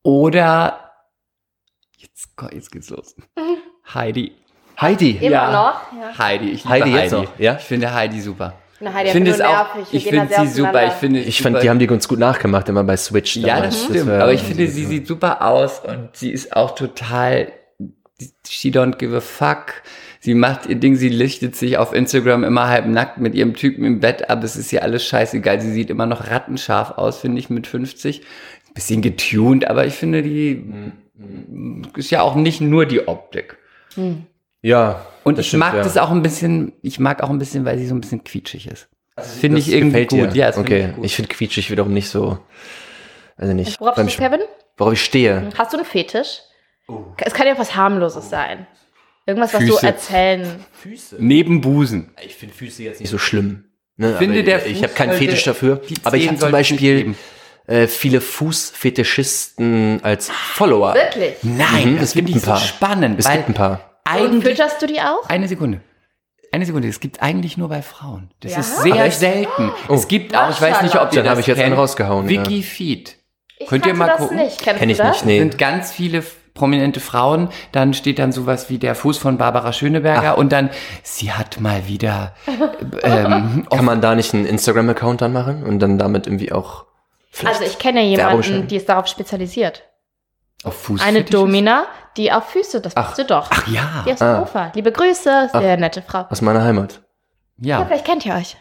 Oder 0.03 0.93
jetzt, 1.97 2.29
jetzt 2.53 2.71
geht's 2.71 2.89
los. 2.91 3.13
Heidi. 3.93 4.37
Heidi. 4.79 5.17
Immer 5.17 5.29
Ja. 5.31 5.51
noch? 5.51 5.99
Ja. 6.01 6.17
Heidi, 6.17 6.51
ich 6.51 6.63
liebe 6.63 6.69
Heidi 6.69 6.91
Heidi. 6.91 7.01
jetzt 7.01 7.11
noch, 7.11 7.39
ja? 7.39 7.57
Ich 7.57 7.63
finde 7.65 7.93
Heidi 7.93 8.21
super. 8.21 8.53
Na, 8.81 8.93
Heidi, 8.93 9.07
Ich 9.07 9.13
finde 9.13 9.31
es 9.31 9.41
auch, 9.41 9.67
ich 9.91 10.03
finde 10.09 10.27
sie 10.35 10.47
super. 10.47 10.85
Ich 10.87 10.93
finde, 10.93 11.19
Ich 11.19 11.41
fand, 11.41 11.61
die 11.61 11.69
haben 11.69 11.79
die 11.79 11.87
ganz 11.87 12.07
gut 12.07 12.19
nachgemacht, 12.19 12.67
immer 12.69 12.83
bei 12.83 12.97
Switch. 12.97 13.35
Ja, 13.37 13.55
damals. 13.55 13.75
das 13.75 13.83
stimmt. 13.85 14.07
war- 14.09 14.21
aber 14.23 14.33
ich 14.33 14.41
finde, 14.41 14.67
sie 14.67 14.85
sieht 14.85 15.07
super 15.07 15.41
aus 15.45 15.79
und 15.79 16.09
sie 16.13 16.31
ist 16.31 16.55
auch 16.55 16.75
total. 16.75 17.51
She 18.47 18.69
don't 18.69 18.97
give 18.97 19.15
a 19.15 19.19
fuck. 19.21 19.81
Sie 20.19 20.35
macht 20.35 20.67
ihr 20.67 20.75
Ding, 20.75 20.95
sie 20.95 21.09
lichtet 21.09 21.55
sich 21.55 21.77
auf 21.79 21.93
Instagram 21.93 22.43
immer 22.43 22.67
halb 22.67 22.85
nackt 22.85 23.17
mit 23.17 23.33
ihrem 23.33 23.55
Typen 23.55 23.83
im 23.83 23.99
Bett, 23.99 24.29
aber 24.29 24.43
es 24.43 24.55
ist 24.55 24.71
ihr 24.71 24.83
alles 24.83 25.03
scheißegal. 25.05 25.59
Sie 25.61 25.71
sieht 25.71 25.89
immer 25.89 26.05
noch 26.05 26.29
rattenscharf 26.29 26.91
aus, 26.91 27.19
finde 27.19 27.39
ich, 27.39 27.49
mit 27.49 27.65
50. 27.65 28.21
Bisschen 28.75 29.01
getuned, 29.01 29.67
aber 29.67 29.85
ich 29.87 29.95
finde, 29.95 30.21
die 30.21 30.63
ist 31.97 32.11
ja 32.11 32.21
auch 32.21 32.35
nicht 32.35 32.61
nur 32.61 32.85
die 32.85 33.07
Optik. 33.07 33.57
Ja. 34.61 35.05
Und 35.23 35.37
das 35.37 35.45
ich 35.45 35.49
stimmt, 35.49 35.59
mag 35.61 35.73
ja. 35.75 35.83
das 35.83 35.97
auch 35.97 36.11
ein 36.11 36.21
bisschen, 36.21 36.73
ich 36.81 36.99
mag 36.99 37.21
auch 37.23 37.29
ein 37.29 37.39
bisschen, 37.39 37.65
weil 37.65 37.77
sie 37.77 37.87
so 37.87 37.95
ein 37.95 38.01
bisschen 38.01 38.23
quietschig 38.23 38.67
ist. 38.67 38.89
Das 39.15 39.33
finde 39.33 39.59
ich 39.59 39.71
irgendwie 39.71 40.05
gefällt 40.05 40.09
gut. 40.09 40.35
dir. 40.35 40.39
Ja, 40.39 40.47
das 40.47 40.55
finde 40.55 40.71
okay, 40.71 40.87
ich 40.89 40.95
gut. 40.95 41.05
ich 41.05 41.15
finde 41.15 41.29
quietschig 41.29 41.69
wiederum 41.71 41.93
nicht 41.93 42.09
so. 42.09 42.39
Also 43.37 43.53
nicht. 43.53 43.79
Worauf 43.79 43.95
stehst 43.95 44.17
du, 44.19 44.23
Kevin? 44.23 44.39
Worauf 44.77 44.93
ich 44.93 45.03
stehe. 45.03 45.49
Hast 45.57 45.73
du 45.73 45.77
einen 45.77 45.85
Fetisch? 45.85 46.39
Es 47.17 47.33
kann 47.33 47.47
ja 47.47 47.57
was 47.57 47.75
harmloses 47.75 48.29
sein. 48.29 48.67
Irgendwas, 49.25 49.53
was 49.53 49.65
du 49.65 49.75
erzählen. 49.77 50.65
Füße. 50.73 51.17
Neben 51.19 51.61
Busen. 51.61 52.11
Ich 52.25 52.35
finde 52.35 52.55
Füße 52.55 52.83
jetzt 52.83 52.99
nicht 52.99 53.09
so 53.09 53.17
schlimm. 53.17 53.65
Ne? 53.97 54.15
finde, 54.17 54.39
aber 54.39 54.43
der 54.43 54.65
ich 54.65 54.81
habe 54.83 54.93
keinen 54.93 55.13
Fetisch 55.13 55.43
dafür. 55.43 55.81
Aber 56.03 56.17
ich 56.17 56.27
habe 56.27 56.37
zum 56.37 56.51
Beispiel 56.51 57.15
äh, 57.67 57.87
viele 57.87 58.19
Fußfetischisten 58.21 60.03
als 60.03 60.29
Follower. 60.29 60.93
Wirklich? 60.95 61.35
Nein, 61.43 61.93
Mhm, 61.93 61.95
das 61.97 62.09
es 62.09 62.13
gibt 62.13 62.27
finde 62.27 62.31
ich 62.31 62.43
ein 62.43 62.49
paar. 62.49 62.57
so 62.57 62.65
spannend. 62.65 63.19
Es 63.19 63.29
gibt 63.29 63.49
ein 63.49 63.53
paar. 63.53 63.90
Und 64.15 64.25
eigentlich 64.25 64.43
fütterst 64.43 64.81
du 64.81 64.87
die 64.87 64.99
auch? 65.01 65.27
Eine 65.29 65.47
Sekunde. 65.47 65.81
Eine 66.51 66.65
Sekunde, 66.65 66.87
das 66.89 66.99
gibt 66.99 67.21
eigentlich 67.21 67.57
nur 67.57 67.69
bei 67.69 67.81
Frauen. 67.81 68.29
Das 68.41 68.51
Ja? 68.53 68.59
ist 68.59 68.81
sehr 68.81 68.93
Ach, 68.95 69.05
echt? 69.05 69.19
selten. 69.19 69.71
Es 69.89 70.07
gibt 70.07 70.35
auch, 70.35 70.49
ich 70.49 70.61
weiß 70.61 70.81
nicht, 70.81 70.95
ob 70.99 71.13
ihr 71.13 71.21
das 71.23 71.29
habe 71.31 71.39
ich 71.41 71.47
jetzt 71.47 71.59
einen 71.59 71.69
kennt, 71.69 71.79
rausgehauen, 71.79 72.27
ja. 72.29 72.41
Wiki 72.45 72.61
Feed. 72.63 73.15
Ich 73.57 73.67
Könnt 73.67 73.85
ihr 73.85 73.93
mal 73.93 74.07
das 74.07 74.17
gucken? 74.17 74.37
nicht. 74.37 74.59
Kennst 74.61 74.79
Kenn 74.79 74.89
ich 74.89 74.97
du 74.97 75.03
das? 75.03 75.17
nicht, 75.17 75.25
nee. 75.25 75.39
sind 75.39 75.57
ganz 75.57 75.91
viele 75.91 76.23
prominente 76.53 76.99
Frauen, 76.99 77.47
dann 77.71 77.93
steht 77.93 78.19
dann 78.19 78.33
sowas 78.33 78.69
wie 78.69 78.77
der 78.77 78.95
Fuß 78.95 79.17
von 79.17 79.37
Barbara 79.37 79.71
Schöneberger 79.71 80.37
und 80.37 80.51
dann, 80.51 80.69
sie 81.03 81.31
hat 81.31 81.61
mal 81.61 81.87
wieder 81.87 82.35
ähm, 83.03 83.65
Kann 83.69 83.85
man 83.85 84.01
da 84.01 84.15
nicht 84.15 84.33
einen 84.33 84.45
Instagram-Account 84.45 85.21
dann 85.21 85.31
machen 85.31 85.63
und 85.63 85.79
dann 85.79 85.97
damit 85.97 86.27
irgendwie 86.27 86.51
auch. 86.51 86.85
Also 87.45 87.63
ich 87.63 87.79
kenne 87.79 88.01
ja 88.01 88.07
jemanden, 88.07 88.67
die 88.67 88.75
ist 88.75 88.89
darauf 88.89 89.07
spezialisiert. 89.07 89.83
Auf 90.63 90.81
Fuß. 90.83 91.01
Eine 91.01 91.23
Domina, 91.23 91.85
die 92.17 92.31
auf 92.31 92.49
Füße, 92.49 92.81
das 92.81 92.95
Ach. 92.95 93.07
bist 93.07 93.19
du 93.19 93.25
doch. 93.25 93.47
Ach 93.51 93.67
ja. 93.67 94.03
Die 94.05 94.13
aus 94.13 94.21
Ah. 94.21 94.35
Hannover. 94.35 94.71
Liebe 94.75 94.91
Grüße, 94.91 95.49
sehr 95.51 95.77
nette 95.77 96.01
Frau. 96.01 96.25
Aus 96.29 96.41
meiner 96.41 96.63
Heimat. 96.63 97.01
Ja, 97.57 97.79
Ja. 97.79 97.85
vielleicht 97.85 98.05
kennt 98.05 98.25
ihr 98.25 98.33
euch. 98.35 98.57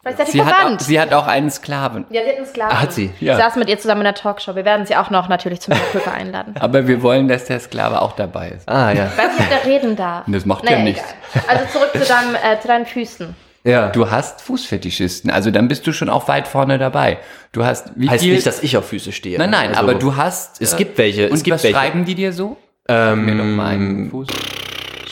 Vielleicht 0.00 0.18
seid 0.18 0.28
ihr 0.28 0.32
Sie 0.32 0.44
hat, 0.44 0.54
auch, 0.64 0.78
sie 0.80 1.00
hat 1.00 1.12
auch 1.12 1.26
einen 1.26 1.50
Sklaven. 1.50 2.06
ja, 2.10 2.22
sie 2.22 2.28
hat 2.28 2.36
einen 2.36 2.46
Sklaven. 2.46 2.76
Ah, 2.76 2.80
hat 2.82 2.92
sie? 2.92 3.10
Ja. 3.20 3.32
Ich 3.36 3.42
saß 3.42 3.56
mit 3.56 3.68
ihr 3.68 3.78
zusammen 3.78 4.02
in 4.02 4.04
der 4.04 4.14
Talkshow. 4.14 4.54
Wir 4.54 4.64
werden 4.64 4.86
sie 4.86 4.96
auch 4.96 5.10
noch 5.10 5.28
natürlich 5.28 5.60
zum 5.60 5.74
Kulpa 5.92 6.12
einladen. 6.12 6.54
Aber 6.60 6.86
wir 6.86 7.02
wollen, 7.02 7.26
dass 7.28 7.46
der 7.46 7.58
Sklave 7.60 8.00
auch 8.00 8.12
dabei 8.12 8.50
ist. 8.50 8.68
Ah, 8.68 8.92
ja. 8.92 9.06
Ich 9.06 9.18
weiß 9.18 9.38
nicht, 9.38 9.52
ob 9.52 9.62
der 9.62 9.64
reden 9.70 9.96
darf. 9.96 10.24
Das 10.28 10.46
macht 10.46 10.64
Naja, 10.64 10.78
ja 10.78 10.84
nichts. 10.84 11.14
egal. 11.34 11.44
Also 11.58 11.78
zurück 11.78 11.90
zu, 11.92 11.98
deinem, 12.12 12.34
äh, 12.36 12.60
zu 12.60 12.68
deinen 12.68 12.86
Füßen. 12.86 13.34
Ja. 13.64 13.88
Du 13.90 14.10
hast 14.10 14.40
Fußfetischisten, 14.42 15.30
also 15.30 15.50
dann 15.50 15.68
bist 15.68 15.86
du 15.86 15.92
schon 15.92 16.08
auch 16.08 16.28
weit 16.28 16.48
vorne 16.48 16.78
dabei. 16.78 17.18
Du 17.52 17.64
hast 17.64 17.90
wie 17.96 18.08
heißt 18.08 18.22
viel? 18.24 18.34
nicht, 18.34 18.46
dass 18.46 18.62
ich 18.62 18.76
auf 18.76 18.88
Füße 18.88 19.12
stehe. 19.12 19.38
nein, 19.38 19.50
nein, 19.50 19.70
Also, 19.70 19.80
aber 19.82 19.94
du 19.94 20.16
hast. 20.16 20.60
Es 20.62 20.74
äh, 20.74 20.76
gibt 20.76 20.96
welche. 20.98 21.28
Und 21.28 21.34
es 21.34 21.42
gibt 21.42 21.54
was 21.54 21.64
welche. 21.64 21.76
schreiben 21.76 22.04
die 22.04 22.14
dir 22.14 22.32
so? 22.32 22.56
Ähm, 22.88 23.24
Mir 23.26 23.36
doch 23.36 23.44
mal 23.44 23.66
einen 23.66 24.10
Fuß. 24.10 24.28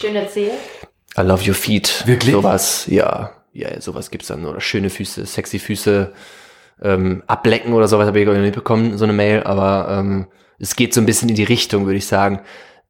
Schöne 0.00 0.28
Zehe. 0.28 0.52
I 1.18 1.22
love 1.22 1.46
your 1.46 1.54
feet. 1.54 2.02
Wirklich? 2.06 2.32
Sowas, 2.32 2.86
ja. 2.88 3.32
Ja, 3.52 3.70
ja, 3.70 3.80
sowas 3.80 4.10
gibt's 4.10 4.28
dann. 4.28 4.44
Oder 4.44 4.60
schöne 4.60 4.90
Füße, 4.90 5.24
sexy 5.26 5.58
Füße, 5.58 6.12
ähm, 6.82 7.22
ablecken 7.26 7.72
oder 7.72 7.88
sowas 7.88 8.06
habe 8.06 8.20
ich 8.20 8.26
gar 8.26 8.34
nicht 8.34 8.54
bekommen, 8.54 8.98
so 8.98 9.04
eine 9.04 9.14
Mail, 9.14 9.42
aber 9.44 9.88
ähm, 9.98 10.26
es 10.58 10.76
geht 10.76 10.92
so 10.92 11.00
ein 11.00 11.06
bisschen 11.06 11.30
in 11.30 11.34
die 11.34 11.44
Richtung, 11.44 11.86
würde 11.86 11.96
ich 11.96 12.06
sagen. 12.06 12.40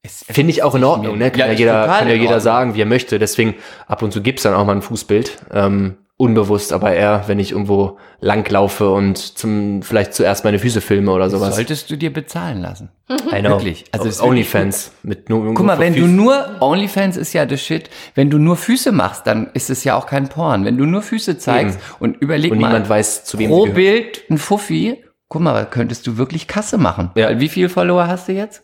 Finde 0.09 0.51
ich 0.51 0.63
auch 0.63 0.75
in 0.75 0.85
Ordnung, 0.85 1.19
ne? 1.19 1.31
Kann 1.31 1.41
Ja, 1.41 1.47
ja, 1.47 1.53
jeder, 1.53 1.87
kann 1.87 2.09
ja 2.09 2.15
jeder 2.15 2.41
sagen, 2.41 2.75
wie 2.75 2.83
er 2.83 2.87
möchte. 2.87 3.19
Deswegen 3.19 3.55
ab 3.87 4.03
und 4.03 4.13
zu 4.13 4.23
gibt's 4.23 4.43
dann 4.43 4.55
auch 4.55 4.65
mal 4.65 4.77
ein 4.77 4.83
Fußbild. 4.83 5.39
Ähm, 5.53 5.97
unbewusst, 6.19 6.73
aber 6.73 6.95
eher, 6.95 7.25
wenn 7.27 7.39
ich 7.39 7.53
irgendwo 7.53 7.99
langlaufe 8.21 8.91
und 8.91 9.19
zum 9.19 9.83
vielleicht 9.83 10.15
zuerst 10.15 10.45
meine 10.45 10.59
Füße 10.59 10.81
filme 10.81 11.13
oder 11.13 11.29
sowas. 11.29 11.55
Solltest 11.55 11.91
du 11.91 11.97
dir 11.97 12.11
bezahlen 12.11 12.63
lassen. 12.63 12.89
I 13.11 13.41
know. 13.41 13.51
Wirklich. 13.51 13.85
Also 13.93 14.09
ist 14.09 14.23
Onlyfans 14.23 14.93
mit 15.03 15.29
nur 15.29 15.53
Guck 15.53 15.67
mal, 15.67 15.79
wenn 15.79 15.95
du 15.95 16.07
nur 16.07 16.57
OnlyFans 16.61 17.19
ist 17.19 17.35
ja 17.35 17.47
the 17.47 17.59
shit. 17.59 17.91
Wenn 18.15 18.31
du 18.31 18.39
nur 18.39 18.57
Füße 18.57 18.93
machst, 18.93 19.27
dann 19.27 19.51
ist 19.53 19.69
es 19.69 19.85
ja 19.85 19.95
auch 19.95 20.07
kein 20.07 20.29
Porn. 20.29 20.65
Wenn 20.65 20.79
du 20.79 20.87
nur 20.87 21.03
Füße 21.03 21.37
zeigst 21.37 21.79
und 21.99 22.17
überleg 22.17 22.51
und 22.51 22.61
mal 22.61 22.69
niemand 22.69 22.89
weiß, 22.89 23.25
zu 23.25 23.39
wem 23.39 23.51
pro. 23.51 23.67
Bild 23.67 24.25
ein 24.31 24.39
Fuffi, 24.39 25.05
guck 25.29 25.43
mal, 25.43 25.67
könntest 25.67 26.07
du 26.07 26.17
wirklich 26.17 26.49
Kasse 26.49 26.79
machen. 26.79 27.11
Ja. 27.15 27.27
Weil 27.27 27.41
Wie 27.41 27.51
viele 27.51 27.69
Follower 27.69 28.07
hast 28.07 28.29
du 28.29 28.33
jetzt? 28.33 28.63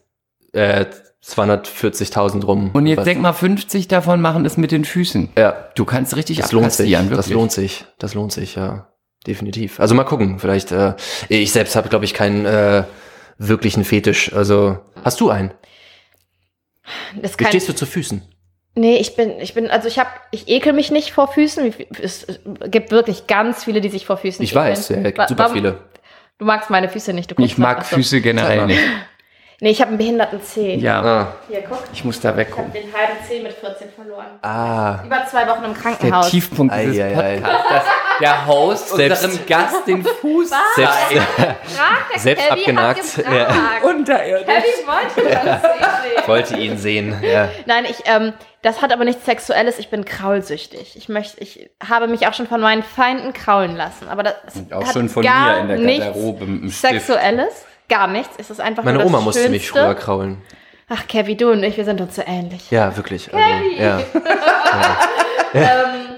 äh, 0.52 0.86
240.000 1.24 2.44
rum. 2.44 2.70
Und 2.72 2.86
jetzt 2.86 2.98
Was- 2.98 3.04
denk 3.04 3.20
mal, 3.20 3.32
50 3.32 3.88
davon 3.88 4.20
machen 4.20 4.44
es 4.44 4.56
mit 4.56 4.72
den 4.72 4.84
Füßen. 4.84 5.30
ja, 5.38 5.52
Du 5.74 5.84
kannst 5.84 6.16
richtig 6.16 6.38
das 6.38 6.52
lohnt 6.52 6.72
sich. 6.72 6.94
abkassieren, 6.96 7.10
Das 7.10 7.18
wirklich. 7.28 7.34
lohnt 7.34 7.52
sich. 7.52 7.84
Das 7.98 8.14
lohnt 8.14 8.32
sich, 8.32 8.54
ja. 8.56 8.88
Definitiv. 9.26 9.78
Also 9.78 9.94
mal 9.94 10.02
gucken. 10.04 10.40
Vielleicht, 10.40 10.72
äh, 10.72 10.94
ich 11.28 11.52
selbst 11.52 11.76
habe, 11.76 11.88
glaube 11.88 12.04
ich, 12.04 12.12
keinen 12.12 12.44
äh, 12.44 12.82
wirklichen 13.38 13.84
Fetisch. 13.84 14.32
Also, 14.32 14.78
hast 15.04 15.20
du 15.20 15.30
einen? 15.30 15.52
Das 17.20 17.34
Wie 17.38 17.44
kann, 17.44 17.52
stehst 17.52 17.68
du 17.68 17.72
zu 17.74 17.86
Füßen? 17.86 18.22
nee, 18.74 18.96
ich 18.96 19.14
bin, 19.14 19.38
ich 19.38 19.54
bin, 19.54 19.70
also 19.70 19.86
ich 19.86 19.98
habe, 20.00 20.10
ich 20.32 20.48
ekel 20.48 20.72
mich 20.72 20.90
nicht 20.90 21.12
vor 21.12 21.28
Füßen. 21.32 21.72
Es 22.02 22.26
gibt 22.66 22.90
wirklich 22.90 23.28
ganz 23.28 23.62
viele, 23.62 23.80
die 23.80 23.90
sich 23.90 24.06
vor 24.06 24.16
Füßen 24.16 24.42
Ich 24.44 24.52
ekeln. 24.52 24.64
weiß, 24.64 24.88
ja, 24.88 24.96
Wa- 24.96 25.10
gibt 25.10 25.28
super 25.28 25.50
viele. 25.50 25.78
Du 26.38 26.44
magst 26.46 26.70
meine 26.70 26.88
Füße 26.88 27.12
nicht. 27.12 27.30
Du 27.30 27.40
Ich 27.44 27.58
mag. 27.58 27.86
Füße 27.86 28.20
generell 28.22 28.66
nicht. 28.66 28.80
Nee, 29.62 29.70
ich 29.70 29.80
habe 29.80 29.90
einen 29.90 29.98
behinderten 29.98 30.42
Zeh. 30.42 30.74
Ja, 30.74 31.00
Ah, 31.02 31.34
Hier, 31.48 31.62
guck. 31.62 31.78
ich 31.92 32.04
muss 32.04 32.18
da 32.20 32.30
Ich 32.36 32.48
habe 32.50 32.68
den 32.72 32.92
halben 32.92 33.12
Zeh 33.28 33.40
mit 33.40 33.52
14 33.52 33.90
verloren. 33.94 34.26
ah. 34.42 34.98
Über 35.06 35.24
zwei 35.30 35.46
Wochen 35.46 35.62
im 35.62 35.72
Der 35.72 35.82
Krankenhaus. 35.82 36.30
Tiefpunkt 36.30 36.74
dieses 36.74 36.98
Ei, 36.98 37.16
ei. 37.16 37.36
Podcasts, 37.36 37.68
dass 37.70 37.84
der 38.20 38.46
Host 38.48 38.88
Selbst- 38.88 39.24
unserem 39.24 39.46
Gast 39.46 39.86
den 39.86 40.04
Fuß 40.04 40.50
Selbst, 40.74 40.98
der 41.38 41.56
Selbst 42.18 42.44
Kevin 42.48 42.58
abgenagt. 42.58 42.98
Hat 43.18 43.24
gefragt. 43.24 43.84
unterirdisch. 43.84 44.46
Kevin 44.46 44.86
wollte 44.88 45.30
das 45.44 45.62
sehen. 45.62 46.22
wollte 46.26 46.56
ihn 46.56 46.78
sehen. 46.78 47.22
Ja. 47.22 47.48
Nein, 47.66 47.84
ich, 47.88 47.98
ähm, 48.06 48.32
das 48.62 48.82
hat 48.82 48.92
aber 48.92 49.04
nichts 49.04 49.24
Sexuelles. 49.24 49.78
Ich 49.78 49.90
bin 49.90 50.04
kraulsüchtig. 50.04 50.96
Ich 50.96 51.08
möchte, 51.08 51.40
ich 51.40 51.70
habe 51.88 52.08
mich 52.08 52.26
auch 52.26 52.34
schon 52.34 52.48
von 52.48 52.60
meinen 52.60 52.82
Feinden 52.82 53.32
kraulen 53.32 53.76
lassen. 53.76 54.08
Aber 54.08 54.24
das 54.24 54.34
Auch 54.72 54.84
hat 54.86 54.92
schon 54.92 55.08
von 55.08 55.22
gar 55.22 55.52
mir 55.54 55.60
in 55.60 55.68
der 55.68 55.78
nichts 55.78 56.04
Garderobe 56.06 56.46
mit 56.46 56.62
dem 56.64 56.70
Stift. 56.72 56.82
Gar 57.92 58.06
nichts. 58.06 58.36
Es 58.38 58.48
ist 58.48 58.58
einfach 58.58 58.84
Meine 58.84 58.98
nur 58.98 59.04
das 59.04 59.12
Oma 59.12 59.20
musste 59.20 59.50
mich 59.50 59.68
früher 59.68 59.94
kraulen. 59.94 60.40
Ach, 60.88 61.06
Kevin, 61.06 61.36
du 61.36 61.52
und 61.52 61.62
ich, 61.62 61.76
wir 61.76 61.84
sind 61.84 62.00
uns 62.00 62.16
so 62.16 62.22
ähnlich. 62.24 62.70
Ja, 62.70 62.96
wirklich. 62.96 63.32
Also, 63.34 63.46
ja. 63.78 64.00
Ähm, 65.52 66.12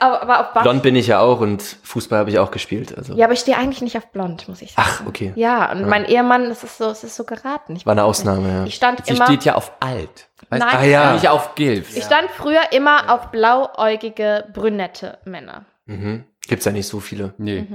aber, 0.00 0.22
aber 0.22 0.56
auf. 0.56 0.62
Blond 0.62 0.82
bin 0.82 0.96
ich 0.96 1.08
ja 1.08 1.20
auch 1.20 1.40
und 1.40 1.62
Fußball 1.82 2.20
habe 2.20 2.30
ich 2.30 2.38
auch 2.38 2.50
gespielt. 2.50 2.96
Also. 2.96 3.14
Ja, 3.14 3.26
aber 3.26 3.34
ich 3.34 3.40
stehe 3.40 3.58
eigentlich 3.58 3.82
nicht 3.82 3.98
auf 3.98 4.06
blond, 4.12 4.48
muss 4.48 4.62
ich 4.62 4.72
sagen. 4.72 4.88
Ach, 4.90 5.06
okay. 5.06 5.32
Ja, 5.36 5.70
und 5.72 5.86
mein 5.86 6.06
Ehemann, 6.06 6.48
das 6.48 6.64
ist 6.64 6.78
so, 6.78 6.86
es 6.86 7.04
ist 7.04 7.16
so 7.16 7.24
geraten. 7.24 7.76
Ich 7.76 7.84
War 7.84 7.92
eine. 7.92 8.04
Ausnahme, 8.04 8.48
ja. 8.48 8.64
Ich 8.64 8.74
stand 8.74 9.04
Sie 9.04 9.14
immer. 9.14 9.26
steht 9.26 9.44
ja 9.44 9.56
auf 9.56 9.72
alt. 9.80 10.28
Weißt 10.48 10.64
Nein. 10.64 10.70
du? 10.72 10.78
Ah, 10.78 10.84
ja. 10.84 11.12
Nicht 11.12 11.28
auf 11.28 11.54
Gilfs. 11.54 11.96
Ich 11.96 12.04
stand 12.04 12.30
früher 12.30 12.72
immer 12.72 13.12
auf 13.12 13.26
blauäugige, 13.30 14.46
brünette 14.54 15.18
Männer. 15.26 15.66
Mhm. 15.84 16.24
Gibt's 16.46 16.64
ja 16.64 16.72
nicht 16.72 16.88
so 16.88 17.00
viele. 17.00 17.34
Nee. 17.36 17.66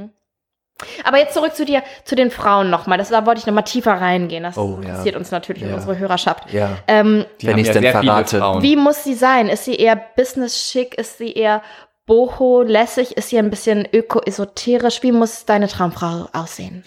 Aber 1.03 1.17
jetzt 1.17 1.33
zurück 1.33 1.55
zu 1.55 1.65
dir, 1.65 1.83
zu 2.05 2.15
den 2.15 2.31
Frauen 2.31 2.69
nochmal. 2.69 2.97
Das, 2.97 3.09
da 3.09 3.25
wollte 3.25 3.39
ich 3.39 3.45
nochmal 3.45 3.63
tiefer 3.63 3.93
reingehen. 3.93 4.43
Das 4.43 4.57
Oh, 4.57 4.79
ja. 4.81 4.89
interessiert 4.89 5.15
uns 5.15 5.31
natürlich 5.31 5.63
und 5.63 5.69
Ja. 5.69 5.75
unsere 5.75 5.97
Hörerschaft. 5.97 6.51
Ja. 6.53 6.77
Ähm, 6.87 7.25
Die 7.41 7.47
Wenn 7.47 7.57
ich's 7.57 7.67
ja 7.69 7.73
denn 7.81 7.91
verrate. 7.91 8.39
Wie 8.61 8.75
muss 8.75 9.03
sie 9.03 9.13
sein? 9.15 9.49
Ist 9.49 9.65
sie 9.65 9.75
eher 9.75 9.95
business-schick? 10.15 10.95
Ist 10.95 11.17
sie 11.17 11.33
eher 11.33 11.61
boho-lässig? 12.05 13.17
Ist 13.17 13.29
sie 13.29 13.37
ein 13.39 13.49
bisschen 13.49 13.87
öko-esoterisch? 13.91 15.03
Wie 15.03 15.11
muss 15.11 15.45
deine 15.45 15.67
Traumfrau 15.67 16.27
aussehen? 16.33 16.83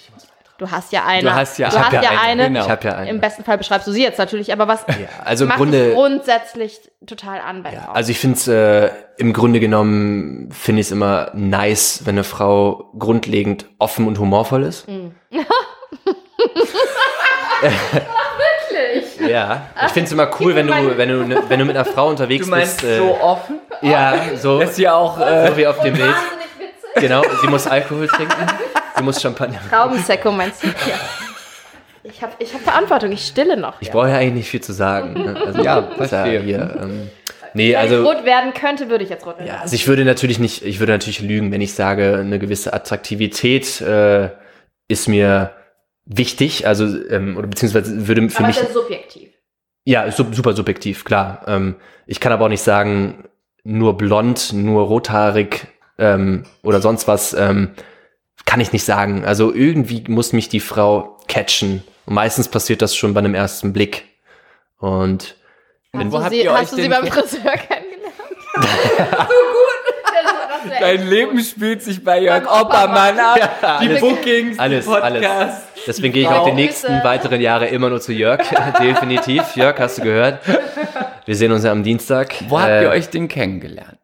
Du 0.58 0.70
hast 0.70 0.90
ja 0.92 1.04
eine. 1.06 1.22
Du 1.22 1.34
hast 1.34 1.58
ja- 1.58 1.68
du 1.68 1.74
ich 1.76 1.78
hab 1.82 1.86
hast 1.92 1.92
ja 1.94 2.02
ja 2.02 2.10
eine, 2.10 2.44
eine. 2.44 2.44
genau. 2.48 2.64
Ich 2.64 2.70
habe 2.70 2.88
ja 2.88 2.94
einen. 2.94 3.08
Im 3.08 3.20
besten 3.20 3.44
Fall 3.44 3.58
beschreibst 3.58 3.86
du 3.86 3.92
sie 3.92 4.02
jetzt 4.02 4.18
natürlich, 4.18 4.52
aber 4.52 4.66
was 4.68 4.84
ja, 4.88 4.94
also 5.24 5.44
im 5.44 5.48
macht 5.48 5.58
Grunde. 5.58 5.92
grundsätzlich 5.92 6.80
total 7.06 7.40
an 7.40 7.62
bei 7.62 7.74
Ja, 7.74 7.90
also 7.92 8.10
ich 8.10 8.18
finde 8.18 8.36
es 8.36 8.48
äh, 8.48 8.90
im 9.18 9.32
Grunde 9.34 9.60
genommen 9.60 10.50
finde 10.52 10.80
ich 10.80 10.86
es 10.86 10.92
immer 10.92 11.30
nice, 11.34 12.02
wenn 12.04 12.14
eine 12.14 12.24
Frau 12.24 12.90
grundlegend 12.98 13.66
offen 13.78 14.06
und 14.06 14.18
humorvoll 14.18 14.62
ist. 14.64 14.86
Wirklich? 17.60 19.30
Ja, 19.30 19.66
ich 19.86 19.92
finde 19.92 20.06
es 20.06 20.12
immer 20.12 20.30
cool, 20.40 20.54
wenn 20.54 20.66
du 20.66 20.96
wenn 20.96 21.08
du 21.08 21.24
ne, 21.24 21.42
wenn 21.48 21.58
du 21.58 21.64
mit 21.64 21.76
einer 21.76 21.84
Frau 21.84 22.08
unterwegs 22.08 22.44
Du 22.46 22.50
meinst 22.50 22.80
bist. 22.80 22.90
Äh, 22.92 22.98
so 22.98 23.18
offen? 23.20 23.60
ja, 23.82 24.14
so 24.36 24.60
ist 24.60 24.78
ja 24.78 24.94
auch. 24.94 25.18
Äh, 25.20 25.48
so 25.50 25.56
wie 25.56 25.66
auf 25.66 25.80
dem 25.80 25.94
Bild. 25.94 26.14
Genau, 26.96 27.22
sie 27.42 27.46
muss 27.48 27.66
Alkohol 27.66 28.06
trinken, 28.08 28.34
sie 28.96 29.02
muss 29.02 29.20
Champagner. 29.20 29.58
Traubensäcko 29.70 30.32
meinst 30.32 30.62
du? 30.62 30.68
Ja. 30.68 30.74
Ich 32.04 32.22
habe 32.22 32.32
ich 32.38 32.54
hab 32.54 32.60
Verantwortung, 32.60 33.10
ich 33.12 33.26
stille 33.26 33.56
noch. 33.56 33.80
Ich 33.80 33.88
ja. 33.88 33.92
brauche 33.94 34.08
ja 34.10 34.16
eigentlich 34.18 34.34
nicht 34.34 34.50
viel 34.50 34.60
zu 34.60 34.72
sagen. 34.72 35.12
Ne? 35.14 35.36
Also, 35.44 35.62
Ja, 35.62 35.78
ist 35.80 35.88
ja 35.98 36.06
verstehe. 36.06 36.40
hier. 36.40 36.78
Ähm, 36.80 37.10
nee, 37.54 37.72
Wenn 37.72 37.78
also 37.80 38.00
ich 38.02 38.06
rot 38.06 38.24
werden 38.24 38.54
könnte, 38.54 38.88
würde 38.90 39.02
ich 39.04 39.10
jetzt 39.10 39.26
rot 39.26 39.38
werden. 39.38 39.48
Ja, 39.48 39.58
also 39.60 39.74
ich 39.74 39.88
würde 39.88 40.04
natürlich 40.04 40.38
nicht, 40.38 40.64
ich 40.64 40.78
würde 40.78 40.92
natürlich 40.92 41.20
lügen, 41.20 41.50
wenn 41.50 41.60
ich 41.60 41.74
sage, 41.74 42.16
eine 42.20 42.38
gewisse 42.38 42.72
Attraktivität 42.72 43.80
äh, 43.80 44.30
ist 44.88 45.08
mir 45.08 45.50
wichtig, 46.04 46.64
also 46.68 46.84
ähm, 47.10 47.36
oder 47.36 47.48
beziehungsweise 47.48 48.06
würde 48.06 48.28
für 48.30 48.38
aber 48.38 48.46
mich 48.48 48.56
ist 48.58 48.68
ja 48.68 48.72
subjektiv. 48.72 49.30
ja 49.84 50.08
sub- 50.12 50.32
super 50.32 50.52
subjektiv, 50.52 51.04
klar. 51.04 51.40
Ähm, 51.48 51.74
ich 52.06 52.20
kann 52.20 52.30
aber 52.32 52.44
auch 52.44 52.48
nicht 52.50 52.62
sagen, 52.62 53.24
nur 53.64 53.96
blond, 53.98 54.52
nur 54.52 54.84
rothaarig 54.86 55.66
ähm, 55.98 56.44
oder 56.62 56.80
sonst 56.80 57.08
was 57.08 57.34
ähm, 57.34 57.70
kann 58.44 58.60
ich 58.60 58.72
nicht 58.72 58.84
sagen. 58.84 59.24
Also 59.24 59.52
irgendwie 59.52 60.04
muss 60.08 60.32
mich 60.32 60.48
die 60.48 60.60
Frau 60.60 61.18
catchen 61.28 61.82
und 62.06 62.14
meistens 62.14 62.48
passiert 62.48 62.82
das 62.82 62.94
schon 62.94 63.14
bei 63.14 63.20
einem 63.20 63.34
ersten 63.34 63.72
Blick 63.72 64.04
und 64.78 65.36
Hast 65.94 66.12
wo 66.12 66.18
du 66.18 66.24
habt 66.24 66.30
sie, 66.32 66.42
ihr 66.42 66.52
euch 66.52 66.58
hast 66.58 66.72
du 66.72 66.76
sie 66.76 66.88
beim 66.88 67.06
Friseur 67.06 67.52
kennengelernt? 67.52 68.14
so 68.56 68.62
gut. 68.62 70.76
Dein 70.80 71.08
Leben 71.08 71.40
spielt 71.42 71.82
sich 71.82 72.02
bei 72.02 72.20
Jörg 72.20 72.44
Oppermann 72.50 73.18
ab. 73.18 73.38
Ja, 73.62 73.78
die 73.80 73.88
alles- 73.88 74.00
Bookings, 74.00 74.58
alles, 74.58 74.84
die 74.84 74.90
Podcasts. 74.90 75.26
alles. 75.26 75.54
Deswegen 75.86 76.12
gehe 76.12 76.22
ich 76.24 76.28
auch 76.28 76.46
die 76.48 76.52
nächsten 76.54 76.92
weiteren 77.04 77.40
Jahre 77.40 77.66
immer 77.68 77.88
nur 77.88 78.00
zu 78.00 78.12
Jörg. 78.12 78.40
Definitiv. 78.80 79.56
Jörg, 79.56 79.78
hast 79.78 79.98
du 79.98 80.02
gehört? 80.02 80.40
Wir 81.24 81.36
sehen 81.36 81.52
uns 81.52 81.64
ja 81.64 81.72
am 81.72 81.82
Dienstag. 81.82 82.34
Wo 82.48 82.58
habt 82.58 82.68
Äh, 82.70 82.82
ihr 82.82 82.90
euch 82.90 83.08
denn 83.08 83.28
kennengelernt? 83.28 83.98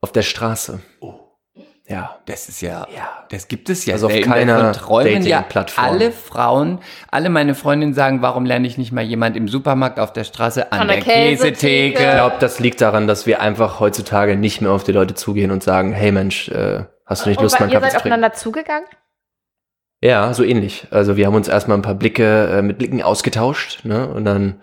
Auf 0.00 0.12
der 0.12 0.22
Straße. 0.22 0.80
Ja. 1.92 2.16
Das 2.26 2.48
ist 2.48 2.60
ja, 2.62 2.86
Ja. 2.96 3.24
das 3.30 3.48
gibt 3.48 3.68
es 3.68 3.84
ja 3.86 3.94
Also 3.94 4.06
auf 4.06 4.20
keiner 4.22 4.72
träumen 4.72 5.22
ja 5.22 5.38
Dating-Plattform. 5.38 5.84
alle 5.84 6.10
Frauen, 6.10 6.78
alle 7.10 7.28
meine 7.28 7.54
Freundinnen 7.54 7.92
sagen, 7.94 8.22
warum 8.22 8.46
lerne 8.46 8.66
ich 8.66 8.78
nicht 8.78 8.92
mal 8.92 9.02
jemand 9.04 9.36
im 9.36 9.46
Supermarkt 9.46 10.00
auf 10.00 10.12
der 10.12 10.24
Straße 10.24 10.72
an 10.72 10.80
An 10.80 10.88
der, 10.88 10.96
der 10.96 11.04
Käsetheke. 11.04 11.98
Ich 12.02 12.10
glaube, 12.14 12.36
das 12.40 12.58
liegt 12.60 12.80
daran, 12.80 13.06
dass 13.06 13.26
wir 13.26 13.40
einfach 13.42 13.78
heutzutage 13.78 14.36
nicht 14.36 14.60
mehr 14.62 14.70
auf 14.72 14.84
die 14.84 14.92
Leute 14.92 15.14
zugehen 15.14 15.50
und 15.50 15.62
sagen, 15.62 15.92
hey 15.92 16.10
Mensch, 16.12 16.48
äh, 16.48 16.84
hast 17.06 17.26
du 17.26 17.28
nicht 17.28 17.40
Lust, 17.42 17.54
mal 17.60 17.64
einen 17.66 17.72
ihr 17.72 17.78
Kaffee 17.80 17.90
seid 17.90 18.00
zu 18.00 18.02
trinken? 18.02 18.14
aufeinander 18.14 18.32
zugegangen? 18.32 18.86
Ja, 20.02 20.34
so 20.34 20.42
ähnlich. 20.42 20.86
Also 20.90 21.16
wir 21.16 21.26
haben 21.26 21.34
uns 21.34 21.46
erstmal 21.46 21.78
ein 21.78 21.82
paar 21.82 21.94
Blicke 21.94 22.48
äh, 22.58 22.62
mit 22.62 22.78
Blicken 22.78 23.02
ausgetauscht, 23.02 23.84
ne? 23.84 24.08
Und 24.08 24.24
dann 24.24 24.60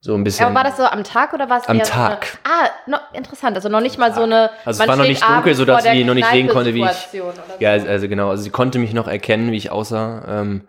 so 0.00 0.14
ein 0.14 0.24
bisschen. 0.24 0.46
Aber 0.46 0.54
war 0.54 0.64
das 0.64 0.76
so 0.78 0.84
am 0.84 1.04
Tag 1.04 1.34
oder 1.34 1.50
war 1.50 1.58
es 1.58 1.66
Am 1.68 1.76
eher 1.78 1.84
Tag. 1.84 2.26
So 2.26 2.38
eine, 2.50 2.62
ah, 2.66 2.70
no, 2.86 2.96
interessant. 3.18 3.54
Also 3.56 3.68
noch 3.68 3.80
nicht 3.82 3.98
mal 3.98 4.14
so 4.14 4.22
eine. 4.22 4.50
Also 4.64 4.82
es 4.82 4.88
war 4.88 4.96
noch 4.96 5.04
nicht 5.04 5.22
dunkel, 5.22 5.54
sodass 5.54 5.84
sie 5.84 6.04
noch 6.04 6.14
nicht 6.14 6.28
sehen 6.30 6.48
konnte, 6.48 6.74
wie 6.74 6.84
ich- 6.84 7.08
so. 7.12 7.32
Ja, 7.58 7.72
also 7.72 8.08
genau. 8.08 8.30
Also 8.30 8.42
sie 8.42 8.50
konnte 8.50 8.78
mich 8.78 8.94
noch 8.94 9.08
erkennen, 9.08 9.52
wie 9.52 9.56
ich 9.56 9.70
aussah. 9.70 10.24
Ähm, 10.40 10.62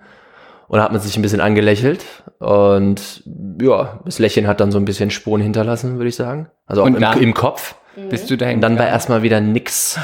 und 0.67 0.77
da 0.77 0.84
hat 0.84 0.91
man 0.91 1.01
sich 1.01 1.17
ein 1.17 1.21
bisschen 1.21 1.41
angelächelt. 1.41 2.03
Und 2.39 3.23
ja, 3.61 3.99
das 4.05 4.19
Lächeln 4.19 4.47
hat 4.47 4.59
dann 4.59 4.71
so 4.71 4.77
ein 4.79 4.86
bisschen 4.86 5.11
Spuren 5.11 5.41
hinterlassen, 5.41 5.97
würde 5.97 6.09
ich 6.09 6.15
sagen. 6.15 6.49
Also 6.65 6.84
auch 6.84 6.88
im, 6.88 6.95
im 6.95 7.34
Kopf. 7.34 7.75
Bist 8.09 8.29
du 8.29 8.38
dahin? 8.38 8.55
Und 8.55 8.61
dann 8.61 8.79
war 8.79 8.88
erstmal 8.88 9.21
wieder 9.21 9.41
nix. 9.41 9.97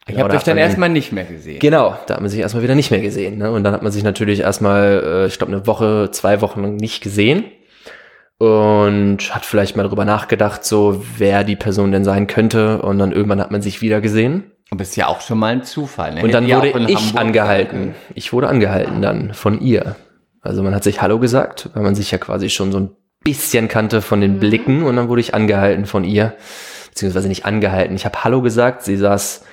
ich 0.00 0.06
Genau, 0.14 0.20
habe 0.20 0.32
da 0.32 0.38
hat 0.38 0.46
dann 0.46 0.56
erstmal 0.56 0.88
nicht 0.88 1.12
mehr 1.12 1.24
gesehen. 1.24 1.58
Genau, 1.58 1.96
da 2.06 2.14
hat 2.14 2.20
man 2.20 2.30
sich 2.30 2.40
erstmal 2.40 2.62
wieder 2.62 2.74
nicht 2.74 2.90
mehr 2.90 3.00
gesehen. 3.00 3.38
Ne? 3.38 3.50
Und 3.50 3.64
dann 3.64 3.74
hat 3.74 3.82
man 3.82 3.92
sich 3.92 4.02
natürlich 4.04 4.40
erstmal, 4.40 5.02
äh, 5.04 5.26
ich 5.26 5.36
glaube, 5.38 5.52
eine 5.52 5.66
Woche, 5.66 6.10
zwei 6.12 6.40
Wochen 6.40 6.62
lang 6.62 6.76
nicht 6.76 7.02
gesehen. 7.02 7.44
Und 8.38 9.34
hat 9.34 9.46
vielleicht 9.46 9.76
mal 9.76 9.84
darüber 9.84 10.04
nachgedacht, 10.04 10.64
so 10.64 11.02
wer 11.16 11.42
die 11.42 11.56
Person 11.56 11.90
denn 11.90 12.04
sein 12.04 12.26
könnte. 12.26 12.82
Und 12.82 12.98
dann 12.98 13.12
irgendwann 13.12 13.40
hat 13.40 13.50
man 13.50 13.62
sich 13.62 13.80
wieder 13.80 14.00
gesehen. 14.00 14.50
Aber 14.70 14.82
ist 14.82 14.96
ja 14.96 15.06
auch 15.06 15.20
schon 15.20 15.38
mal 15.38 15.52
ein 15.52 15.62
Zufall. 15.62 16.14
Ne? 16.14 16.22
Und 16.22 16.34
dann 16.34 16.46
wurde 16.48 16.68
ich 16.88 16.96
Hamburg 16.98 17.20
angehalten. 17.20 17.94
Ich 18.14 18.32
wurde 18.32 18.48
angehalten 18.48 19.00
dann 19.00 19.32
von 19.32 19.60
ihr. 19.60 19.96
Also 20.42 20.62
man 20.62 20.74
hat 20.74 20.84
sich 20.84 21.00
Hallo 21.00 21.18
gesagt, 21.18 21.70
weil 21.74 21.82
man 21.82 21.94
sich 21.94 22.10
ja 22.10 22.18
quasi 22.18 22.50
schon 22.50 22.72
so 22.72 22.80
ein 22.80 22.90
bisschen 23.24 23.68
kannte 23.68 24.02
von 24.02 24.20
den 24.20 24.38
Blicken. 24.38 24.82
Und 24.82 24.96
dann 24.96 25.08
wurde 25.08 25.20
ich 25.22 25.34
angehalten 25.34 25.86
von 25.86 26.04
ihr. 26.04 26.34
Beziehungsweise 26.90 27.28
nicht 27.28 27.46
angehalten. 27.46 27.96
Ich 27.96 28.04
habe 28.04 28.22
Hallo 28.22 28.42
gesagt. 28.42 28.82
Sie 28.82 28.96
saß 28.96 29.44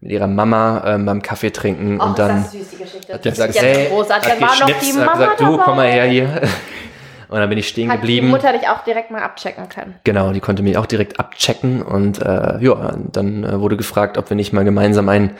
mit 0.00 0.10
ihrer 0.10 0.26
Mama 0.26 0.82
ähm, 0.84 1.06
beim 1.06 1.22
Kaffee 1.22 1.50
trinken. 1.52 2.00
Och, 2.00 2.06
und 2.06 2.18
dann 2.18 2.38
ist 2.38 2.44
das 2.46 2.52
süß, 2.52 2.70
die 2.70 2.76
Geschichte. 2.82 3.12
hat 3.14 3.22
gesagt, 3.22 3.54
Jetzt 3.54 3.62
hey, 3.64 3.88
großartig. 3.88 4.32
hat 4.32 4.40
Dann 4.40 4.48
war 4.48 4.68
noch 4.68 4.80
die 4.80 4.92
Mama 4.94 5.12
gesagt, 5.12 5.40
du, 5.40 5.44
dabei. 5.44 5.62
komm 5.64 5.76
mal 5.76 5.88
her 5.88 6.04
hier. 6.06 6.40
Und 7.32 7.38
dann 7.38 7.48
bin 7.48 7.56
ich 7.56 7.66
stehen 7.66 7.88
Hat 7.88 7.96
die 7.96 8.00
geblieben. 8.02 8.28
Mutter 8.28 8.52
dich 8.52 8.68
auch 8.68 8.84
direkt 8.84 9.10
mal 9.10 9.22
abchecken 9.22 9.68
können. 9.70 9.94
Genau, 10.04 10.32
die 10.32 10.40
konnte 10.40 10.62
mich 10.62 10.76
auch 10.76 10.84
direkt 10.84 11.18
abchecken 11.18 11.80
und 11.80 12.20
äh, 12.20 12.58
ja, 12.60 12.94
dann 13.10 13.42
äh, 13.42 13.58
wurde 13.58 13.78
gefragt, 13.78 14.18
ob 14.18 14.28
wir 14.28 14.36
nicht 14.36 14.52
mal 14.52 14.64
gemeinsam 14.64 15.08
einen 15.08 15.30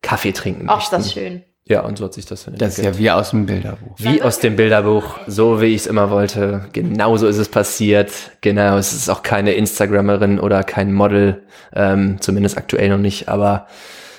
Kaffee 0.00 0.32
trinken 0.32 0.64
Ach, 0.68 0.82
ist 0.82 0.90
möchten. 0.90 0.96
das 0.96 1.12
schön. 1.12 1.42
Ja, 1.66 1.80
und 1.80 1.98
so 1.98 2.06
hat 2.06 2.14
sich 2.14 2.24
das 2.24 2.44
dann 2.44 2.56
Das 2.56 2.78
ist 2.78 2.84
ja 2.84 2.96
wie 2.96 3.10
aus 3.10 3.30
dem 3.30 3.44
Bilderbuch. 3.44 3.94
Wie 3.98 4.22
aus 4.22 4.38
dem 4.38 4.56
Bilderbuch, 4.56 5.18
so 5.26 5.60
wie 5.60 5.66
ich 5.66 5.82
es 5.82 5.86
immer 5.86 6.10
wollte. 6.10 6.66
Genauso 6.72 7.26
ist 7.26 7.38
es 7.38 7.50
passiert. 7.50 8.10
Genau, 8.40 8.78
es 8.78 8.94
ist 8.94 9.10
auch 9.10 9.22
keine 9.22 9.52
Instagrammerin 9.52 10.40
oder 10.40 10.62
kein 10.62 10.94
Model, 10.94 11.42
ähm, 11.74 12.18
zumindest 12.20 12.56
aktuell 12.56 12.88
noch 12.88 12.98
nicht, 12.98 13.28
aber 13.28 13.66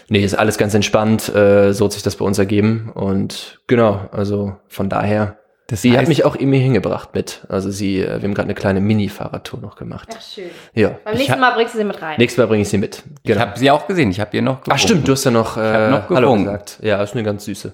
nee, 0.09 0.23
ist 0.23 0.37
alles 0.37 0.57
ganz 0.59 0.75
entspannt. 0.75 1.33
Äh, 1.33 1.73
so 1.73 1.85
hat 1.85 1.93
sich 1.93 2.03
das 2.03 2.15
bei 2.15 2.25
uns 2.25 2.37
ergeben. 2.37 2.91
Und 2.93 3.59
genau, 3.67 4.09
also 4.11 4.57
von 4.67 4.89
daher, 4.89 5.37
Das 5.67 5.81
sie 5.81 5.97
hat 5.97 6.05
heißt- 6.05 6.09
mich 6.09 6.25
auch 6.25 6.35
irgendwie 6.35 6.59
hingebracht 6.59 7.15
mit. 7.15 7.41
Also 7.49 7.71
sie, 7.71 7.99
äh, 7.99 8.05
wir 8.21 8.27
haben 8.27 8.33
gerade 8.35 8.43
eine 8.47 8.53
kleine 8.53 8.81
Mini-Fahrradtour 8.81 9.59
noch 9.61 9.75
gemacht. 9.77 10.09
Ach, 10.15 10.21
schön. 10.21 10.45
Ja. 10.75 10.97
Beim 11.03 11.15
nächsten 11.17 11.39
Mal 11.39 11.53
bringst 11.55 11.73
du 11.73 11.79
sie 11.79 11.83
mit 11.85 11.99
rein. 12.01 12.15
Nächstes 12.19 12.37
Mal 12.37 12.45
bringe 12.47 12.61
ich 12.61 12.69
sie 12.69 12.77
mit. 12.77 13.01
Ich 13.23 13.31
Genau. 13.31 13.41
habe 13.41 13.57
sie 13.57 13.71
auch 13.71 13.87
gesehen. 13.87 14.11
Ich 14.11 14.19
habe 14.19 14.35
ihr 14.35 14.43
noch 14.43 14.57
Ach 14.59 14.63
gewunken. 14.65 14.79
stimmt, 14.79 15.07
du 15.07 15.11
hast 15.13 15.23
ja 15.23 15.31
noch, 15.31 15.57
äh, 15.57 15.89
noch 15.89 16.09
Hallo 16.09 16.27
gewunken. 16.27 16.45
gesagt. 16.45 16.79
Ja, 16.83 17.01
ist 17.01 17.13
eine 17.13 17.23
ganz 17.23 17.45
süße. 17.45 17.73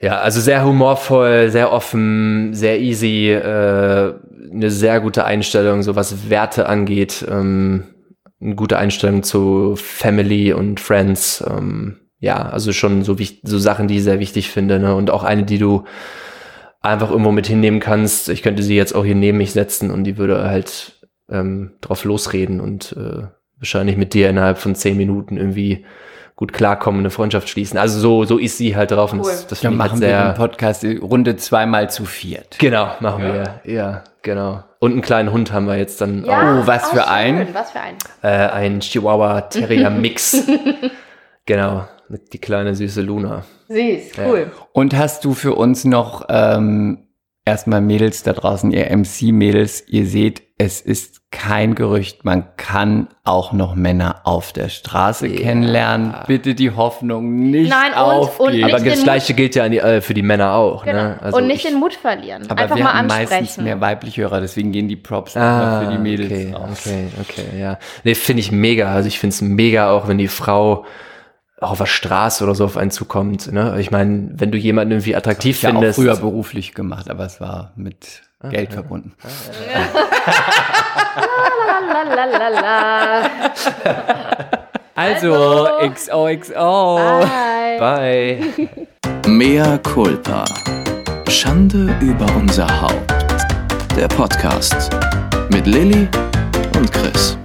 Ja, 0.00 0.18
also 0.20 0.40
sehr 0.40 0.64
humorvoll, 0.64 1.50
sehr 1.50 1.70
offen, 1.70 2.54
sehr 2.54 2.80
easy, 2.80 3.30
äh, 3.30 4.14
eine 4.52 4.70
sehr 4.70 5.00
gute 5.00 5.24
Einstellung, 5.24 5.82
so 5.82 5.94
was 5.94 6.28
Werte 6.28 6.66
angeht, 6.68 7.24
ähm, 7.30 7.84
eine 8.40 8.56
gute 8.56 8.78
Einstellung 8.78 9.22
zu 9.22 9.76
Family 9.76 10.52
und 10.52 10.80
Friends, 10.80 11.44
ähm, 11.48 11.98
ja, 12.22 12.36
also 12.48 12.72
schon 12.72 13.02
so, 13.02 13.16
so 13.42 13.58
Sachen, 13.58 13.88
die 13.88 13.96
ich 13.98 14.04
sehr 14.04 14.20
wichtig 14.20 14.48
finde, 14.50 14.78
ne? 14.78 14.94
und 14.94 15.10
auch 15.10 15.24
eine, 15.24 15.42
die 15.42 15.58
du 15.58 15.84
einfach 16.80 17.10
irgendwo 17.10 17.32
mit 17.32 17.46
hinnehmen 17.48 17.80
kannst. 17.80 18.28
Ich 18.28 18.42
könnte 18.42 18.62
sie 18.62 18.76
jetzt 18.76 18.94
auch 18.94 19.04
hier 19.04 19.14
neben 19.16 19.38
mich 19.38 19.52
setzen 19.52 19.90
und 19.90 20.04
die 20.04 20.16
würde 20.18 20.44
halt 20.48 20.92
ähm, 21.28 21.72
drauf 21.80 22.04
losreden 22.04 22.60
und 22.60 22.96
äh, 22.96 23.24
wahrscheinlich 23.58 23.96
mit 23.96 24.14
dir 24.14 24.30
innerhalb 24.30 24.58
von 24.58 24.74
zehn 24.76 24.96
Minuten 24.96 25.36
irgendwie 25.36 25.84
gut 26.36 26.52
klarkommen, 26.52 27.00
eine 27.00 27.10
Freundschaft 27.10 27.48
schließen. 27.48 27.76
Also 27.78 27.98
so, 28.00 28.24
so 28.24 28.38
ist 28.38 28.56
sie 28.56 28.74
halt 28.76 28.92
drauf 28.92 29.12
und 29.12 29.20
Cool. 29.20 29.26
das, 29.30 29.46
das 29.48 29.60
Dann 29.60 29.72
finde 29.72 29.76
ich 29.76 29.90
halt 29.90 29.90
machen 29.92 30.00
wir 30.00 30.08
den 30.08 30.24
sehr. 30.26 30.32
Podcast 30.34 30.84
Runde 31.02 31.36
zweimal 31.36 31.90
zu 31.90 32.04
viert. 32.04 32.58
Genau, 32.60 32.92
machen 33.00 33.24
wir. 33.24 33.60
Ja, 33.64 34.04
genau. 34.22 34.62
Und 34.78 34.92
einen 34.92 35.02
kleinen 35.02 35.30
Hund 35.32 35.52
haben 35.52 35.66
wir 35.66 35.76
jetzt 35.76 36.00
dann 36.00 36.24
Ja, 36.24 36.60
Oh, 36.62 36.66
was 36.66 36.84
ach, 36.84 36.88
für 36.90 36.96
schön. 37.02 37.08
ein? 37.08 37.48
Was 37.52 37.70
für 37.72 37.80
ein. 37.80 37.94
auch. 38.22 38.24
Äh, 38.28 38.48
ein 38.52 38.80
Chihuahua 38.80 39.42
Terrier 39.42 39.90
Mix. 39.90 40.44
genau, 41.46 41.84
die 42.32 42.38
kleine 42.38 42.74
süße 42.74 43.00
Luna. 43.02 43.44
Süß, 43.68 44.12
cool. 44.26 44.50
Und 44.72 44.96
hast 44.96 45.24
du 45.24 45.34
für 45.34 45.54
uns 45.54 45.84
noch 45.84 46.26
ähm, 46.28 47.06
erstmal 47.44 47.80
Mädels 47.80 48.22
da 48.22 48.32
draußen, 48.32 48.70
ihr 48.70 48.90
MC-Mädels, 48.96 49.84
ihr 49.88 50.06
seht, 50.06 50.42
es 50.58 50.80
ist 50.80 51.22
kein 51.32 51.74
Gerücht, 51.74 52.24
man 52.26 52.44
kann 52.56 53.08
auch 53.24 53.52
noch 53.52 53.74
Männer 53.74 54.20
auf 54.24 54.52
der 54.52 54.68
Straße 54.68 55.26
Ja. 55.26 55.40
kennenlernen. 55.40 56.14
Bitte 56.26 56.54
die 56.54 56.70
Hoffnung 56.72 57.50
nicht 57.50 57.70
Nein, 57.70 57.92
und- 57.92 57.96
aufgeben. 57.98 58.44
und 58.48 58.52
nicht 58.56 58.64
Aber 58.74 58.84
das 58.84 59.02
Gleiche 59.02 59.32
gilt 59.34 59.54
ja 59.54 59.64
an 59.64 59.72
die, 59.72 59.78
äh, 59.78 60.02
für 60.02 60.12
die 60.14 60.22
Männer 60.22 60.52
auch. 60.54 60.84
Genau. 60.84 61.02
Ne? 61.02 61.18
Also 61.22 61.38
und 61.38 61.46
nicht 61.46 61.64
ich- 61.64 61.70
den 61.70 61.80
Mut 61.80 61.94
verlieren. 61.94 62.44
Aber 62.50 62.62
Einfach 62.62 62.76
wir 62.76 62.84
mal 62.84 62.92
haben 62.94 63.06
meistens 63.08 63.32
ansprechen. 63.38 63.64
mehr 63.64 63.80
weibliche 63.80 64.22
Hörer, 64.22 64.40
deswegen 64.42 64.70
gehen 64.72 64.86
die 64.88 64.96
Props 64.96 65.34
Ah, 65.36 65.40
immer 65.80 65.86
für 65.86 65.96
die 65.96 66.02
Mädels 66.02 66.30
okay, 66.30 66.52
raus. 66.54 66.68
okay, 66.86 67.06
okay, 67.20 67.58
ja. 67.58 67.78
Nee, 68.04 68.14
finde 68.14 68.40
ich 68.40 68.52
mega. 68.52 68.92
Also 68.94 69.08
ich 69.08 69.18
finde 69.18 69.34
es 69.34 69.40
mega 69.40 69.90
auch, 69.90 70.06
wenn 70.08 70.18
die 70.18 70.28
Frau 70.28 70.84
auch 71.62 71.72
auf 71.72 71.78
der 71.78 71.86
Straße 71.86 72.42
oder 72.44 72.54
so 72.54 72.64
auf 72.64 72.76
einen 72.76 72.90
zukommt. 72.90 73.52
Ne? 73.52 73.76
Ich 73.78 73.90
meine, 73.90 74.30
wenn 74.34 74.50
du 74.50 74.58
jemanden 74.58 74.92
irgendwie 74.92 75.16
attraktiv 75.16 75.62
Ja, 75.62 75.70
auch 75.70 75.74
findest. 75.74 75.96
früher 75.98 76.16
beruflich 76.16 76.74
gemacht, 76.74 77.08
aber 77.10 77.24
es 77.24 77.40
war 77.40 77.72
mit 77.76 78.22
Geld 78.50 78.72
verbunden. 78.72 79.12
Lalalala. 82.14 83.22
Also, 84.94 85.34
Also. 85.34 85.88
XOXO. 85.90 86.96
Bye. 87.78 87.78
Bye. 87.78 88.68
Mea 89.26 89.78
culpa. 89.78 90.44
Schande 91.28 91.94
über 92.00 92.26
unser 92.36 92.66
Haupt. 92.82 93.14
Der 93.96 94.08
Podcast 94.08 94.90
mit 95.50 95.66
Lilly 95.66 96.08
und 96.76 96.90
Chris. 96.92 97.38